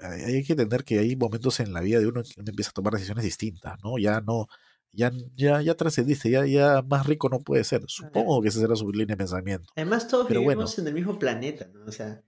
[0.00, 2.70] hay que entender que hay momentos en la vida de uno en que uno empieza
[2.70, 3.98] a tomar decisiones distintas, ¿no?
[3.98, 4.46] Ya no,
[4.94, 7.82] ya, ya, ya trascendiste, ya, ya más rico no puede ser.
[7.86, 9.72] Supongo que esa será su línea de pensamiento.
[9.76, 11.84] Además, todos vivimos en el mismo planeta, ¿no?
[11.86, 12.22] O sea,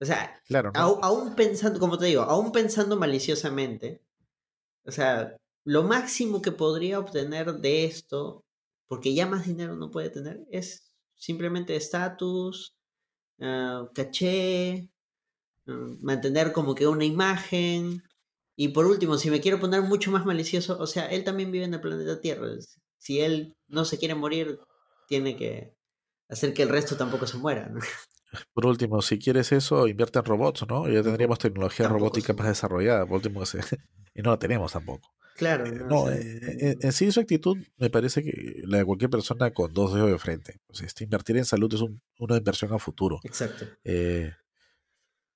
[0.00, 4.02] o sea, claro, aún pensando, como te digo, aún pensando maliciosamente,
[4.84, 8.44] o sea, lo máximo que podría obtener de esto,
[8.88, 12.74] porque ya más dinero no puede tener, es simplemente estatus,
[13.40, 14.88] ah, caché,
[15.66, 18.02] ah, mantener como que una imagen.
[18.62, 21.64] Y por último, si me quiero poner mucho más malicioso, o sea, él también vive
[21.64, 22.46] en el planeta Tierra.
[22.98, 24.60] Si él no se quiere morir,
[25.08, 25.78] tiene que
[26.28, 27.72] hacer que el resto tampoco se muera.
[28.52, 30.86] Por último, si quieres eso, invierte en robots, ¿no?
[30.90, 33.06] Ya tendríamos tecnología robótica más desarrollada.
[33.06, 33.42] Por último,
[34.14, 35.08] y no la tenemos tampoco.
[35.38, 35.64] Claro.
[35.64, 39.52] Eh, no, eh, eh, en, sí su actitud me parece que la de cualquier persona
[39.52, 40.60] con dos dedos de frente.
[40.66, 41.80] Pues, este, invertir en salud es
[42.18, 43.20] una inversión a futuro.
[43.24, 43.64] Exacto.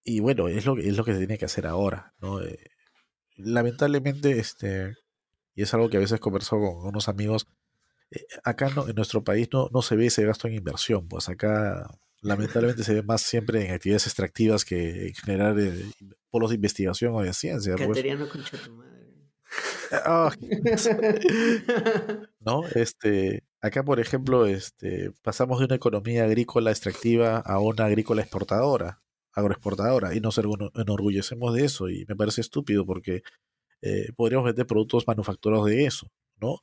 [0.05, 2.13] y bueno, es lo, es lo que se tiene que hacer ahora.
[2.21, 2.39] ¿no?
[3.37, 4.97] Lamentablemente, este,
[5.55, 7.47] y es algo que a veces converso con unos amigos,
[8.43, 11.09] acá no, en nuestro país no, no se ve ese gasto en inversión.
[11.09, 11.89] Pues acá
[12.21, 15.57] lamentablemente se ve más siempre en actividades extractivas que en generar
[16.31, 17.77] polos de investigación o de ciencia.
[17.77, 18.05] Pues.
[19.93, 20.33] Ah,
[22.41, 22.67] ¿No?
[22.75, 29.01] Este, acá, por ejemplo, este, pasamos de una economía agrícola extractiva a una agrícola exportadora,
[29.35, 33.23] agroexportadora, y nos enorgullecemos de eso, y me parece estúpido porque
[33.83, 36.61] eh, podríamos vender productos manufacturados de eso, ¿no?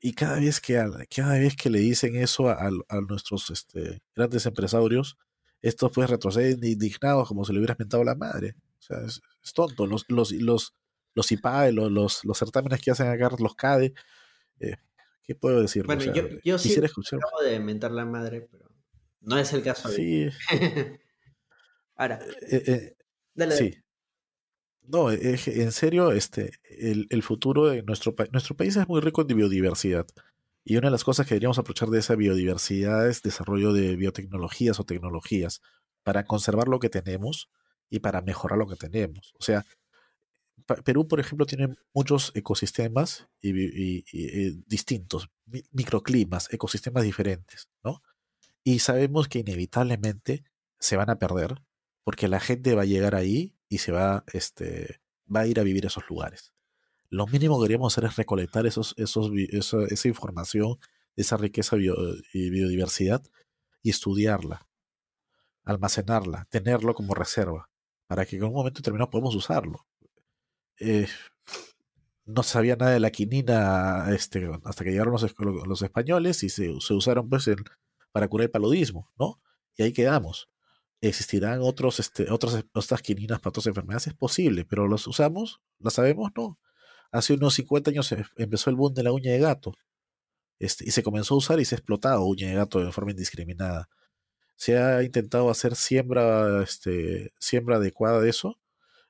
[0.00, 0.74] Y cada vez que,
[1.14, 2.70] cada vez que le dicen eso a,
[3.08, 5.16] nuestros este, grandes empresarios,
[5.62, 8.56] estos pues retroceden indignados como si le hubieras mentado la madre.
[8.78, 9.20] O sea, es,
[9.54, 9.86] tonto.
[9.86, 10.74] Los, los, los,
[11.14, 13.94] los IPAE, los, los, los, certámenes que hacen acá, los CADE.
[14.60, 14.76] Eh,
[15.22, 15.86] ¿Qué puedo decir?
[15.86, 18.70] Bueno, yo, yo sí acabo de mentar la madre, pero
[19.22, 19.88] no es el caso.
[19.88, 20.28] Sí.
[21.96, 22.20] Ahora.
[22.50, 22.96] Eh, eh,
[23.34, 23.74] dale, sí.
[24.82, 29.22] No, en serio, este, el, el futuro de nuestro país, nuestro país es muy rico
[29.22, 30.06] en biodiversidad.
[30.64, 34.78] Y una de las cosas que deberíamos aprovechar de esa biodiversidad es desarrollo de biotecnologías
[34.78, 35.60] o tecnologías
[36.04, 37.50] para conservar lo que tenemos
[37.90, 39.32] y para mejorar lo que tenemos.
[39.38, 39.64] O sea,
[40.84, 45.28] Perú, por ejemplo, tiene muchos ecosistemas y, eh, distintos,
[45.70, 48.02] microclimas, ecosistemas diferentes, ¿no?
[48.64, 50.44] Y sabemos que inevitablemente
[50.78, 51.62] se van a perder
[52.06, 55.64] porque la gente va a llegar ahí y se va, este, va a ir a
[55.64, 56.54] vivir a esos lugares.
[57.10, 60.78] Lo mínimo que queríamos hacer es recolectar esos, esos, esa, información,
[61.16, 63.24] esa riqueza y biodiversidad
[63.82, 64.68] y estudiarla,
[65.64, 67.70] almacenarla, tenerlo como reserva,
[68.06, 69.84] para que en un momento determinado podamos usarlo.
[70.78, 71.08] Eh,
[72.24, 75.34] no sabía nada de la quinina este, hasta que llegaron los,
[75.66, 77.50] los españoles y se, se usaron pues
[78.12, 79.40] para curar el paludismo, ¿no?
[79.76, 80.48] Y ahí quedamos.
[81.08, 84.08] ¿Existirán otros, este, otras, otras quininas para otras enfermedades?
[84.08, 85.60] Es posible, pero ¿los usamos?
[85.78, 86.30] ¿Las sabemos?
[86.36, 86.58] No.
[87.12, 89.74] Hace unos 50 años empezó el boom de la uña de gato.
[90.58, 93.12] Este, y se comenzó a usar y se ha explotado uña de gato de forma
[93.12, 93.88] indiscriminada.
[94.56, 98.58] Se ha intentado hacer siembra, este, siembra adecuada de eso.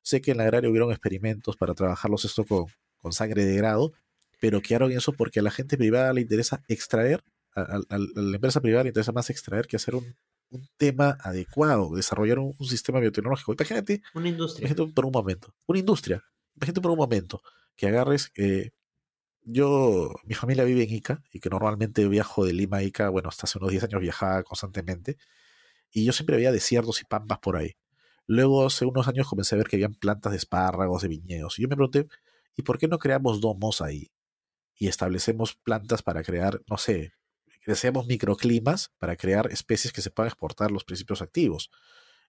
[0.02, 2.66] Sé que en la agraria hubieron experimentos para trabajarlos esto con,
[2.98, 3.92] con sangre de grado,
[4.40, 8.84] pero quedaron eso porque a la gente privada le interesa extraer, a, la empresa privada
[8.84, 10.16] le interesa más extraer que hacer un,
[10.50, 13.52] un tema adecuado, desarrollar un, sistema biotecnológico.
[13.52, 14.66] Imagínate, una industria.
[14.66, 16.24] Imagínate por un momento, una industria.
[16.56, 17.42] Imagínate por un momento
[17.76, 18.70] que agarres, eh,
[19.42, 23.28] yo, mi familia vive en Ica y que normalmente viajo de Lima a Ica, bueno,
[23.28, 25.18] hasta hace unos 10 años viajaba constantemente
[25.92, 27.76] y yo siempre veía desiertos y pampas por ahí.
[28.26, 31.58] Luego, hace unos años comencé a ver que habían plantas de espárragos, de viñedos.
[31.58, 32.08] Y yo me pregunté,
[32.56, 34.10] ¿y por qué no creamos domos ahí?
[34.74, 37.12] Y establecemos plantas para crear, no sé,
[37.66, 41.70] deseamos microclimas para crear especies que se puedan exportar los principios activos.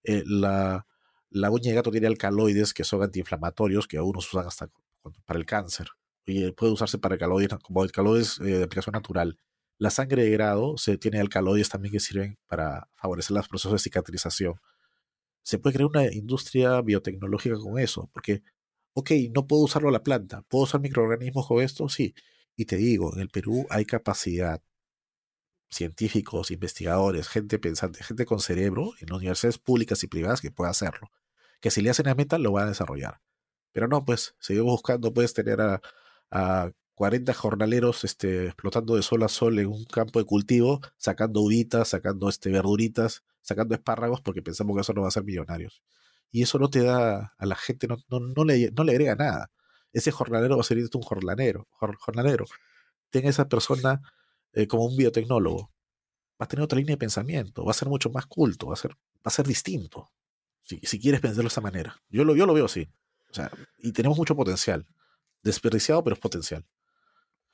[0.04, 0.86] Eh, la,
[1.30, 4.70] la, uña de gato tiene alcaloides que son antiinflamatorios que algunos usan hasta
[5.26, 5.88] para el cáncer
[6.26, 9.40] y puede usarse para alcaloides como alcaloides eh, de aplicación natural.
[9.78, 13.80] La sangre de grado se tiene alcaloides también que sirven para favorecer los procesos de
[13.80, 14.56] cicatrización.
[15.44, 18.42] Se puede crear una industria biotecnológica con eso, porque,
[18.94, 21.88] ok, no puedo usarlo a la planta, ¿puedo usar microorganismos con esto?
[21.90, 22.14] Sí.
[22.56, 24.62] Y te digo, en el Perú hay capacidad
[25.70, 31.12] científicos, investigadores, gente pensante, gente con cerebro en universidades públicas y privadas que pueda hacerlo.
[31.62, 33.22] Que si le hacen a meta, lo va a desarrollar.
[33.72, 35.82] Pero no, pues, seguimos buscando, puedes tener a,
[36.32, 41.42] a 40 jornaleros este, explotando de sol a sol en un campo de cultivo, sacando
[41.42, 45.84] uvitas, sacando este, verduritas, sacando espárragos, porque pensamos que eso no va a ser millonarios.
[46.32, 49.16] Y eso no te da a la gente, no, no, no, le, no le agrega
[49.16, 49.52] nada.
[49.94, 51.68] Ese jornalero va a ser un jornalero.
[51.72, 52.46] jornalero.
[53.12, 54.02] Tenga esa persona
[54.58, 55.72] eh, como un biotecnólogo,
[56.42, 58.78] va a tener otra línea de pensamiento, va a ser mucho más culto, va a
[58.78, 60.10] ser, va a ser distinto,
[60.64, 62.02] si, si quieres pensarlo de esa manera.
[62.10, 62.90] Yo lo, yo lo veo así.
[63.30, 64.88] O sea, y tenemos mucho potencial.
[65.44, 66.66] Desperdiciado, pero es potencial.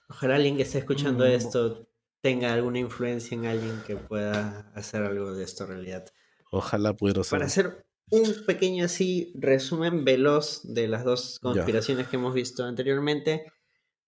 [0.08, 1.90] Ojalá alguien que esté escuchando mm, esto
[2.22, 6.06] tenga alguna influencia en alguien que pueda hacer algo de esto realidad.
[6.52, 7.32] Ojalá pudiera ser.
[7.32, 13.52] Para hacer un pequeño así resumen veloz de las dos conspiraciones que hemos visto anteriormente.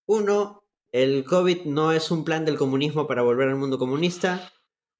[0.05, 0.64] Uno,
[0.95, 4.53] el COVID no es un plan del comunismo para volver al mundo comunista.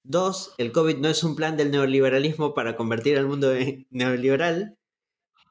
[0.03, 4.77] Dos, el COVID no es un plan del neoliberalismo para convertir al mundo en neoliberal.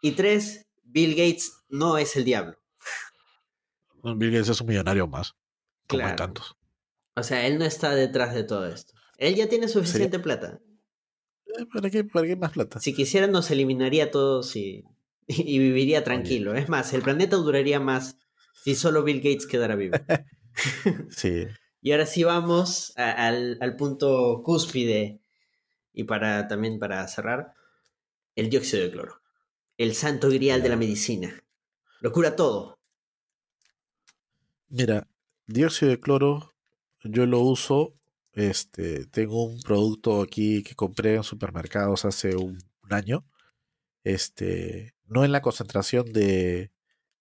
[0.03, 2.59] Y tres, Bill Gates no es el diablo.
[4.03, 5.35] Bill Gates es un millonario más.
[5.89, 6.59] Como hay tantos.
[7.17, 8.93] O sea, él no está detrás de todo esto.
[9.17, 10.61] Él ya tiene suficiente plata.
[11.59, 12.81] Eh, ¿Para qué, ¿Para qué más plata?
[12.81, 14.85] Si quisiera, nos eliminaría todos y,
[15.27, 16.55] y viviría tranquilo.
[16.55, 18.19] Es más, el planeta duraría más
[18.63, 19.97] si solo Bill Gates quedara vivo.
[21.11, 21.47] sí.
[21.81, 25.21] Y ahora sí vamos al, punto cúspide
[25.93, 27.55] y para también para cerrar,
[28.37, 29.21] el dióxido de cloro.
[29.77, 31.45] El santo grial de la medicina.
[32.01, 32.79] Lo cura todo.
[34.69, 35.07] Mira,
[35.47, 36.55] dióxido de cloro
[37.03, 37.95] yo lo uso.
[38.33, 43.25] Este, tengo un producto aquí que compré en supermercados hace un, un año.
[44.03, 46.73] Este, no en la concentración de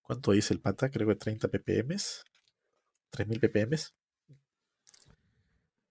[0.04, 0.90] ¿Cuánto dice el pata?
[0.90, 1.96] Creo que 30 ppm.
[3.14, 3.76] 3000 ppm.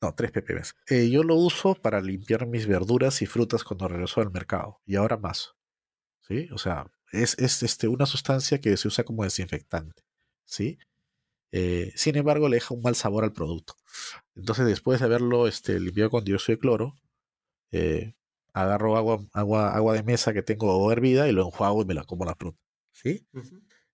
[0.01, 0.61] No, 3 ppm.
[0.89, 4.81] Eh, yo lo uso para limpiar mis verduras y frutas cuando regreso al mercado.
[4.85, 5.55] Y ahora más.
[6.27, 6.49] ¿Sí?
[6.51, 10.03] O sea, es, este, una sustancia que se usa como desinfectante.
[10.43, 10.77] ¿Sí?
[11.53, 13.75] Eh, sin embargo, le deja un mal sabor al producto.
[14.35, 16.95] Entonces, después de haberlo este, limpiado con dióxido de cloro,
[17.71, 18.15] eh,
[18.53, 22.03] agarro agua, agua, agua de mesa que tengo hervida y lo enjuago y me la
[22.03, 22.59] como la fruta.
[22.91, 23.25] ¿Sí?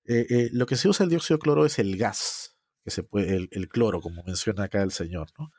[0.05, 2.48] Eh, lo que se usa el dióxido de cloro es el gas,
[2.83, 5.51] que se puede, el, cloro, como menciona acá el señor, ¿no?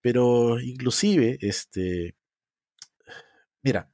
[0.00, 2.16] Pero inclusive, este,
[3.62, 3.90] mira,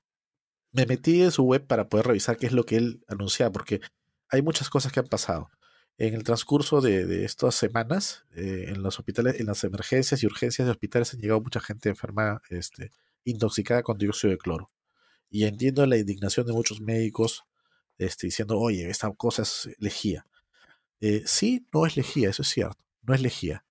[0.73, 3.81] me metí en su web para poder revisar qué es lo que él anunciaba, porque
[4.29, 5.51] hay muchas cosas que han pasado.
[5.99, 10.67] En el transcurso de, estas semanas, eh, en los hospitales, en las emergencias y urgencias
[10.67, 12.91] de hospitales han llegado mucha gente enferma, este,
[13.25, 14.69] intoxicada con dióxido de cloro.
[15.31, 17.45] Y entiendo la indignación de muchos médicos
[17.99, 20.27] este, diciendo, oye, esta cosa es lejía.
[21.03, 23.67] Eh, sí, no es lejía, eso es cierto, no es lejía.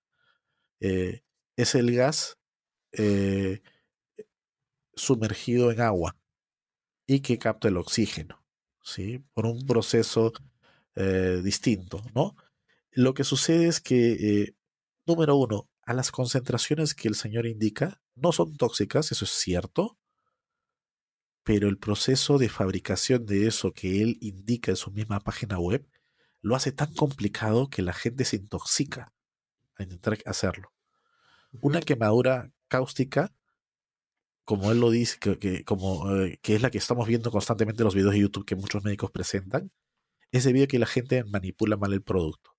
[0.82, 1.24] Eh,
[1.56, 2.38] es el gas
[2.92, 3.61] eh,
[4.95, 6.18] sumergido en agua
[7.08, 8.43] y que capta el oxígeno,
[8.84, 9.24] ¿sí?
[9.34, 10.34] Por un proceso
[11.42, 12.35] distinto, ¿no?
[12.92, 14.53] Lo que sucede es que,
[15.06, 19.98] número uno, a las concentraciones que el señor indica no son tóxicas, eso es cierto,
[21.43, 25.88] pero el proceso de fabricación de eso que él indica en su misma página web
[26.41, 29.13] lo hace tan complicado que la gente se intoxica
[29.77, 30.73] a intentar hacerlo.
[31.61, 33.33] Una quemadura cáustica,
[34.45, 37.85] como él lo dice, que, como, eh, que es la que estamos viendo constantemente en
[37.85, 39.71] los videos de YouTube que muchos médicos presentan,
[40.31, 42.55] es debido a que la gente manipula mal el producto.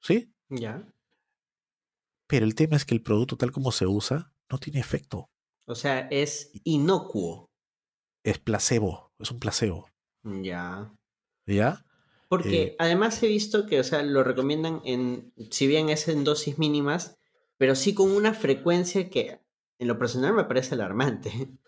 [0.00, 0.32] ¿Sí?
[0.48, 0.92] Ya.
[2.26, 5.30] Pero el tema es que el producto tal como se usa no tiene efecto.
[5.66, 7.50] O sea, es inocuo.
[8.24, 9.88] Es placebo, es un placebo.
[10.22, 10.92] Ya.
[11.46, 11.84] ¿Ya?
[12.32, 16.24] Porque Eh, además he visto que, o sea, lo recomiendan en, si bien es en
[16.24, 17.18] dosis mínimas,
[17.58, 19.42] pero sí con una frecuencia que
[19.78, 21.30] en lo personal me parece alarmante.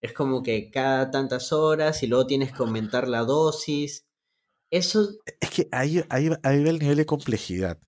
[0.00, 4.06] Es como que cada tantas horas y luego tienes que aumentar la dosis.
[4.70, 7.78] Eso, Es que ahí, ahí, ahí va el nivel de complejidad.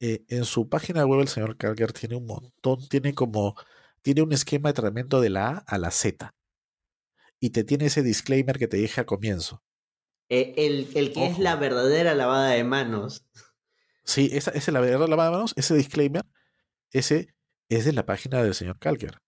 [0.00, 3.54] Eh, en su página web el señor Kalker tiene un montón, tiene como,
[4.02, 6.34] tiene un esquema de tratamiento de la A a la Z.
[7.40, 9.62] Y te tiene ese disclaimer que te dije al comienzo.
[10.30, 13.26] Eh, el, el que es la verdadera lavada de manos.
[14.04, 16.24] Sí, esa, esa es la verdad, la manos, ese disclaimer,
[16.90, 17.34] ese
[17.68, 19.18] es de la página del señor Kalker.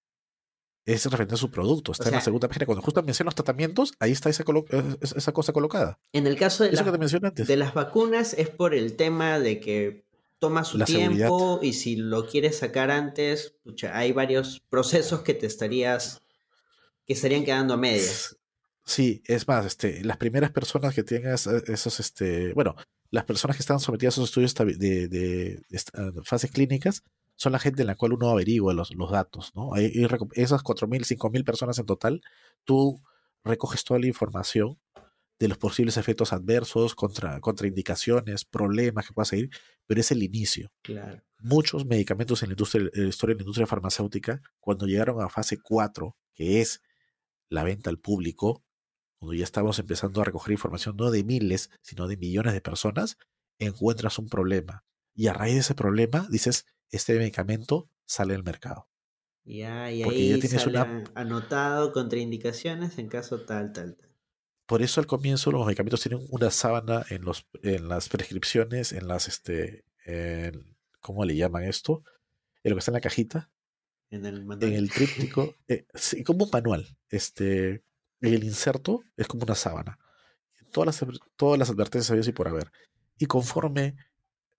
[0.85, 2.67] Es referente a su producto, está en la segunda página.
[2.67, 4.43] Cuando justo menciona los tratamientos, ahí está esa,
[5.01, 6.01] esa cosa colocada.
[6.13, 6.85] En el caso de, las-
[7.47, 10.05] de vacunas es por el tema de que
[10.41, 11.29] toma su La seguridad.
[11.29, 16.21] tiempo y si lo quieres sacar antes, pucha, hay varios procesos que te estarías,
[17.07, 18.37] que estarían quedando a medias.
[18.85, 22.75] Sí, es más, este, las primeras personas que tienen esa- esos, este, bueno,
[23.11, 25.63] las personas que están sometidas a esos estudios de, de-
[25.95, 27.03] ah, fases clínicas
[27.37, 29.75] son la gente en la cual uno averigua los, los datos, ¿no?
[29.75, 29.93] Hay-
[30.35, 32.23] esas 4.000, 5.000 personas en total,
[32.65, 33.01] tú
[33.45, 34.79] recoges toda la información
[35.39, 39.51] de los posibles efectos adversos, contra, contraindicaciones, problemas que pueda seguir,
[39.87, 41.21] pero es el inicio Claro.
[41.41, 45.29] muchos medicamentos en la, industria, en la historia de la industria farmacéutica, cuando llegaron a
[45.29, 46.81] fase 4, que es
[47.49, 48.63] la venta al público,
[49.23, 53.19] cuando ya estamos empezando a recoger información no de miles, sino de millones de personas,
[53.61, 54.85] encuentras un problema.
[55.15, 58.89] Y a raíz de ese problema dices, este medicamento sale al mercado.
[59.45, 64.11] Ya, y Porque ahí ya tienes sale una- anotado contraindicaciones en caso tal, tal, tal.
[64.67, 69.07] Por eso al comienzo los medicamentos tienen una sábana en, los, en las prescripciones, en
[69.07, 72.03] las, este, en- ¿cómo le llaman esto?
[72.65, 73.51] En lo que está en la cajita,
[74.11, 74.69] En el manual.
[74.73, 76.89] en el tríptico, eh, sí, como un manual.
[77.09, 77.85] Este,
[78.23, 79.99] el inserto es como una sábana.
[80.71, 82.73] Todas las, todas las advertencias había y por haber.
[83.19, 83.97] Y conforme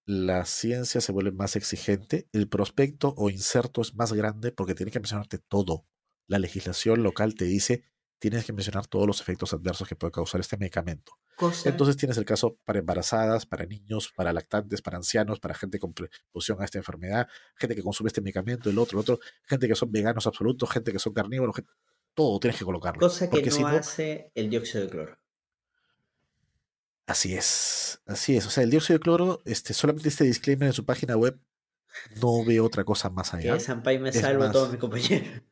[0.06, 4.92] la ciencia se vuelve más exigente, el prospecto o inserto es más grande porque tiene
[4.92, 5.86] que mencionarte todo.
[6.28, 7.84] La legislación local te dice,
[8.20, 11.14] tienes que mencionar todos los efectos adversos que puede causar este medicamento.
[11.36, 15.80] Cosa, Entonces tienes el caso para embarazadas, para niños, para lactantes, para ancianos, para gente
[15.80, 19.68] con predisposición a esta enfermedad, gente que consume este medicamento, el otro, el otro, gente
[19.68, 21.72] que son veganos absolutos, gente que son carnívoros, gente-
[22.14, 23.00] todo tienes que colocarlo.
[23.00, 25.20] cosa que no, si hace el dióxido de cloro.
[27.08, 28.46] así es, así es.
[28.46, 31.40] O sea, el dióxido de cloro, este, solamente este disclaimer en su página web,
[32.22, 33.54] no ve otra cosa más allá.
[33.54, 35.28] Que Sampai me Es salvo a todos mis compañeros.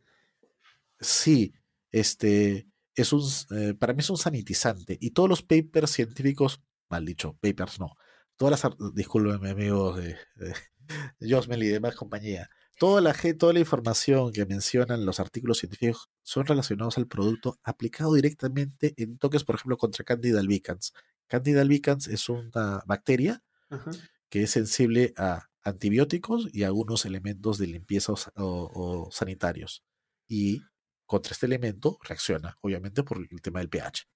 [1.04, 1.56] Sí,
[1.90, 3.24] este es un,
[3.58, 5.00] eh, para mí es un sanitizante.
[5.02, 7.96] Y todos los papers científicos, mal dicho, papers no.
[8.36, 10.54] Todas las, discúlpenme amigos de, de
[11.28, 12.52] Josmel y demás compañía.
[12.82, 18.16] Toda la, toda la información que mencionan los artículos científicos son relacionados al producto aplicado
[18.16, 20.92] directamente en toques, por ejemplo, contra Candida albicans.
[21.28, 23.92] Candida albicans es una bacteria Ajá.
[24.30, 29.84] que es sensible a antibióticos y a algunos elementos de limpieza o, o- o sanitarios.
[30.28, 30.64] Y
[31.06, 34.08] contra este elemento reacciona, obviamente, por el tema del pH.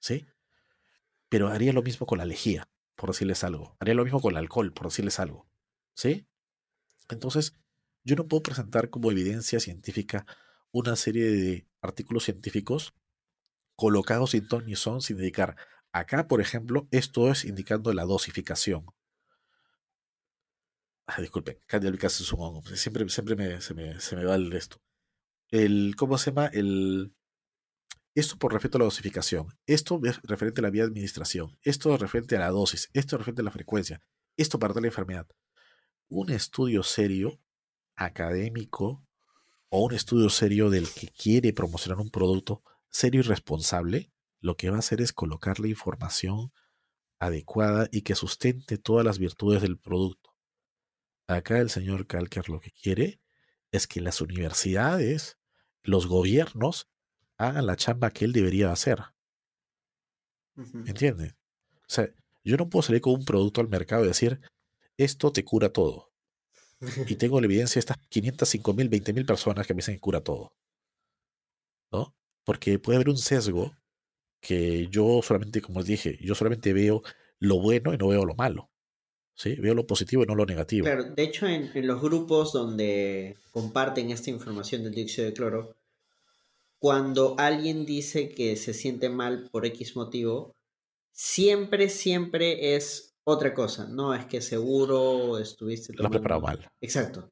[0.00, 0.26] ¿Sí?
[1.30, 3.74] Pero haría lo mismo con la lejía, por decirles algo.
[3.80, 5.48] Haría lo mismo con el alcohol, por decirles algo.
[5.94, 6.26] ¿Sí?
[7.08, 7.56] Entonces,
[8.04, 10.26] yo no puedo presentar como evidencia científica
[10.70, 12.94] una serie de artículos científicos
[13.76, 15.56] colocados sin ton ni son, sin indicar.
[15.92, 18.86] Acá, por ejemplo, esto es indicando la dosificación.
[21.06, 22.62] Ah, disculpen, es un hongo.
[22.74, 24.80] Siempre, siempre me va el esto.
[25.50, 26.46] El, ¿Cómo se llama?
[26.46, 27.14] El,
[28.14, 29.48] esto por respecto a la dosificación.
[29.66, 31.58] Esto es referente a la vía de administración.
[31.62, 32.90] Esto es referente a la dosis.
[32.92, 34.02] Esto es referente a la frecuencia.
[34.36, 35.26] Esto para tal enfermedad.
[36.08, 37.40] Un estudio serio,
[37.96, 39.06] académico,
[39.68, 44.70] o un estudio serio del que quiere promocionar un producto serio y responsable, lo que
[44.70, 46.52] va a hacer es colocar la información
[47.18, 50.36] adecuada y que sustente todas las virtudes del producto.
[51.26, 53.20] Acá el señor Kalker lo que quiere
[53.70, 55.38] es que las universidades,
[55.82, 56.90] los gobiernos,
[57.38, 59.00] hagan la chamba que él debería hacer.
[60.56, 60.78] Ujú.
[60.86, 61.34] ¿Entiendes?
[61.72, 62.10] O sea,
[62.44, 64.40] yo no puedo salir con un producto al mercado y decir,
[64.96, 66.11] esto te cura todo.
[67.06, 70.20] Y tengo la evidencia de estas 505 mil, 20 mil personas que me dicen cura
[70.20, 70.52] todo.
[71.90, 72.14] ¿No?
[72.44, 73.76] Porque puede haber un sesgo
[74.40, 77.02] que yo solamente, como les dije, yo solamente veo
[77.38, 78.70] lo bueno y no veo lo malo.
[79.34, 79.54] ¿sí?
[79.56, 80.84] Veo lo positivo y no lo negativo.
[80.84, 85.76] Claro, de hecho en, en los grupos donde comparten esta información del dióxido de cloro,
[86.78, 90.56] cuando alguien dice que se siente mal por X motivo,
[91.12, 93.86] siempre, siempre es otra cosa.
[93.88, 96.68] No es que seguro estuviste Lo has preparado mal.
[96.80, 97.30] Exacto.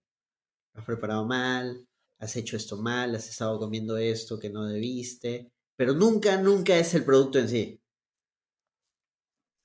[0.74, 1.86] Lo has preparado mal,
[2.18, 5.50] has hecho esto mal, has estado comiendo esto que no debiste.
[5.76, 7.80] Pero nunca, nunca es el producto en sí.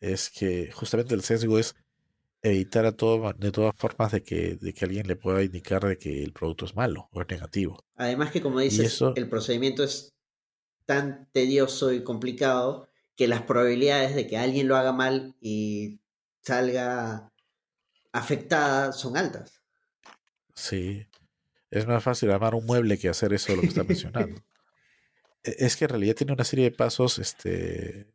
[0.01, 1.75] Es que justamente el sesgo es
[2.41, 5.97] evitar a todo, de todas formas de que, de que alguien le pueda indicar de
[5.97, 7.79] que el producto es malo o es negativo.
[7.95, 10.13] Además que como dices, eso- el procedimiento es
[10.85, 15.99] tan tedioso y complicado que las probabilidades de que alguien lo haga mal y
[16.45, 17.31] salga
[18.13, 19.61] afectada son altas.
[20.55, 21.05] Sí.
[21.71, 24.41] Es más fácil armar un mueble que hacer eso de lo que está mencionando.
[25.43, 28.07] E- Es que en realidad tiene una serie de pasos este,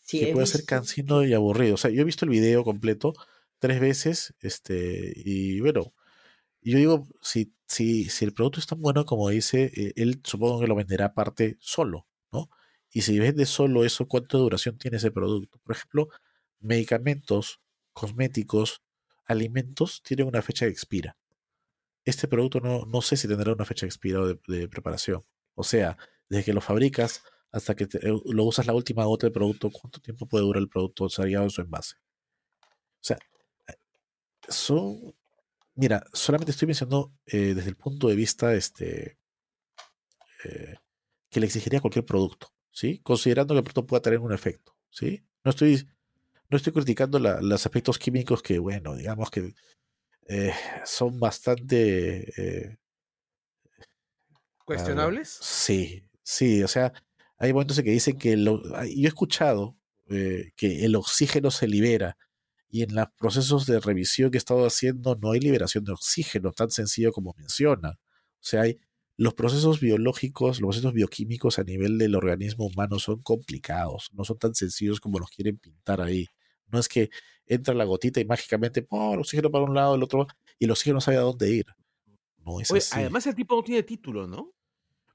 [0.00, 1.74] Sí, que puede ser cansino y aburrido.
[1.74, 3.14] O sea, yo he visto el video completo
[3.58, 5.94] tres veces, este, y bueno,
[6.62, 10.60] yo digo, si, si, si el producto es tan bueno como dice, eh, él supongo
[10.60, 12.50] que lo venderá aparte solo, ¿no?
[12.92, 15.58] Y si vende solo eso, ¿cuánto de duración tiene ese producto?
[15.64, 16.08] Por ejemplo,
[16.62, 17.60] medicamentos,
[17.92, 18.82] cosméticos,
[19.24, 21.16] alimentos, tienen una fecha de expira.
[22.04, 25.24] Este producto no, no sé si tendrá una fecha de expira o de, de preparación.
[25.54, 25.96] O sea,
[26.28, 30.00] desde que lo fabricas hasta que eh, lo usas la última gota del producto, ¿cuánto
[30.00, 31.96] tiempo puede durar el producto sellado en su envase?
[33.02, 33.18] O sea,
[33.68, 33.74] eh,
[34.48, 35.14] son.
[35.74, 39.18] Mira, solamente estoy mencionando eh, desde el punto de vista este,
[40.44, 40.74] eh,
[41.30, 43.00] que le exigiría cualquier producto, ¿sí?
[43.00, 45.24] Considerando que el producto pueda tener un efecto, ¿sí?
[45.44, 45.88] No estoy,
[46.52, 49.54] no estoy criticando la- los aspectos químicos que, bueno, digamos que
[50.28, 52.32] eh, son bastante.
[52.36, 52.78] eh,
[54.64, 55.28] ¿Cuestionables?
[55.40, 56.92] Sí, sí, o sea,
[57.38, 59.76] hay momentos en que dicen que lo, ay, yo he escuchado
[60.08, 62.16] eh, que el oxígeno se libera
[62.70, 66.52] y en los procesos de revisión que he estado haciendo no hay liberación de oxígeno
[66.52, 67.90] tan sencillo como menciona.
[67.90, 68.80] O sea, hay
[69.16, 74.38] los procesos biológicos, los procesos bioquímicos a nivel del organismo humano son complicados, no son
[74.38, 76.26] tan sencillos como los quieren pintar ahí.
[76.72, 77.10] No es que
[77.46, 80.26] entra la gotita y mágicamente, oh, el oxígeno para un lado, el otro,
[80.58, 81.66] y el oxígeno no sabe a dónde ir.
[82.44, 83.00] No es Oye, así.
[83.00, 84.52] además el tipo no tiene título, ¿no?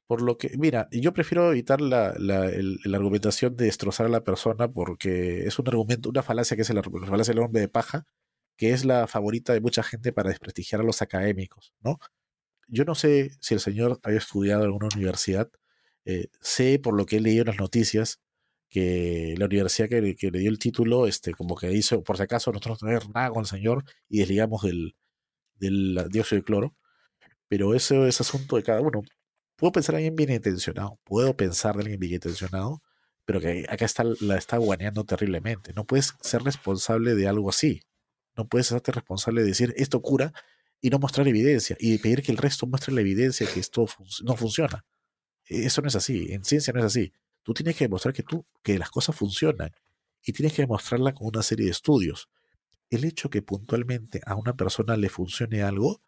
[0.07, 4.09] Por lo que, mira, yo prefiero evitar la, la, el- la argumentación de destrozar a
[4.09, 7.59] la persona porque es un argumento, una falacia que es la, la falacia del hombre
[7.61, 8.05] de paja,
[8.55, 11.99] que es la favorita de mucha gente para desprestigiar a los académicos, ¿no?
[12.69, 15.49] Yo no sé si el señor haya estudiado en alguna universidad,
[16.05, 18.21] eh, sé por lo que he leído en las noticias
[18.69, 22.23] que la universidad que, que le dio el título, este, como que hizo, por si
[22.23, 24.95] acaso nosotros no tenemos nada con el señor y desligamos del,
[25.55, 26.75] del dióxido de cloro,
[27.47, 29.03] pero eso es asunto de cada uno
[29.57, 32.81] puedo pensar en alguien bien intencionado, puedo pensar de alguien bien intencionado,
[33.25, 35.73] pero que acá está, la está guaneando terriblemente.
[35.73, 37.81] No puedes ser responsable de algo así.
[38.37, 40.31] No puedes hacerte responsable de decir esto cura
[40.79, 43.87] y no mostrar evidencia y pedir que el resto muestre la evidencia que esto
[44.23, 44.85] no funciona.
[45.45, 46.27] Eso no es así.
[46.31, 47.11] En ciencia no es así.
[47.47, 49.71] Tú tienes que demostrar que tú que las cosas funcionan
[50.21, 52.27] y tienes que demostrarla con una serie de estudios.
[52.89, 56.01] El hecho que puntualmente a una persona le funcione algo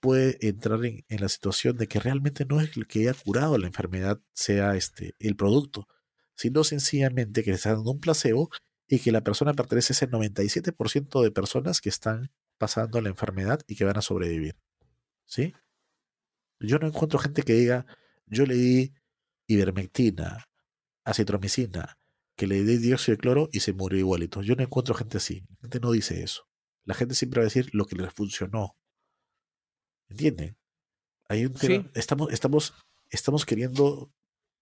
[0.00, 3.56] puede entrar en, en la situación de que realmente no es el que haya curado
[3.56, 5.86] la enfermedad sea este el producto,
[6.34, 8.50] sino sencillamente que le está dando un placebo
[8.88, 13.60] y que la persona pertenece a ese 97% de personas que están pasando la enfermedad
[13.68, 14.56] y que van a sobrevivir.
[15.24, 15.54] ¿Sí?
[16.58, 17.86] Yo no encuentro gente que diga,
[18.26, 18.92] yo le di
[19.46, 20.49] ivermectina,
[21.04, 21.98] acitromicina,
[22.36, 24.42] que le di dióxido de cloro y se murió igualito.
[24.42, 25.44] Yo no encuentro gente así.
[25.50, 26.48] La gente no dice eso.
[26.84, 28.76] La gente siempre va a decir lo que le funcionó.
[30.08, 30.56] ¿Entienden?
[31.28, 31.90] Hay un tema- Sí.
[31.94, 32.74] estamos, estamos,
[33.10, 34.10] estamos queriendo.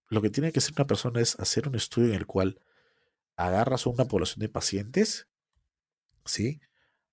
[0.09, 2.59] Lo que tiene que hacer una persona es hacer un estudio en el cual
[3.35, 5.27] agarras a una población de pacientes,
[6.25, 6.59] ¿sí?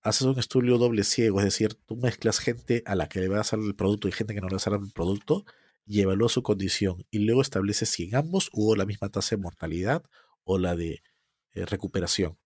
[0.02, 3.52] Haces un estudio doble ciego, es decir, tú mezclas gente a la que le vas
[3.52, 5.44] a dar el producto y gente que no le vas a dar el producto
[5.86, 9.42] y evalúas su condición y luego estableces si en ambos hubo la misma tasa de
[9.42, 10.04] mortalidad
[10.44, 11.02] o la de
[11.52, 12.38] eh, recuperación.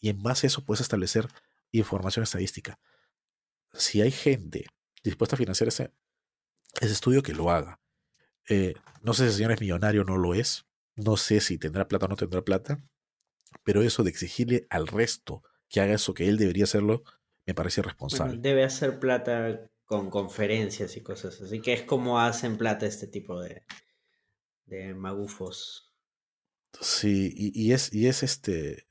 [0.00, 1.28] Y en base a eso puedes establecer
[1.72, 2.78] información estadística.
[3.72, 4.66] Si hay gente
[5.02, 5.92] dispuesta a financiar ese,
[6.80, 7.80] ese estudio, que lo haga.
[8.48, 10.66] Eh, no sé si el señor es millonario o no lo es.
[10.94, 12.82] No sé si tendrá plata o no tendrá plata.
[13.64, 17.02] Pero eso de exigirle al resto que haga eso que él debería hacerlo,
[17.46, 18.38] me parece Bueno, irresponsable.
[18.40, 23.40] debe hacer plata con conferencias y cosas así, que es como hacen plata este tipo
[23.40, 23.62] de,
[24.66, 25.92] de magufos.
[26.80, 28.86] Sí, y, y es, y es este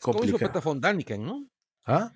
[0.00, 0.38] Como hizo.
[0.38, 1.46] Plata Fondánica, ¿no?
[1.84, 2.14] ¿Ah?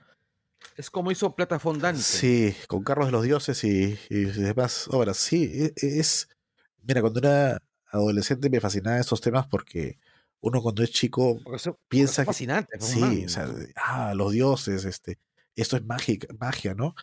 [0.76, 2.00] Es como hizo Plata Fondante.
[2.02, 5.18] Sí, con Carros de los Dioses y, y demás obras.
[5.18, 6.26] Sí, e- e- es.
[6.82, 7.58] Mira, cuando era
[7.90, 9.98] adolescente me fascinaban estos temas porque
[10.40, 12.78] uno cuando es chico Porque eso- porque piensa es que- fascinante.
[12.78, 15.18] pues, Sí, o sea, ah, los dioses, este,
[15.54, 16.94] esto es mágica, magia, ¿no?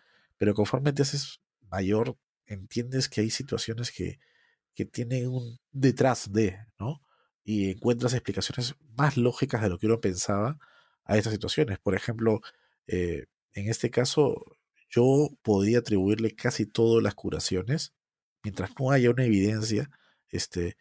[0.42, 1.40] Pero conforme te haces
[1.70, 4.18] mayor, entiendes que hay situaciones que,
[4.74, 7.04] que tienen un detrás de, ¿no?
[7.44, 10.58] Y encuentras explicaciones más lógicas de lo que uno pensaba
[11.04, 11.78] a estas situaciones.
[11.78, 12.42] Por ejemplo,
[12.88, 14.58] eh, en este caso,
[14.90, 17.94] yo podría atribuirle casi todas las curaciones,
[18.42, 19.92] mientras no haya una evidencia
[20.30, 20.76] este,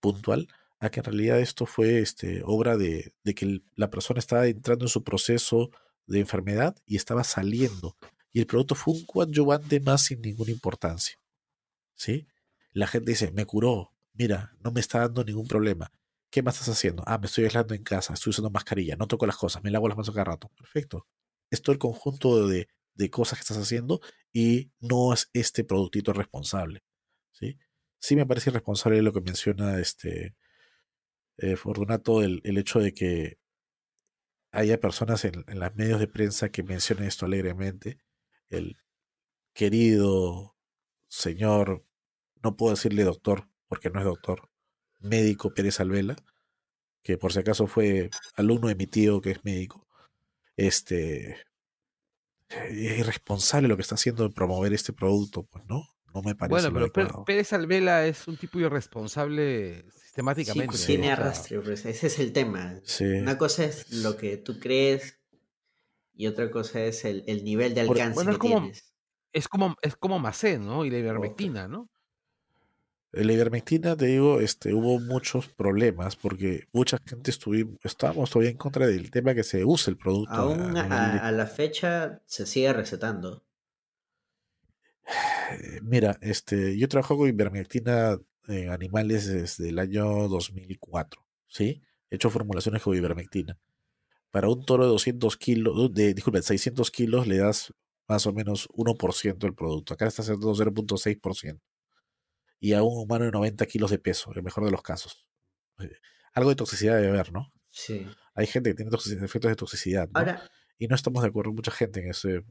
[0.00, 0.48] puntual,
[0.80, 4.86] a que en realidad esto fue este, obra de, de que la persona estaba entrando
[4.86, 5.68] en su proceso
[6.06, 7.98] de enfermedad y estaba saliendo.
[8.34, 11.16] Y el producto fue un coadyuvante más sin ninguna importancia.
[11.94, 12.26] ¿Sí?
[12.72, 15.92] La gente dice, me curó, mira, no me está dando ningún problema.
[16.30, 17.04] ¿Qué más estás haciendo?
[17.06, 19.86] Ah, me estoy aislando en casa, estoy usando mascarilla, no toco las cosas, me lavo
[19.86, 20.50] las manos cada rato.
[20.58, 21.06] Perfecto.
[21.48, 24.00] Es todo el conjunto de, de cosas que estás haciendo
[24.32, 26.82] y no es este productito responsable.
[27.30, 27.56] ¿Sí?
[28.00, 30.34] Sí me parece irresponsable lo que menciona este
[31.38, 33.38] eh, Fortunato el, hecho de que
[34.50, 38.00] haya personas en, en los medios de prensa que mencionen esto alegremente.
[38.56, 38.76] El
[39.52, 40.54] querido
[41.08, 41.84] señor,
[42.42, 44.48] no puedo decirle doctor, porque no es doctor,
[45.00, 46.16] médico Pérez Alvela,
[47.02, 49.86] que por si acaso fue alumno de mi tío que es médico,
[50.56, 51.36] este
[52.48, 56.70] es irresponsable lo que está haciendo de promover este producto, pues no, no me parece
[56.70, 57.24] Bueno, pero.
[57.24, 60.76] Pérez Alvela es un tipo irresponsable sistemáticamente.
[60.76, 60.86] sí.
[60.86, 62.80] tiene arrastre, pues, ese es el tema.
[62.84, 63.04] Sí.
[63.04, 65.18] Una cosa es lo que tú crees
[66.14, 68.94] y otra cosa es el, el nivel de alcance bueno, es que como- tienes.
[69.32, 70.84] Es como, es como Macén, ¿no?
[70.84, 71.90] Y la ivermectina, ¿no?
[73.10, 78.56] La ivermectina, te digo, este, hubo muchos problemas porque mucha gente estuvimos, estábamos todavía en
[78.56, 80.34] contra del tema que se use el producto.
[80.34, 83.44] Aún a la fecha se sigue recetando.
[85.82, 88.18] Mira, este, yo trabajo con ivermectina
[88.48, 91.82] en animales desde el año 2004, ¿sí?
[92.10, 93.58] He hecho formulaciones con ivermectina.
[94.34, 97.72] Para un toro de 200 kilos, de, disculpe, 600 kilos le das
[98.08, 99.94] más o menos 1% del producto.
[99.94, 101.60] Acá está haciendo 0.6%.
[102.58, 105.24] Y a un humano de 90 kilos de peso, el mejor de los casos.
[105.78, 105.88] Eh,
[106.32, 107.52] Algo de toxicidad debe haber, ¿no?
[107.70, 108.08] Sí.
[108.34, 108.90] Hay gente que tiene
[109.24, 110.18] efectos de toxicidad, ¿no?
[110.18, 112.44] Ahora, y no estamos de acuerdo mucha gente en ese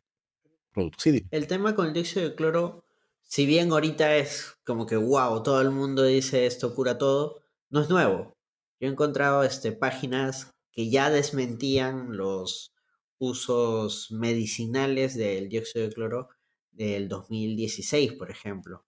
[0.71, 0.99] producto.
[1.01, 2.85] Sí, el tema con el dióxido de cloro,
[3.23, 7.81] si bien ahorita es como que wow, todo el mundo dice esto cura todo, no
[7.81, 8.37] es nuevo.
[8.79, 12.73] Yo he encontrado este, páginas que ya desmentían los
[13.19, 16.29] usos medicinales del dióxido de cloro
[16.71, 18.85] del 2016, por ejemplo.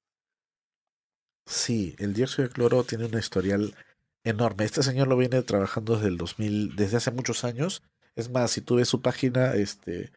[1.46, 3.76] Sí, el dióxido de cloro tiene un historial
[4.24, 4.66] enorme.
[4.66, 7.84] Este señor lo viene trabajando desde el 2000, desde hace muchos años.
[8.16, 10.12] Es más, si tú ves su página, este,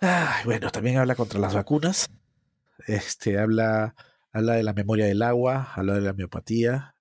[0.00, 2.08] ay, bueno, también habla contra las vacunas.
[2.86, 3.94] Este, habla,
[4.32, 6.94] habla de la memoria del agua, habla de la homeopatía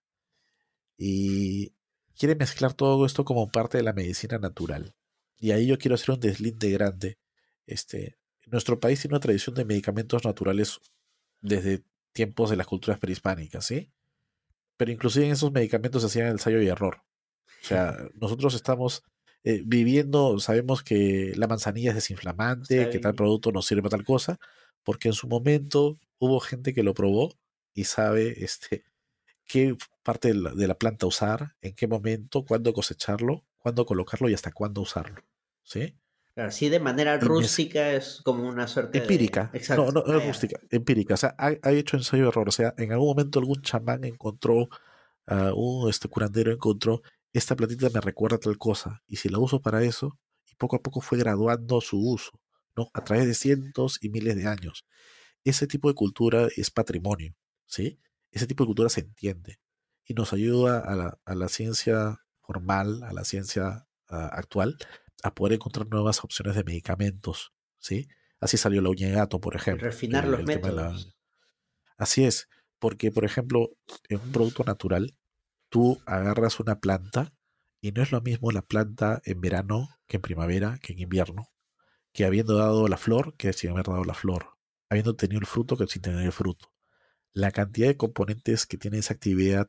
[0.98, 1.72] y
[2.18, 4.94] quiere mezclar todo esto como parte de la medicina natural.
[5.40, 7.18] Y ahí yo quiero hacer un deslinde grande.
[7.66, 10.80] Este, nuestro país tiene una tradición de medicamentos naturales
[11.42, 13.92] desde tiempos de las culturas prehispánicas, ¿sí?
[14.78, 17.04] Pero inclusive en esos medicamentos se hacían ensayo y error.
[17.64, 19.04] O sea, nosotros estamos
[19.44, 22.90] eh, viviendo, sabemos que la manzanilla es desinflamante, Sí.
[22.92, 24.40] que tal producto nos sirve para tal cosa,
[24.84, 27.34] porque en su momento hubo gente que lo probó
[27.74, 28.84] y sabe este,
[29.48, 34.30] qué parte de la, de la planta usar, en qué momento, cuándo cosecharlo, cuándo colocarlo
[34.30, 35.22] y hasta cuándo usarlo.
[35.64, 35.96] ¿Sí?
[36.34, 39.50] Claro, sí, de manera rústica es como una suerte de- Empírica.
[39.54, 39.86] Exacto.
[39.86, 41.16] No, no, no es rústica, empírica.
[41.16, 42.48] O sea, ha, ha hecho ensayo de error.
[42.48, 44.70] O sea, en algún momento algún chamán encontró,
[45.26, 47.02] ah, un este, curandero encontró,
[47.34, 49.02] esta plantita me recuerda a tal cosa.
[49.08, 50.20] Y si la uso para eso,
[50.50, 52.40] y poco a poco fue graduando su uso,
[52.76, 52.90] ¿no?
[52.94, 54.86] A través de cientos y miles de años.
[55.44, 57.36] Ese tipo de cultura es patrimonio,
[57.66, 58.00] ¿sí?
[58.38, 59.60] Ese tipo de cultura se entiende.
[60.06, 64.78] Y nos ayuda a la, a la ciencia formal, a la ciencia ah, actual,
[65.24, 68.08] a poder encontrar nuevas opciones de medicamentos, ¿sí?
[68.40, 69.86] Así salió la uña de gato, por ejemplo.
[69.88, 71.18] refinar el- los el de la- métodos.
[71.98, 72.48] Así es,
[72.80, 73.72] porque por ejemplo,
[74.08, 75.18] en un producto natural,
[75.70, 77.34] tú agarras una planta
[77.82, 81.50] y no es lo mismo la planta en verano que en primavera, que en invierno,
[82.14, 84.52] que habiendo dado la flor, que sin haber dado la flor,
[84.90, 86.72] habiendo tenido el fruto que sin tener el fruto.
[87.34, 89.68] La cantidad de componentes que tiene esa actividad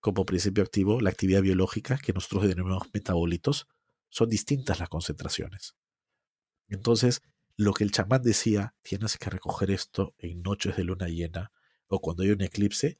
[0.00, 3.66] como principio activo, la actividad biológica, que nosotros denominamos metabolitos,
[4.08, 5.74] son distintas las concentraciones.
[6.68, 7.20] Entonces,
[7.56, 11.52] lo que el chamán decía, tienes que recoger esto en noches de luna llena
[11.88, 12.98] o cuando hay un eclipse,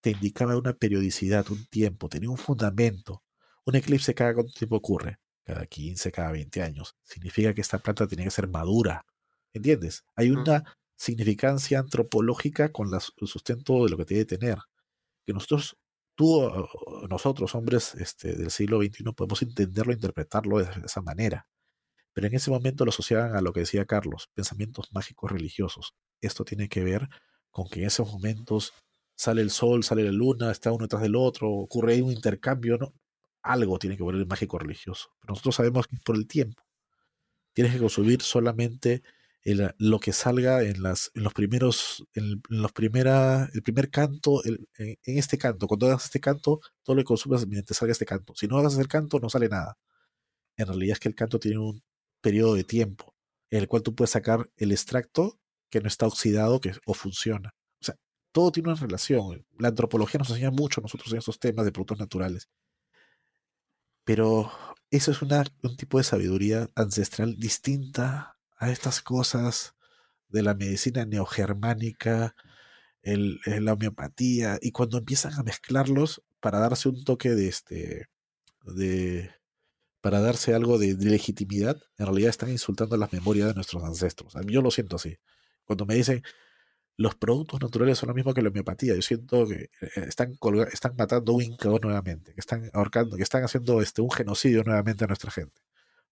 [0.00, 3.22] te indicaba una periodicidad, un tiempo, tenía un fundamento.
[3.64, 6.96] Un eclipse cada cuánto tiempo ocurre, cada 15, cada 20 años.
[7.02, 9.04] Significa que esta planta tiene que ser madura.
[9.52, 10.04] ¿Entiendes?
[10.14, 14.58] Hay una significancia antropológica con el sustento de lo que tiene que tener.
[15.24, 15.78] Que nosotros,
[16.16, 16.50] tú,
[17.08, 21.46] nosotros, hombres este, del siglo XXI, podemos entenderlo, interpretarlo de esa manera.
[22.12, 25.94] Pero en ese momento lo asociaban a lo que decía Carlos, pensamientos mágicos religiosos.
[26.20, 27.08] Esto tiene que ver
[27.50, 28.72] con que en esos momentos
[29.14, 32.92] sale el sol, sale la luna, está uno detrás del otro, ocurre un intercambio.
[33.42, 35.10] Algo tiene que ver el mágico religioso.
[35.20, 36.60] Pero nosotros sabemos que es por el tiempo.
[37.52, 39.02] Tienes que consumir solamente
[39.44, 44.66] lo que salga en, las, en los primeros, en, los primera, el primer canto, en,
[45.04, 48.34] este canto, cuando hagas este canto, todo lo que consumas mientras salga este canto.
[48.36, 49.78] Si no hagas el canto, no sale nada.
[50.56, 51.82] En realidad es que el canto tiene un
[52.20, 53.14] periodo de tiempo
[53.50, 55.38] en el cual tú puedes sacar el extracto
[55.70, 57.54] que no está oxidado que, o funciona.
[57.80, 57.96] O sea,
[58.32, 59.46] todo tiene una relación.
[59.58, 62.48] La antropología nos enseña mucho a nosotros en estos temas de productos naturales.
[64.04, 64.50] Pero
[64.90, 69.74] eso es una, un tipo de sabiduría ancestral distinta a estas cosas
[70.28, 72.34] de la medicina neogermánica,
[73.02, 78.08] el, la homeopatía, y cuando empiezan a mezclarlos para darse un toque de este,
[78.64, 79.30] de,
[80.00, 84.36] para darse algo de, legitimidad, en realidad están insultando las memorias de nuestros ancestros.
[84.36, 85.18] A mí yo lo siento así.
[85.64, 86.22] Cuando me dicen
[86.96, 90.36] los productos naturales son lo mismo que la homeopatía, yo siento que eh, están,
[90.72, 95.06] están matando un nuevamente, que están ahorcando, que están haciendo este, un genocidio nuevamente a
[95.06, 95.62] nuestra gente,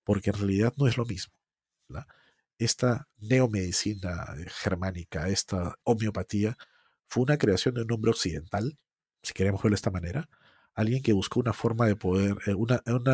[0.05, 1.35] porque en realidad no es lo mismo.
[2.59, 6.57] Esta neomedicina germánica, esta homeopatía,
[7.09, 8.79] fue una creación de un hombre occidental,
[9.23, 10.29] si queremos verlo de esta manera,
[10.75, 13.05] alguien que buscó una forma de poder, eh, una, un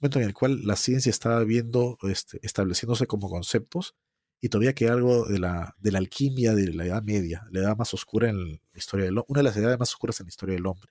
[0.00, 3.94] momento en el cual la ciencia estaba viendo, este, estableciéndose como conceptos,
[4.40, 7.76] y todavía que algo de la, de la alquimia de la Edad Media, la edad
[7.76, 10.56] más oscura en la historia del una de las edades más oscuras en la historia
[10.56, 10.90] del hombre,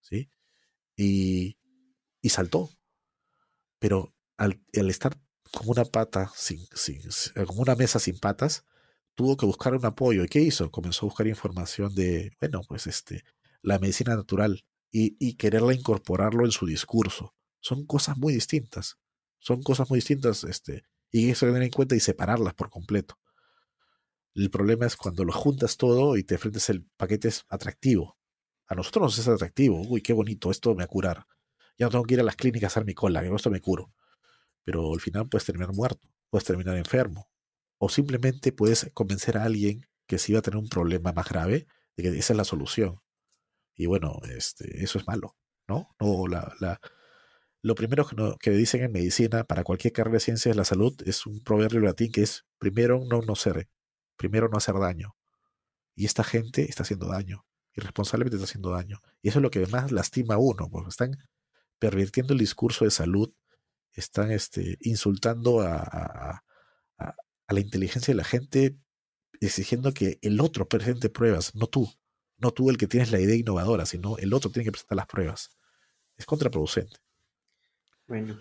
[0.00, 0.28] ¿sí?
[0.96, 1.56] Y,
[2.20, 2.70] y saltó.
[3.78, 5.16] Pero al, al, estar
[5.52, 7.00] como una pata, sin, sin,
[7.46, 8.64] como una mesa sin patas,
[9.14, 10.24] tuvo que buscar un apoyo.
[10.24, 10.70] ¿Y qué hizo?
[10.70, 13.24] Comenzó a buscar información de, bueno, pues este,
[13.62, 17.34] la medicina natural, y, quererla incorporarlo en su discurso.
[17.60, 18.98] Son cosas muy distintas.
[19.38, 23.18] Son cosas muy distintas, este, y eso tener en cuenta y separarlas por completo.
[24.34, 28.16] El problema es cuando lo juntas todo y te enfrentas el paquete es atractivo.
[28.66, 29.82] A nosotros nos es atractivo.
[29.88, 31.26] Uy, qué bonito, esto me va a curar.
[31.78, 33.60] Ya no tengo que ir a las clínicas a hacer mi cola, que esto me
[33.60, 33.92] curo.
[34.68, 37.30] Pero al final puedes terminar muerto, puedes terminar enfermo.
[37.78, 41.66] O simplemente puedes convencer a alguien que si va a tener un problema más grave,
[41.96, 43.00] de que esa es la solución.
[43.74, 45.38] Y bueno, este, eso es malo,
[45.68, 45.96] ¿no?
[45.98, 46.78] no la, la,
[47.62, 50.94] lo primero que, que, dicen en medicina para cualquier carrera de ciencias de la salud
[51.06, 53.70] es un proverbio latín que es primero no no ser,
[54.18, 55.16] primero no hacer daño.
[55.94, 59.00] Y esta gente está haciendo daño, irresponsablemente está haciendo daño.
[59.22, 61.12] Y eso es lo que más lastima a uno, porque están
[61.78, 63.32] pervirtiendo el discurso de salud,
[63.92, 66.42] están este, insultando a, a,
[66.98, 67.14] a,
[67.46, 68.76] a la inteligencia de la gente,
[69.40, 71.88] exigiendo que el otro presente pruebas, no tú
[72.38, 75.06] no tú el que tienes la idea innovadora, sino el otro tiene que presentar las
[75.06, 75.50] pruebas.
[76.16, 76.96] Es contraproducente.
[78.06, 78.38] Bueno.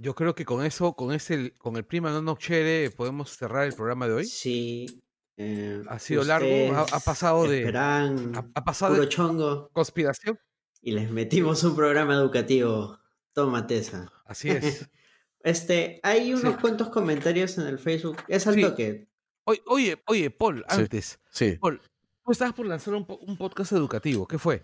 [0.00, 3.74] Yo creo que con eso, con ese, con el prima no chere, podemos cerrar el
[3.74, 4.24] programa de hoy.
[4.24, 5.02] Sí.
[5.36, 7.68] Eh, ha sido largo, ha, pasado de.
[7.74, 9.68] Ha, pasado de chongo.
[9.72, 10.38] Conspiración.
[10.80, 12.98] Y les metimos un programa educativo.
[13.34, 14.10] Tómate esa.
[14.32, 14.88] Así es.
[15.44, 18.18] este, hay unos cuantos comentarios en el Facebook.
[18.28, 19.08] Es algo que.
[19.44, 21.18] Oye, oye, Paul, antes.
[21.30, 21.58] Sí.
[21.60, 21.80] Paul,
[22.24, 23.04] Tú estabas por lanzar un,
[23.36, 24.26] podcast educativo.
[24.26, 24.62] ¿Qué fue?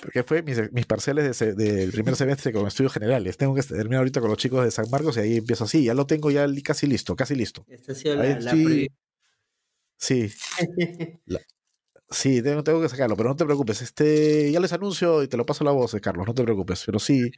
[0.00, 3.36] Porque fue mis, mis parciales del primer semestre con estudios generales.
[3.36, 5.84] Tengo que terminar ahorita con los chicos de San Marcos y ahí empiezo así.
[5.84, 7.64] Ya lo tengo ya casi listo, casi listo.
[7.68, 8.88] Esta ha sido la, sí,
[9.96, 10.30] sí.
[12.10, 13.82] sí, tengo, tengo, que sacarlo, pero no te preocupes.
[13.82, 16.84] Este, ya les anuncio y te lo paso la voz, Carlos, no te preocupes.
[16.86, 17.28] Pero sí,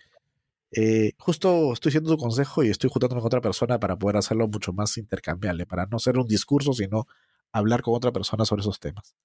[0.73, 4.47] eh, justo estoy haciendo tu consejo y estoy juntándome con otra persona para poder hacerlo
[4.49, 7.07] mucho más intercambiable, para no ser un discurso, sino
[7.53, 9.17] hablar con otra persona sobre esos temas.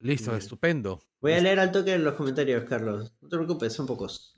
[0.00, 1.02] Listo, estupendo.
[1.20, 3.12] Voy a leer al toque los comentarios, Carlos.
[3.20, 4.32] No te preocupes, son pocos.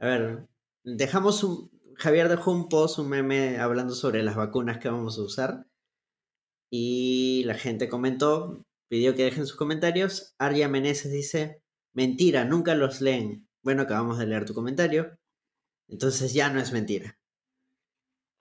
[0.00, 0.48] A ver,
[0.82, 1.70] dejamos un.
[1.94, 5.66] Javier dejó un post, un meme hablando sobre las vacunas que vamos a usar.
[6.70, 10.34] Y la gente comentó, pidió que dejen sus comentarios.
[10.38, 11.62] Arya Meneses dice:
[11.94, 13.48] Mentira, nunca los leen.
[13.62, 15.16] Bueno, acabamos de leer tu comentario.
[15.88, 17.18] Entonces ya no es mentira.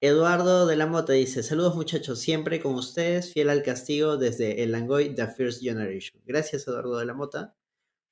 [0.01, 4.71] Eduardo de la Mota dice: Saludos muchachos, siempre con ustedes, fiel al castigo desde el
[4.71, 6.21] Langoy The First Generation.
[6.25, 7.55] Gracias, Eduardo de la Mota.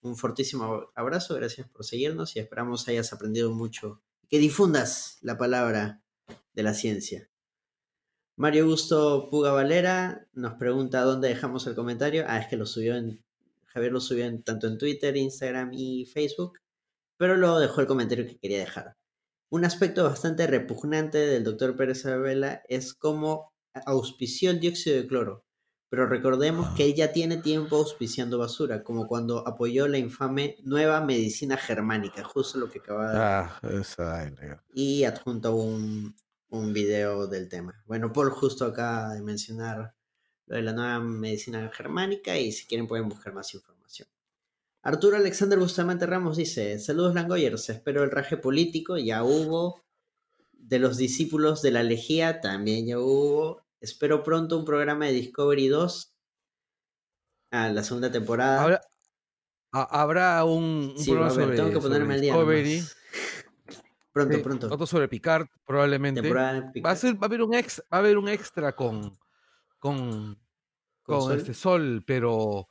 [0.02, 5.38] Un fortísimo abrazo, gracias por seguirnos y esperamos hayas aprendido mucho y que difundas la
[5.38, 6.02] palabra
[6.54, 7.30] de la ciencia.
[8.36, 12.26] Mario Augusto Puga Valera nos pregunta dónde dejamos el comentario.
[12.28, 13.24] Ah, es que lo subió en.
[13.66, 16.60] Javier lo subió tanto en Twitter, Instagram y Facebook,
[17.18, 18.98] pero luego dejó el comentario que quería dejar.
[19.54, 23.54] Un aspecto bastante repugnante del doctor Pérez Abela es cómo
[23.86, 25.46] auspició el dióxido de cloro.
[25.90, 31.02] Pero recordemos que él ya tiene tiempo auspiciando basura, como cuando apoyó la infame nueva
[31.02, 33.20] medicina germánica, justo lo que acaba de...
[33.20, 34.32] Ah, esa.
[34.74, 36.16] Y adjunta un,
[36.50, 37.80] un video del tema.
[37.86, 39.94] Bueno, Paul justo acaba de mencionar
[40.48, 43.73] lo de la nueva medicina germánica y si quieren pueden buscar más información.
[44.84, 49.82] Arturo Alexander Bustamante Ramos dice, saludos Langoyers, espero el raje político, ya hubo,
[50.52, 55.68] de los discípulos de la lejía también ya hubo, espero pronto un programa de Discovery
[55.70, 56.14] 2
[57.52, 58.62] a la segunda temporada.
[58.62, 58.82] Habrá,
[59.72, 62.34] ha- habrá un, un Sí, programa sobre, tengo que ponerme sobre al día.
[62.34, 62.76] Discovery.
[62.78, 62.98] nomás.
[64.14, 64.68] Pronto, sí, pronto.
[64.72, 66.22] Otro sobre Picard, probablemente.
[66.32, 66.98] Va a, Picard.
[66.98, 69.18] ser, va a haber un extra, va a haber un extra con
[69.80, 70.38] con, ¿Con
[71.02, 71.38] con Sol?
[71.40, 72.68] este Sol, pero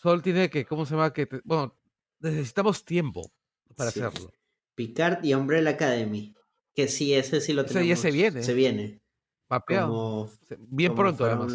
[0.00, 1.12] Sol tiene que, ¿cómo se llama?
[1.12, 1.76] Que te- bueno,
[2.20, 3.30] necesitamos tiempo
[3.76, 4.00] para Sí.
[4.00, 4.30] hacerlo.
[4.74, 6.34] Picard y Umbrella Academy.
[6.74, 7.98] Que sí, ese sí lo Ese ya tenemos.
[8.00, 8.42] se viene.
[8.44, 9.00] Se viene.
[9.48, 9.88] Mapeado.
[9.88, 10.30] Como,
[10.68, 11.52] Bien como pronto, además.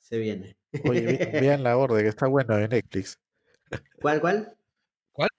[0.00, 0.56] Se viene.
[0.84, 3.20] Oye, ve- vean la orden, que está bueno en Netflix.
[4.00, 4.52] ¿Cuál, cuál?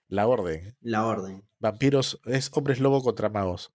[0.09, 0.73] La orden.
[0.79, 1.43] La Orden.
[1.59, 3.73] Vampiros es hombres lobo contra magos.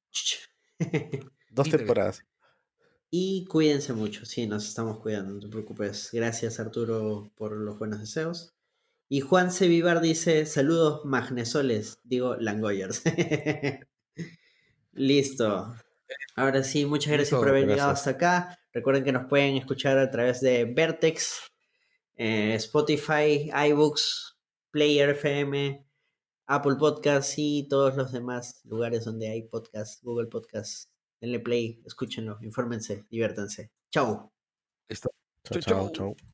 [1.50, 2.24] Dos temporadas.
[3.14, 4.24] Y cuídense mucho.
[4.24, 6.08] Sí, nos estamos cuidando, no te preocupes.
[6.14, 8.54] Gracias, Arturo, por los buenos deseos.
[9.06, 9.68] Y Juan C.
[9.68, 11.98] Vivar dice: Saludos, magnesoles.
[12.04, 13.02] Digo, Langoyers.
[14.92, 15.74] Listo.
[16.36, 18.58] Ahora sí, muchas gracias Listo, por haber llegado hasta acá.
[18.72, 21.52] Recuerden que nos pueden escuchar a través de Vertex,
[22.16, 24.38] eh, Spotify, iBooks,
[24.70, 25.86] Player FM,
[26.46, 30.91] Apple Podcasts y todos los demás lugares donde hay podcasts, Google Podcasts.
[31.22, 33.70] Denle play, escúchenlo, infórmense, diviértanse.
[33.94, 34.32] Chau.
[34.88, 35.10] Listo.
[35.44, 35.92] Chau, chau.
[35.92, 36.31] chao.